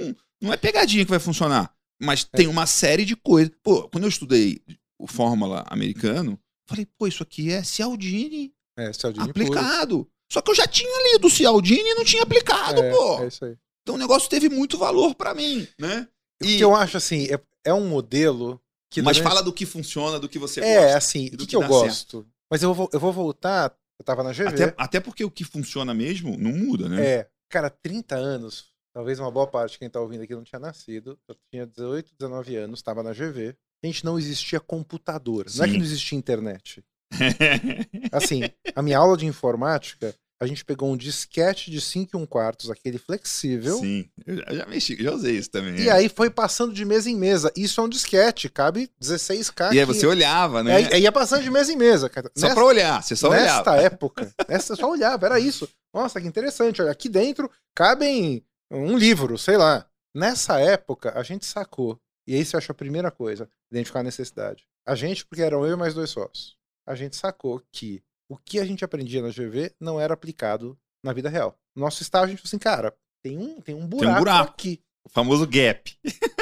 não 0.41 0.51
é 0.53 0.57
pegadinha 0.57 1.03
que 1.05 1.11
vai 1.11 1.19
funcionar. 1.19 1.71
Mas 2.01 2.28
É. 2.34 2.38
tem 2.38 2.47
uma 2.47 2.65
série 2.65 3.05
de 3.05 3.15
coisas. 3.15 3.51
Pô, 3.63 3.88
quando 3.89 4.05
eu 4.05 4.09
estudei 4.09 4.59
o 4.99 5.07
Fórmula 5.07 5.63
americano, 5.67 6.39
falei, 6.67 6.88
pô, 6.97 7.05
isso 7.07 7.21
aqui 7.23 7.51
é 7.51 7.63
Cialdini 7.63 8.51
É, 8.78 8.91
Cialdini 8.91 9.32
puro. 9.32 9.45
aplicado. 9.45 10.07
Só 10.32 10.41
que 10.41 10.49
eu 10.51 10.55
já 10.55 10.65
tinha 10.67 11.13
lido 11.13 11.30
Cialdini 11.30 11.89
e 11.91 11.93
não 11.95 12.03
tinha 12.03 12.23
aplicado, 12.23 12.82
É, 12.82 12.91
pô. 12.91 13.19
é 13.23 13.28
isso 13.28 13.45
aí. 13.45 13.55
Então 13.84 13.95
o 13.95 13.97
negócio 13.99 14.28
teve 14.30 14.49
muito 14.49 14.78
valor 14.78 15.13
pra 15.13 15.34
mim, 15.36 15.67
né? 15.80 16.07
O 16.41 16.45
E- 16.45 16.57
que 16.57 16.63
eu 16.63 16.76
acho 16.76 16.97
assim, 16.97 17.28
é, 17.32 17.39
é 17.63 17.73
um 17.73 17.88
modelo 17.88 18.59
que. 18.95 19.01
Mas 19.01 19.17
durante- 19.17 19.29
fala 19.29 19.43
do 19.43 19.51
que 19.53 19.65
funciona, 19.65 20.19
do 20.19 20.27
que 20.29 20.39
você 20.39 20.61
É, 20.61 20.81
gosta. 20.81 20.97
assim, 20.97 21.27
o 21.27 21.31
do 21.31 21.37
que, 21.39 21.47
que 21.47 21.55
eu 21.55 21.67
gosto? 21.67 22.25
Mas 22.49 22.63
eu 22.63 22.73
vou, 22.73 22.89
eu 22.93 22.99
vou 22.99 23.11
voltar. 23.13 23.75
Eu 23.99 24.03
tava 24.05 24.23
na 24.23 24.31
GV. 24.33 24.47
Até, 24.47 24.73
até 24.77 24.99
porque 24.99 25.23
o 25.23 25.31
que 25.31 25.43
funciona 25.43 25.93
mesmo 25.93 26.37
não 26.37 26.51
muda, 26.51 26.89
né? 26.89 27.05
É, 27.05 27.29
cara, 27.49 27.69
30 27.69 28.15
anos. 28.15 28.73
Talvez 28.93 29.19
uma 29.19 29.31
boa 29.31 29.47
parte 29.47 29.73
de 29.73 29.79
quem 29.79 29.89
tá 29.89 29.99
ouvindo 29.99 30.23
aqui 30.23 30.33
não 30.35 30.43
tinha 30.43 30.59
nascido. 30.59 31.17
Eu 31.27 31.35
tinha 31.51 31.65
18, 31.65 32.13
19 32.17 32.55
anos, 32.55 32.81
tava 32.81 33.01
na 33.03 33.11
GV. 33.13 33.55
Gente, 33.83 34.03
não 34.05 34.17
existia 34.17 34.59
computador. 34.59 35.45
Não 35.55 35.63
é 35.63 35.67
que 35.67 35.73
Sim. 35.73 35.77
não 35.79 35.85
existia 35.85 36.17
internet. 36.17 36.83
Assim, 38.11 38.41
a 38.75 38.81
minha 38.81 38.97
aula 38.97 39.15
de 39.17 39.25
informática, 39.25 40.15
a 40.41 40.45
gente 40.45 40.65
pegou 40.65 40.91
um 40.91 40.97
disquete 40.97 41.71
de 41.71 41.79
5 41.79 42.11
e 42.13 42.19
1 42.19 42.25
quartos, 42.25 42.69
aquele 42.69 42.97
flexível. 42.97 43.79
Sim, 43.79 44.09
eu 44.25 44.55
já, 44.55 44.65
mexi, 44.65 45.01
já 45.01 45.11
usei 45.11 45.38
isso 45.38 45.49
também. 45.49 45.75
E 45.79 45.88
é. 45.88 45.91
aí 45.91 46.09
foi 46.09 46.29
passando 46.29 46.73
de 46.73 46.83
mesa 46.83 47.09
em 47.09 47.15
mesa. 47.15 47.51
Isso 47.55 47.79
é 47.79 47.83
um 47.83 47.89
disquete, 47.89 48.49
cabe 48.49 48.91
16K. 49.01 49.73
E 49.73 49.77
aí 49.77 49.79
aqui. 49.81 49.93
você 49.93 50.05
olhava, 50.05 50.61
né? 50.61 50.75
Aí, 50.75 50.93
aí 50.93 51.01
ia 51.03 51.11
passando 51.11 51.43
de 51.43 51.49
mesa 51.49 51.71
em 51.71 51.77
mesa. 51.77 52.09
cara. 52.09 52.29
Só 52.36 52.47
Nessa- 52.47 52.55
pra 52.55 52.65
olhar, 52.65 53.01
você 53.01 53.15
só 53.15 53.29
nesta 53.29 53.71
olhava. 53.71 53.81
época, 53.81 54.33
nessa 54.49 54.75
só 54.75 54.89
olhava, 54.89 55.25
era 55.25 55.39
isso. 55.39 55.69
Nossa, 55.93 56.19
que 56.19 56.27
interessante. 56.27 56.81
Olha, 56.81 56.91
aqui 56.91 57.07
dentro 57.07 57.49
cabem 57.73 58.43
um 58.69 58.97
livro, 58.97 59.38
sei 59.38 59.57
lá. 59.57 59.88
Nessa 60.13 60.59
época, 60.59 61.17
a 61.17 61.23
gente 61.23 61.45
sacou. 61.45 61.99
E 62.27 62.39
isso 62.39 62.55
eu 62.55 62.57
acho 62.57 62.71
a 62.71 62.75
primeira 62.75 63.11
coisa, 63.11 63.47
identificar 63.71 63.99
a 63.99 64.03
necessidade. 64.03 64.65
A 64.86 64.95
gente, 64.95 65.25
porque 65.25 65.41
eram 65.41 65.65
eu 65.65 65.73
e 65.73 65.77
mais 65.77 65.93
dois 65.93 66.09
sócios, 66.09 66.57
a 66.86 66.95
gente 66.95 67.15
sacou 67.15 67.61
que 67.71 68.01
o 68.30 68.38
que 68.38 68.59
a 68.59 68.65
gente 68.65 68.84
aprendia 68.84 69.21
na 69.21 69.30
GV 69.30 69.73
não 69.80 69.99
era 69.99 70.13
aplicado 70.13 70.78
na 71.03 71.13
vida 71.13 71.30
real. 71.30 71.57
Nosso 71.76 72.01
estágio, 72.01 72.28
a 72.28 72.30
gente 72.30 72.39
falou 72.39 72.49
assim, 72.49 72.57
cara, 72.59 72.95
tem 73.23 73.38
um, 73.38 73.61
tem 73.61 73.76
um 73.76 73.86
buraco, 73.88 74.19
buraco. 74.19 74.51
aqui. 74.51 74.82
O 75.03 75.09
famoso 75.09 75.45
gap. 75.47 75.95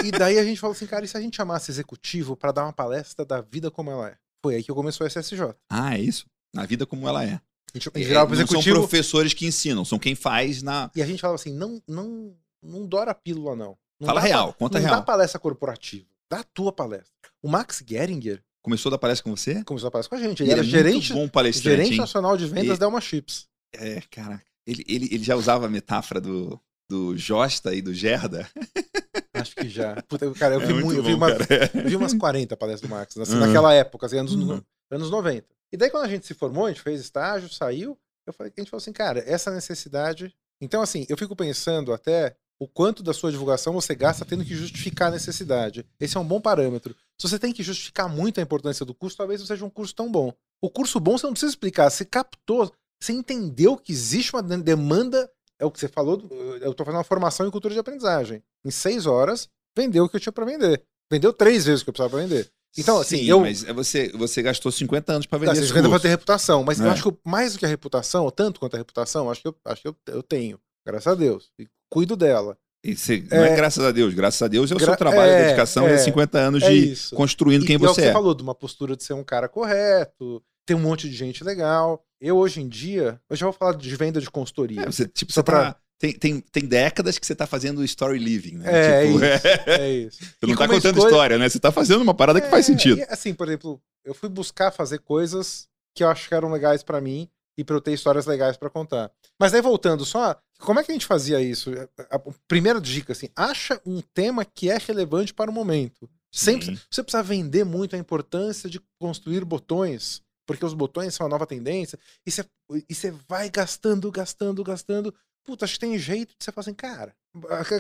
E 0.04 0.12
daí 0.12 0.40
a 0.40 0.44
gente 0.44 0.60
falou 0.60 0.74
assim, 0.74 0.86
cara, 0.88 1.04
e 1.04 1.08
se 1.08 1.18
a 1.18 1.22
gente 1.22 1.36
chamasse 1.36 1.70
executivo 1.70 2.36
para 2.38 2.52
dar 2.54 2.64
uma 2.64 2.72
palestra 2.74 3.26
da 3.26 3.42
vida 3.42 3.70
como 3.70 3.92
ela 3.92 4.08
é? 4.10 4.18
Foi 4.42 4.56
aí 4.56 4.64
que 4.64 4.72
começou 4.74 5.06
o 5.06 5.08
SSJ. 5.10 5.54
Ah, 5.70 5.96
é 5.98 6.00
isso? 6.02 6.26
Na 6.54 6.66
vida 6.66 6.86
como 6.86 7.08
ela 7.08 7.24
é. 7.26 7.34
A 7.74 7.78
gente 7.78 7.90
É, 7.94 8.00
virava 8.00 8.28
pro 8.28 8.38
não 8.40 8.48
são 8.48 8.62
professores 8.62 9.34
que 9.34 9.46
ensinam, 9.46 9.84
são 9.84 9.98
quem 10.00 10.16
faz 10.16 10.62
na. 10.62 10.90
e 10.96 11.02
a 11.02 11.06
gente 11.06 11.20
falava 11.20 11.36
assim, 11.36 11.54
não, 11.54 11.82
não, 11.88 12.34
não 12.62 12.86
dora 12.86 13.12
a 13.12 13.16
pílula, 13.16 13.56
não. 13.56 13.78
não 14.00 14.06
Fala 14.08 14.22
real, 14.22 14.54
pa- 14.54 14.60
conta 14.60 14.80
não 14.80 14.86
real. 14.88 15.00
dá 15.00 15.02
palestra 15.02 15.40
corporativa, 15.40 16.06
dá 16.30 16.40
a 16.40 16.44
tua 16.44 16.72
palestra. 16.72 17.12
O 17.42 17.50
Max 17.50 17.84
Geringer 17.86 18.42
Começou 18.64 18.90
da 18.90 18.98
palestra 18.98 19.24
com 19.30 19.36
você? 19.36 19.64
começou 19.64 19.90
a 19.90 19.92
palestra 19.92 20.18
com 20.18 20.24
a 20.24 20.28
gente. 20.28 20.42
Ele, 20.42 20.52
Ele 20.52 20.60
era 20.60 20.68
é 20.68 20.70
gerente, 20.70 21.14
bom 21.14 21.28
palestrante, 21.28 21.76
gerente 21.78 21.92
hein? 21.92 21.98
nacional 21.98 22.36
de 22.38 22.48
vendas 22.48 22.78
E- 22.78 22.80
da 22.80 22.86
Elma 22.86 23.02
Chips. 23.02 23.46
É, 23.76 24.02
cara. 24.10 24.42
Ele, 24.66 24.84
ele, 24.88 25.10
ele 25.12 25.24
já 25.24 25.36
usava 25.36 25.66
a 25.66 25.70
metáfora 25.70 26.22
do, 26.22 26.58
do 26.90 27.18
Josta 27.18 27.76
e 27.76 27.82
do 27.82 27.94
Gerda. 27.94 28.50
Acho 29.34 29.56
que 29.56 29.68
já. 29.68 30.02
Puta, 30.04 30.32
cara, 30.32 30.56
eu 30.56 30.62
É 30.62 30.66
vi, 30.66 30.74
muito 30.74 30.86
muito, 30.86 31.00
eu 31.00 31.04
vi, 31.04 31.12
bom, 31.16 31.18
uma- 31.26 31.30
eu 31.84 31.90
vi 31.90 31.96
umas 31.98 32.14
40 32.14 32.56
palestras 32.56 32.90
do 32.90 32.94
Marx, 32.96 33.18
assim, 33.18 33.34
Uhum. 33.34 33.40
naquela 33.42 33.74
época, 33.74 34.06
assim, 34.06 34.18
anos, 34.20 34.34
Uhum. 34.34 34.62
anos 34.90 35.10
90. 35.10 35.46
E 35.72 35.76
daí, 35.78 35.90
quando 35.90 36.06
a 36.06 36.10
gente 36.10 36.26
se 36.26 36.34
formou, 36.34 36.66
a 36.66 36.70
gente 36.70 36.82
fez 36.82 37.02
estágio, 37.02 37.50
saiu, 37.50 37.98
eu 38.26 38.32
falei, 38.32 38.54
a 38.56 38.62
gente 38.62 38.70
falou 38.70 38.82
assim, 38.82 38.94
cara, 38.94 39.22
essa 39.28 39.52
necessidade. 39.52 40.34
Então, 40.62 40.82
assim, 40.82 41.06
eu 41.10 41.18
fico 41.18 41.36
pensando 41.36 41.92
até 41.92 42.38
o 42.64 42.68
quanto 42.68 43.04
da 43.04 43.14
sua 43.14 43.32
divulgação 43.32 43.74
você 43.74 43.94
gasta 43.96 44.24
tendo 44.26 44.46
que 44.46 44.56
justificar 44.56 45.10
a 45.10 45.12
necessidade. 45.12 45.86
Esse 46.00 46.16
é 46.18 46.20
um 46.20 46.26
bom 46.26 46.40
parâmetro. 46.40 46.96
Se 47.20 47.28
você 47.28 47.38
tem 47.38 47.52
que 47.54 47.62
justificar 47.64 48.08
muito 48.10 48.40
a 48.40 48.44
importância 48.44 48.86
do 48.86 48.94
curso, 48.94 49.18
talvez 49.18 49.40
não 49.40 49.48
seja 49.48 49.66
um 49.66 49.70
curso 49.70 49.94
tão 49.94 50.12
bom. 50.12 50.34
O 50.62 50.70
curso 50.70 51.00
bom 51.00 51.18
você 51.18 51.26
não 51.26 51.34
precisa 51.34 51.52
explicar, 51.52 51.90
você 51.90 52.06
captou, 52.06 52.72
você 53.02 53.12
entendeu 53.12 53.76
que 53.78 53.92
existe 53.92 54.34
uma 54.34 54.42
de- 54.42 54.58
demanda, 54.64 55.30
é 55.60 55.66
o 55.66 55.72
que 55.72 55.80
você 55.80 55.88
falou, 55.88 56.22
eu 56.62 56.72
estou 56.72 56.86
fazendo 56.86 56.98
uma 57.00 57.04
formação 57.04 57.46
em 57.46 57.52
cultura 57.52 57.74
de 57.74 57.80
aprendizagem. 57.80 58.42
Em 58.66 58.72
seis 58.72 59.06
horas, 59.06 59.50
vendeu 59.78 60.06
o 60.06 60.10
que 60.10 60.16
eu 60.16 60.20
tinha 60.20 60.32
para 60.34 60.46
vender. 60.46 60.82
Vendeu 61.12 61.34
três 61.34 61.66
vezes 61.66 61.82
o 61.82 61.84
que 61.86 61.90
eu 61.90 61.94
precisava 61.94 62.22
vender. 62.22 62.50
Então, 62.78 62.98
assim, 63.00 63.18
Sim, 63.18 63.26
eu- 63.26 63.42
mas 63.42 63.64
é 63.66 63.72
você, 63.74 64.10
você 64.16 64.42
gastou 64.42 64.72
50 64.72 65.14
anos 65.14 65.28
para 65.28 65.38
vender 65.38 65.52
Tá, 65.52 65.54
esse 65.54 65.62
vocês 65.68 65.72
ainda 65.76 65.84
vão 65.90 65.92
curso. 65.92 66.02
ter 66.04 66.10
reputação, 66.10 66.64
mas 66.64 66.80
eu 66.80 66.88
É. 66.88 66.90
acho 66.90 67.04
que 67.04 67.08
eu- 67.10 67.20
mais 67.24 67.54
do 67.54 67.60
que 67.60 67.66
a 67.66 67.70
reputação, 67.70 68.24
ou 68.24 68.32
tanto 68.32 68.60
quanto 68.60 68.74
a 68.74 68.78
reputação, 68.78 69.30
acho 69.30 69.42
que 69.42 69.48
eu, 69.48 69.56
acho 69.66 69.82
que 69.82 69.88
eu, 69.90 69.96
eu 70.08 70.24
tenho, 70.24 70.60
graças 70.84 71.06
a 71.06 71.14
Deus. 71.14 71.52
E 71.60 71.68
cuido 71.94 72.16
dela. 72.16 72.58
E 72.84 72.96
você- 72.98 73.24
não 73.32 73.44
é 73.46 73.52
É. 73.54 73.56
graças 73.56 73.84
a 73.86 73.92
Deus, 73.92 74.14
graças 74.14 74.42
a 74.42 74.48
Deus 74.48 74.72
é 74.72 74.76
o 74.76 74.78
Gra- 74.78 74.88
seu 74.88 74.98
trabalho, 74.98 75.32
é, 75.32 75.44
dedicação 75.46 75.88
é. 75.88 75.96
e 75.96 76.00
50 76.00 76.38
anos 76.40 76.64
É 76.64 76.70
de 76.70 76.92
isso. 76.94 77.16
construindo 77.16 77.66
quem 77.66 77.76
e, 77.76 77.80
e 77.80 77.82
é 77.82 77.86
o 77.86 77.90
que 77.90 77.96
você 77.96 78.02
você 78.02 78.08
é. 78.08 78.12
falou, 78.12 78.34
de 78.34 78.42
uma 78.44 78.56
postura 78.56 78.98
de 78.98 79.04
ser 79.04 79.14
um 79.14 79.24
cara 79.24 79.48
correto, 79.48 80.44
ter 80.66 80.74
um 80.74 80.80
monte 80.80 81.08
de 81.10 81.16
gente 81.16 81.44
legal. 81.44 82.04
Eu, 82.20 82.38
hoje 82.38 82.62
em 82.62 82.68
dia, 82.68 83.22
eu 83.30 83.36
já 83.36 83.46
vou 83.46 83.54
falar 83.54 83.74
de 83.78 83.96
venda 83.96 84.20
de 84.20 84.30
consultoria. 84.30 84.82
É, 84.82 84.86
você, 84.86 85.08
tipo, 85.08 85.32
você 85.32 85.44
tá, 85.44 85.76
tem, 86.00 86.14
tem, 86.14 86.40
tem 86.42 86.66
décadas 86.66 87.18
que 87.20 87.26
você 87.26 87.36
tá 87.36 87.46
fazendo 87.48 87.84
story 87.86 88.18
living, 88.20 88.58
né? 88.58 88.66
É, 88.68 89.06
Tipo, 89.08 89.24
é 89.24 89.36
isso. 89.36 89.48
É 89.68 89.90
isso. 89.92 90.18
Você 90.20 90.26
E 90.44 90.48
não 90.48 90.56
tá 90.56 90.68
como 90.68 90.82
contando 90.82 90.98
história, 91.06 91.38
né? 91.38 91.48
Você 91.48 91.60
tá 91.60 91.72
fazendo 91.72 92.02
uma 92.02 92.14
parada 92.14 92.42
que 92.42 92.50
faz 92.50 92.66
É, 92.68 92.72
sentido. 92.74 93.00
e, 93.00 93.04
assim, 93.10 93.34
por 93.34 93.48
exemplo, 93.48 93.80
eu 94.04 94.14
fui 94.14 94.28
buscar 94.30 94.72
fazer 94.72 95.00
coisas 95.00 95.68
que 95.96 96.04
eu 96.04 96.10
acho 96.10 96.28
que 96.28 96.34
eram 96.36 96.52
legais 96.52 96.82
pra 96.84 97.00
mim 97.00 97.30
e 97.58 97.64
pra 97.64 97.76
eu 97.76 97.82
ter 97.82 97.94
histórias 97.94 98.26
legais 98.26 98.58
pra 98.58 98.70
contar. 98.70 99.12
Mas 99.40 99.54
aí 99.54 99.62
voltando 99.62 100.06
só, 100.06 100.36
como 100.60 100.80
é 100.80 100.84
que 100.84 100.92
a 100.92 100.96
gente 100.96 101.06
fazia 101.06 101.42
isso? 101.42 101.72
A, 102.10 102.20
primeira 102.48 102.80
dica 102.80 103.14
assim, 103.14 103.30
acha 103.36 103.82
um 103.86 104.02
tema 104.14 104.46
que 104.46 104.70
é 104.70 104.78
relevante 104.78 105.34
para 105.34 105.52
o 105.52 105.54
momento. 105.54 106.10
Sempre 106.32 106.66
Sim. 106.66 106.82
você 106.90 107.04
precisa 107.04 107.22
vender 107.22 107.64
muito 107.64 107.96
a 107.96 108.00
importância 108.00 108.70
de 108.70 108.82
construir 109.00 109.46
botões, 109.46 110.22
porque 110.48 110.66
os 110.66 110.74
botões 110.74 111.14
são 111.14 111.26
a 111.26 111.30
nova 111.30 111.46
tendência, 111.46 112.00
e 112.26 112.32
você, 112.32 112.46
e 112.90 112.96
você 112.96 113.12
vai 113.28 113.50
gastando, 113.50 114.12
gastando, 114.12 114.64
gastando. 114.64 115.14
Puta, 115.46 115.66
acho 115.66 115.76
que 115.76 115.82
tem 115.82 116.00
jeito 116.00 116.30
de 116.30 116.44
você 116.44 116.52
falar 116.52 116.64
assim, 116.64 116.74
cara, 116.74 117.16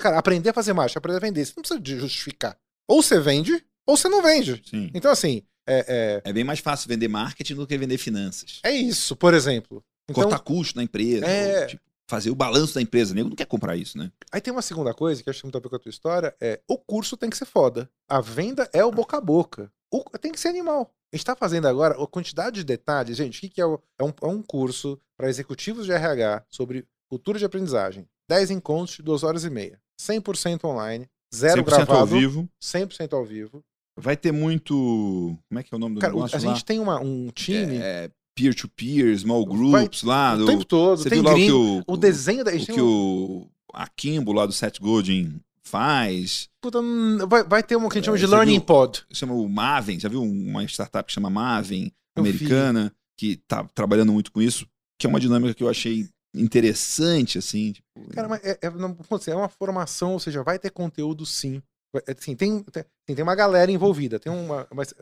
cara, 0.01 0.19
aprender 0.19 0.49
a 0.49 0.53
fazer 0.53 0.73
marcha, 0.73 0.99
aprender 0.99 1.17
a 1.17 1.21
vender, 1.21 1.45
você 1.45 1.53
não 1.55 1.63
precisa 1.63 1.99
justificar. 2.01 2.57
Ou 2.87 3.01
você 3.01 3.19
vende, 3.19 3.65
ou 3.87 3.97
você 3.97 4.07
não 4.07 4.21
vende. 4.21 4.61
Sim. 4.69 4.91
Então, 4.93 5.11
assim, 5.11 5.41
é, 5.67 6.21
É 6.25 6.33
bem 6.33 6.43
mais 6.43 6.59
fácil 6.59 6.87
vender 6.89 7.07
marketing 7.07 7.55
do 7.55 7.67
que 7.67 7.77
vender 7.77 7.97
finanças. 7.97 8.59
é, 8.63 8.69
é 8.69 8.75
isso, 8.75 9.15
por 9.15 9.33
exemplo. 9.33 9.83
Então, 10.09 10.23
Cortar 10.23 10.39
custo 10.39 10.77
na 10.77 10.83
empresa. 10.83 11.25
É. 11.25 11.61
ou, 11.61 11.67
tipo, 11.67 11.81
fazer 12.09 12.29
o 12.29 12.35
balanço 12.35 12.75
da 12.75 12.81
empresa. 12.81 13.13
Nego 13.15 13.29
não 13.29 13.35
quer 13.35 13.45
comprar 13.45 13.75
isso, 13.77 13.97
né? 13.97 14.11
aí 14.31 14.41
tem 14.41 14.51
uma 14.51 14.61
segunda 14.61 14.93
coisa 14.93 15.23
que 15.23 15.29
eu 15.29 15.31
acho 15.31 15.39
que 15.39 15.45
muito 15.45 15.57
a 15.57 15.61
ver 15.61 15.69
com 15.69 15.75
a 15.75 15.79
tua 15.79 15.89
história: 15.89 16.35
é 16.41 16.59
o 16.67 16.77
curso 16.77 17.15
tem 17.15 17.29
que 17.29 17.37
ser 17.37 17.45
foda. 17.45 17.89
A 18.09 18.19
venda 18.19 18.69
é 18.73 18.83
o 18.83 18.91
boca 18.91 19.17
a 19.17 19.21
boca. 19.21 19.71
O- 19.91 20.03
tem 20.19 20.31
que 20.31 20.39
ser 20.39 20.49
animal. 20.49 20.93
A 21.13 21.15
gente 21.15 21.25
tá 21.25 21.35
fazendo 21.35 21.67
agora 21.67 22.01
a 22.01 22.07
quantidade 22.07 22.55
de 22.57 22.63
detalhes, 22.63 23.15
gente. 23.17 23.37
O 23.37 23.41
que, 23.41 23.49
que 23.49 23.61
é, 23.61 23.65
o- 23.65 23.79
é, 23.99 24.03
um, 24.03 24.13
é 24.21 24.27
um 24.27 24.41
curso 24.41 24.99
para 25.15 25.29
executivos 25.29 25.85
de 25.85 25.91
RH 25.93 26.43
sobre 26.49 26.85
cultura 27.09 27.37
de 27.39 27.45
aprendizagem. 27.45 28.05
10 28.27 28.51
encontros 28.51 28.97
de 28.97 29.03
2 29.03 29.23
horas 29.23 29.43
e 29.45 29.49
meia. 29.49 29.79
100% 30.01 30.65
online, 30.65 31.07
zero 31.33 31.61
100% 31.61 31.65
gravado, 31.65 31.93
ao 31.99 32.05
vivo. 32.07 32.49
100% 32.61 33.13
ao 33.13 33.23
vivo. 33.23 33.63
Vai 33.97 34.17
ter 34.17 34.31
muito. 34.31 35.37
Como 35.49 35.59
é 35.59 35.63
que 35.63 35.73
é 35.73 35.77
o 35.77 35.79
nome 35.79 35.95
do 35.95 36.01
Cara, 36.01 36.13
negócio 36.13 36.37
a 36.37 36.41
lá? 36.41 36.47
gente 36.53 36.65
tem 36.65 36.79
uma, 36.79 36.99
um 36.99 37.29
time 37.29 37.77
É, 37.77 38.09
peer-to-peer, 38.35 39.17
small 39.19 39.45
groups 39.45 40.03
lá. 40.03 40.33
o 40.33 40.37
Do... 40.39 40.45
tempo 40.47 40.65
todo, 40.65 40.97
Você 40.97 41.09
tem 41.09 41.21
viu 41.21 41.29
lá 41.29 41.33
o 41.33 41.37
que 41.37 41.51
o, 41.51 41.83
O 41.87 41.97
desenho 41.97 42.43
da. 42.43 42.51
O 42.51 42.59
que 42.65 42.81
um- 42.81 42.85
o 42.85 43.49
Akimbo 43.73 44.33
lá 44.33 44.45
do 44.45 44.51
Seth 44.51 44.79
Godin 44.79 45.39
faz. 45.63 46.49
Puta, 46.61 46.79
vai, 47.27 47.43
vai 47.43 47.63
ter 47.63 47.75
uma 47.75 47.89
que 47.89 47.97
a 47.97 48.01
gente 48.01 48.05
chama 48.05 48.17
É, 48.17 48.19
de 48.19 48.25
você 48.27 48.35
Learning 48.35 48.51
viu? 48.53 48.61
Pod. 48.61 49.03
Chama 49.11 49.33
o 49.33 49.47
Maven. 49.47 49.99
Já 49.99 50.09
viu 50.09 50.21
uma 50.23 50.63
startup 50.65 51.05
que 51.07 51.13
chama 51.13 51.29
Maven, 51.29 51.91
americana, 52.15 52.91
que 53.17 53.37
tá 53.47 53.63
trabalhando 53.75 54.11
muito 54.11 54.31
com 54.31 54.41
isso, 54.41 54.67
que 54.99 55.05
é 55.05 55.09
uma 55.09 55.19
dinâmica 55.19 55.53
que 55.53 55.63
eu 55.63 55.69
achei 55.69 56.07
interessante, 56.35 57.37
assim. 57.37 57.73
Tipo, 57.73 57.87
Cara, 58.13 58.27
mas 58.27 58.43
é, 58.43 58.57
é, 58.61 58.69
não, 58.69 58.97
assim, 59.11 59.31
é 59.31 59.35
uma 59.35 59.49
formação, 59.49 60.13
ou 60.13 60.19
seja, 60.19 60.43
vai 60.43 60.57
ter 60.59 60.69
conteúdo 60.71 61.25
sim. 61.25 61.61
Assim, 62.07 62.35
tem, 62.35 62.63
tem, 62.63 62.83
tem 63.15 63.23
uma 63.23 63.35
galera 63.35 63.71
envolvida. 63.71 64.19
Tem 64.19 64.31
uma. 64.31 64.67
Mas 64.73 64.93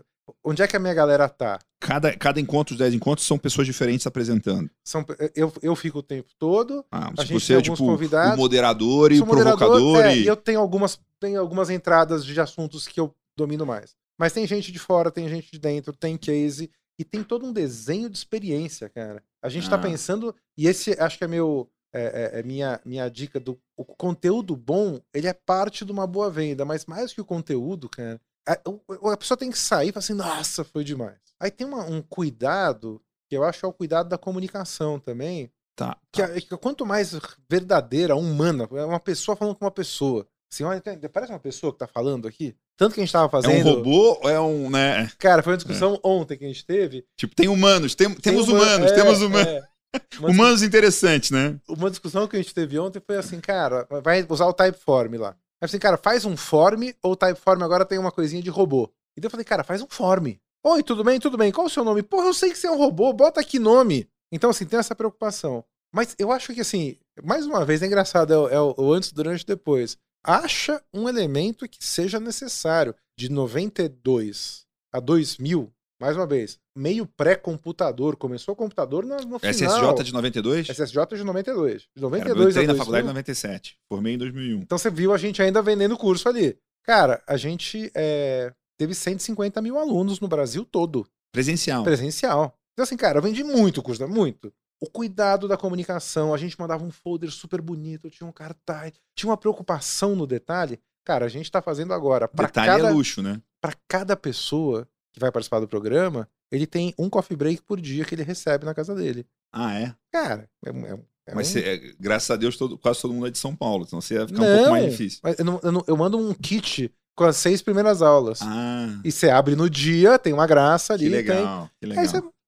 onde 0.43 0.61
é 0.61 0.67
que 0.67 0.75
a 0.75 0.79
minha 0.79 0.93
galera 0.93 1.29
tá? 1.29 1.59
cada, 1.79 2.15
cada 2.15 2.39
encontro, 2.39 2.73
os 2.73 2.79
10 2.79 2.93
encontros, 2.93 3.25
são 3.25 3.37
pessoas 3.37 3.65
diferentes 3.65 4.05
apresentando. 4.05 4.69
São, 4.83 5.05
eu, 5.35 5.51
eu 5.61 5.75
fico 5.75 5.99
o 5.99 6.03
tempo 6.03 6.29
todo. 6.37 6.85
Ah, 6.91 7.11
A 7.17 7.23
gente 7.23 7.39
você 7.39 7.47
tem 7.47 7.55
é 7.55 7.57
alguns 7.57 7.77
tipo 7.79 7.89
convidados. 7.91 8.33
o 8.33 8.37
moderador 8.37 9.11
e 9.11 9.21
o 9.21 9.25
provocador. 9.25 10.05
é, 10.05 10.17
e... 10.17 10.27
eu 10.27 10.35
tenho 10.35 10.59
algumas, 10.59 10.99
tenho 11.19 11.39
algumas 11.39 11.69
entradas 11.69 12.25
de 12.25 12.39
assuntos 12.39 12.87
que 12.87 12.99
eu 12.99 13.13
domino 13.37 13.65
mais. 13.65 13.95
Mas 14.19 14.33
tem 14.33 14.45
gente 14.45 14.71
de 14.71 14.77
fora, 14.79 15.09
tem 15.09 15.27
gente 15.27 15.51
de 15.51 15.59
dentro, 15.59 15.93
tem 15.95 16.17
case. 16.17 16.69
E 16.99 17.03
tem 17.03 17.23
todo 17.23 17.45
um 17.47 17.53
desenho 17.53 18.09
de 18.09 18.17
experiência, 18.17 18.87
cara. 18.89 19.23
A 19.41 19.49
gente 19.49 19.67
tá 19.67 19.75
Ah. 19.75 19.79
pensando, 19.79 20.35
e 20.55 20.67
esse 20.67 20.91
acho 20.99 21.17
que 21.17 21.23
é 21.23 21.27
meu. 21.27 21.67
É, 21.93 22.31
é- 22.35 22.39
é 22.39 22.43
minha, 22.43 22.79
minha 22.85 23.09
dica 23.09 23.39
do 23.39 23.59
o 23.75 23.83
conteúdo 23.83 24.55
bom, 24.55 24.99
ele 25.13 25.27
é 25.27 25.33
parte 25.33 25.83
de 25.83 25.91
uma 25.91 26.07
boa 26.07 26.29
venda, 26.29 26.63
mas 26.63 26.85
mais 26.85 27.11
que 27.13 27.19
o 27.19 27.25
conteúdo, 27.25 27.89
cara, 27.89 28.19
a, 28.47 28.57
o- 28.69 29.09
a 29.09 29.17
pessoa 29.17 29.37
tem 29.37 29.51
que 29.51 29.57
sair 29.59 29.89
e 29.89 29.91
falar 29.91 29.99
assim, 29.99 30.13
nossa, 30.13 30.63
foi 30.63 30.83
demais. 30.83 31.17
Aí 31.39 31.51
tem 31.51 31.67
uma- 31.67 31.83
um 31.83 32.01
cuidado, 32.01 33.01
que 33.29 33.35
eu 33.35 33.43
acho 33.43 33.59
que 33.59 33.65
é 33.65 33.67
o 33.67 33.73
cuidado 33.73 34.07
da 34.09 34.17
comunicação 34.17 34.99
também, 34.99 35.51
Tá. 35.75 35.97
que, 36.13 36.21
a- 36.21 36.39
que 36.39 36.55
quanto 36.57 36.85
mais 36.85 37.13
verdadeira, 37.49 38.15
humana, 38.15 38.67
é 38.71 38.85
uma 38.85 38.99
pessoa 38.99 39.35
falando 39.35 39.55
com 39.55 39.65
uma 39.65 39.71
pessoa. 39.71 40.25
Assim, 40.53 40.63
olha, 40.63 40.81
parece 41.11 41.31
uma 41.31 41.39
pessoa 41.39 41.71
que 41.71 41.79
tá 41.79 41.87
falando 41.87 42.27
aqui. 42.27 42.55
Tanto 42.77 42.93
que 42.93 42.99
a 42.99 43.03
gente 43.05 43.13
tava 43.13 43.27
É 43.27 43.29
fazendo. 43.29 43.69
um 43.69 43.73
robô 43.75 44.19
ou 44.21 44.29
é 44.29 44.39
um, 44.39 44.69
né? 44.69 45.09
Cara, 45.17 45.41
foi 45.41 45.53
uma 45.53 45.57
discussão 45.57 45.97
ontem 46.03 46.37
que 46.37 46.43
a 46.43 46.47
gente 46.47 46.65
teve. 46.65 47.05
Tipo, 47.15 47.33
tem 47.35 47.47
humanos, 47.47 47.95
tem- 47.95 48.13
temos 48.15 48.45
Tem 48.45 48.53
uma- 48.55 48.63
humanos, 48.63 48.91
é, 48.91 48.95
temos 48.95 49.21
humanos. 49.21 49.47
é. 49.47 49.70
Uma, 50.17 50.29
Humanos 50.29 50.63
interessantes, 50.63 51.31
né? 51.31 51.59
uma 51.67 51.89
discussão 51.89 52.27
que 52.27 52.35
a 52.35 52.41
gente 52.41 52.53
teve 52.53 52.79
ontem 52.79 53.01
foi 53.05 53.17
assim, 53.17 53.39
cara, 53.39 53.87
vai 54.03 54.25
usar 54.29 54.45
o 54.45 54.53
Typeform 54.53 55.15
lá. 55.17 55.31
Aí 55.61 55.65
assim, 55.65 55.79
cara, 55.79 55.97
faz 55.97 56.25
um 56.25 56.37
form 56.37 56.91
ou 57.03 57.13
o 57.13 57.15
Typeform 57.15 57.61
agora 57.63 57.85
tem 57.85 57.99
uma 57.99 58.11
coisinha 58.11 58.41
de 58.41 58.49
robô. 58.49 58.89
E 59.17 59.21
daí 59.21 59.27
eu 59.27 59.31
falei, 59.31 59.45
cara, 59.45 59.63
faz 59.63 59.81
um 59.81 59.87
form. 59.89 60.35
Oi, 60.63 60.83
tudo 60.83 61.03
bem? 61.03 61.19
Tudo 61.19 61.37
bem. 61.37 61.51
Qual 61.51 61.67
o 61.67 61.69
seu 61.69 61.83
nome? 61.83 62.03
Porra, 62.03 62.27
eu 62.27 62.33
sei 62.33 62.51
que 62.51 62.57
você 62.57 62.67
é 62.67 62.71
um 62.71 62.77
robô, 62.77 63.11
bota 63.11 63.41
aqui 63.41 63.57
nome. 63.57 64.07
Então, 64.31 64.51
assim, 64.51 64.65
tem 64.65 64.79
essa 64.79 64.95
preocupação. 64.95 65.65
Mas 65.93 66.15
eu 66.17 66.31
acho 66.31 66.53
que, 66.53 66.61
assim, 66.61 66.97
mais 67.23 67.45
uma 67.45 67.65
vez, 67.65 67.81
é 67.81 67.87
engraçado, 67.87 68.31
é 68.31 68.37
o, 68.37 68.47
é 68.47 68.61
o 68.61 68.93
antes, 68.93 69.11
durante 69.11 69.41
e 69.41 69.45
depois. 69.45 69.97
Acha 70.23 70.81
um 70.93 71.09
elemento 71.09 71.67
que 71.67 71.83
seja 71.83 72.19
necessário. 72.19 72.95
De 73.17 73.27
92 73.27 74.65
a 74.93 74.99
2000, 74.99 75.71
mais 75.99 76.15
uma 76.15 76.25
vez, 76.25 76.59
meio 76.75 77.05
pré-computador. 77.05 78.15
Começou 78.15 78.53
o 78.53 78.55
computador 78.55 79.05
no, 79.05 79.15
no 79.17 79.39
final. 79.39 79.53
SSJ 79.53 80.03
de 80.03 80.13
92? 80.13 80.69
SSJ 80.69 81.17
de 81.17 81.23
92. 81.23 81.81
De 81.81 81.87
Cara, 81.87 82.01
92 82.01 82.55
eu 82.55 82.63
entrei 82.63 82.67
na 82.67 82.73
2000. 82.73 82.77
faculdade 82.77 83.03
em 83.03 83.07
97. 83.07 83.77
Formei 83.89 84.13
em 84.13 84.17
2001. 84.17 84.59
Então 84.59 84.77
você 84.77 84.89
viu 84.89 85.13
a 85.13 85.17
gente 85.17 85.41
ainda 85.41 85.61
vendendo 85.61 85.97
curso 85.97 86.27
ali. 86.29 86.57
Cara, 86.83 87.21
a 87.27 87.37
gente 87.37 87.91
é, 87.93 88.53
teve 88.77 88.95
150 88.95 89.61
mil 89.61 89.77
alunos 89.77 90.19
no 90.19 90.27
Brasil 90.27 90.65
todo, 90.65 91.07
Presencial. 91.31 91.83
presencial. 91.83 92.57
Então, 92.73 92.83
assim, 92.83 92.97
cara, 92.97 93.19
eu 93.19 93.21
vendi 93.21 93.43
muito 93.43 93.81
curso, 93.81 94.01
né? 94.01 94.07
muito. 94.07 94.51
O 94.81 94.89
cuidado 94.89 95.47
da 95.47 95.55
comunicação, 95.55 96.33
a 96.33 96.37
gente 96.37 96.59
mandava 96.59 96.83
um 96.83 96.89
folder 96.89 97.29
super 97.29 97.61
bonito, 97.61 98.09
tinha 98.09 98.27
um 98.27 98.31
cartaz, 98.31 98.93
tinha 99.15 99.29
uma 99.29 99.37
preocupação 99.37 100.15
no 100.15 100.25
detalhe. 100.25 100.79
Cara, 101.05 101.25
a 101.25 101.29
gente 101.29 101.51
tá 101.51 101.61
fazendo 101.61 101.93
agora. 101.93 102.27
Detalhe 102.33 102.67
cada, 102.67 102.87
é 102.87 102.91
luxo, 102.91 103.21
né? 103.21 103.39
pra 103.61 103.73
cada 103.87 104.15
pessoa 104.17 104.87
que 105.13 105.19
vai 105.19 105.31
participar 105.31 105.59
do 105.59 105.67
programa, 105.67 106.27
ele 106.51 106.67
tem 106.67 106.93
um 106.97 107.09
coffee 107.09 107.35
break 107.37 107.61
por 107.63 107.79
dia 107.79 108.05
que 108.05 108.13
ele 108.15 108.23
recebe 108.23 108.65
na 108.65 108.73
casa 108.73 108.93
dele. 108.95 109.25
Ah, 109.53 109.73
é? 109.79 109.95
Cara, 110.11 110.49
é, 110.65 110.71
um- 110.71 110.85
é 110.85 110.93
um- 110.95 111.03
é 111.27 111.35
Mas 111.35 111.49
um- 111.49 111.51
você- 111.53 111.59
é, 111.61 111.93
graças 111.99 112.29
a 112.31 112.35
Deus, 112.35 112.57
todo- 112.57 112.77
quase 112.77 113.01
todo 113.01 113.13
mundo 113.13 113.27
é 113.27 113.31
de 113.31 113.37
São 113.37 113.55
Paulo. 113.55 113.83
Então 113.85 113.99
você 114.01 114.15
ia 114.15 114.27
ficar 114.27 114.41
um 114.41 114.45
Não, 114.45 114.55
pouco 114.57 114.71
mais 114.71 114.91
difícil. 114.91 115.19
mas 115.23 115.39
eu, 115.39 115.45
não- 115.45 115.59
eu 115.63 115.71
não- 115.71 115.83
eu 115.87 115.97
mando 115.97 116.17
um 116.17 116.33
kit 116.33 116.91
com 117.15 117.23
as 117.25 117.37
seis 117.37 117.61
primeiras 117.61 118.01
aulas. 118.01 118.39
Ah, 118.41 118.99
E 119.03 119.11
você 119.11 119.29
abre 119.29 119.55
no 119.55 119.69
dia, 119.69 120.17
tem 120.19 120.33
uma 120.33 120.47
graça 120.47 120.93
ali. 120.93 121.05
que 121.05 121.09
tem- 121.11 121.17
legal. 121.19 121.69
Que 121.79 121.85
legal. 121.87 122.05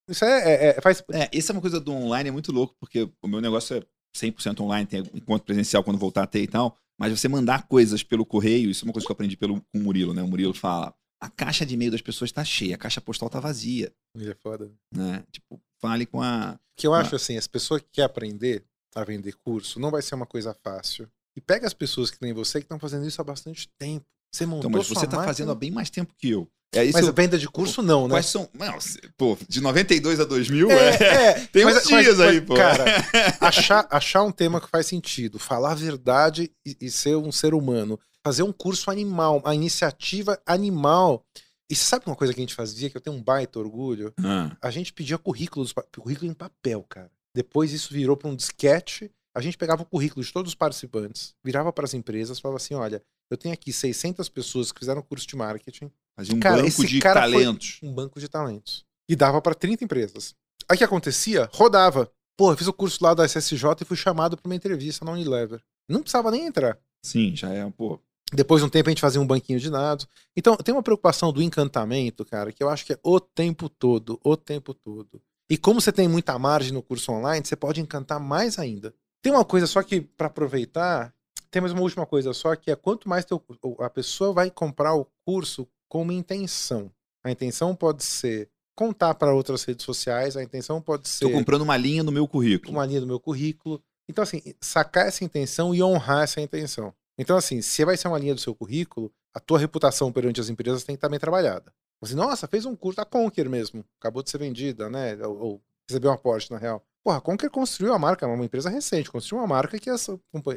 Isso 0.08 0.24
é, 0.24 0.28
é- 0.28 0.66
é- 0.76 0.80
faz. 0.82 1.02
É, 1.12 1.30
essa 1.32 1.52
é 1.52 1.54
uma 1.54 1.62
coisa 1.62 1.80
do 1.80 1.92
online, 1.92 2.28
é 2.28 2.32
muito 2.32 2.52
louco, 2.52 2.74
porque 2.78 3.08
o 3.22 3.28
meu 3.28 3.40
negócio 3.40 3.76
é 3.78 3.82
100% 4.14 4.60
online, 4.62 4.86
tem 4.86 5.00
encontro 5.14 5.46
presencial 5.46 5.82
quando 5.82 5.98
voltar 5.98 6.22
a 6.24 6.26
ter 6.26 6.42
e 6.42 6.46
tal, 6.46 6.76
mas 7.00 7.10
você 7.18 7.26
mandar 7.26 7.66
coisas 7.66 8.02
pelo 8.02 8.24
correio, 8.26 8.70
isso 8.70 8.84
é 8.84 8.86
uma 8.86 8.92
coisa 8.92 9.06
que 9.06 9.10
eu 9.10 9.14
aprendi 9.14 9.36
pelo, 9.36 9.60
com 9.72 9.78
o 9.78 9.82
Murilo, 9.82 10.12
né? 10.12 10.22
O 10.22 10.28
Murilo 10.28 10.52
fala, 10.52 10.94
a 11.24 11.30
caixa 11.30 11.64
de 11.66 11.74
e-mail 11.74 11.90
das 11.92 12.00
pessoas 12.02 12.30
tá 12.32 12.44
cheia, 12.44 12.74
a 12.74 12.78
caixa 12.78 13.00
postal 13.00 13.28
tá 13.30 13.40
vazia, 13.40 13.92
Ele 14.16 14.30
é 14.30 14.34
foda. 14.34 14.70
né? 14.94 15.22
Tipo, 15.30 15.60
fale 15.80 16.06
com 16.06 16.20
a... 16.22 16.58
Que 16.76 16.86
eu 16.86 16.94
Ah. 16.94 17.00
acho 17.00 17.14
assim, 17.16 17.36
as 17.36 17.46
pessoas 17.46 17.80
que 17.82 17.88
querem 17.92 18.06
aprender 18.06 18.64
a 18.94 19.04
vender 19.04 19.34
curso, 19.44 19.78
não 19.80 19.90
vai 19.90 20.02
ser 20.02 20.14
uma 20.14 20.26
coisa 20.26 20.54
fácil. 20.62 21.08
e 21.36 21.40
pega 21.40 21.66
as 21.66 21.74
pessoas 21.74 22.10
que 22.12 22.18
nem 22.22 22.32
você 22.32 22.60
que 22.60 22.64
estão 22.64 22.78
fazendo 22.78 23.06
isso 23.06 23.20
há 23.20 23.24
bastante 23.24 23.68
tempo. 23.76 24.06
Você 24.32 24.46
montou 24.46 24.70
Então, 24.70 24.78
mas 24.78 24.88
você 24.88 25.04
tá 25.06 25.16
marca, 25.16 25.32
fazendo 25.32 25.50
há 25.50 25.54
bem 25.54 25.70
mais 25.70 25.90
tempo 25.90 26.14
que 26.16 26.30
eu. 26.30 26.48
É 26.72 26.84
isso. 26.84 26.92
Mas 26.98 27.08
a 27.08 27.12
venda 27.12 27.36
de 27.38 27.48
curso 27.48 27.82
não, 27.82 28.06
né? 28.08 28.14
Quais 28.14 28.26
são. 28.26 28.48
Não, 28.54 28.76
pô, 29.16 29.36
de 29.48 29.60
92 29.60 30.18
a 30.20 30.24
2000, 30.24 30.70
É, 30.70 30.74
é. 30.74 31.04
é, 31.42 31.46
Tem 31.52 31.64
mas- 31.64 31.76
uns 31.84 31.90
mas- 31.90 32.04
dias 32.04 32.20
aí, 32.20 32.36
mas, 32.40 32.46
pô. 32.46 32.54
Cara, 32.54 32.84
achar, 33.40 33.86
achar 33.90 34.22
um 34.22 34.30
tema 34.32 34.60
que 34.60 34.68
faz 34.68 34.86
sentido, 34.86 35.38
falar 35.38 35.72
a 35.72 35.76
verdade 35.76 36.50
e, 36.66 36.76
e 36.80 36.90
ser 36.90 37.16
um 37.16 37.30
ser 37.32 37.54
humano, 37.54 37.98
fazer 38.24 38.42
um 38.42 38.52
curso 38.52 38.90
animal, 38.90 39.42
a 39.44 39.54
iniciativa 39.54 40.40
animal. 40.46 41.24
E 41.70 41.74
sabe 41.74 42.04
uma 42.06 42.16
coisa 42.16 42.32
que 42.32 42.40
a 42.40 42.42
gente 42.42 42.54
fazia, 42.54 42.90
que 42.90 42.96
eu 42.96 43.00
tenho 43.00 43.16
um 43.16 43.22
baita 43.22 43.58
orgulho? 43.58 44.12
Ah, 44.22 44.56
A 44.60 44.70
gente 44.70 44.92
pedia 44.92 45.16
currículos, 45.18 45.72
currículo 45.98 46.30
em 46.30 46.34
papel, 46.34 46.82
cara. 46.88 47.10
Depois 47.34 47.72
isso 47.72 47.92
virou 47.92 48.16
para 48.16 48.28
um 48.28 48.36
disquete. 48.36 49.10
A 49.34 49.40
gente 49.40 49.56
pegava 49.58 49.82
o 49.82 49.86
currículo 49.86 50.24
de 50.24 50.32
todos 50.32 50.50
os 50.52 50.54
participantes, 50.54 51.34
virava 51.42 51.72
para 51.72 51.84
as 51.84 51.94
empresas, 51.94 52.38
falava 52.38 52.56
assim: 52.58 52.74
olha, 52.74 53.02
eu 53.30 53.36
tenho 53.36 53.52
aqui 53.52 53.72
600 53.72 54.28
pessoas 54.28 54.70
que 54.70 54.78
fizeram 54.78 55.02
curso 55.02 55.26
de 55.26 55.34
marketing, 55.34 55.90
fazia 56.16 56.34
um 56.36 56.40
Cara, 56.40 56.62
banco 56.62 56.86
de 56.86 57.00
talentos. 57.00 57.78
um 57.82 57.92
banco 57.92 58.20
de 58.20 58.28
talentos. 58.28 58.84
E 59.08 59.16
dava 59.16 59.40
para 59.42 59.54
30 59.54 59.84
empresas. 59.84 60.34
Aí 60.68 60.76
o 60.76 60.78
que 60.78 60.84
acontecia? 60.84 61.48
Rodava. 61.52 62.10
Pô, 62.36 62.52
eu 62.52 62.56
fiz 62.56 62.66
o 62.68 62.72
curso 62.72 63.02
lá 63.02 63.12
da 63.14 63.24
SSJ 63.24 63.64
e 63.80 63.84
fui 63.84 63.96
chamado 63.96 64.36
para 64.36 64.48
uma 64.48 64.54
entrevista 64.54 65.04
na 65.04 65.12
Unilever. 65.12 65.60
Não 65.88 66.00
precisava 66.00 66.30
nem 66.30 66.46
entrar. 66.46 66.78
Sim, 67.04 67.34
já 67.34 67.52
é, 67.52 67.68
pô. 67.70 68.00
Depois 68.34 68.60
de 68.60 68.66
um 68.66 68.70
tempo 68.70 68.88
a 68.88 68.92
gente 68.92 69.00
fazia 69.00 69.20
um 69.20 69.26
banquinho 69.26 69.60
de 69.60 69.70
dados. 69.70 70.06
Então, 70.36 70.56
tem 70.56 70.74
uma 70.74 70.82
preocupação 70.82 71.32
do 71.32 71.42
encantamento, 71.42 72.24
cara, 72.24 72.52
que 72.52 72.62
eu 72.62 72.68
acho 72.68 72.84
que 72.84 72.92
é 72.92 72.98
o 73.02 73.20
tempo 73.20 73.68
todo, 73.68 74.18
o 74.24 74.36
tempo 74.36 74.74
todo. 74.74 75.22
E 75.48 75.56
como 75.56 75.80
você 75.80 75.92
tem 75.92 76.08
muita 76.08 76.38
margem 76.38 76.72
no 76.72 76.82
curso 76.82 77.12
online, 77.12 77.44
você 77.46 77.54
pode 77.54 77.80
encantar 77.80 78.18
mais 78.18 78.58
ainda. 78.58 78.94
Tem 79.22 79.32
uma 79.32 79.44
coisa 79.44 79.66
só 79.66 79.82
que, 79.82 80.00
para 80.00 80.26
aproveitar, 80.26 81.14
tem 81.50 81.60
mais 81.62 81.72
uma 81.72 81.82
última 81.82 82.04
coisa 82.06 82.32
só, 82.32 82.56
que 82.56 82.70
é 82.70 82.76
quanto 82.76 83.08
mais 83.08 83.24
teu- 83.24 83.42
a 83.80 83.88
pessoa 83.90 84.32
vai 84.32 84.50
comprar 84.50 84.94
o 84.94 85.06
curso 85.24 85.68
com 85.88 86.02
uma 86.02 86.12
intenção. 86.12 86.90
A 87.22 87.30
intenção 87.30 87.74
pode 87.74 88.02
ser 88.02 88.50
contar 88.76 89.14
para 89.14 89.32
outras 89.32 89.62
redes 89.64 89.84
sociais, 89.84 90.36
a 90.36 90.42
intenção 90.42 90.80
pode 90.82 91.08
ser 91.08 91.26
Tô 91.26 91.30
comprando 91.30 91.62
uma 91.62 91.76
linha 91.76 92.02
no 92.02 92.10
meu 92.10 92.26
currículo. 92.26 92.72
uma 92.72 92.84
linha 92.84 93.00
do 93.00 93.06
meu 93.06 93.20
currículo. 93.20 93.80
Então, 94.08 94.22
assim, 94.22 94.42
sacar 94.60 95.06
essa 95.06 95.24
intenção 95.24 95.74
e 95.74 95.82
honrar 95.82 96.24
essa 96.24 96.40
intenção. 96.40 96.92
Então, 97.18 97.36
assim, 97.36 97.62
se 97.62 97.84
vai 97.84 97.96
ser 97.96 98.08
uma 98.08 98.18
linha 98.18 98.34
do 98.34 98.40
seu 98.40 98.54
currículo, 98.54 99.12
a 99.34 99.40
tua 99.40 99.58
reputação 99.58 100.12
perante 100.12 100.40
as 100.40 100.48
empresas 100.48 100.82
tem 100.84 100.94
que 100.94 100.98
estar 100.98 101.08
bem 101.08 101.18
trabalhada. 101.18 101.72
Você, 102.00 102.14
nossa, 102.14 102.46
fez 102.48 102.64
um 102.66 102.74
curso 102.76 102.96
da 102.96 103.04
Conquer 103.04 103.48
mesmo, 103.48 103.84
acabou 104.00 104.22
de 104.22 104.30
ser 104.30 104.38
vendida, 104.38 104.90
né? 104.90 105.16
Ou, 105.26 105.38
ou 105.38 105.62
recebeu 105.88 106.10
um 106.10 106.14
aporte, 106.14 106.50
na 106.50 106.58
real. 106.58 106.84
Porra, 107.04 107.18
a 107.18 107.20
Conquer 107.20 107.50
construiu 107.50 107.92
a 107.94 107.98
marca, 107.98 108.24
é 108.26 108.28
uma 108.28 108.44
empresa 108.44 108.68
recente, 108.70 109.10
construiu 109.10 109.42
uma 109.42 109.46
marca 109.46 109.78
que 109.78 109.90
as, 109.90 110.08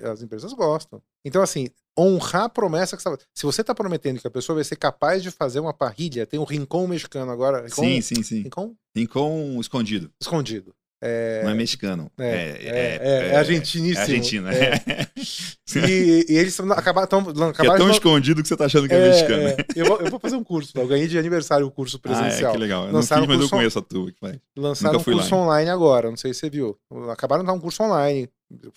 as 0.09 0.21
empresas 0.21 0.51
gostam. 0.53 1.01
Então, 1.23 1.41
assim, 1.41 1.67
honrar 1.97 2.43
a 2.43 2.49
promessa 2.49 2.95
que 2.95 3.03
você 3.03 3.17
tá- 3.17 3.23
Se 3.35 3.45
você 3.45 3.61
está 3.61 3.75
prometendo 3.75 4.19
que 4.19 4.27
a 4.27 4.31
pessoa 4.31 4.55
vai 4.55 4.63
ser 4.63 4.77
capaz 4.77 5.21
de 5.21 5.29
fazer 5.29 5.59
uma 5.59 5.73
parrilha, 5.73 6.25
tem 6.25 6.39
um 6.39 6.45
rincão 6.45 6.87
mexicano 6.87 7.31
agora. 7.31 7.63
Rincon, 7.63 7.81
Sim, 7.83 8.01
sim, 8.01 8.23
sim. 8.23 8.41
Rincon 8.43 8.75
Rincon 8.95 9.59
escondido. 9.59 10.11
escondido. 10.21 10.73
É, 10.99 11.43
Não 11.43 11.51
é 11.51 11.53
mexicano. 11.53 12.11
é, 12.17 12.25
é, 12.25 12.99
é, 13.01 13.27
é 13.33 13.35
argentiníssimo. 13.37 14.47
É. 14.49 14.53
É. 14.55 15.01
É. 15.77 15.89
E, 15.89 16.25
e 16.29 16.37
eles 16.37 16.55
tão- 16.55 16.71
acabaram, 16.71 17.07
tão, 17.07 17.23
Que 17.53 17.67
é 17.67 17.77
tão 17.77 17.85
de- 17.87 17.93
escondido 17.93 18.41
que 18.41 18.47
você 18.47 18.57
tá 18.57 18.65
achando 18.65 18.87
que 18.87 18.93
é, 18.95 18.97
É, 18.97 19.09
mexicano. 19.09 19.43
é. 19.47 19.57
Eu, 19.75 19.85
vou, 19.85 19.97
eu 20.01 20.09
vou 20.09 20.19
fazer 20.19 20.35
um 20.35 20.43
curso. 20.43 20.71
Eu 20.75 20.87
ganhei 20.87 21.07
de 21.07 21.17
aniversário 21.19 21.67
o 21.67 21.71
curso 21.71 21.99
Ah, 22.03 22.09
é, 22.09 22.15
presencial. 22.21 22.51
que 22.53 22.57
legal. 22.57 22.87
Eu 22.87 22.93
não 22.93 23.01
fiz, 23.01 23.09
Lançaram 23.11 23.21
mas 23.27 23.33
eu 23.35 23.39
curso- 23.41 23.55
conheço 23.55 23.79
a 23.79 23.81
tua 23.81 24.11
que 24.11 24.19
faz. 24.19 24.37
Lançaram 24.57 24.93
Nunca 24.93 25.01
um 25.01 25.03
fui 25.03 25.13
lá, 25.13 25.19
curso 25.21 25.35
online 25.35 25.69
agora, 25.69 26.09
não 26.09 26.17
sei 26.17 26.33
se 26.33 26.39
você 26.39 26.49
viu. 26.49 26.75
Acabaram 27.11 27.43
de 27.43 27.47
dar 27.47 27.53
um 27.53 27.59
curso 27.59 27.83
online, 27.83 28.27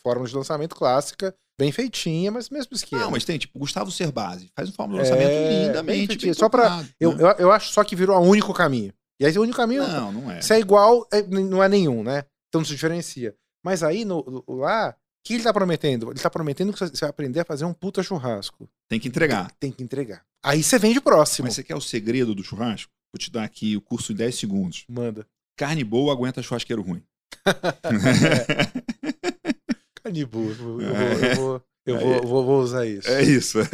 forma 0.02 0.26
de 0.26 0.34
lançamento 0.34 0.74
clássica, 0.74 1.34
bem 1.58 1.72
feitinha, 1.72 2.30
mas 2.30 2.50
mesmo 2.50 2.74
esquema. 2.74 3.02
Não, 3.04 3.10
mas 3.12 3.24
tem, 3.24 3.38
tipo, 3.38 3.58
Gustavo 3.58 3.90
Cerbasi. 3.90 4.50
Faz 4.54 4.68
um 4.68 4.72
fórmula 4.72 5.02
de 5.02 5.08
lançamento 5.08 5.30
É, 5.32 5.66
lindamente. 5.66 6.34
Só 6.34 6.48
pra- 6.50 6.64
tocado, 6.64 6.88
eu, 7.00 7.14
né? 7.16 7.22
eu, 7.22 7.28
eu 7.46 7.52
acho 7.52 7.72
só 7.72 7.82
que 7.82 7.96
virou 7.96 8.16
o 8.18 8.20
único 8.26 8.52
caminho. 8.52 8.92
E 9.20 9.26
aí 9.26 9.38
o 9.38 9.42
único 9.42 9.56
caminho, 9.56 9.86
Não, 9.86 10.10
não 10.10 10.30
é. 10.30 10.40
se 10.40 10.54
é 10.54 10.58
igual, 10.58 11.06
é- 11.12 11.22
não 11.22 11.62
é 11.62 11.68
nenhum, 11.68 12.02
né? 12.02 12.24
Então 12.48 12.60
não 12.60 12.64
se 12.64 12.72
diferencia. 12.72 13.36
Mas 13.62 13.82
aí 13.82 14.04
no, 14.04 14.42
lá, 14.48 14.90
o 14.90 14.94
que 15.22 15.34
ele 15.34 15.42
tá 15.42 15.52
prometendo? 15.52 16.10
Ele 16.10 16.18
tá 16.18 16.30
prometendo 16.30 16.72
que 16.72 16.78
você 16.78 17.00
vai 17.00 17.10
aprender 17.10 17.40
a 17.40 17.44
fazer 17.44 17.66
um 17.66 17.74
puta 17.74 18.02
churrasco. 18.02 18.66
Tem 18.88 18.98
que 18.98 19.08
entregar. 19.08 19.50
Tem 19.60 19.70
que 19.70 19.82
entregar. 19.82 20.24
Aí 20.42 20.62
você 20.62 20.78
vende 20.78 21.00
próximo. 21.02 21.46
Mas 21.46 21.54
você 21.54 21.62
quer 21.62 21.76
o 21.76 21.80
segredo 21.80 22.34
do 22.34 22.42
churrasco? 22.42 22.90
Vou 23.12 23.18
te 23.18 23.30
dar 23.30 23.44
aqui 23.44 23.76
o 23.76 23.82
curso 23.82 24.12
em 24.12 24.16
10 24.16 24.34
segundos. 24.34 24.84
Manda. 24.88 25.26
Carne 25.56 25.84
boa 25.84 26.12
aguenta 26.14 26.42
churrasqueiro 26.42 26.80
ruim. 26.80 27.02
Canibu. 30.02 30.40
Eu 30.48 30.54
vou, 30.54 30.80
eu 30.80 30.94
vou, 30.94 31.04
eu 31.28 31.36
vou, 31.36 31.62
eu 31.86 31.98
vou, 31.98 32.22
vou- 32.26 32.44
vou 32.44 32.60
usar 32.60 32.86
isso. 32.86 33.08
É 33.08 33.22
isso. 33.22 33.58
É. 33.60 33.64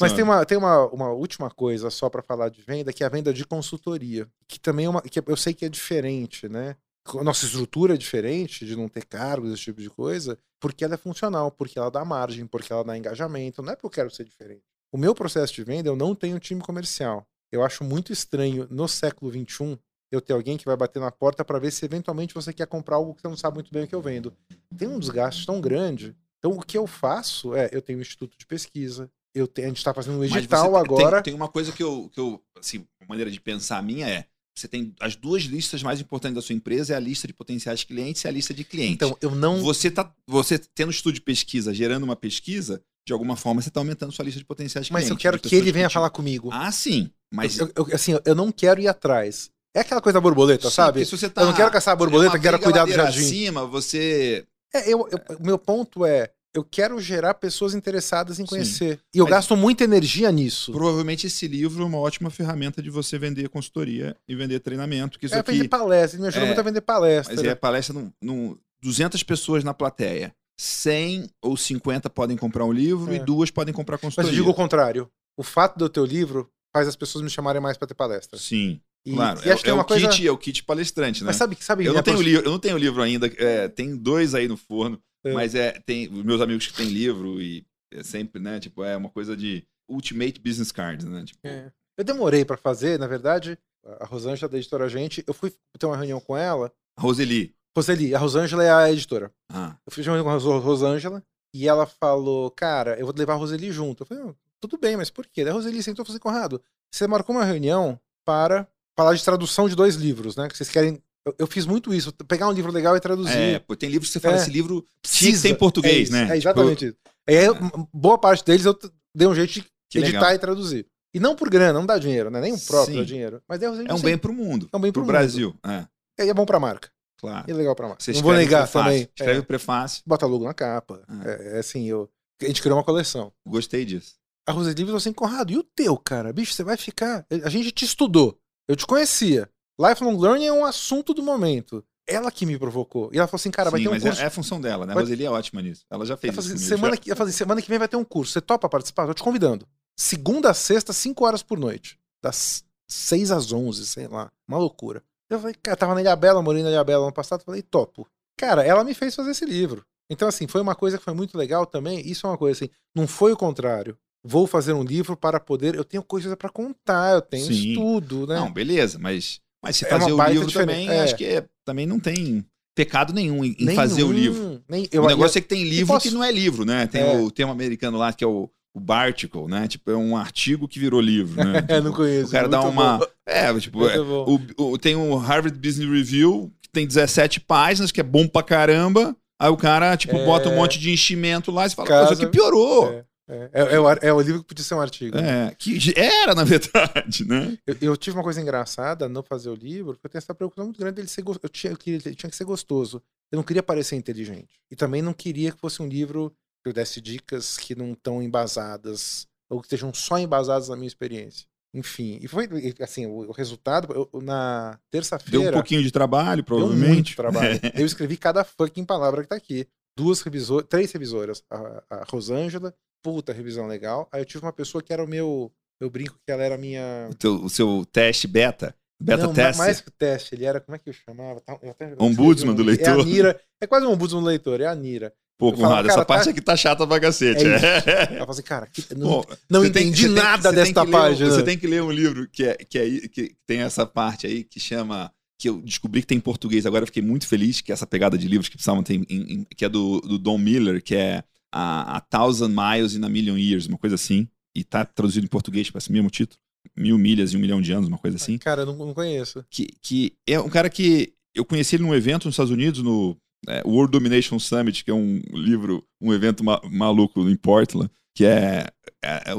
Mas 0.00 0.12
tem, 0.12 0.22
uma, 0.24 0.44
tem 0.44 0.58
uma, 0.58 0.86
uma 0.88 1.10
última 1.10 1.50
coisa 1.50 1.90
só 1.90 2.08
para 2.10 2.22
falar 2.22 2.48
de 2.48 2.62
venda, 2.62 2.92
que 2.92 3.02
é 3.02 3.06
a 3.06 3.10
venda 3.10 3.32
de 3.32 3.44
consultoria. 3.44 4.28
Que 4.48 4.58
também 4.60 4.86
é 4.86 4.88
uma. 4.88 5.00
Que 5.02 5.20
eu 5.26 5.36
sei 5.36 5.54
que 5.54 5.64
é 5.64 5.68
diferente, 5.68 6.48
né? 6.48 6.76
Nossa 7.22 7.44
estrutura 7.46 7.94
é 7.94 7.96
diferente 7.96 8.66
de 8.66 8.74
não 8.74 8.88
ter 8.88 9.04
cargos, 9.04 9.52
esse 9.52 9.62
tipo 9.62 9.80
de 9.80 9.88
coisa, 9.88 10.36
porque 10.60 10.84
ela 10.84 10.94
é 10.94 10.98
funcional, 10.98 11.52
porque 11.52 11.78
ela 11.78 11.88
dá 11.90 12.04
margem, 12.04 12.46
porque 12.46 12.72
ela 12.72 12.82
dá 12.82 12.96
engajamento. 12.98 13.62
Não 13.62 13.72
é 13.72 13.76
porque 13.76 13.86
eu 13.86 13.90
quero 13.90 14.10
ser 14.10 14.24
diferente. 14.24 14.62
O 14.92 14.98
meu 14.98 15.14
processo 15.14 15.54
de 15.54 15.62
venda, 15.62 15.88
eu 15.88 15.94
não 15.94 16.14
tenho 16.16 16.38
time 16.40 16.60
comercial. 16.60 17.24
Eu 17.52 17.62
acho 17.64 17.84
muito 17.84 18.12
estranho 18.12 18.66
no 18.70 18.88
século 18.88 19.30
XXI 19.30 19.78
eu 20.10 20.20
ter 20.20 20.32
alguém 20.32 20.56
que 20.56 20.64
vai 20.64 20.76
bater 20.76 20.98
na 21.00 21.10
porta 21.12 21.44
para 21.44 21.58
ver 21.60 21.70
se 21.70 21.84
eventualmente 21.84 22.34
você 22.34 22.52
quer 22.52 22.66
comprar 22.66 22.96
algo 22.96 23.14
que 23.14 23.22
você 23.22 23.28
não 23.28 23.36
sabe 23.36 23.54
muito 23.54 23.72
bem 23.72 23.84
o 23.84 23.86
que 23.88 23.94
eu 23.94 24.02
vendo. 24.02 24.32
Tem 24.76 24.88
um 24.88 24.98
desgaste 24.98 25.46
tão 25.46 25.60
grande. 25.60 26.14
Então, 26.38 26.52
o 26.52 26.62
que 26.62 26.76
eu 26.78 26.86
faço 26.86 27.54
é, 27.54 27.68
eu 27.72 27.82
tenho 27.82 27.98
um 27.98 28.02
instituto 28.02 28.36
de 28.38 28.46
pesquisa, 28.46 29.10
eu 29.34 29.46
tenho, 29.46 29.66
a 29.66 29.70
gente 29.70 29.78
está 29.78 29.92
fazendo 29.92 30.16
um 30.16 30.20
Mas 30.20 30.30
você 30.30 30.38
edital 30.38 30.76
agora. 30.76 31.22
Tem, 31.22 31.32
tem 31.32 31.34
uma 31.34 31.48
coisa 31.48 31.72
que 31.72 31.82
eu, 31.82 32.10
que 32.12 32.20
eu. 32.20 32.42
Assim, 32.58 32.86
uma 33.00 33.08
maneira 33.08 33.30
de 33.30 33.40
pensar 33.40 33.82
minha 33.82 34.08
é. 34.08 34.24
Você 34.58 34.66
tem 34.66 34.94
as 35.00 35.14
duas 35.14 35.42
listas 35.42 35.82
mais 35.82 36.00
importantes 36.00 36.34
da 36.34 36.40
sua 36.40 36.54
empresa, 36.54 36.94
é 36.94 36.96
a 36.96 37.00
lista 37.00 37.26
de 37.26 37.34
potenciais 37.34 37.84
clientes 37.84 38.24
e 38.24 38.28
a 38.28 38.30
lista 38.30 38.54
de 38.54 38.64
clientes. 38.64 38.94
Então, 38.94 39.14
eu 39.20 39.34
não. 39.34 39.60
você 39.62 39.90
tá. 39.90 40.10
Você 40.26 40.58
tendo 40.58 40.90
estudo 40.90 41.14
de 41.14 41.20
pesquisa, 41.20 41.74
gerando 41.74 42.04
uma 42.04 42.16
pesquisa, 42.16 42.80
de 43.06 43.12
alguma 43.12 43.36
forma 43.36 43.60
você 43.60 43.68
está 43.68 43.80
aumentando 43.80 44.12
sua 44.12 44.24
lista 44.24 44.38
de 44.38 44.46
potenciais 44.46 44.88
Mas 44.88 45.04
clientes. 45.04 45.10
eu 45.10 45.30
quero 45.30 45.38
que 45.38 45.54
ele 45.54 45.70
venha 45.70 45.90
falar 45.90 46.08
comigo. 46.08 46.48
Ah, 46.52 46.72
sim. 46.72 47.10
Mas. 47.30 47.58
Eu, 47.58 47.70
eu- 47.76 47.88
assim, 47.92 48.18
eu 48.24 48.34
não 48.34 48.50
quero 48.50 48.80
ir 48.80 48.88
atrás. 48.88 49.50
É 49.74 49.80
aquela 49.80 50.00
coisa 50.00 50.14
da 50.14 50.22
borboleta, 50.22 50.70
sim, 50.70 50.74
sabe? 50.76 51.00
porque 51.00 51.04
se 51.04 51.18
você 51.18 51.28
tá, 51.28 51.42
Eu 51.42 51.48
não 51.48 51.54
quero 51.54 51.70
caçar 51.70 51.92
a 51.92 51.96
borboleta, 51.96 52.38
é 52.38 52.40
quero 52.40 52.58
cuidar 52.58 52.86
do 52.86 52.92
jardim. 52.92 53.18
acima, 53.20 53.66
você. 53.66 54.46
É, 54.76 54.88
eu, 54.92 55.08
eu- 55.10 55.36
o 55.38 55.42
meu 55.44 55.58
ponto 55.58 56.04
é, 56.04 56.30
eu 56.54 56.64
quero 56.64 56.98
gerar 57.00 57.34
pessoas 57.34 57.74
interessadas 57.74 58.38
em 58.38 58.44
Sim. 58.44 58.48
conhecer. 58.48 59.00
E 59.14 59.18
eu 59.18 59.24
Mas- 59.24 59.30
gasto 59.34 59.56
muita 59.56 59.84
energia 59.84 60.30
nisso. 60.32 60.72
Provavelmente 60.72 61.26
esse 61.26 61.46
livro 61.46 61.82
é 61.82 61.86
uma 61.86 61.98
ótima 61.98 62.30
ferramenta 62.30 62.82
de 62.82 62.88
você 62.90 63.18
vender 63.18 63.48
consultoria 63.48 64.16
e 64.26 64.34
vender 64.34 64.60
treinamento. 64.60 65.18
Que 65.18 65.26
isso 65.26 65.34
É 65.34 65.40
aqui. 65.40 65.52
vender 65.52 65.68
palestra, 65.68 66.16
ele 66.16 66.22
me 66.22 66.28
ajuda 66.28 66.44
É, 66.44 66.46
muito 66.46 66.58
a 66.58 66.62
vender 66.62 66.80
palestra. 66.80 67.34
Mas 67.36 67.44
é 67.44 67.54
palestra 67.54 67.94
num, 67.94 68.10
num 68.22 68.58
200 68.82 69.22
pessoas 69.22 69.62
na 69.64 69.74
plateia. 69.74 70.34
100 70.58 71.28
ou 71.42 71.54
50 71.56 72.08
podem 72.08 72.36
comprar 72.36 72.64
um 72.64 72.72
livro 72.72 73.12
É. 73.12 73.16
e 73.16 73.18
duas 73.18 73.50
podem 73.50 73.74
comprar 73.74 73.96
Mas 73.96 74.02
eu 74.04 74.06
consultoria. 74.08 74.38
digo 74.38 74.50
o 74.50 74.54
contrário. 74.54 75.10
O 75.36 75.42
fato 75.42 75.76
do 75.78 75.86
teu 75.88 76.04
livro 76.06 76.48
faz 76.74 76.88
as 76.88 76.96
pessoas 76.96 77.22
me 77.22 77.28
chamarem 77.28 77.60
mais 77.60 77.76
para 77.76 77.86
ter 77.88 77.94
palestra. 77.94 78.38
Sim, 78.38 78.80
E, 79.06 79.12
claro. 79.14 79.40
e 79.44 79.48
é 79.48 79.56
é 79.64 79.72
uma 79.72 79.82
o 79.82 79.86
coisa. 79.86 80.08
kit, 80.08 80.26
é 80.26 80.30
o 80.32 80.36
kit 80.36 80.62
palestrante, 80.64 81.22
né? 81.22 81.28
Mas 81.28 81.36
sabe, 81.36 81.56
sabe 81.60 81.84
eu, 81.86 81.94
não 81.94 82.02
tenho 82.02 82.20
livro, 82.20 82.44
eu 82.44 82.50
não 82.50 82.58
tenho 82.58 82.76
livro 82.76 83.00
ainda. 83.02 83.26
é, 83.38 83.68
tem 83.68 83.96
dois 83.96 84.34
aí 84.34 84.48
no 84.48 84.56
forno, 84.56 85.00
É. 85.24 85.32
mas 85.32 85.54
é 85.54 85.72
tem 85.86 86.08
meus 86.08 86.40
amigos 86.40 86.66
que 86.66 86.72
têm 86.74 86.88
livro 86.88 87.40
e 87.40 87.64
é 87.92 88.02
sempre, 88.02 88.42
né? 88.42 88.58
Tipo, 88.58 88.82
é 88.82 88.96
uma 88.96 89.08
coisa 89.08 89.36
de 89.36 89.64
ultimate 89.88 90.40
business 90.40 90.72
cards, 90.72 91.06
né? 91.06 91.24
Tipo, 91.24 91.38
É. 91.46 91.70
Eu 91.96 92.04
demorei 92.04 92.44
para 92.44 92.56
fazer, 92.56 92.98
na 92.98 93.06
verdade. 93.06 93.56
A 94.00 94.04
Rosângela 94.04 94.50
da 94.50 94.58
editora 94.58 94.88
Gente, 94.88 95.22
eu 95.26 95.32
fui 95.32 95.50
ter 95.78 95.86
uma 95.86 95.96
reunião 95.96 96.20
com 96.20 96.36
ela. 96.36 96.72
Roseli. 96.98 97.54
Roseli, 97.76 98.14
a 98.14 98.18
Rosângela 98.18 98.64
é 98.64 98.70
a 98.70 98.90
editora. 98.92 99.30
Ah, 99.48 99.76
Eu 99.86 99.92
fiz 99.92 100.04
uma 100.06 100.14
reunião 100.16 100.24
com 100.24 100.30
a 100.30 100.32
Ros- 100.52 100.64
Rosângela 100.64 101.22
e 101.54 101.68
ela 101.68 101.86
falou: 101.86 102.50
Cara, 102.50 102.98
eu 102.98 103.06
vou 103.06 103.14
levar 103.16 103.34
a 103.34 103.36
Roseli 103.36 103.70
junto. 103.70 104.02
Eu 104.02 104.06
falei: 104.06 104.24
"Não, 104.24 104.34
Tudo 104.60 104.76
bem, 104.76 104.96
mas 104.96 105.08
por 105.10 105.26
quê? 105.26 105.44
Daí 105.44 105.52
a 105.52 105.54
Roseli 105.54 105.80
sentou 105.82 106.02
e 106.02 106.06
falou 106.06 106.16
assim: 106.16 106.22
Conrado, 106.22 106.60
você 106.92 107.06
marcou 107.06 107.36
uma 107.36 107.44
reunião 107.44 107.98
para 108.26 108.66
falar 108.96 109.14
de 109.14 109.22
tradução 109.24 109.68
de 109.68 109.74
dois 109.76 109.94
livros, 109.96 110.36
né? 110.36 110.48
Que 110.48 110.56
vocês 110.56 110.68
querem. 110.70 111.02
Eu, 111.24 111.34
eu 111.40 111.46
fiz 111.46 111.66
muito 111.66 111.92
isso, 111.92 112.12
pegar 112.28 112.48
um 112.48 112.52
livro 112.52 112.70
legal 112.72 112.96
e 112.96 113.00
traduzir. 113.00 113.36
é, 113.36 113.58
pô, 113.58 113.74
tem 113.76 113.88
livros 113.90 114.08
que 114.08 114.12
você 114.14 114.20
fala, 114.20 114.36
É. 114.36 114.38
esse 114.40 114.50
livro 114.50 114.86
Precisa. 115.02 115.42
ter 115.42 115.48
em 115.50 115.54
português, 115.56 115.94
É 115.96 116.00
isso, 116.02 116.12
né? 116.12 116.20
É 116.20 116.24
Tipo, 116.24 116.34
exatamente 116.36 116.84
isso. 116.86 116.96
E 117.28 117.36
aí, 117.36 117.44
É. 117.46 117.50
boa 117.92 118.16
parte 118.18 118.44
deles 118.44 118.64
eu 118.64 118.78
dei 119.14 119.26
um 119.26 119.34
jeito 119.34 119.52
de 119.54 119.62
que 119.90 119.98
editar 119.98 120.18
legal. 120.20 120.34
e 120.34 120.38
traduzir. 120.38 120.86
E 121.12 121.18
não 121.18 121.34
por 121.34 121.48
grana, 121.50 121.72
não 121.72 121.84
dá 121.86 121.98
dinheiro, 121.98 122.30
né? 122.30 122.40
Nem 122.40 122.52
o 122.52 122.60
próprio 122.60 122.94
Sim. 122.94 123.00
dá 123.00 123.04
dinheiro. 123.06 123.42
Mas 123.48 123.60
Roseli 123.62 123.88
É 123.90 123.94
um 123.94 124.00
bem 124.00 124.16
pro 124.18 124.32
mundo. 124.32 124.68
É 124.72 124.76
um 124.76 124.80
bem 124.80 124.92
pro 124.92 125.02
pro 125.02 125.08
Brasil. 125.12 125.54
É, 125.66 125.86
E 126.24 126.28
é 126.28 126.34
bom 126.34 126.44
pra 126.46 126.60
marca. 126.60 126.90
claro. 127.18 127.44
E 127.48 127.50
é 127.50 127.54
legal 127.54 127.74
pra 127.74 127.88
marca. 127.88 128.04
Você 128.04 128.12
não 128.12 128.22
vou 128.22 128.34
negar 128.34 128.62
prefácio, 128.64 128.84
também. 128.90 129.02
Escreve 129.14 129.38
É, 129.38 129.40
o 129.40 129.44
prefácio. 129.44 130.02
bota 130.06 130.26
logo 130.26 130.44
na 130.44 130.54
capa. 130.54 131.02
É, 131.24 131.56
é 131.56 131.58
assim, 131.58 131.86
eu, 131.88 132.08
a 132.40 132.46
gente 132.46 132.60
criou 132.62 132.76
uma 132.78 132.84
coleção. 132.84 133.32
Gostei 133.48 133.84
disso. 133.84 134.14
A 134.46 134.52
Roseli 134.52 134.84
falou 134.84 134.96
assim, 134.98 135.12
Conrado, 135.12 135.50
e 135.52 135.56
o 135.56 135.62
teu, 135.64 135.96
cara? 135.96 136.32
Bicho, 136.32 136.52
você 136.54 136.62
vai 136.62 136.76
ficar... 136.76 137.26
A 137.42 137.48
gente 137.48 137.72
te 137.72 137.84
estudou. 137.84 138.38
Eu 138.68 138.76
te 138.76 138.86
conhecia. 138.86 139.48
Lifelong 139.78 140.18
Learning 140.18 140.46
é 140.46 140.52
um 140.52 140.64
assunto 140.64 141.12
do 141.14 141.22
momento. 141.22 141.84
ela 142.08 142.30
que 142.30 142.46
me 142.46 142.56
provocou. 142.58 143.10
E 143.12 143.18
ela 143.18 143.26
falou 143.26 143.40
assim, 143.40 143.50
cara, 143.50 143.68
vai 143.68 143.80
Sim, 143.80 143.84
ter 143.86 143.88
um 143.88 143.92
mas 143.94 144.02
curso. 144.04 144.20
é, 144.20 144.24
é 144.24 144.26
a 144.28 144.30
função 144.30 144.60
dela, 144.60 144.86
né? 144.86 144.94
Vai- 144.94 145.02
Roseli 145.02 145.24
é 145.24 145.30
ótima 145.30 145.60
nisso. 145.60 145.84
Ela 145.90 146.06
já 146.06 146.16
fez 146.16 146.32
Ela 146.32 146.40
isso 146.40 146.48
assim, 146.52 146.58
comigo, 146.58 146.76
semana, 146.76 146.94
já. 146.94 147.00
que, 147.02 147.10
ela 147.10 147.16
falou 147.16 147.28
assim, 147.28 147.36
semana 147.36 147.60
que 147.62 147.68
vem 147.68 147.78
vai 147.80 147.88
ter 147.88 147.96
um 147.96 148.04
curso. 148.04 148.32
Você 148.32 148.40
topa 148.40 148.68
participar? 148.68 149.06
Tô 149.08 149.14
te 149.14 149.22
convidando. 149.24 149.66
Segunda 149.98 150.50
a 150.50 150.54
sexta, 150.54 150.92
5 150.92 151.24
horas 151.24 151.42
por 151.42 151.58
noite. 151.58 151.98
Das 152.22 152.64
6 152.88 153.32
às 153.32 153.50
11, 153.52 153.84
sei 153.86 154.06
lá. 154.06 154.30
Uma 154.46 154.56
loucura. 154.58 155.02
Eu 155.28 155.40
falei, 155.40 155.56
cara, 155.60 155.76
tava 155.76 155.94
na 155.94 156.00
Ilha 156.00 156.14
Bela, 156.14 156.40
morei 156.42 156.62
na 156.62 156.70
Ilha 156.70 156.84
Bela 156.84 157.04
ano 157.06 157.12
passado. 157.12 157.42
Falei, 157.44 157.60
topo. 157.62 158.06
Cara, 158.38 158.62
ela 158.64 158.84
me 158.84 158.94
fez 158.94 159.12
fazer 159.14 159.32
esse 159.32 159.44
livro. 159.44 159.84
Então, 160.08 160.28
assim, 160.28 160.46
foi 160.46 160.60
uma 160.60 160.76
coisa 160.76 160.98
que 160.98 161.02
foi 161.04 161.12
muito 161.14 161.36
legal 161.36 161.66
também. 161.66 162.08
Isso 162.08 162.24
é 162.24 162.30
uma 162.30 162.38
coisa 162.38 162.56
assim, 162.64 162.72
não 162.94 163.08
foi 163.08 163.32
o 163.32 163.36
contrário. 163.36 163.98
Vou 164.26 164.46
fazer 164.46 164.72
um 164.72 164.82
livro 164.82 165.16
para 165.16 165.38
poder. 165.38 165.74
Eu 165.74 165.84
tenho 165.84 166.02
coisa 166.02 166.36
pra 166.36 166.48
contar, 166.48 167.14
eu 167.14 167.22
tenho 167.22 167.46
Sim. 167.46 167.70
estudo, 167.70 168.26
né? 168.26 168.36
Não, 168.36 168.52
beleza, 168.52 168.98
mas, 168.98 169.40
mas 169.62 169.76
se 169.76 169.84
É 169.84 169.88
fazer 169.88 170.12
o 170.12 170.28
livro 170.28 170.50
também, 170.52 170.88
É. 170.88 171.00
acho 171.02 171.14
que 171.16 171.24
é- 171.24 171.44
também 171.64 171.86
não 171.86 171.98
tem 172.00 172.44
pecado 172.74 173.12
nenhum 173.12 173.44
em, 173.44 173.56
Nenhum, 173.58 173.74
fazer 173.76 174.02
o 174.02 174.12
livro. 174.12 174.62
Nem, 174.68 174.86
eu, 174.92 175.02
o 175.02 175.06
negócio 175.06 175.38
é 175.38 175.40
que 175.40 175.48
tem 175.48 175.64
livro 175.64 175.94
posso- 175.94 176.08
que 176.08 176.14
não 176.14 176.22
é 176.22 176.30
livro, 176.30 176.64
né? 176.64 176.86
Tem 176.86 177.00
É. 177.02 177.16
o 177.16 177.30
termo 177.30 177.52
americano 177.52 177.96
lá 177.96 178.12
que 178.12 178.22
é 178.22 178.26
o, 178.26 178.50
o 178.74 178.80
Barticle, 178.80 179.46
né? 179.48 179.66
Tipo, 179.66 179.90
é 179.90 179.96
um 179.96 180.14
artigo 180.16 180.68
que 180.68 180.78
virou 180.78 181.00
livro, 181.00 181.42
né? 181.42 181.52
É, 181.70 181.76
Tipo, 181.76 181.80
não 181.82 181.92
conheço. 181.92 182.28
o 182.28 182.32
cara 182.32 182.48
dá 182.48 182.60
muito 182.60 182.72
uma. 182.72 182.98
bom, 182.98 183.06
É, 183.24 183.54
tipo, 183.58 183.88
é, 183.88 183.98
o, 183.98 184.40
o- 184.58 184.78
tem 184.78 184.94
o 184.94 185.16
Harvard 185.16 185.58
Business 185.58 185.88
Review, 185.90 186.52
que 186.60 186.68
tem 186.68 186.86
17 186.86 187.40
páginas, 187.40 187.90
que 187.90 188.00
é 188.00 188.04
bom 188.04 188.28
pra 188.28 188.42
caramba. 188.42 189.16
Aí 189.40 189.50
o 189.50 189.56
cara, 189.56 189.96
tipo, 189.96 190.16
É. 190.16 190.24
bota 190.24 190.48
um 190.48 190.56
monte 190.56 190.78
de 190.78 190.90
enchimento 190.90 191.50
lá 191.50 191.66
e 191.66 191.70
fala, 191.70 191.88
Casa- 191.88 192.06
coisa 192.08 192.24
que 192.26 192.30
piorou. 192.30 193.02
É, 193.28 193.50
é, 193.52 193.74
é, 193.74 193.80
o, 193.80 193.90
é 193.90 194.12
o 194.12 194.20
livro 194.20 194.40
que 194.42 194.48
podia 194.48 194.64
ser 194.64 194.74
um 194.74 194.80
artigo. 194.80 195.18
É, 195.18 195.54
que 195.58 195.92
era, 195.98 196.34
na 196.34 196.44
verdade, 196.44 197.26
né? 197.26 197.58
Eu, 197.66 197.76
eu 197.80 197.96
tive 197.96 198.16
uma 198.16 198.22
coisa 198.22 198.40
engraçada 198.40 199.08
no 199.08 199.22
fazer 199.22 199.50
o 199.50 199.54
livro, 199.54 199.94
porque 199.94 200.06
eu 200.06 200.10
tenho 200.10 200.18
essa 200.20 200.34
preocupação 200.34 200.66
muito 200.66 200.78
grande 200.78 200.96
dele 200.96 201.08
ser 201.08 201.22
gostoso. 201.22 201.40
Eu 201.44 201.48
tinha, 201.50 201.72
eu 201.72 201.76
queria, 201.76 202.00
ele 202.04 202.14
tinha 202.14 202.30
que 202.30 202.36
ser 202.36 202.44
gostoso. 202.44 203.02
Eu 203.32 203.36
não 203.36 203.42
queria 203.42 203.62
parecer 203.62 203.96
inteligente. 203.96 204.60
E 204.70 204.76
também 204.76 205.02
não 205.02 205.12
queria 205.12 205.50
que 205.52 205.60
fosse 205.60 205.82
um 205.82 205.88
livro 205.88 206.30
que 206.62 206.68
eu 206.68 206.72
desse 206.72 207.00
dicas 207.00 207.56
que 207.56 207.74
não 207.74 207.92
estão 207.92 208.22
embasadas, 208.22 209.26
ou 209.50 209.60
que 209.60 209.66
estejam 209.66 209.92
só 209.92 210.18
embasadas 210.18 210.68
na 210.68 210.76
minha 210.76 210.88
experiência. 210.88 211.46
Enfim, 211.74 212.18
e 212.22 212.28
foi 212.28 212.48
assim, 212.80 213.06
o, 213.06 213.28
o 213.28 213.32
resultado, 213.32 213.92
eu- 214.12 214.20
na 214.22 214.70
Deu 214.70 214.78
um 214.78 214.80
terça-feira, 214.90 215.52
pouquinho 215.52 215.82
de 215.82 215.90
trabalho, 215.90 216.36
deu 216.36 216.44
provavelmente. 216.44 216.94
muito 216.94 217.16
trabalho. 217.16 217.60
Eu 217.76 217.84
escrevi 217.84 218.16
cada 218.16 218.44
fucking 218.44 218.84
palavra 218.84 219.22
que 219.22 219.28
tá 219.28 219.36
aqui. 219.36 219.66
Duas 219.94 220.20
revisoras, 220.22 220.66
três 220.68 220.90
revisoras. 220.92 221.42
A, 221.50 221.82
a 221.90 222.04
Rosângela, 222.08 222.74
puta 223.02 223.32
revisão 223.32 223.66
legal. 223.66 224.08
Aí 224.12 224.20
eu 224.20 224.24
tive 224.24 224.44
uma 224.44 224.52
pessoa 224.52 224.82
que 224.82 224.92
era 224.92 225.02
o 225.02 225.08
meu. 225.08 225.52
Eu 225.80 225.90
brinco 225.90 226.14
que 226.24 226.32
ela 226.32 226.42
era 226.42 226.54
a 226.54 226.58
minha. 226.58 227.08
O, 227.10 227.14
teu- 227.14 227.44
o 227.44 227.50
seu 227.50 227.86
teste 227.92 228.26
beta, 228.26 228.74
beta 229.00 229.24
não, 229.24 229.32
teste. 229.34 229.58
mais 229.58 229.80
que 229.80 229.88
o 229.88 229.92
teste, 229.92 230.34
ele 230.34 230.44
era, 230.44 230.58
como 230.60 230.74
é 230.74 230.78
que 230.78 230.88
eu 230.88 230.94
chamava? 230.94 231.40
Tá- 231.40 231.58
eu 231.62 231.70
até- 231.70 231.92
eu 231.92 231.96
Ombudsman 232.00 232.54
do 232.54 232.62
um- 232.62 232.64
É 232.64 232.68
a 232.68 232.94
leitor. 232.94 233.04
Nira, 233.06 233.40
é 233.60 233.66
quase 233.66 233.86
um 233.86 233.92
ombudsman 233.92 234.22
do 234.22 234.26
leitor, 234.28 234.60
é 234.60 234.66
a 234.66 234.74
Nira. 234.74 235.12
Pô, 235.38 235.52
Conrado, 235.52 235.86
essa 235.90 236.02
parte 236.02 236.24
tá- 236.24 236.30
aqui 236.30 236.40
tá 236.40 236.56
chata 236.56 236.86
pra 236.86 236.98
cacete. 236.98 237.44
É 237.44 237.48
É. 237.48 238.06
Ela 238.16 238.18
fala 238.20 238.30
assim, 238.30 238.42
cara, 238.42 238.66
que- 238.66 238.94
não, 238.94 239.20
Pô, 239.22 239.36
não 239.50 239.60
tem- 239.60 239.68
entendi 239.88 240.04
tem- 240.06 240.12
nada 240.12 240.48
tem 240.48 240.52
desta 240.64 240.82
ler 240.82 240.88
um- 240.88 240.90
página. 240.92 241.30
você 241.30 241.42
tem 241.42 241.58
que 241.58 241.66
ler 241.66 241.82
um 241.82 241.90
livro 241.92 242.26
que, 242.32 242.42
é, 242.44 242.54
que, 242.54 242.78
é, 242.78 243.08
que 243.08 243.36
tem 243.46 243.60
essa 243.60 243.84
parte 243.84 244.26
aí 244.26 244.42
que 244.44 244.58
chama. 244.58 245.12
Que 245.38 245.50
eu 245.50 245.60
descobri 245.60 246.00
que 246.00 246.06
tem 246.06 246.16
em 246.16 246.20
português. 246.22 246.64
Agora 246.64 246.84
eu 246.84 246.86
fiquei 246.86 247.02
muito 247.02 247.26
feliz 247.28 247.60
que 247.60 247.70
essa 247.70 247.86
pegada 247.86 248.16
de 248.16 248.26
livros 248.26 248.48
que 248.48 248.56
precisavam 248.56 248.82
ter, 248.82 248.94
em- 248.94 249.04
em- 249.10 249.44
que 249.54 249.66
é 249.66 249.68
do, 249.68 250.00
do 250.00 250.18
Don 250.18 250.38
Miller, 250.38 250.82
que 250.82 250.94
é 250.96 251.22
a, 251.56 251.96
a 251.96 252.00
Thousand 252.00 252.50
Miles 252.50 252.94
in 252.94 253.04
a 253.04 253.08
Million 253.08 253.36
Years, 253.36 253.66
uma 253.66 253.78
coisa 253.78 253.94
assim. 253.94 254.28
E 254.54 254.64
tá 254.64 254.84
traduzido 254.84 255.24
em 255.26 255.28
português, 255.28 255.70
parece 255.70 255.90
o 255.90 255.92
mesmo 255.92 256.10
título. 256.10 256.38
Mil 256.76 256.98
milhas 256.98 257.32
e 257.32 257.36
um 257.36 257.40
milhão 257.40 257.60
de 257.60 257.72
anos, 257.72 257.88
uma 257.88 257.98
coisa 257.98 258.16
assim. 258.16 258.38
Cara, 258.38 258.62
eu 258.62 258.66
não, 258.66 258.76
não 258.86 258.94
conheço. 258.94 259.44
que, 259.50 259.68
que 259.82 260.12
é 260.26 260.38
um 260.40 260.48
cara 260.48 260.68
que 260.68 261.12
eu 261.34 261.44
conheci 261.44 261.76
ele 261.76 261.82
num 261.84 261.94
evento 261.94 262.24
nos 262.24 262.34
Estados 262.34 262.50
Unidos, 262.50 262.82
no 262.82 263.16
é, 263.48 263.62
World 263.66 263.92
Domination 263.92 264.38
Summit, 264.38 264.84
que 264.84 264.90
é 264.90 264.94
um 264.94 265.20
livro, 265.32 265.84
um 266.00 266.12
evento 266.12 266.42
ma- 266.42 266.60
maluco 266.70 267.20
em 267.28 267.36
Portland, 267.36 267.90
que 268.14 268.24
é, 268.24 268.66
é- 269.04 269.30
é 269.32 269.34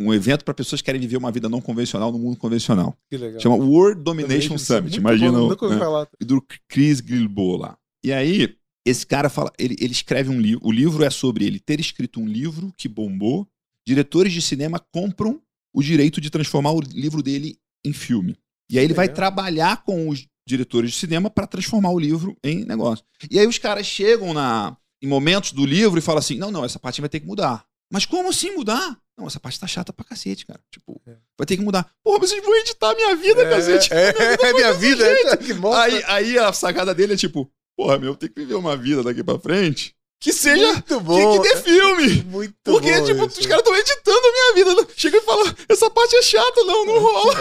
um 0.00 0.12
evento 0.14 0.44
para 0.44 0.54
pessoas 0.54 0.80
que 0.80 0.86
querem 0.86 1.00
viver 1.00 1.16
uma 1.16 1.30
vida 1.32 1.48
não 1.48 1.60
convencional 1.60 2.10
no 2.10 2.18
mundo 2.18 2.36
convencional. 2.38 2.96
Que 3.10 3.16
legal. 3.18 3.40
Chama 3.40 3.56
World 3.56 4.02
Domination 4.02 4.56
Summit. 4.58 4.82
Muito 4.92 4.98
Imagina 5.00 5.32
bom, 5.32 5.48
Nunca 5.48 5.64
ouvi 5.64 5.76
né, 5.76 5.82
falar. 5.84 6.08
do 6.20 6.42
Chris 6.68 6.98
Gilboa 7.04 7.58
lá. 7.58 7.78
E 8.04 8.12
aí, 8.12 8.56
esse 8.88 9.06
cara 9.06 9.28
fala, 9.28 9.52
ele, 9.58 9.76
ele 9.80 9.92
escreve 9.92 10.30
um 10.30 10.40
livro, 10.40 10.66
o 10.66 10.72
livro 10.72 11.04
é 11.04 11.10
sobre 11.10 11.44
ele 11.44 11.58
ter 11.60 11.80
escrito 11.80 12.20
um 12.20 12.26
livro 12.26 12.72
que 12.76 12.88
bombou, 12.88 13.46
diretores 13.86 14.32
de 14.32 14.42
cinema 14.42 14.78
compram 14.92 15.40
o 15.74 15.82
direito 15.82 16.20
de 16.20 16.30
transformar 16.30 16.72
o 16.72 16.80
livro 16.80 17.22
dele 17.22 17.58
em 17.84 17.92
filme. 17.92 18.36
E 18.70 18.78
aí 18.78 18.84
ele 18.84 18.94
vai 18.94 19.06
Legal. 19.06 19.16
trabalhar 19.16 19.82
com 19.84 20.08
os 20.08 20.26
diretores 20.46 20.92
de 20.92 20.96
cinema 20.98 21.30
para 21.30 21.46
transformar 21.46 21.90
o 21.90 21.98
livro 21.98 22.36
em 22.42 22.64
negócio. 22.64 23.04
E 23.30 23.38
aí 23.38 23.46
os 23.46 23.58
caras 23.58 23.86
chegam 23.86 24.34
na, 24.34 24.76
em 25.02 25.06
momentos 25.06 25.52
do 25.52 25.64
livro 25.64 25.98
e 25.98 26.02
falam 26.02 26.18
assim: 26.18 26.36
não, 26.36 26.50
não, 26.50 26.64
essa 26.64 26.78
parte 26.78 27.00
vai 27.00 27.08
ter 27.08 27.20
que 27.20 27.26
mudar. 27.26 27.64
Mas 27.90 28.04
como 28.04 28.28
assim 28.28 28.50
mudar? 28.54 28.98
Não, 29.18 29.26
essa 29.26 29.40
parte 29.40 29.58
tá 29.58 29.66
chata 29.66 29.92
pra 29.92 30.04
cacete, 30.04 30.46
cara. 30.46 30.60
Tipo, 30.70 31.00
É. 31.06 31.16
vai 31.36 31.46
ter 31.46 31.56
que 31.56 31.62
mudar. 31.62 31.90
Porra, 32.04 32.20
vocês 32.20 32.42
vão 32.42 32.54
editar 32.56 32.90
a 32.90 32.94
minha 32.94 33.16
vida, 33.16 33.48
cacete. 33.48 33.92
É, 33.92 34.10
é, 34.10 34.48
é 34.50 34.52
minha 34.52 34.72
vida, 34.74 35.04
é, 35.04 35.36
que. 35.36 35.52
Aí, 35.74 36.02
aí 36.06 36.38
a 36.38 36.52
sacada 36.52 36.94
dele 36.94 37.14
é 37.14 37.16
tipo, 37.16 37.50
porra, 37.78 37.96
meu, 37.98 38.16
tem 38.16 38.28
que 38.28 38.40
viver 38.40 38.54
uma 38.54 38.76
vida 38.76 39.02
daqui 39.04 39.22
pra 39.22 39.38
frente 39.38 39.94
que 40.20 40.32
seja. 40.32 40.66
muito 40.72 40.82
Que, 40.98 41.00
bom. 41.04 41.40
que 41.40 41.48
dê 41.48 41.56
filme. 41.58 42.22
Muito 42.24 42.52
Porque, 42.64 42.92
bom 42.92 43.04
tipo, 43.04 43.24
isso. 43.26 43.38
os 43.40 43.46
caras 43.46 43.62
estão 43.62 43.76
editando 43.76 44.18
a 44.26 44.32
minha 44.32 44.54
vida. 44.74 44.88
Chega 44.96 45.16
e 45.18 45.20
fala, 45.20 45.54
essa 45.68 45.88
parte 45.88 46.16
é 46.16 46.22
chata, 46.22 46.64
não, 46.64 46.84
não 46.84 46.98
rola. 46.98 47.34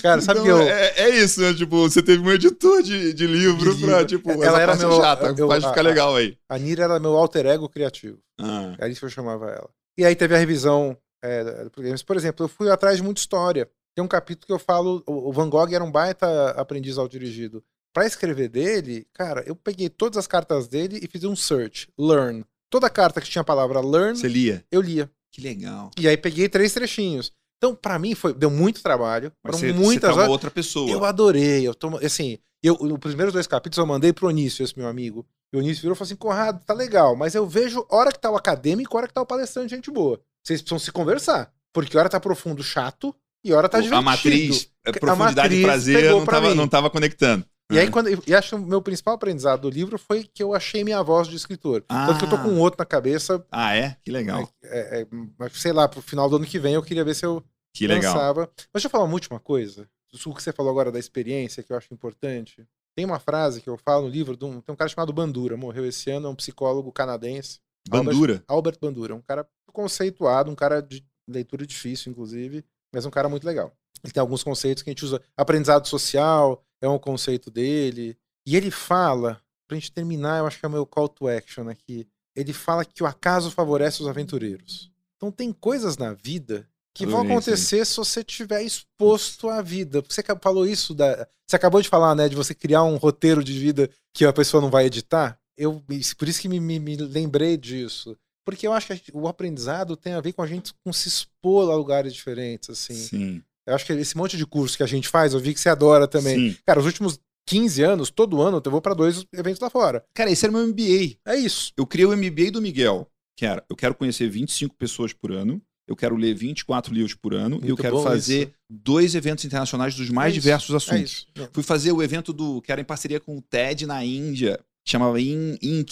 Cara, 0.00 0.20
sabe 0.20 0.40
Então, 0.40 0.44
que 0.44 0.48
eu. 0.48 0.68
é, 0.68 0.92
é 0.96 1.10
isso, 1.10 1.40
né? 1.40 1.52
Tipo, 1.54 1.82
você 1.88 2.00
teve 2.00 2.22
um 2.22 2.30
editor 2.30 2.82
de, 2.84 3.12
de 3.12 3.26
livro 3.26 3.74
De 3.74 3.84
pra, 3.84 4.04
tipo, 4.04 4.30
Ela 4.30 4.44
essa 4.46 4.56
era 4.60 4.66
parte 4.76 4.86
meu- 4.86 4.92
é 4.92 5.00
chata, 5.02 5.34
eu- 5.36 5.48
faz 5.48 5.64
a- 5.64 5.68
ficar 5.70 5.82
legal 5.82 6.14
aí. 6.14 6.38
A 6.48 6.56
Nira 6.56 6.84
era 6.84 7.00
meu 7.00 7.16
alter 7.16 7.46
ego 7.46 7.68
criativo. 7.68 8.18
Ah, 8.40 8.74
Era 8.78 8.88
isso 8.88 9.00
que 9.00 9.06
eu 9.06 9.10
chamava 9.10 9.46
ela. 9.50 9.68
E 9.98 10.04
aí 10.04 10.14
teve 10.14 10.36
a 10.36 10.38
revisão 10.38 10.96
é, 11.20 11.64
do 11.64 11.70
programa. 11.72 11.96
Por 12.06 12.16
exemplo, 12.16 12.44
eu 12.44 12.48
fui 12.48 12.70
atrás 12.70 12.98
de 12.98 13.02
muita 13.02 13.20
história. 13.20 13.68
Tem 13.96 14.04
um 14.04 14.08
capítulo 14.08 14.46
que 14.46 14.52
eu 14.52 14.58
falo. 14.60 15.02
O 15.04 15.32
Van 15.32 15.48
Gogh 15.50 15.74
era 15.74 15.82
um 15.82 15.90
baita 15.90 16.50
aprendiz 16.52 16.96
autodirigido. 16.96 17.60
Pra 17.98 18.06
escrever 18.06 18.48
dele, 18.48 19.08
cara, 19.12 19.42
eu 19.44 19.56
peguei 19.56 19.88
todas 19.88 20.16
as 20.16 20.28
cartas 20.28 20.68
dele 20.68 21.00
e 21.02 21.08
fiz 21.08 21.24
um 21.24 21.34
search. 21.34 21.88
Learn. 21.98 22.44
Toda 22.70 22.88
carta 22.88 23.20
que 23.20 23.28
tinha 23.28 23.42
a 23.42 23.44
palavra 23.44 23.80
learn, 23.80 24.16
você 24.16 24.28
lia. 24.28 24.64
eu 24.70 24.80
lia. 24.80 25.10
Que 25.32 25.40
legal. 25.40 25.90
E 25.98 26.06
aí 26.06 26.16
peguei 26.16 26.48
três 26.48 26.72
trechinhos. 26.72 27.32
Então, 27.56 27.74
pra 27.74 27.98
mim, 27.98 28.14
foi, 28.14 28.32
deu 28.32 28.50
muito 28.50 28.84
trabalho. 28.84 29.32
Mas 29.42 29.56
Foram 29.58 29.58
você, 29.58 29.72
muitas 29.72 30.14
você 30.14 30.22
tá 30.22 30.30
outra 30.30 30.48
pessoa. 30.48 30.88
Eu 30.88 31.04
adorei. 31.04 31.66
Eu 31.66 31.74
tô, 31.74 31.96
assim, 31.96 32.38
eu, 32.62 32.76
os 32.80 32.98
primeiros 33.00 33.32
dois 33.34 33.48
capítulos 33.48 33.78
eu 33.78 33.86
mandei 33.86 34.12
pro 34.12 34.28
Onísio, 34.28 34.62
esse 34.62 34.78
meu 34.78 34.86
amigo. 34.86 35.26
E 35.52 35.56
o 35.56 35.58
Onísio 35.58 35.82
virou 35.82 35.94
e 35.94 35.98
falou 35.98 36.06
assim: 36.06 36.14
Conrado, 36.14 36.64
tá 36.64 36.74
legal, 36.74 37.16
mas 37.16 37.34
eu 37.34 37.48
vejo 37.48 37.84
hora 37.90 38.12
que 38.12 38.20
tá 38.20 38.30
o 38.30 38.36
acadêmico, 38.36 38.96
hora 38.96 39.08
que 39.08 39.14
tá 39.14 39.22
o 39.22 39.26
palestrante, 39.26 39.74
gente 39.74 39.90
boa. 39.90 40.20
Vocês 40.46 40.62
precisam 40.62 40.78
se 40.78 40.92
conversar. 40.92 41.52
Porque 41.72 41.98
hora 41.98 42.08
tá 42.08 42.20
profundo, 42.20 42.62
chato, 42.62 43.12
e 43.44 43.52
hora 43.52 43.68
tá 43.68 43.80
divertido. 43.80 43.98
a 43.98 44.02
matriz, 44.02 44.70
a 44.86 44.90
A 44.90 44.92
profundidade 44.92 45.36
matriz 45.40 45.58
e 45.58 45.64
prazer 45.64 46.10
não 46.12 46.24
pra 46.24 46.34
tava, 46.34 46.50
mim. 46.50 46.54
não 46.54 46.68
tava 46.68 46.90
conectando. 46.90 47.44
E 47.70 47.78
aí, 47.78 47.86
É. 47.86 47.90
quando, 47.90 48.08
e 48.26 48.34
acho 48.34 48.50
que 48.50 48.54
o 48.54 48.58
meu 48.66 48.80
principal 48.80 49.14
aprendizado 49.14 49.62
do 49.62 49.70
livro 49.70 49.98
foi 49.98 50.24
que 50.24 50.42
eu 50.42 50.54
achei 50.54 50.82
minha 50.82 51.02
voz 51.02 51.28
de 51.28 51.36
escritor. 51.36 51.82
Tanto 51.82 52.18
que 52.18 52.24
eu 52.24 52.30
tô 52.30 52.36
Ah. 52.36 52.42
com 52.42 52.58
outro 52.58 52.78
na 52.78 52.86
cabeça, 52.86 53.44
Ah, 53.50 53.76
é? 53.76 53.96
Que 54.02 54.10
legal. 54.10 54.48
é, 54.64 55.02
é, 55.02 55.06
mas 55.38 55.52
sei 55.60 55.72
lá, 55.72 55.86
pro 55.86 56.00
final 56.00 56.30
do 56.30 56.36
ano 56.36 56.46
que 56.46 56.58
vem 56.58 56.74
eu 56.74 56.82
queria 56.82 57.04
ver 57.04 57.14
se 57.14 57.26
eu 57.26 57.44
Que 57.74 57.86
legal. 57.86 58.14
pensava. 58.14 58.40
Mas 58.56 58.66
deixa 58.74 58.86
eu 58.86 58.90
falar 58.90 59.04
uma 59.04 59.12
última 59.12 59.38
coisa. 59.38 59.88
O 60.24 60.34
que 60.34 60.42
você 60.42 60.52
falou 60.52 60.70
agora 60.72 60.90
da 60.90 60.98
experiência, 60.98 61.62
que 61.62 61.70
eu 61.70 61.76
acho 61.76 61.92
importante. 61.92 62.66
Tem 62.96 63.04
uma 63.04 63.18
frase 63.20 63.60
que 63.60 63.68
eu 63.68 63.76
falo 63.76 64.04
no 64.06 64.08
livro, 64.08 64.34
de 64.36 64.44
um, 64.46 64.60
tem 64.62 64.72
um 64.72 64.76
cara 64.76 64.88
chamado 64.88 65.12
Bandura, 65.12 65.54
morreu 65.56 65.84
esse 65.84 66.10
ano, 66.10 66.26
é 66.28 66.30
um 66.30 66.34
psicólogo 66.34 66.90
canadense. 66.90 67.60
Bandura. 67.88 68.42
Albert 68.48 68.78
Bandura, 68.80 69.14
um 69.14 69.20
cara 69.20 69.46
conceituado, 69.72 70.50
um 70.50 70.54
cara 70.54 70.80
de 70.80 71.04
leitura 71.28 71.66
difícil, 71.66 72.10
inclusive, 72.10 72.64
mas 72.92 73.04
um 73.04 73.10
cara 73.10 73.28
muito 73.28 73.44
legal. 73.46 73.72
Ele 74.02 74.12
tem 74.12 74.20
alguns 74.20 74.42
conceitos 74.42 74.82
que 74.82 74.88
a 74.88 74.92
gente 74.92 75.04
usa. 75.04 75.20
Aprendizado 75.36 75.86
social 75.86 76.64
é 76.80 76.88
um 76.88 76.98
conceito 76.98 77.50
dele. 77.50 78.16
E 78.46 78.56
ele 78.56 78.70
fala, 78.70 79.40
pra 79.66 79.76
gente 79.76 79.92
terminar, 79.92 80.38
eu 80.38 80.46
acho 80.46 80.58
que 80.58 80.64
é 80.66 80.68
o 80.68 80.72
meu 80.72 80.86
call 80.86 81.08
to 81.08 81.28
action 81.28 81.68
aqui. 81.68 82.06
Ele 82.34 82.52
fala 82.52 82.84
que 82.84 83.02
o 83.02 83.06
acaso 83.06 83.50
favorece 83.50 84.00
os 84.00 84.08
aventureiros. 84.08 84.90
Então 85.16 85.30
tem 85.30 85.52
coisas 85.52 85.96
na 85.96 86.12
vida 86.14 86.68
que 86.94 87.04
vão 87.10 87.20
acontecer 87.32 87.84
se 87.84 87.96
você 87.96 88.20
estiver 88.20 88.62
exposto 88.62 89.48
à 89.48 89.60
vida. 89.62 90.02
Você 90.08 90.22
falou 90.40 90.66
isso 90.66 90.94
da. 90.94 91.26
Você 91.46 91.56
acabou 91.56 91.80
de 91.82 91.88
falar, 91.88 92.14
né, 92.14 92.28
de 92.28 92.36
você 92.36 92.54
criar 92.54 92.84
um 92.84 92.96
roteiro 92.96 93.42
de 93.42 93.58
vida 93.58 93.90
que 94.14 94.24
a 94.24 94.32
pessoa 94.32 94.60
não 94.60 94.70
vai 94.70 94.86
editar. 94.86 95.38
Eu, 95.56 95.82
por 96.16 96.28
isso 96.28 96.40
que 96.40 96.48
me, 96.48 96.60
me- 96.60 96.78
me 96.78 96.96
lembrei 96.96 97.56
disso. 97.56 98.16
Porque 98.44 98.66
eu 98.66 98.72
acho 98.72 98.94
que 98.98 99.10
o 99.12 99.26
aprendizado 99.28 99.96
tem 99.96 100.12
a 100.14 100.20
ver 100.20 100.32
com 100.32 100.40
a 100.42 100.46
gente 100.46 100.72
com 100.84 100.92
se 100.92 101.08
expor 101.08 101.70
a 101.70 101.74
lugares 101.76 102.14
diferentes, 102.14 102.70
assim. 102.70 102.94
Sim. 102.94 103.42
Eu 103.68 103.74
acho 103.74 103.84
que 103.86 103.92
esse 103.92 104.16
monte 104.16 104.36
de 104.36 104.46
curso 104.46 104.76
que 104.76 104.82
a 104.82 104.86
gente 104.86 105.08
faz, 105.08 105.34
eu 105.34 105.40
vi 105.40 105.52
que 105.54 105.60
você 105.60 105.68
adora 105.68 106.08
também. 106.08 106.52
Sim. 106.52 106.56
Cara, 106.66 106.80
os 106.80 106.86
últimos 106.86 107.18
15 107.46 107.82
anos, 107.82 108.10
todo 108.10 108.42
ano, 108.42 108.60
eu 108.64 108.70
vou 108.70 108.80
pra 108.80 108.94
dois 108.94 109.24
eventos 109.32 109.60
lá 109.60 109.70
fora. 109.70 110.04
Cara, 110.14 110.30
esse 110.30 110.44
era 110.44 110.52
meu 110.52 110.66
MBA. 110.66 111.16
É 111.26 111.36
isso. 111.36 111.72
Eu 111.76 111.86
criei 111.86 112.06
o 112.06 112.16
MBA 112.16 112.50
do 112.52 112.60
Miguel, 112.62 113.06
que 113.36 113.46
era, 113.46 113.64
eu 113.68 113.76
quero 113.76 113.94
conhecer 113.94 114.28
25 114.28 114.74
pessoas 114.76 115.12
por 115.12 115.32
ano, 115.32 115.60
eu 115.86 115.96
quero 115.96 116.16
ler 116.16 116.34
24 116.34 116.92
livros 116.92 117.14
por 117.14 117.32
ano 117.32 117.56
e 117.56 117.60
eu 117.62 117.68
Muito 117.68 117.82
quero 117.82 118.02
fazer 118.02 118.42
isso. 118.48 118.52
dois 118.70 119.14
eventos 119.14 119.44
internacionais 119.46 119.94
dos 119.94 120.10
mais 120.10 120.32
É 120.32 120.34
diversos 120.34 120.74
É 120.74 120.76
assuntos. 120.76 121.26
Não, 121.34 121.48
Fui 121.52 121.62
fazer 121.62 121.92
o 121.92 122.02
evento 122.02 122.32
do 122.32 122.60
que 122.60 122.70
era 122.70 122.80
em 122.80 122.84
parceria 122.84 123.18
com 123.18 123.38
o 123.38 123.40
TED 123.42 123.86
na 123.86 124.04
Índia, 124.04 124.60
chamava 124.86 125.18
In, 125.20 125.56
Inc. 125.62 125.90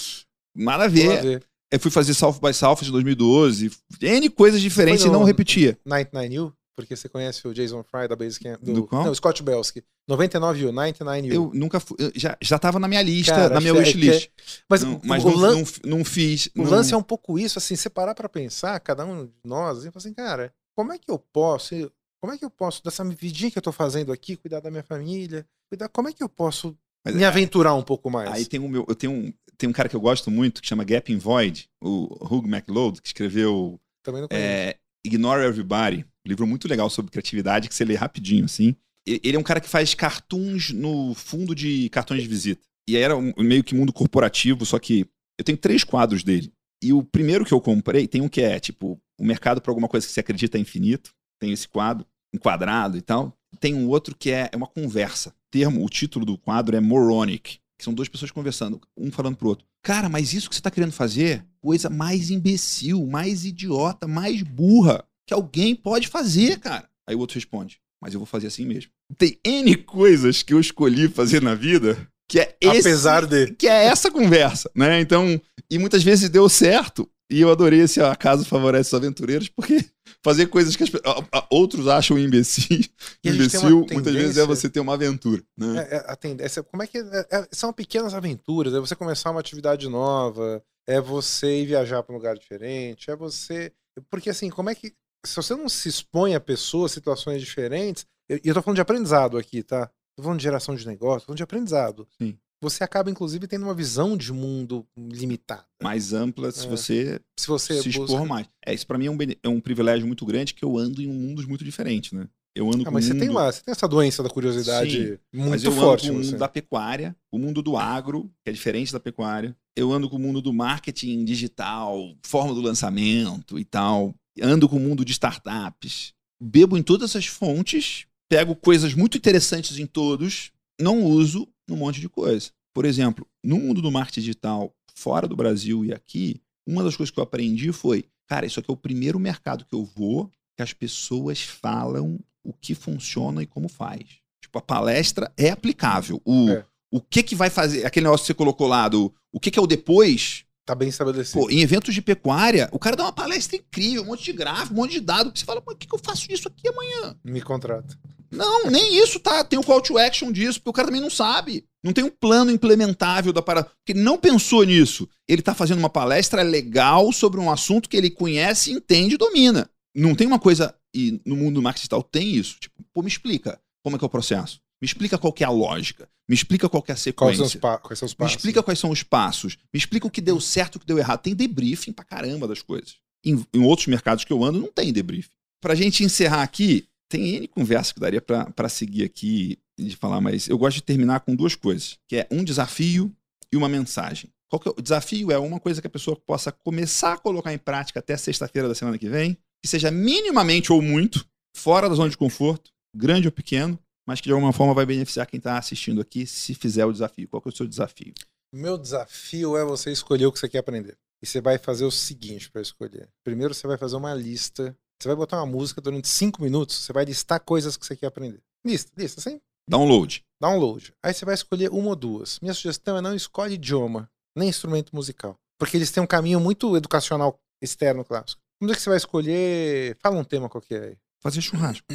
Nada 0.55 0.85
a 0.85 0.89
vamos 0.89 1.05
lá 1.07 1.21
ver. 1.23 1.43
Eu 1.73 1.81
fui 1.81 1.91
fazer 1.91 2.13
South 2.15 2.39
by 2.43 2.53
South 2.55 2.77
de 2.83 2.91
2012. 2.93 3.71
N 4.01 4.31
coisas 4.31 4.61
diferentes 4.61 5.05
e 5.05 5.09
não 5.09 5.25
repetia. 5.25 5.79
99U, 5.87 6.53
porque 6.77 6.95
você 6.95 7.09
conhece 7.09 7.49
o 7.49 7.55
Jason 7.55 7.83
Fry 7.83 8.07
da 8.07 8.15
Basecamp. 8.15 8.61
Do, 8.63 8.73
Do 8.75 8.87
qual? 8.87 9.05
Não, 9.07 9.15
Scott 9.15 9.43
Belsky. 9.43 9.83
99U, 10.09 10.71
99U. 10.71 11.33
Eu 11.33 11.51
nunca 11.55 11.81
fui. 11.81 11.97
eu 11.99 12.13
já, 12.15 12.37
já 12.41 12.59
tava 12.59 12.79
na 12.79 12.87
minha 12.87 13.03
lista, 13.03 13.33
Cara, 13.35 13.55
na 13.55 13.61
minha 13.61 13.73
acho 13.73 13.93
que 13.93 14.09
é- 14.09 14.13
wishlist. 14.13 14.31
Mas, 14.69 14.83
Não- 14.85 14.95
o, 14.97 15.01
mas 15.05 15.25
o 15.25 15.31
não, 15.31 15.37
lan- 15.37 15.55
não, 15.55 15.65
não 15.99 16.05
fiz. 16.05 16.47
o 16.55 16.63
não- 16.63 16.71
lance 16.71 16.93
é 16.95 16.97
um 16.97 17.03
pouco 17.03 17.39
isso, 17.39 17.59
assim, 17.59 17.75
você 17.75 17.89
parar 17.91 18.15
pra 18.15 18.29
pensar, 18.29 18.79
cada 18.81 19.05
um 19.05 19.25
de 19.27 19.33
nós, 19.45 19.79
falar 19.79 19.93
assim, 19.97 20.13
cara, 20.15 20.53
como 20.77 20.93
é 20.93 20.99
que 20.99 21.11
eu 21.11 21.19
posso, 21.19 21.91
como 22.21 22.33
é 22.35 22.39
que 22.39 22.45
eu 22.45 22.51
posso, 22.51 22.85
dessa 22.85 23.03
vidinha 23.05 23.51
que 23.51 23.59
eu 23.59 23.63
tô 23.63 23.73
fazendo 23.73 24.13
aqui, 24.13 24.37
cuidar 24.37 24.61
da 24.61 24.71
minha 24.71 24.83
família, 24.85 25.47
cuidar, 25.69 25.89
como 25.89 26.09
é 26.09 26.13
que 26.13 26.23
eu 26.23 26.29
posso 26.29 26.77
Mas 27.05 27.15
me 27.15 27.25
aventurar 27.25 27.75
um 27.75 27.83
pouco 27.83 28.11
mais? 28.11 28.31
Aí 28.31 28.45
tem 28.45 28.61
o 28.61 28.69
meu, 28.69 28.85
eu 28.89 28.95
tenho 28.95 29.13
um, 29.13 29.33
tem 29.59 29.69
um 29.69 29.73
cara 29.73 29.89
que 29.89 29.97
eu 29.97 30.01
gosto 30.01 30.31
muito 30.31 30.61
que 30.61 30.69
chama 30.69 30.85
Gap 30.85 31.11
in 31.13 31.19
Void, 31.19 31.69
o 31.83 32.05
Hugh 32.23 32.47
MacLeod, 32.47 33.01
que 33.01 33.09
escreveu 33.09 33.81
Também 34.03 34.21
não 34.21 34.29
conheço. 34.29 34.47
é, 34.47 34.77
Ignore 35.05 35.43
Everybody, 35.45 36.05
um 36.27 36.29
livro 36.29 36.47
muito 36.47 36.69
legal 36.69 36.91
sobre 36.91 37.11
criatividade 37.11 37.69
que 37.69 37.75
você 37.75 37.85
lê 37.85 37.95
rapidinho 37.95 38.45
assim. 38.45 38.75
Ele 39.07 39.37
é 39.37 39.39
um 39.39 39.43
cara 39.45 39.61
que 39.61 39.69
faz 39.69 39.95
cartoons 39.95 40.71
no 40.73 41.15
fundo 41.15 41.55
de 41.55 41.89
cartões 41.91 42.23
de 42.23 42.29
visita. 42.29 42.63
E 42.89 42.97
aí 42.97 43.03
era 43.03 43.17
um- 43.17 43.33
meio 43.39 43.63
que 43.63 43.75
mundo 43.75 43.93
corporativo, 43.93 44.67
só 44.67 44.79
que 44.79 45.07
eu 45.39 45.45
tenho 45.45 45.57
três 45.57 45.85
quadros 45.85 46.25
dele. 46.25 46.53
E 46.83 46.93
o 46.93 47.03
primeiro 47.03 47.45
que 47.45 47.55
eu 47.55 47.61
comprei 47.61 48.07
tem 48.09 48.21
um 48.21 48.29
que 48.29 48.41
é 48.41 48.59
tipo 48.59 49.01
o 49.19 49.25
mercado 49.25 49.61
para 49.61 49.71
alguma 49.71 49.89
coisa 49.89 50.07
que 50.07 50.13
você 50.13 50.21
acredita 50.21 50.59
é 50.59 50.61
infinito. 50.61 51.11
Tem 51.41 51.53
esse 51.53 51.69
quadro, 51.69 52.05
um 52.35 52.39
quadrado 52.39 52.97
e 52.97 53.01
tal. 53.01 53.33
Tem 53.61 53.75
um 53.75 53.89
outro 53.89 54.15
que 54.19 54.31
é, 54.31 54.51
é 54.53 54.57
uma 54.57 54.67
conversa. 54.67 55.31
O 55.31 55.33
termo, 55.51 55.85
o 55.85 55.89
título 55.89 56.27
do 56.27 56.37
quadro 56.37 56.77
é 56.77 56.81
moronic, 56.81 57.59
que 57.79 57.85
são 57.85 57.95
duas 57.95 58.09
pessoas 58.09 58.31
conversando, 58.31 58.81
um 58.97 59.11
falando 59.11 59.37
pro 59.37 59.49
outro. 59.49 59.67
Cara, 59.83 60.09
mas 60.09 60.35
isso 60.35 60.49
que 60.51 60.57
você 60.57 60.61
tá 60.61 60.71
querendo 60.71 60.93
fazer, 60.93 61.45
coisa 61.61 61.89
mais 61.89 62.31
imbecil, 62.31 63.07
mais 63.07 63.45
idiota, 63.45 64.07
mais 64.09 64.43
burra 64.43 65.05
que 65.27 65.35
alguém 65.35 65.75
pode 65.75 66.09
fazer, 66.09 66.59
cara. 66.61 66.89
Aí 67.09 67.15
o 67.15 67.19
outro 67.19 67.35
responde: 67.35 67.79
"Mas 68.01 68.15
eu 68.15 68.21
vou 68.21 68.27
fazer 68.27 68.47
assim 68.47 68.65
mesmo". 68.67 68.91
Tem 69.19 69.39
N 69.45 69.77
coisas 69.77 70.43
que 70.43 70.53
eu 70.55 70.61
escolhi 70.61 71.09
fazer 71.09 71.43
na 71.43 71.55
vida 71.55 72.09
que 72.29 72.41
é 72.41 72.57
esse 72.61 72.81
Apesar 72.81 73.25
de. 73.27 73.53
que 73.55 73.69
é 73.69 73.85
essa 73.85 74.11
conversa, 74.11 74.69
né? 74.75 75.01
Então, 75.01 75.41
e 75.71 75.79
muitas 75.79 76.03
vezes 76.03 76.29
deu 76.29 76.49
certo. 76.49 77.09
E 77.31 77.41
eu 77.41 77.51
adorei 77.51 77.81
esse 77.81 78.01
acaso 78.01 78.45
favorece 78.45 78.91
os 78.91 78.95
aventureiros, 78.95 79.49
porque 79.49 79.85
fazer 80.25 80.47
coisas 80.47 80.77
que 80.77 80.85
as 80.85 80.91
a- 81.05 81.25
a- 81.39 81.47
outros 81.51 81.89
acham 81.89 82.17
imbecil, 82.17 82.81
imbecil 83.25 83.85
muitas 83.93 84.15
vezes 84.15 84.37
é 84.39 84.47
você 84.47 84.69
ter 84.69 84.79
uma 84.81 84.95
aventura, 84.95 85.43
né? 85.57 85.89
É, 85.91 85.97
é, 85.97 86.05
a 86.07 86.15
tendência, 86.17 86.63
como 86.63 86.83
é 86.85 86.87
que. 86.87 86.99
é- 86.99 87.27
é- 87.31 87.49
são 87.51 87.73
pequenas 87.73 88.15
aventuras, 88.15 88.75
é 88.75 88.79
você 88.81 88.95
começar 88.95 89.31
uma 89.33 89.41
atividade 89.41 89.89
nova, 89.89 90.63
é 90.87 91.01
você 91.01 91.63
ir 91.63 91.67
viajar 91.67 92.03
para 92.05 92.13
um 92.15 92.19
lugar 92.19 92.37
diferente, 92.37 93.11
é 93.11 93.17
você. 93.17 93.73
Porque 94.11 94.31
assim, 94.31 94.49
como 94.51 94.71
é 94.71 94.75
que. 94.75 94.93
Se 95.27 95.37
você 95.37 95.55
não 95.55 95.69
se 95.69 95.89
expõe 95.89 96.35
a 96.35 96.41
pessoas, 96.41 96.93
situações 96.93 97.41
diferentes, 97.43 98.07
e 98.31 98.41
eu 98.49 98.55
tô 98.55 98.63
falando 98.63 98.77
de 98.77 98.81
aprendizado 98.83 99.37
aqui, 99.37 99.63
tá? 99.63 99.91
Tô 100.17 100.23
falando 100.23 100.39
de 100.39 100.45
geração 100.45 100.75
de 100.75 100.87
negócio, 100.87 101.21
tô 101.21 101.27
falando 101.27 101.37
de 101.37 101.43
aprendizado. 101.43 102.09
Sim. 102.21 102.37
Você 102.63 102.83
acaba, 102.83 103.11
inclusive, 103.11 103.47
tendo 103.47 103.65
uma 103.65 103.75
visão 103.75 104.17
de 104.17 104.33
mundo 104.33 104.87
limitada. 104.97 105.67
Mais 105.83 106.15
ampla 106.15 106.51
se 106.51 106.67
É. 106.67 106.71
você 106.71 107.21
Se 107.39 107.47
você 107.47 107.83
se 107.83 107.91
expor 107.91 108.07
busca- 108.07 108.25
mais. 108.25 108.47
É, 108.65 108.73
isso 108.73 108.87
pra 108.87 108.97
mim 108.97 109.07
é 109.07 109.11
um, 109.11 109.19
é 109.43 109.49
um 109.49 109.61
privilégio 109.61 110.07
muito 110.07 110.25
grande 110.25 110.55
que 110.55 110.65
eu 110.65 110.79
ando 110.79 111.03
em 111.03 111.07
mundos 111.07 111.45
muito 111.45 111.63
diferentes, 111.63 112.13
né? 112.13 112.27
Eu 112.55 112.67
ando 112.69 112.81
Ah, 112.83 112.87
com 112.87 112.91
mas 112.93 113.05
você 113.05 113.13
mundo... 113.13 113.21
tem 113.21 113.29
uma, 113.29 113.53
você 113.53 113.61
tem 113.63 113.73
essa 113.73 113.87
doença 113.87 114.23
da 114.23 114.31
curiosidade 114.31 115.21
muito 115.35 115.51
Mas 115.51 115.63
eu 115.65 115.73
forte. 115.73 116.07
ando 116.07 116.15
com 116.15 116.21
o 116.21 116.25
você. 116.25 116.31
mundo 116.31 116.39
da 116.41 116.49
pecuária, 116.49 117.15
o 117.31 117.39
mundo 117.39 117.61
do 117.61 117.77
agro, 117.77 118.31
que 118.43 118.49
é 118.49 118.53
diferente 118.53 118.91
da 118.91 118.99
pecuária. 118.99 119.55
Eu 119.77 119.93
ando 119.93 120.09
com 120.09 120.17
o 120.17 120.19
mundo 120.19 120.41
do 120.41 120.55
marketing 120.55 121.27
digital, 121.27 122.17
forma 122.25 122.55
do 122.55 122.63
lançamento 122.63 123.59
e 123.59 123.65
tal. 123.67 124.15
Ando 124.43 124.69
com 124.69 124.77
o 124.77 124.81
mundo 124.81 125.05
de 125.05 125.13
startups. 125.13 126.13
Bebo 126.41 126.77
em 126.77 126.83
todas 126.83 127.11
essas 127.11 127.27
fontes, 127.27 128.07
pego 128.29 128.55
coisas 128.55 128.95
muito 128.95 129.17
interessantes 129.17 129.79
em 129.79 129.87
todos, 129.87 130.51
não 130.81 131.03
uso 131.03 131.49
num 131.69 131.77
monte 131.77 132.01
de 132.01 132.09
coisa. 132.09 132.51
Por 132.75 132.85
exemplo, 132.85 133.27
no 133.43 133.59
mundo 133.59 133.81
do 133.81 133.91
marketing 133.91 134.21
digital, 134.21 134.75
fora 134.95 135.27
do 135.27 135.37
Brasil 135.37 135.85
e 135.85 135.93
aqui, 135.93 136.41
uma 136.67 136.83
das 136.83 136.97
coisas 136.97 137.11
que 137.11 137.19
eu 137.19 137.25
aprendi 137.25 137.73
foi, 137.73 138.05
cara, 138.27 138.45
isso 138.45 138.61
aqui 138.61 138.71
é 138.71 138.75
o 138.75 138.77
primeiro 138.77 139.19
mercado 139.19 139.65
que 139.65 139.75
eu 139.75 139.85
vou 139.85 140.31
que 140.57 140.63
as 140.63 140.73
pessoas 140.73 141.43
falam 141.43 142.19
o 142.43 142.53
que 142.53 142.75
funciona 142.75 143.43
e 143.43 143.47
como 143.47 143.69
faz. 143.69 144.05
Tipo, 144.41 144.59
a 144.59 144.63
palestra 144.63 145.31
é 145.37 145.51
aplicável. 145.51 146.21
O, 146.25 146.49
É. 146.49 146.65
o 146.91 147.01
que 147.01 147.23
que 147.23 147.35
vai 147.35 147.51
fazer, 147.51 147.85
aquele 147.85 148.05
negócio 148.05 148.25
que 148.25 148.29
você 148.29 148.35
colocou 148.35 148.67
lá, 148.67 148.89
do, 148.89 149.15
o 149.31 149.39
que 149.39 149.51
que 149.51 149.59
é 149.59 149.63
o 149.63 149.67
depois, 149.67 150.46
Tá 150.67 150.75
bem 150.75 150.89
estabelecido. 150.89 151.39
Pô, 151.39 151.49
em 151.49 151.61
eventos 151.61 151.95
de 151.95 152.03
pecuária, 152.03 152.69
o 152.73 152.79
cara 152.79 152.97
dá 152.97 153.05
uma 153.05 153.13
palestra 153.13 153.57
incrível, 153.57 154.03
um 154.03 154.07
monte 154.07 154.25
de 154.25 154.33
gráfico, 154.33 154.75
um 154.75 154.77
monte 154.79 154.95
de 154.95 155.01
dado. 155.01 155.31
Você 155.33 155.45
fala, 155.45 155.63
mas 155.65 155.77
o 155.77 155.79
que, 155.79 155.87
que 155.87 155.95
eu 155.95 156.01
faço 156.03 156.27
disso 156.29 156.49
aqui 156.49 156.69
amanhã? 156.69 157.17
Me 157.25 157.41
contrata. 157.41 157.97
Não, 158.33 158.69
nem 158.69 159.01
isso 159.01 159.21
tá. 159.21 159.45
Tem 159.45 159.57
o 159.57 159.63
call 159.63 159.81
to 159.81 159.97
action 159.97 160.33
disso, 160.33 160.59
porque 160.59 160.71
o 160.71 160.73
cara 160.73 160.89
também 160.89 161.01
não 161.01 161.09
sabe. 161.09 161.65
Não 161.85 161.93
tem 161.93 162.03
um 162.03 162.11
plano 162.11 162.51
implementável 162.51 163.33
da 163.33 163.41
parada. 163.41 163.71
Porque 163.79 163.93
ele 163.93 164.03
não 164.03 164.19
pensou 164.19 164.65
nisso. 164.65 165.09
Ele 165.29 165.41
tá 165.41 165.55
fazendo 165.55 165.79
uma 165.79 165.89
palestra 165.89 166.43
legal 166.43 167.13
sobre 167.13 167.39
um 167.39 167.49
assunto 167.49 167.89
que 167.89 167.97
ele 167.97 168.11
conhece, 168.11 168.73
entende 168.73 169.15
e 169.15 169.19
domina. 169.19 169.71
Não 169.95 170.17
tem 170.17 170.27
uma 170.27 170.41
coisa. 170.41 170.75
E 170.93 171.21
no 171.25 171.37
mundo 171.37 171.63
marketing 171.63 171.83
digital 171.83 172.03
tem 172.03 172.35
isso. 172.35 172.57
Tipo, 172.59 172.75
pô, 172.93 173.03
me 173.03 173.09
explica 173.09 173.61
como 173.85 173.95
é 173.95 173.99
que 174.01 174.05
é 174.05 174.09
o 174.09 174.11
processo. 174.11 174.61
Me 174.81 174.87
explica 174.87 175.17
qual 175.19 175.35
é 175.41 175.45
a 175.45 175.51
lógica. 175.51 176.09
Me 176.29 176.35
explica 176.35 176.69
qual 176.69 176.81
é 176.89 176.93
a 176.93 176.95
Quais 176.95 177.01
são 177.03 177.15
sequência. 177.49 177.61
pa- 177.61 177.79
quais 177.79 177.99
são 177.99 178.07
os 178.07 178.13
Me 178.13 178.17
passos? 178.19 178.37
explica 178.37 178.63
quais 178.63 178.79
são 178.79 178.91
os 178.91 179.03
passos. 179.03 179.57
Me 179.73 179.79
explica 179.79 180.07
o 180.07 180.11
que 180.11 180.21
deu 180.21 180.41
certo 180.41 180.75
e 180.75 180.77
o 180.77 180.81
que 180.81 180.87
deu 180.87 180.99
errado. 180.99 181.21
Tem 181.23 181.35
debriefing 181.35 181.93
pra 181.93 182.05
caramba 182.05 182.47
das 182.49 182.63
coisas. 182.63 182.97
Em, 183.25 183.45
em 183.55 183.61
outros 183.65 183.87
mercados 183.87 184.25
que 184.25 184.33
eu 184.33 184.43
ando, 184.45 184.61
não 184.61 184.71
tem 184.71 184.93
debriefing. 184.93 185.31
Pra 185.63 185.75
gente 185.75 186.05
encerrar 186.05 186.43
aqui, 186.43 186.87
tem 187.09 187.37
N 187.37 187.49
conversa 187.49 187.95
que 187.95 188.01
daria 188.01 188.21
pra 188.21 188.47
pra 188.51 188.69
seguir 188.69 189.05
aqui 189.05 189.59
e 189.79 189.85
de 189.85 189.97
falar, 189.97 190.21
mas 190.21 190.49
eu 190.49 190.59
gosto 190.59 190.77
de 190.77 190.83
terminar 190.83 191.21
com 191.21 191.35
duas 191.35 191.55
coisas, 191.55 191.99
que 192.09 192.17
é 192.17 192.27
um 192.31 192.43
desafio 192.45 193.15
e 193.53 193.57
uma 193.57 193.69
mensagem. 193.69 194.31
Qual 194.49 194.61
que 194.61 194.69
é 194.69 194.73
o 194.77 194.83
desafio 194.83 195.31
é 195.33 195.39
uma 195.39 195.59
coisa 195.59 195.81
que 195.81 195.87
a 195.87 195.91
pessoa 195.91 196.17
possa 196.27 196.53
começar 196.53 197.15
a 197.15 197.19
colocar 197.19 197.53
em 197.53 197.59
prática 197.59 197.99
até 198.01 198.17
sexta-feira 198.17 198.69
da 198.69 198.75
semana 198.75 198.99
que 198.99 199.09
vem, 199.09 199.37
que 199.63 199.69
seja 199.69 199.91
minimamente 199.91 200.73
ou 200.73 200.81
muito 200.83 201.27
fora 201.57 201.89
da 201.89 201.95
zona 201.95 202.11
de 202.11 202.17
conforto, 202.17 202.71
grande 202.95 203.27
ou 203.27 203.33
pequeno, 203.33 203.79
mas 204.07 204.21
que 204.21 204.29
de 204.29 204.33
alguma 204.33 204.53
forma 204.53 204.73
vai 204.75 204.87
beneficiar 204.87 205.27
quem 205.27 205.39
está 205.39 205.59
assistindo 205.59 206.01
aqui 206.01 206.27
se 206.27 206.55
fizer 206.55 206.85
o 206.85 206.93
desafio. 206.93 207.29
Qual 207.29 207.43
que 207.43 207.49
é 207.49 207.53
o 207.53 207.57
seu 207.57 207.67
desafio? 207.67 208.15
Meu 208.53 208.79
desafio 208.79 209.57
é 209.57 209.65
você 209.65 209.91
escolher 209.91 210.27
o 210.27 210.33
que 210.33 210.39
você 210.39 210.49
quer 210.49 210.59
aprender. 210.59 210.97
E 211.23 211.27
você 211.27 211.41
vai 211.41 211.59
fazer 211.59 211.85
o 211.85 211.91
seguinte 211.91 212.51
para 212.51 212.63
escolher. 212.63 213.09
Primeiro 213.25 213.53
você 213.53 213.67
vai 213.67 213.77
fazer 213.77 213.97
uma 213.97 214.15
lista. 214.15 214.77
Você 215.01 215.09
vai 215.09 215.17
botar 215.17 215.39
uma 215.39 215.47
música 215.47 215.81
durante 215.81 216.09
cinco 216.09 216.43
minutos. 216.43 216.77
Você 216.77 216.93
vai 216.93 217.05
listar 217.05 217.41
coisas 217.41 217.77
que 217.77 217.85
você 217.85 217.97
quer 217.97 218.07
aprender. 218.07 218.41
Lista, 218.65 218.93
lista, 218.97 219.21
sem 219.21 219.41
Download. 219.69 220.23
download. 220.41 220.95
Aí 221.03 221.13
você 221.13 221.25
vai 221.25 221.35
escolher 221.35 221.71
uma 221.71 221.89
ou 221.89 221.97
duas. 221.97 222.39
Minha 222.41 222.55
sugestão 222.55 222.97
é 222.97 223.01
não 223.01 223.15
escolhe 223.15 223.55
idioma, 223.55 224.09
nem 224.37 224.49
instrumento 224.49 224.95
musical. 224.95 225.37
Porque 225.59 225.77
eles 225.77 225.91
têm 225.91 226.03
um 226.03 226.07
caminho 226.07 226.39
muito 226.39 226.77
educacional 226.77 227.39
externo 227.61 228.05
clássico. 228.05 228.41
Vamos 228.61 228.71
dizer 228.71 228.77
que 228.77 228.83
você 228.85 228.91
vai 228.91 228.97
escolher. 228.99 229.97
Fala 230.01 230.17
um 230.17 230.25
tema 230.25 230.49
qualquer 230.49 230.83
aí. 230.83 230.97
Fazer 231.21 231.41
churrasco. 231.41 231.87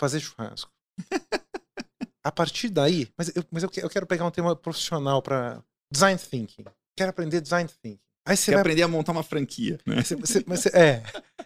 Fazer 0.00 0.20
churrasco. 0.20 0.70
A 2.24 2.30
partir 2.30 2.68
daí, 2.68 3.08
mas 3.18 3.34
eu, 3.34 3.44
mas 3.50 3.62
eu 3.62 3.68
que- 3.68 3.82
eu 3.82 3.90
quero 3.90 4.06
pegar 4.06 4.24
um 4.24 4.30
tema 4.30 4.54
profissional 4.54 5.20
para 5.20 5.62
design 5.92 6.18
thinking. 6.18 6.64
Quero 6.96 7.10
aprender 7.10 7.40
design 7.40 7.68
thinking. 7.82 7.98
Aí 8.26 8.36
você 8.36 8.46
Quer 8.46 8.52
vai 8.52 8.60
aprender 8.60 8.82
a 8.82 8.88
montar 8.88 9.12
uma 9.12 9.22
franquia, 9.24 9.78
né? 9.86 9.96
mas 9.96 10.08
você- 10.46 10.70
é, 10.76 11.02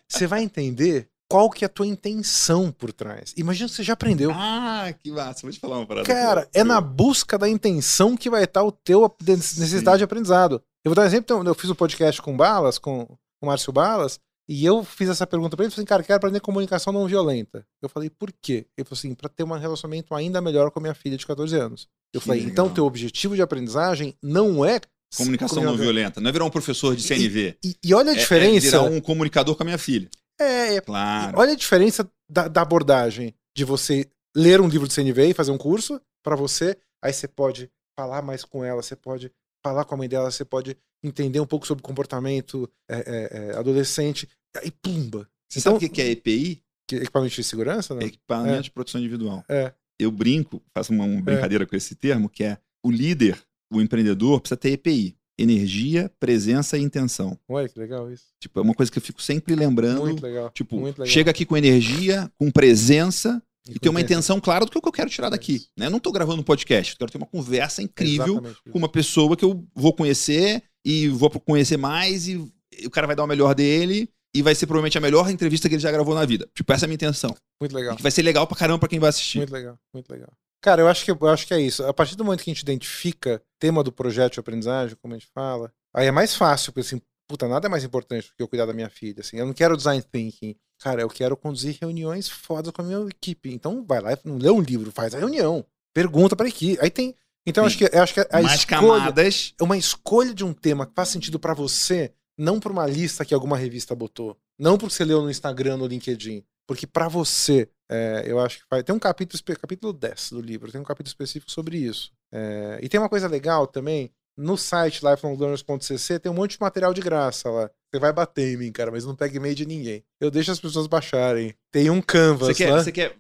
você 0.07 0.27
vai 0.27 0.43
entender 0.43 1.09
qual 1.29 1.49
que 1.51 1.65
é 1.65 1.67
a 1.67 1.69
tua 1.71 1.87
intenção 1.87 2.71
por 2.71 2.93
trás. 2.93 3.33
Imagina 3.37 3.69
que 3.69 3.75
você 3.75 3.83
já 3.83 3.95
aprendeu. 3.95 4.31
Ah, 4.33 4.93
que 5.03 5.11
massa. 5.11 5.41
Vou 5.43 5.51
te 5.51 5.59
falar 5.59 5.79
uma 5.79 5.87
parada. 5.87 6.07
Cara, 6.07 6.49
é 6.53 6.63
na 6.63 6.81
busca 6.81 7.39
da 7.39 7.49
intenção 7.49 8.17
que 8.17 8.29
vai 8.31 8.45
estar 8.45 8.63
o 8.63 8.71
teu 8.71 9.13
necessidade 9.27 9.99
de 9.99 10.05
aprendizado. 10.05 10.63
Eu 10.85 10.91
vou 10.91 10.95
dar 10.95 11.03
um 11.03 11.07
exemplo. 11.07 11.25
então, 11.25 11.45
Eu 11.45 11.55
fiz 11.55 11.69
um 11.71 11.75
podcast 11.75 12.21
com 12.23 12.35
o 12.35 12.37
Balas, 12.37 12.79
com 12.79 13.09
o 13.43 13.47
Márcio 13.47 13.73
Balas, 13.73 14.21
e 14.49 14.65
eu 14.65 14.85
fiz 14.85 15.09
essa 15.09 15.27
pergunta 15.27 15.57
pra 15.57 15.65
ele. 15.65 15.69
Ele 15.69 15.75
falou 15.75 15.83
assim, 15.83 15.89
cara, 15.89 16.03
quero 16.03 16.17
aprender 16.19 16.41
comunicação 16.41 16.93
não 16.93 17.07
violenta. 17.07 17.67
Eu 17.83 17.89
falei, 17.89 18.09
por 18.11 18.33
quê? 18.33 18.67
Ele 18.77 18.85
falou 18.85 18.99
assim, 18.99 19.15
pra 19.15 19.29
ter 19.29 19.43
um 19.45 19.53
relacionamento 19.53 20.15
ainda 20.15 20.41
melhor 20.41 20.71
com 20.71 20.79
a 20.79 20.83
minha 20.83 20.95
filha 20.95 21.17
de 21.17 21.27
14 21.27 21.57
anos. 21.57 21.89
Eu 22.15 22.21
Que 22.21 22.27
falei, 22.27 22.41
legal. 22.43 22.53
então 22.53 22.75
teu 22.75 22.85
objetivo 22.87 23.35
de 23.35 23.43
aprendizagem 23.43 24.15
não 24.23 24.65
é 24.65 24.81
Comunicação 25.17 25.63
não 25.63 25.77
violenta. 25.77 26.21
Não 26.21 26.29
é 26.29 26.33
virar 26.33 26.45
um 26.45 26.51
professor 26.51 26.95
de 26.97 27.03
CNV. 27.03 27.57
E, 27.65 27.77
e 27.83 27.95
olha 27.95 28.11
a 28.11 28.15
É- 28.15 28.17
É, 28.17 28.21
diferença. 28.21 28.67
virar 28.67 28.83
um 28.83 29.01
comunicador 29.01 29.55
com 29.57 29.63
a 29.63 29.65
minha 29.67 29.79
filha. 29.79 30.11
É, 30.39 30.75
é 30.75 30.81
Claro. 30.81 31.39
Olha 31.39 31.53
a 31.53 31.57
diferença 31.57 32.09
da, 32.29 32.49
da 32.49 32.63
abordagem 32.63 33.33
de 33.57 33.65
você 33.65 34.07
ler 34.37 34.61
um 34.61 34.69
livro 34.69 34.87
de 34.87 34.93
CNV 34.93 35.29
e 35.31 35.35
fazer 35.35 35.53
um 35.53 35.57
curso 35.59 36.01
para 36.23 36.37
você, 36.37 36.77
aí 37.03 37.13
você 37.13 37.27
pode 37.29 37.71
falar 37.99 38.21
mais 38.21 38.45
com 38.45 38.63
ela, 38.65 38.83
você 38.83 38.95
pode 38.97 39.33
falar 39.65 39.85
com 39.85 39.95
a 39.95 39.99
mãe 39.99 40.09
dela, 40.09 40.31
você 40.31 40.45
pode 40.45 40.77
entender 41.03 41.41
um 41.41 41.47
pouco 41.47 41.67
sobre 41.67 41.83
comportamento 41.83 42.69
é, 42.91 42.97
é, 42.99 43.39
é, 43.53 43.57
adolescente, 43.57 44.29
aí 44.63 44.71
pumba, 44.71 45.29
Você 45.49 45.61
Então- 45.61 45.75
sabe 45.75 45.87
o 45.87 45.89
que 45.91 46.03
é 46.03 46.11
EPI? 46.11 46.63
Que- 46.89 46.97
Equipamento 46.97 47.35
de 47.35 47.45
segurança, 47.45 47.95
não? 47.95 48.03
Equipamento 48.03 48.59
É. 48.59 48.63
de 48.63 48.71
proteção 48.71 49.01
individual. 49.01 49.45
É. 49.49 49.73
Eu 49.99 50.11
brinco, 50.11 50.61
faço 50.75 50.93
uma, 50.93 51.05
uma 51.05 51.23
brincadeira 51.23 51.65
com 51.67 51.75
esse 51.77 51.95
termo, 51.95 52.29
que 52.29 52.43
é 52.45 52.59
o 52.85 52.91
líder, 52.91 53.39
o 53.73 53.81
empreendedor, 53.81 54.41
precisa 54.41 54.57
ter 54.57 54.71
EPI. 54.73 55.17
Energia, 55.39 56.11
presença 56.19 56.77
e 56.79 56.83
intenção. 56.83 57.39
Ué, 57.51 57.69
que 57.69 57.79
legal 57.79 58.11
isso. 58.11 58.25
Tipo, 58.41 58.59
é 58.59 58.63
uma 58.63 58.75
coisa 58.75 58.91
que 58.91 58.99
eu 58.99 59.03
fico 59.03 59.21
sempre 59.23 59.55
lembrando. 59.55 60.01
Muito 60.01 60.23
legal. 60.23 60.51
Tipo, 60.51 60.79
muito 60.81 60.99
legal. 60.99 61.13
chega 61.13 61.31
aqui 61.31 61.45
com 61.45 61.57
energia, 61.57 62.31
com 62.39 62.51
presença 62.51 63.43
e, 63.69 63.75
com 63.75 63.79
tem 63.81 63.91
uma 63.91 64.01
intenção. 64.01 64.41
clara 64.41 64.65
do 64.65 64.71
que 64.71 64.79
eu 64.89 64.93
quero 64.93 65.11
tirar 65.11 65.29
daqui. 65.31 65.57
Isso. 65.57 65.69
Né? 65.77 65.87
Eu 65.87 65.91
não 65.91 66.01
tô 66.01 66.11
gravando 66.11 66.41
um 66.41 66.45
podcast, 66.45 66.93
eu 66.95 66.99
quero 66.99 67.11
ter 67.13 67.19
uma 67.19 67.27
conversa 67.27 67.83
incrível 67.83 68.43
com 68.71 68.79
uma 68.79 68.89
pessoa 68.89 69.37
que 69.37 69.45
eu 69.45 69.65
vou 69.75 69.93
conhecer 69.93 70.63
e 70.85 71.09
vou 71.09 71.29
conhecer 71.31 71.77
mais 71.77 72.27
e 72.29 72.37
o 72.85 72.91
cara 72.91 73.07
vai 73.07 73.15
dar 73.17 73.25
o 73.25 73.29
melhor 73.29 73.55
dele 73.55 74.09
e 74.39 74.43
vai 74.43 74.55
ser 74.55 74.67
provavelmente 74.67 74.99
a 74.99 75.01
melhor 75.01 75.31
entrevista 75.31 75.69
que 75.69 75.75
ele 75.75 75.83
já 75.83 75.91
gravou 75.91 76.15
na 76.15 76.25
vida. 76.25 76.49
Tipo, 76.55 76.73
essa 76.73 76.85
é 76.85 76.87
a 76.87 76.89
minha 76.89 76.97
intenção. 76.97 77.35
Muito 77.61 77.75
legal. 77.75 77.97
E 77.99 78.03
vai 78.03 78.11
ser 78.11 78.23
legal 78.23 78.47
pra 78.47 78.57
caramba 78.57 78.79
pra 78.81 78.89
quem 78.89 78.99
vai 78.99 79.09
assistir. 79.09 79.39
Muito 79.39 79.53
legal, 79.53 79.79
muito 79.93 80.11
legal. 80.11 80.31
Cara, 80.63 80.83
eu 80.83 80.89
acho, 80.89 81.05
que, 81.05 81.11
eu 81.11 81.29
acho 81.29 81.47
que 81.47 81.55
é 81.55 81.61
isso. 81.61 81.85
A 81.85 81.93
partir 81.95 82.17
do 82.17 82.25
momento 82.25 82.43
que 82.43 82.51
a 82.51 82.55
gente 82.55 82.63
identifica 82.63 83.43
tema 83.59 83.83
do 83.85 83.93
projeto 83.93 84.35
de 84.35 84.41
aprendizagem, 84.41 84.97
como 85.01 85.15
a 85.15 85.19
gente 85.19 85.31
fala, 85.33 85.73
aí 85.95 86.07
é 86.07 86.11
mais 86.11 86.35
fácil, 86.35 86.73
porque 86.73 86.87
assim, 86.87 87.01
puta, 87.29 87.47
nada 87.47 87.67
é 87.67 87.71
mais 87.71 87.85
importante 87.85 88.29
do 88.29 88.35
que 88.35 88.43
eu 88.43 88.49
cuidar 88.49 88.67
da 88.67 88.73
minha 88.73 88.91
filha. 88.91 89.21
Assim, 89.21 89.39
eu 89.39 89.47
não 89.47 89.53
quero 89.53 89.77
design 89.77 90.03
thinking. 90.03 90.57
Cara, 90.79 91.01
eu 91.01 91.09
quero 91.09 91.37
conduzir 91.37 91.79
reuniões 91.81 92.29
fodas 92.29 92.73
com 92.73 92.83
a 92.83 92.85
minha 92.85 93.01
equipe. 93.09 93.53
Então 93.53 93.85
vai 93.87 94.01
lá, 94.01 94.19
não 94.25 94.39
lê 94.39 94.51
um 94.51 94.61
livro, 94.61 94.91
faz 94.93 95.15
a 95.15 95.19
reunião. 95.19 95.65
Pergunta 95.95 96.37
pra 96.37 96.49
equipe. 96.49 96.79
Aí 96.83 96.91
tem. 96.91 97.15
Então 97.47 97.65
eu 97.65 97.69
acho 97.69 97.79
que, 97.79 97.85
eu 97.85 98.03
acho 98.03 98.15
que 98.15 98.21
a 98.21 98.43
Mais 98.43 98.59
escolha, 98.59 98.81
camadas. 98.81 99.55
uma 99.61 99.79
escolha 99.79 100.35
de 100.35 100.45
um 100.45 100.53
tema 100.53 100.85
que 100.85 100.93
faz 100.95 101.09
sentido 101.09 101.39
pra 101.39 101.55
você, 101.55 102.13
não 102.37 102.61
pra 102.61 102.73
uma 102.73 102.87
lista 102.87 103.25
que 103.25 103.35
alguma 103.35 103.57
revista 103.57 103.95
botou, 103.95 104.37
não 104.59 104.77
porque 104.79 104.95
você 104.95 105.05
leu 105.05 105.23
no 105.23 105.31
Instagram, 105.31 105.77
no 105.77 105.87
LinkedIn, 105.87 106.43
porque 106.67 106.87
pra 106.87 107.09
você, 107.09 107.69
é, 107.89 108.25
eu 108.27 108.41
acho 108.41 108.59
que 108.59 108.65
faz. 108.69 108.83
Tem 108.83 108.95
um 108.95 108.99
capítulo, 108.99 109.43
capítulo 109.61 109.93
10 109.93 110.31
do 110.31 110.41
livro, 110.41 110.71
tem 110.73 110.81
um 110.81 110.85
capítulo 110.85 111.09
específico 111.09 111.51
sobre 111.51 111.79
isso. 111.79 112.13
É, 112.33 112.79
e 112.83 112.89
tem 112.89 112.99
uma 112.99 113.09
coisa 113.09 113.29
legal 113.29 113.67
também, 113.67 114.11
no 114.37 114.57
site 114.57 115.01
lifelonglearners.cc 115.03 116.19
tem 116.19 116.31
um 116.31 116.35
monte 116.35 116.53
de 116.53 116.61
material 116.61 116.93
de 116.93 117.01
graça 117.01 117.49
lá. 117.49 117.71
Você 117.91 117.99
vai 117.99 118.13
bater 118.13 118.53
em 118.53 118.57
mim, 118.59 118.73
cara, 118.73 118.91
mas 118.91 119.05
não 119.05 119.15
pega 119.15 119.37
e-mail 119.37 119.55
de 119.55 119.65
ninguém. 119.65 120.05
Eu 120.21 120.31
deixo 120.31 120.51
as 120.51 120.61
pessoas 120.61 120.87
baixarem. 120.87 121.55
Tem 121.73 121.89
um 121.89 122.03
Canvas 122.03 122.49
Você 122.49 122.55
quer, 122.55 122.71
lá. 122.71 122.83
você 122.83 122.93
quer 122.93 123.17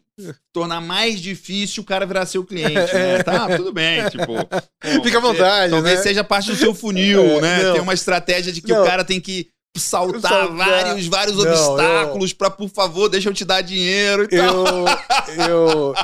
tornar 0.52 0.80
mais 0.80 1.20
difícil 1.20 1.82
o 1.82 1.86
cara 1.86 2.06
virar 2.06 2.24
seu 2.26 2.44
cliente, 2.44 2.74
né? 2.94 3.22
Tá, 3.22 3.54
tudo 3.56 3.72
bem, 3.72 4.08
tipo... 4.08 4.26
pô, 4.46 5.02
Fica 5.04 5.18
à 5.18 5.20
você- 5.20 5.32
vontade, 5.32 5.70
Talvez 5.72 5.96
né? 5.98 6.02
seja 6.02 6.24
parte 6.24 6.50
do 6.50 6.56
seu 6.56 6.74
funil, 6.74 7.22
É, 7.22 7.40
né? 7.40 7.62
não. 7.64 7.72
Tem 7.74 7.82
uma 7.82 7.94
estratégia 7.94 8.52
de 8.52 8.62
que 8.62 8.72
Não. 8.72 8.82
o 8.82 8.86
cara 8.86 9.04
tem 9.04 9.20
que 9.20 9.48
saltar, 9.76 10.22
Saltar. 10.22 10.56
vários, 10.56 11.06
vários 11.06 11.36
Não, 11.36 11.44
obstáculos 11.52 12.32
pra, 12.32 12.48
por 12.48 12.68
favor, 12.70 13.10
deixa 13.10 13.28
eu 13.28 13.34
te 13.34 13.44
dar 13.44 13.60
dinheiro 13.60 14.24
e 14.24 14.28
tal. 14.28 14.64
Eu, 14.66 15.44
eu, 15.48 15.94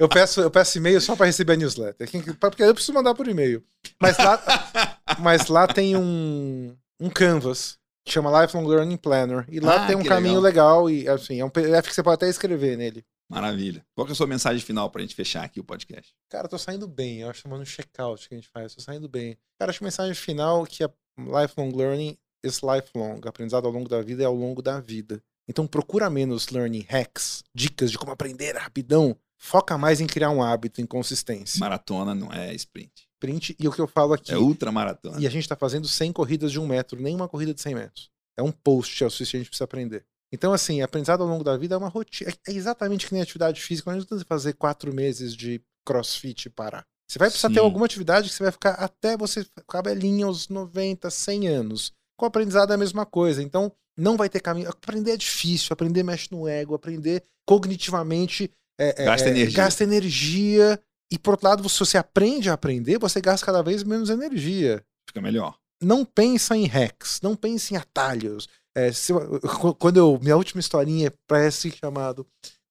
eu 0.00 0.08
peço, 0.08 0.40
eu 0.40 0.50
peço 0.50 0.76
e-mail 0.78 1.00
só 1.00 1.14
para 1.14 1.26
receber 1.26 1.52
a 1.52 1.56
newsletter. 1.56 2.08
Porque 2.40 2.64
eu 2.64 2.74
preciso 2.74 2.92
mandar 2.94 3.14
por 3.14 3.28
e-mail. 3.28 3.62
Mas 4.00 4.18
lá, 4.18 4.42
mas 5.20 5.46
lá 5.46 5.68
tem 5.68 5.96
um, 5.96 6.74
um 7.00 7.08
canvas 7.08 7.76
que 8.04 8.12
chama 8.12 8.42
Lifelong 8.42 8.66
Learning 8.66 8.96
Planner. 8.96 9.44
E 9.48 9.60
lá 9.60 9.84
Ah, 9.84 9.86
tem 9.86 9.94
um 9.96 10.02
caminho 10.04 10.40
legal. 10.40 10.90
e 10.90 11.08
assim, 11.08 11.38
é 11.40 11.44
um 11.44 11.50
PDF 11.50 11.86
que 11.88 11.94
você 11.94 12.02
pode 12.02 12.14
até 12.14 12.28
escrever 12.28 12.76
nele. 12.76 13.04
Maravilha. 13.28 13.84
Qual 13.94 14.06
que 14.06 14.12
é 14.12 14.14
a 14.14 14.16
sua 14.16 14.26
mensagem 14.26 14.64
final 14.64 14.90
pra 14.90 15.02
gente 15.02 15.14
fechar 15.14 15.44
aqui 15.44 15.58
o 15.58 15.64
podcast? 15.64 16.14
Cara, 16.28 16.46
eu 16.46 16.50
tô 16.50 16.58
saindo 16.58 16.86
bem. 16.86 17.20
Eu 17.20 17.30
acho 17.30 17.42
chamando 17.42 17.62
um 17.62 17.66
check-out 17.66 18.28
que 18.28 18.34
a 18.34 18.38
gente 18.38 18.48
faz. 18.48 18.74
Tô 18.74 18.80
saindo 18.80 19.08
bem. 19.08 19.36
Cara, 19.58 19.70
acho 19.70 19.78
que 19.78 19.84
a 19.84 19.86
mensagem 19.86 20.14
final 20.14 20.64
que 20.64 20.84
a 20.84 20.90
lifelong 21.18 21.72
learning 21.74 22.16
is 22.44 22.60
lifelong. 22.62 23.20
Aprendizado 23.24 23.66
ao 23.66 23.72
longo 23.72 23.88
da 23.88 24.00
vida 24.00 24.22
é 24.22 24.26
ao 24.26 24.34
longo 24.34 24.62
da 24.62 24.80
vida. 24.80 25.22
Então 25.48 25.66
procura 25.66 26.10
menos 26.10 26.48
learning 26.48 26.84
hacks, 26.88 27.42
dicas 27.54 27.90
de 27.90 27.98
como 27.98 28.12
aprender 28.12 28.56
rapidão. 28.56 29.16
Foca 29.38 29.76
mais 29.76 30.00
em 30.00 30.06
criar 30.06 30.30
um 30.30 30.42
hábito, 30.42 30.80
em 30.80 30.86
consistência. 30.86 31.60
Maratona 31.60 32.14
não 32.14 32.32
é 32.32 32.54
sprint. 32.54 33.06
Print, 33.20 33.56
e 33.58 33.68
o 33.68 33.72
que 33.72 33.80
eu 33.80 33.86
falo 33.86 34.12
aqui. 34.12 34.32
É 34.32 34.38
ultramaratona. 34.38 35.20
E 35.20 35.26
a 35.26 35.30
gente 35.30 35.48
tá 35.48 35.56
fazendo 35.56 35.86
100 35.86 36.12
corridas 36.12 36.52
de 36.52 36.58
um 36.58 36.66
metro, 36.66 37.00
nem 37.00 37.14
uma 37.14 37.28
corrida 37.28 37.52
de 37.54 37.60
100 37.60 37.74
metros. 37.74 38.10
É 38.36 38.42
um 38.42 38.52
post, 38.52 39.02
é 39.02 39.06
o 39.06 39.10
suficiente 39.10 39.48
pra 39.48 39.56
você 39.56 39.64
aprender. 39.64 40.04
Então, 40.32 40.52
assim, 40.52 40.82
aprendizado 40.82 41.22
ao 41.22 41.28
longo 41.28 41.44
da 41.44 41.56
vida 41.56 41.74
é 41.74 41.78
uma 41.78 41.88
rotina. 41.88 42.30
É 42.30 42.50
é 42.50 42.54
exatamente 42.54 43.06
que 43.06 43.12
nem 43.12 43.22
atividade 43.22 43.60
física. 43.60 43.90
Não 43.90 43.96
adianta 43.96 44.18
você 44.18 44.24
fazer 44.24 44.52
quatro 44.54 44.92
meses 44.92 45.34
de 45.34 45.60
crossfit 45.86 46.46
e 46.46 46.50
parar. 46.50 46.84
Você 47.08 47.18
vai 47.18 47.28
precisar 47.28 47.48
Sim. 47.48 47.54
ter 47.54 47.60
alguma 47.60 47.86
atividade 47.86 48.28
que 48.28 48.34
você 48.34 48.42
vai 48.42 48.52
ficar 48.52 48.72
até 48.72 49.16
você 49.16 49.44
ficar 49.44 49.82
velhinho 49.82 50.26
aos 50.26 50.48
90, 50.48 51.08
100 51.08 51.46
anos. 51.48 51.92
Com 52.18 52.26
o 52.26 52.28
aprendizado 52.28 52.72
é 52.72 52.74
a 52.74 52.78
mesma 52.78 53.06
coisa. 53.06 53.40
Então, 53.42 53.72
não 53.96 54.16
vai 54.16 54.28
ter 54.28 54.40
caminho. 54.40 54.68
Aprender 54.68 55.12
é 55.12 55.16
difícil, 55.16 55.68
aprender 55.72 56.02
mexe 56.02 56.28
no 56.32 56.48
ego, 56.48 56.74
aprender 56.74 57.22
cognitivamente 57.46 58.50
é, 58.78 59.02
é, 59.02 59.04
Gasta 59.06 59.28
é, 59.28 59.30
energia. 59.30 59.56
gasta 59.56 59.84
energia. 59.84 60.80
E 61.10 61.18
por 61.18 61.32
outro 61.32 61.48
lado, 61.48 61.68
se 61.68 61.78
você 61.78 61.96
aprende 61.96 62.50
a 62.50 62.54
aprender, 62.54 62.98
você 62.98 63.20
gasta 63.20 63.46
cada 63.46 63.62
vez 63.62 63.82
menos 63.84 64.10
energia 64.10 64.84
Fica 65.08 65.20
melhor. 65.20 65.56
não 65.80 66.04
pensa 66.04 66.56
em 66.56 66.66
hacks, 66.66 67.20
não 67.22 67.36
pensa 67.36 67.74
em 67.74 67.76
atalhos. 67.76 68.48
É, 68.76 68.92
se 68.92 69.10
quando 69.78 69.96
eu, 69.96 70.18
minha 70.22 70.36
última 70.36 70.60
historinha 70.60 71.10
para 71.26 71.46
esse 71.46 71.70
chamado, 71.70 72.26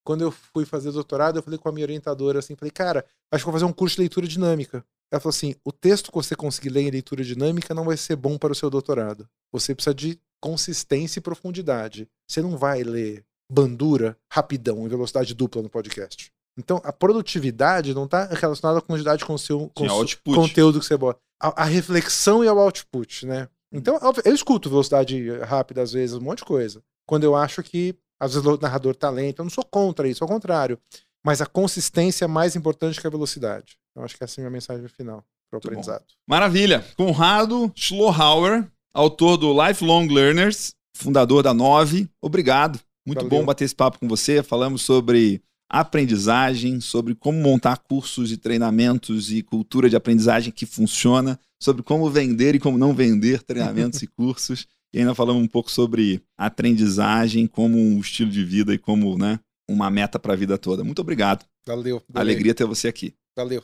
quando 0.06 0.22
eu 0.22 0.32
fui 0.32 0.64
fazer 0.64 0.92
doutorado, 0.92 1.40
eu 1.40 1.44
falei 1.44 1.58
com 1.58 1.68
a 1.68 1.72
minha 1.72 1.84
orientadora 1.84 2.38
assim, 2.38 2.56
falei, 2.56 2.72
cara, 2.72 3.04
acho 3.32 3.44
que 3.44 3.46
vou 3.46 3.54
fazer 3.54 3.66
um 3.66 3.74
curso 3.74 3.96
de 3.96 4.02
leitura 4.02 4.28
dinâmica. 4.28 4.86
Ela 5.12 5.20
falou 5.20 5.32
assim, 5.32 5.56
o 5.64 5.72
texto 5.72 6.12
que 6.12 6.18
você 6.18 6.36
conseguir 6.36 6.70
ler 6.70 6.82
em 6.82 6.92
leitura 6.92 7.24
dinâmica 7.24 7.74
não 7.74 7.86
vai 7.86 7.98
ser 7.98 8.16
bom 8.16 8.38
para 8.38 8.52
o 8.52 8.56
seu 8.56 8.70
doutorado. 8.70 9.28
Você 9.52 9.74
precisa 9.74 9.96
de 9.96 10.20
consistência 10.40 11.18
e 11.18 11.24
profundidade. 11.24 12.08
Você 12.28 12.40
não 12.40 12.56
vai 12.56 12.84
ler 12.84 13.26
bandura 13.52 14.16
rapidão 14.32 14.86
em 14.86 14.90
velocidade 14.90 15.34
dupla 15.34 15.64
no 15.64 15.70
podcast. 15.70 16.32
Então, 16.58 16.80
a 16.84 16.94
produtividade 16.94 17.94
não 17.94 18.06
está 18.06 18.26
relacionada 18.26 18.80
com 18.80 18.86
a 18.86 18.96
quantidade 18.96 19.26
com 19.26 19.34
o 19.34 19.40
seu 19.40 19.72
com 19.74 19.90
Sim, 20.06 20.18
conteúdo 20.24 20.80
que 20.80 20.86
você 20.86 20.96
bota. 20.96 21.20
A, 21.42 21.64
a 21.64 21.66
reflexão 21.66 22.44
e 22.44 22.48
o 22.48 22.60
output, 22.60 23.26
né? 23.26 23.50
Então, 23.76 24.00
eu 24.24 24.34
escuto 24.34 24.70
velocidade 24.70 25.30
rápida 25.40 25.82
às 25.82 25.92
vezes, 25.92 26.16
um 26.16 26.22
monte 26.22 26.40
de 26.40 26.46
coisa. 26.46 26.82
Quando 27.06 27.24
eu 27.24 27.36
acho 27.36 27.62
que, 27.62 27.96
às 28.20 28.34
vezes, 28.34 28.48
o 28.48 28.58
narrador 28.58 28.96
tá 28.96 29.10
lento, 29.10 29.40
eu 29.40 29.44
não 29.46 29.50
sou 29.50 29.66
contra 29.66 30.08
isso, 30.08 30.24
ao 30.24 30.28
contrário. 30.28 30.80
Mas 31.24 31.42
a 31.42 31.46
consistência 31.46 32.26
é 32.26 32.28
mais 32.28 32.56
importante 32.56 33.02
que 33.02 33.08
a 33.08 33.10
velocidade. 33.10 33.78
Então, 33.92 34.04
acho 34.04 34.16
que 34.18 34.24
essa 34.24 34.40
é 34.40 34.42
a 34.42 34.44
minha 34.44 34.52
mensagem 34.52 34.88
final 34.88 35.24
para 35.50 35.58
o 35.58 35.62
Muito 35.62 35.64
bom. 35.64 35.70
aprendizado. 35.70 36.06
Maravilha. 36.28 36.86
Conrado 36.96 37.72
Schlohauer, 37.76 38.68
autor 38.94 39.38
do 39.38 39.52
Lifelong 39.66 40.08
Learners, 40.08 40.74
fundador 40.96 41.44
da 41.44 41.54
Nove. 41.54 42.10
Obrigado. 42.22 42.80
Muito 43.06 43.24
Valeu. 43.24 43.40
bom 43.40 43.46
bater 43.46 43.66
esse 43.66 43.76
papo 43.76 44.00
com 44.00 44.08
você. 44.08 44.42
Falamos 44.42 44.82
sobre 44.82 45.42
aprendizagem, 45.70 46.80
sobre 46.80 47.16
como 47.16 47.40
montar 47.40 47.78
cursos 47.78 48.32
e 48.32 48.38
treinamentos 48.38 49.32
e 49.32 49.42
cultura 49.42 49.90
de 49.90 49.96
aprendizagem 49.96 50.52
que 50.52 50.66
funciona, 50.66 51.40
sobre 51.62 51.84
como 51.84 52.10
vender 52.10 52.56
e 52.56 52.60
como 52.60 52.78
não 52.78 52.94
vender 52.94 53.42
treinamentos 53.44 54.02
e 54.02 54.08
cursos. 54.16 54.68
E 54.94 55.00
ainda 55.00 55.14
falamos 55.14 55.44
um 55.44 55.48
pouco 55.48 55.72
sobre 55.72 56.22
aprendizagem 56.38 57.48
como 57.48 57.78
um 57.78 58.00
estilo 58.00 58.32
de 58.32 58.44
vida 58.46 58.74
e 58.74 58.78
como, 58.78 59.18
né, 59.18 59.40
uma 59.70 59.90
meta 59.90 60.18
para 60.18 60.34
a 60.34 60.38
vida 60.38 60.58
toda. 60.58 60.84
Muito 60.84 61.00
obrigado. 61.00 61.46
Valeu. 61.66 62.02
Alegria 62.14 62.54
ter 62.54 62.66
você 62.66 62.88
aqui. 62.88 63.14
Valeu. 63.36 63.64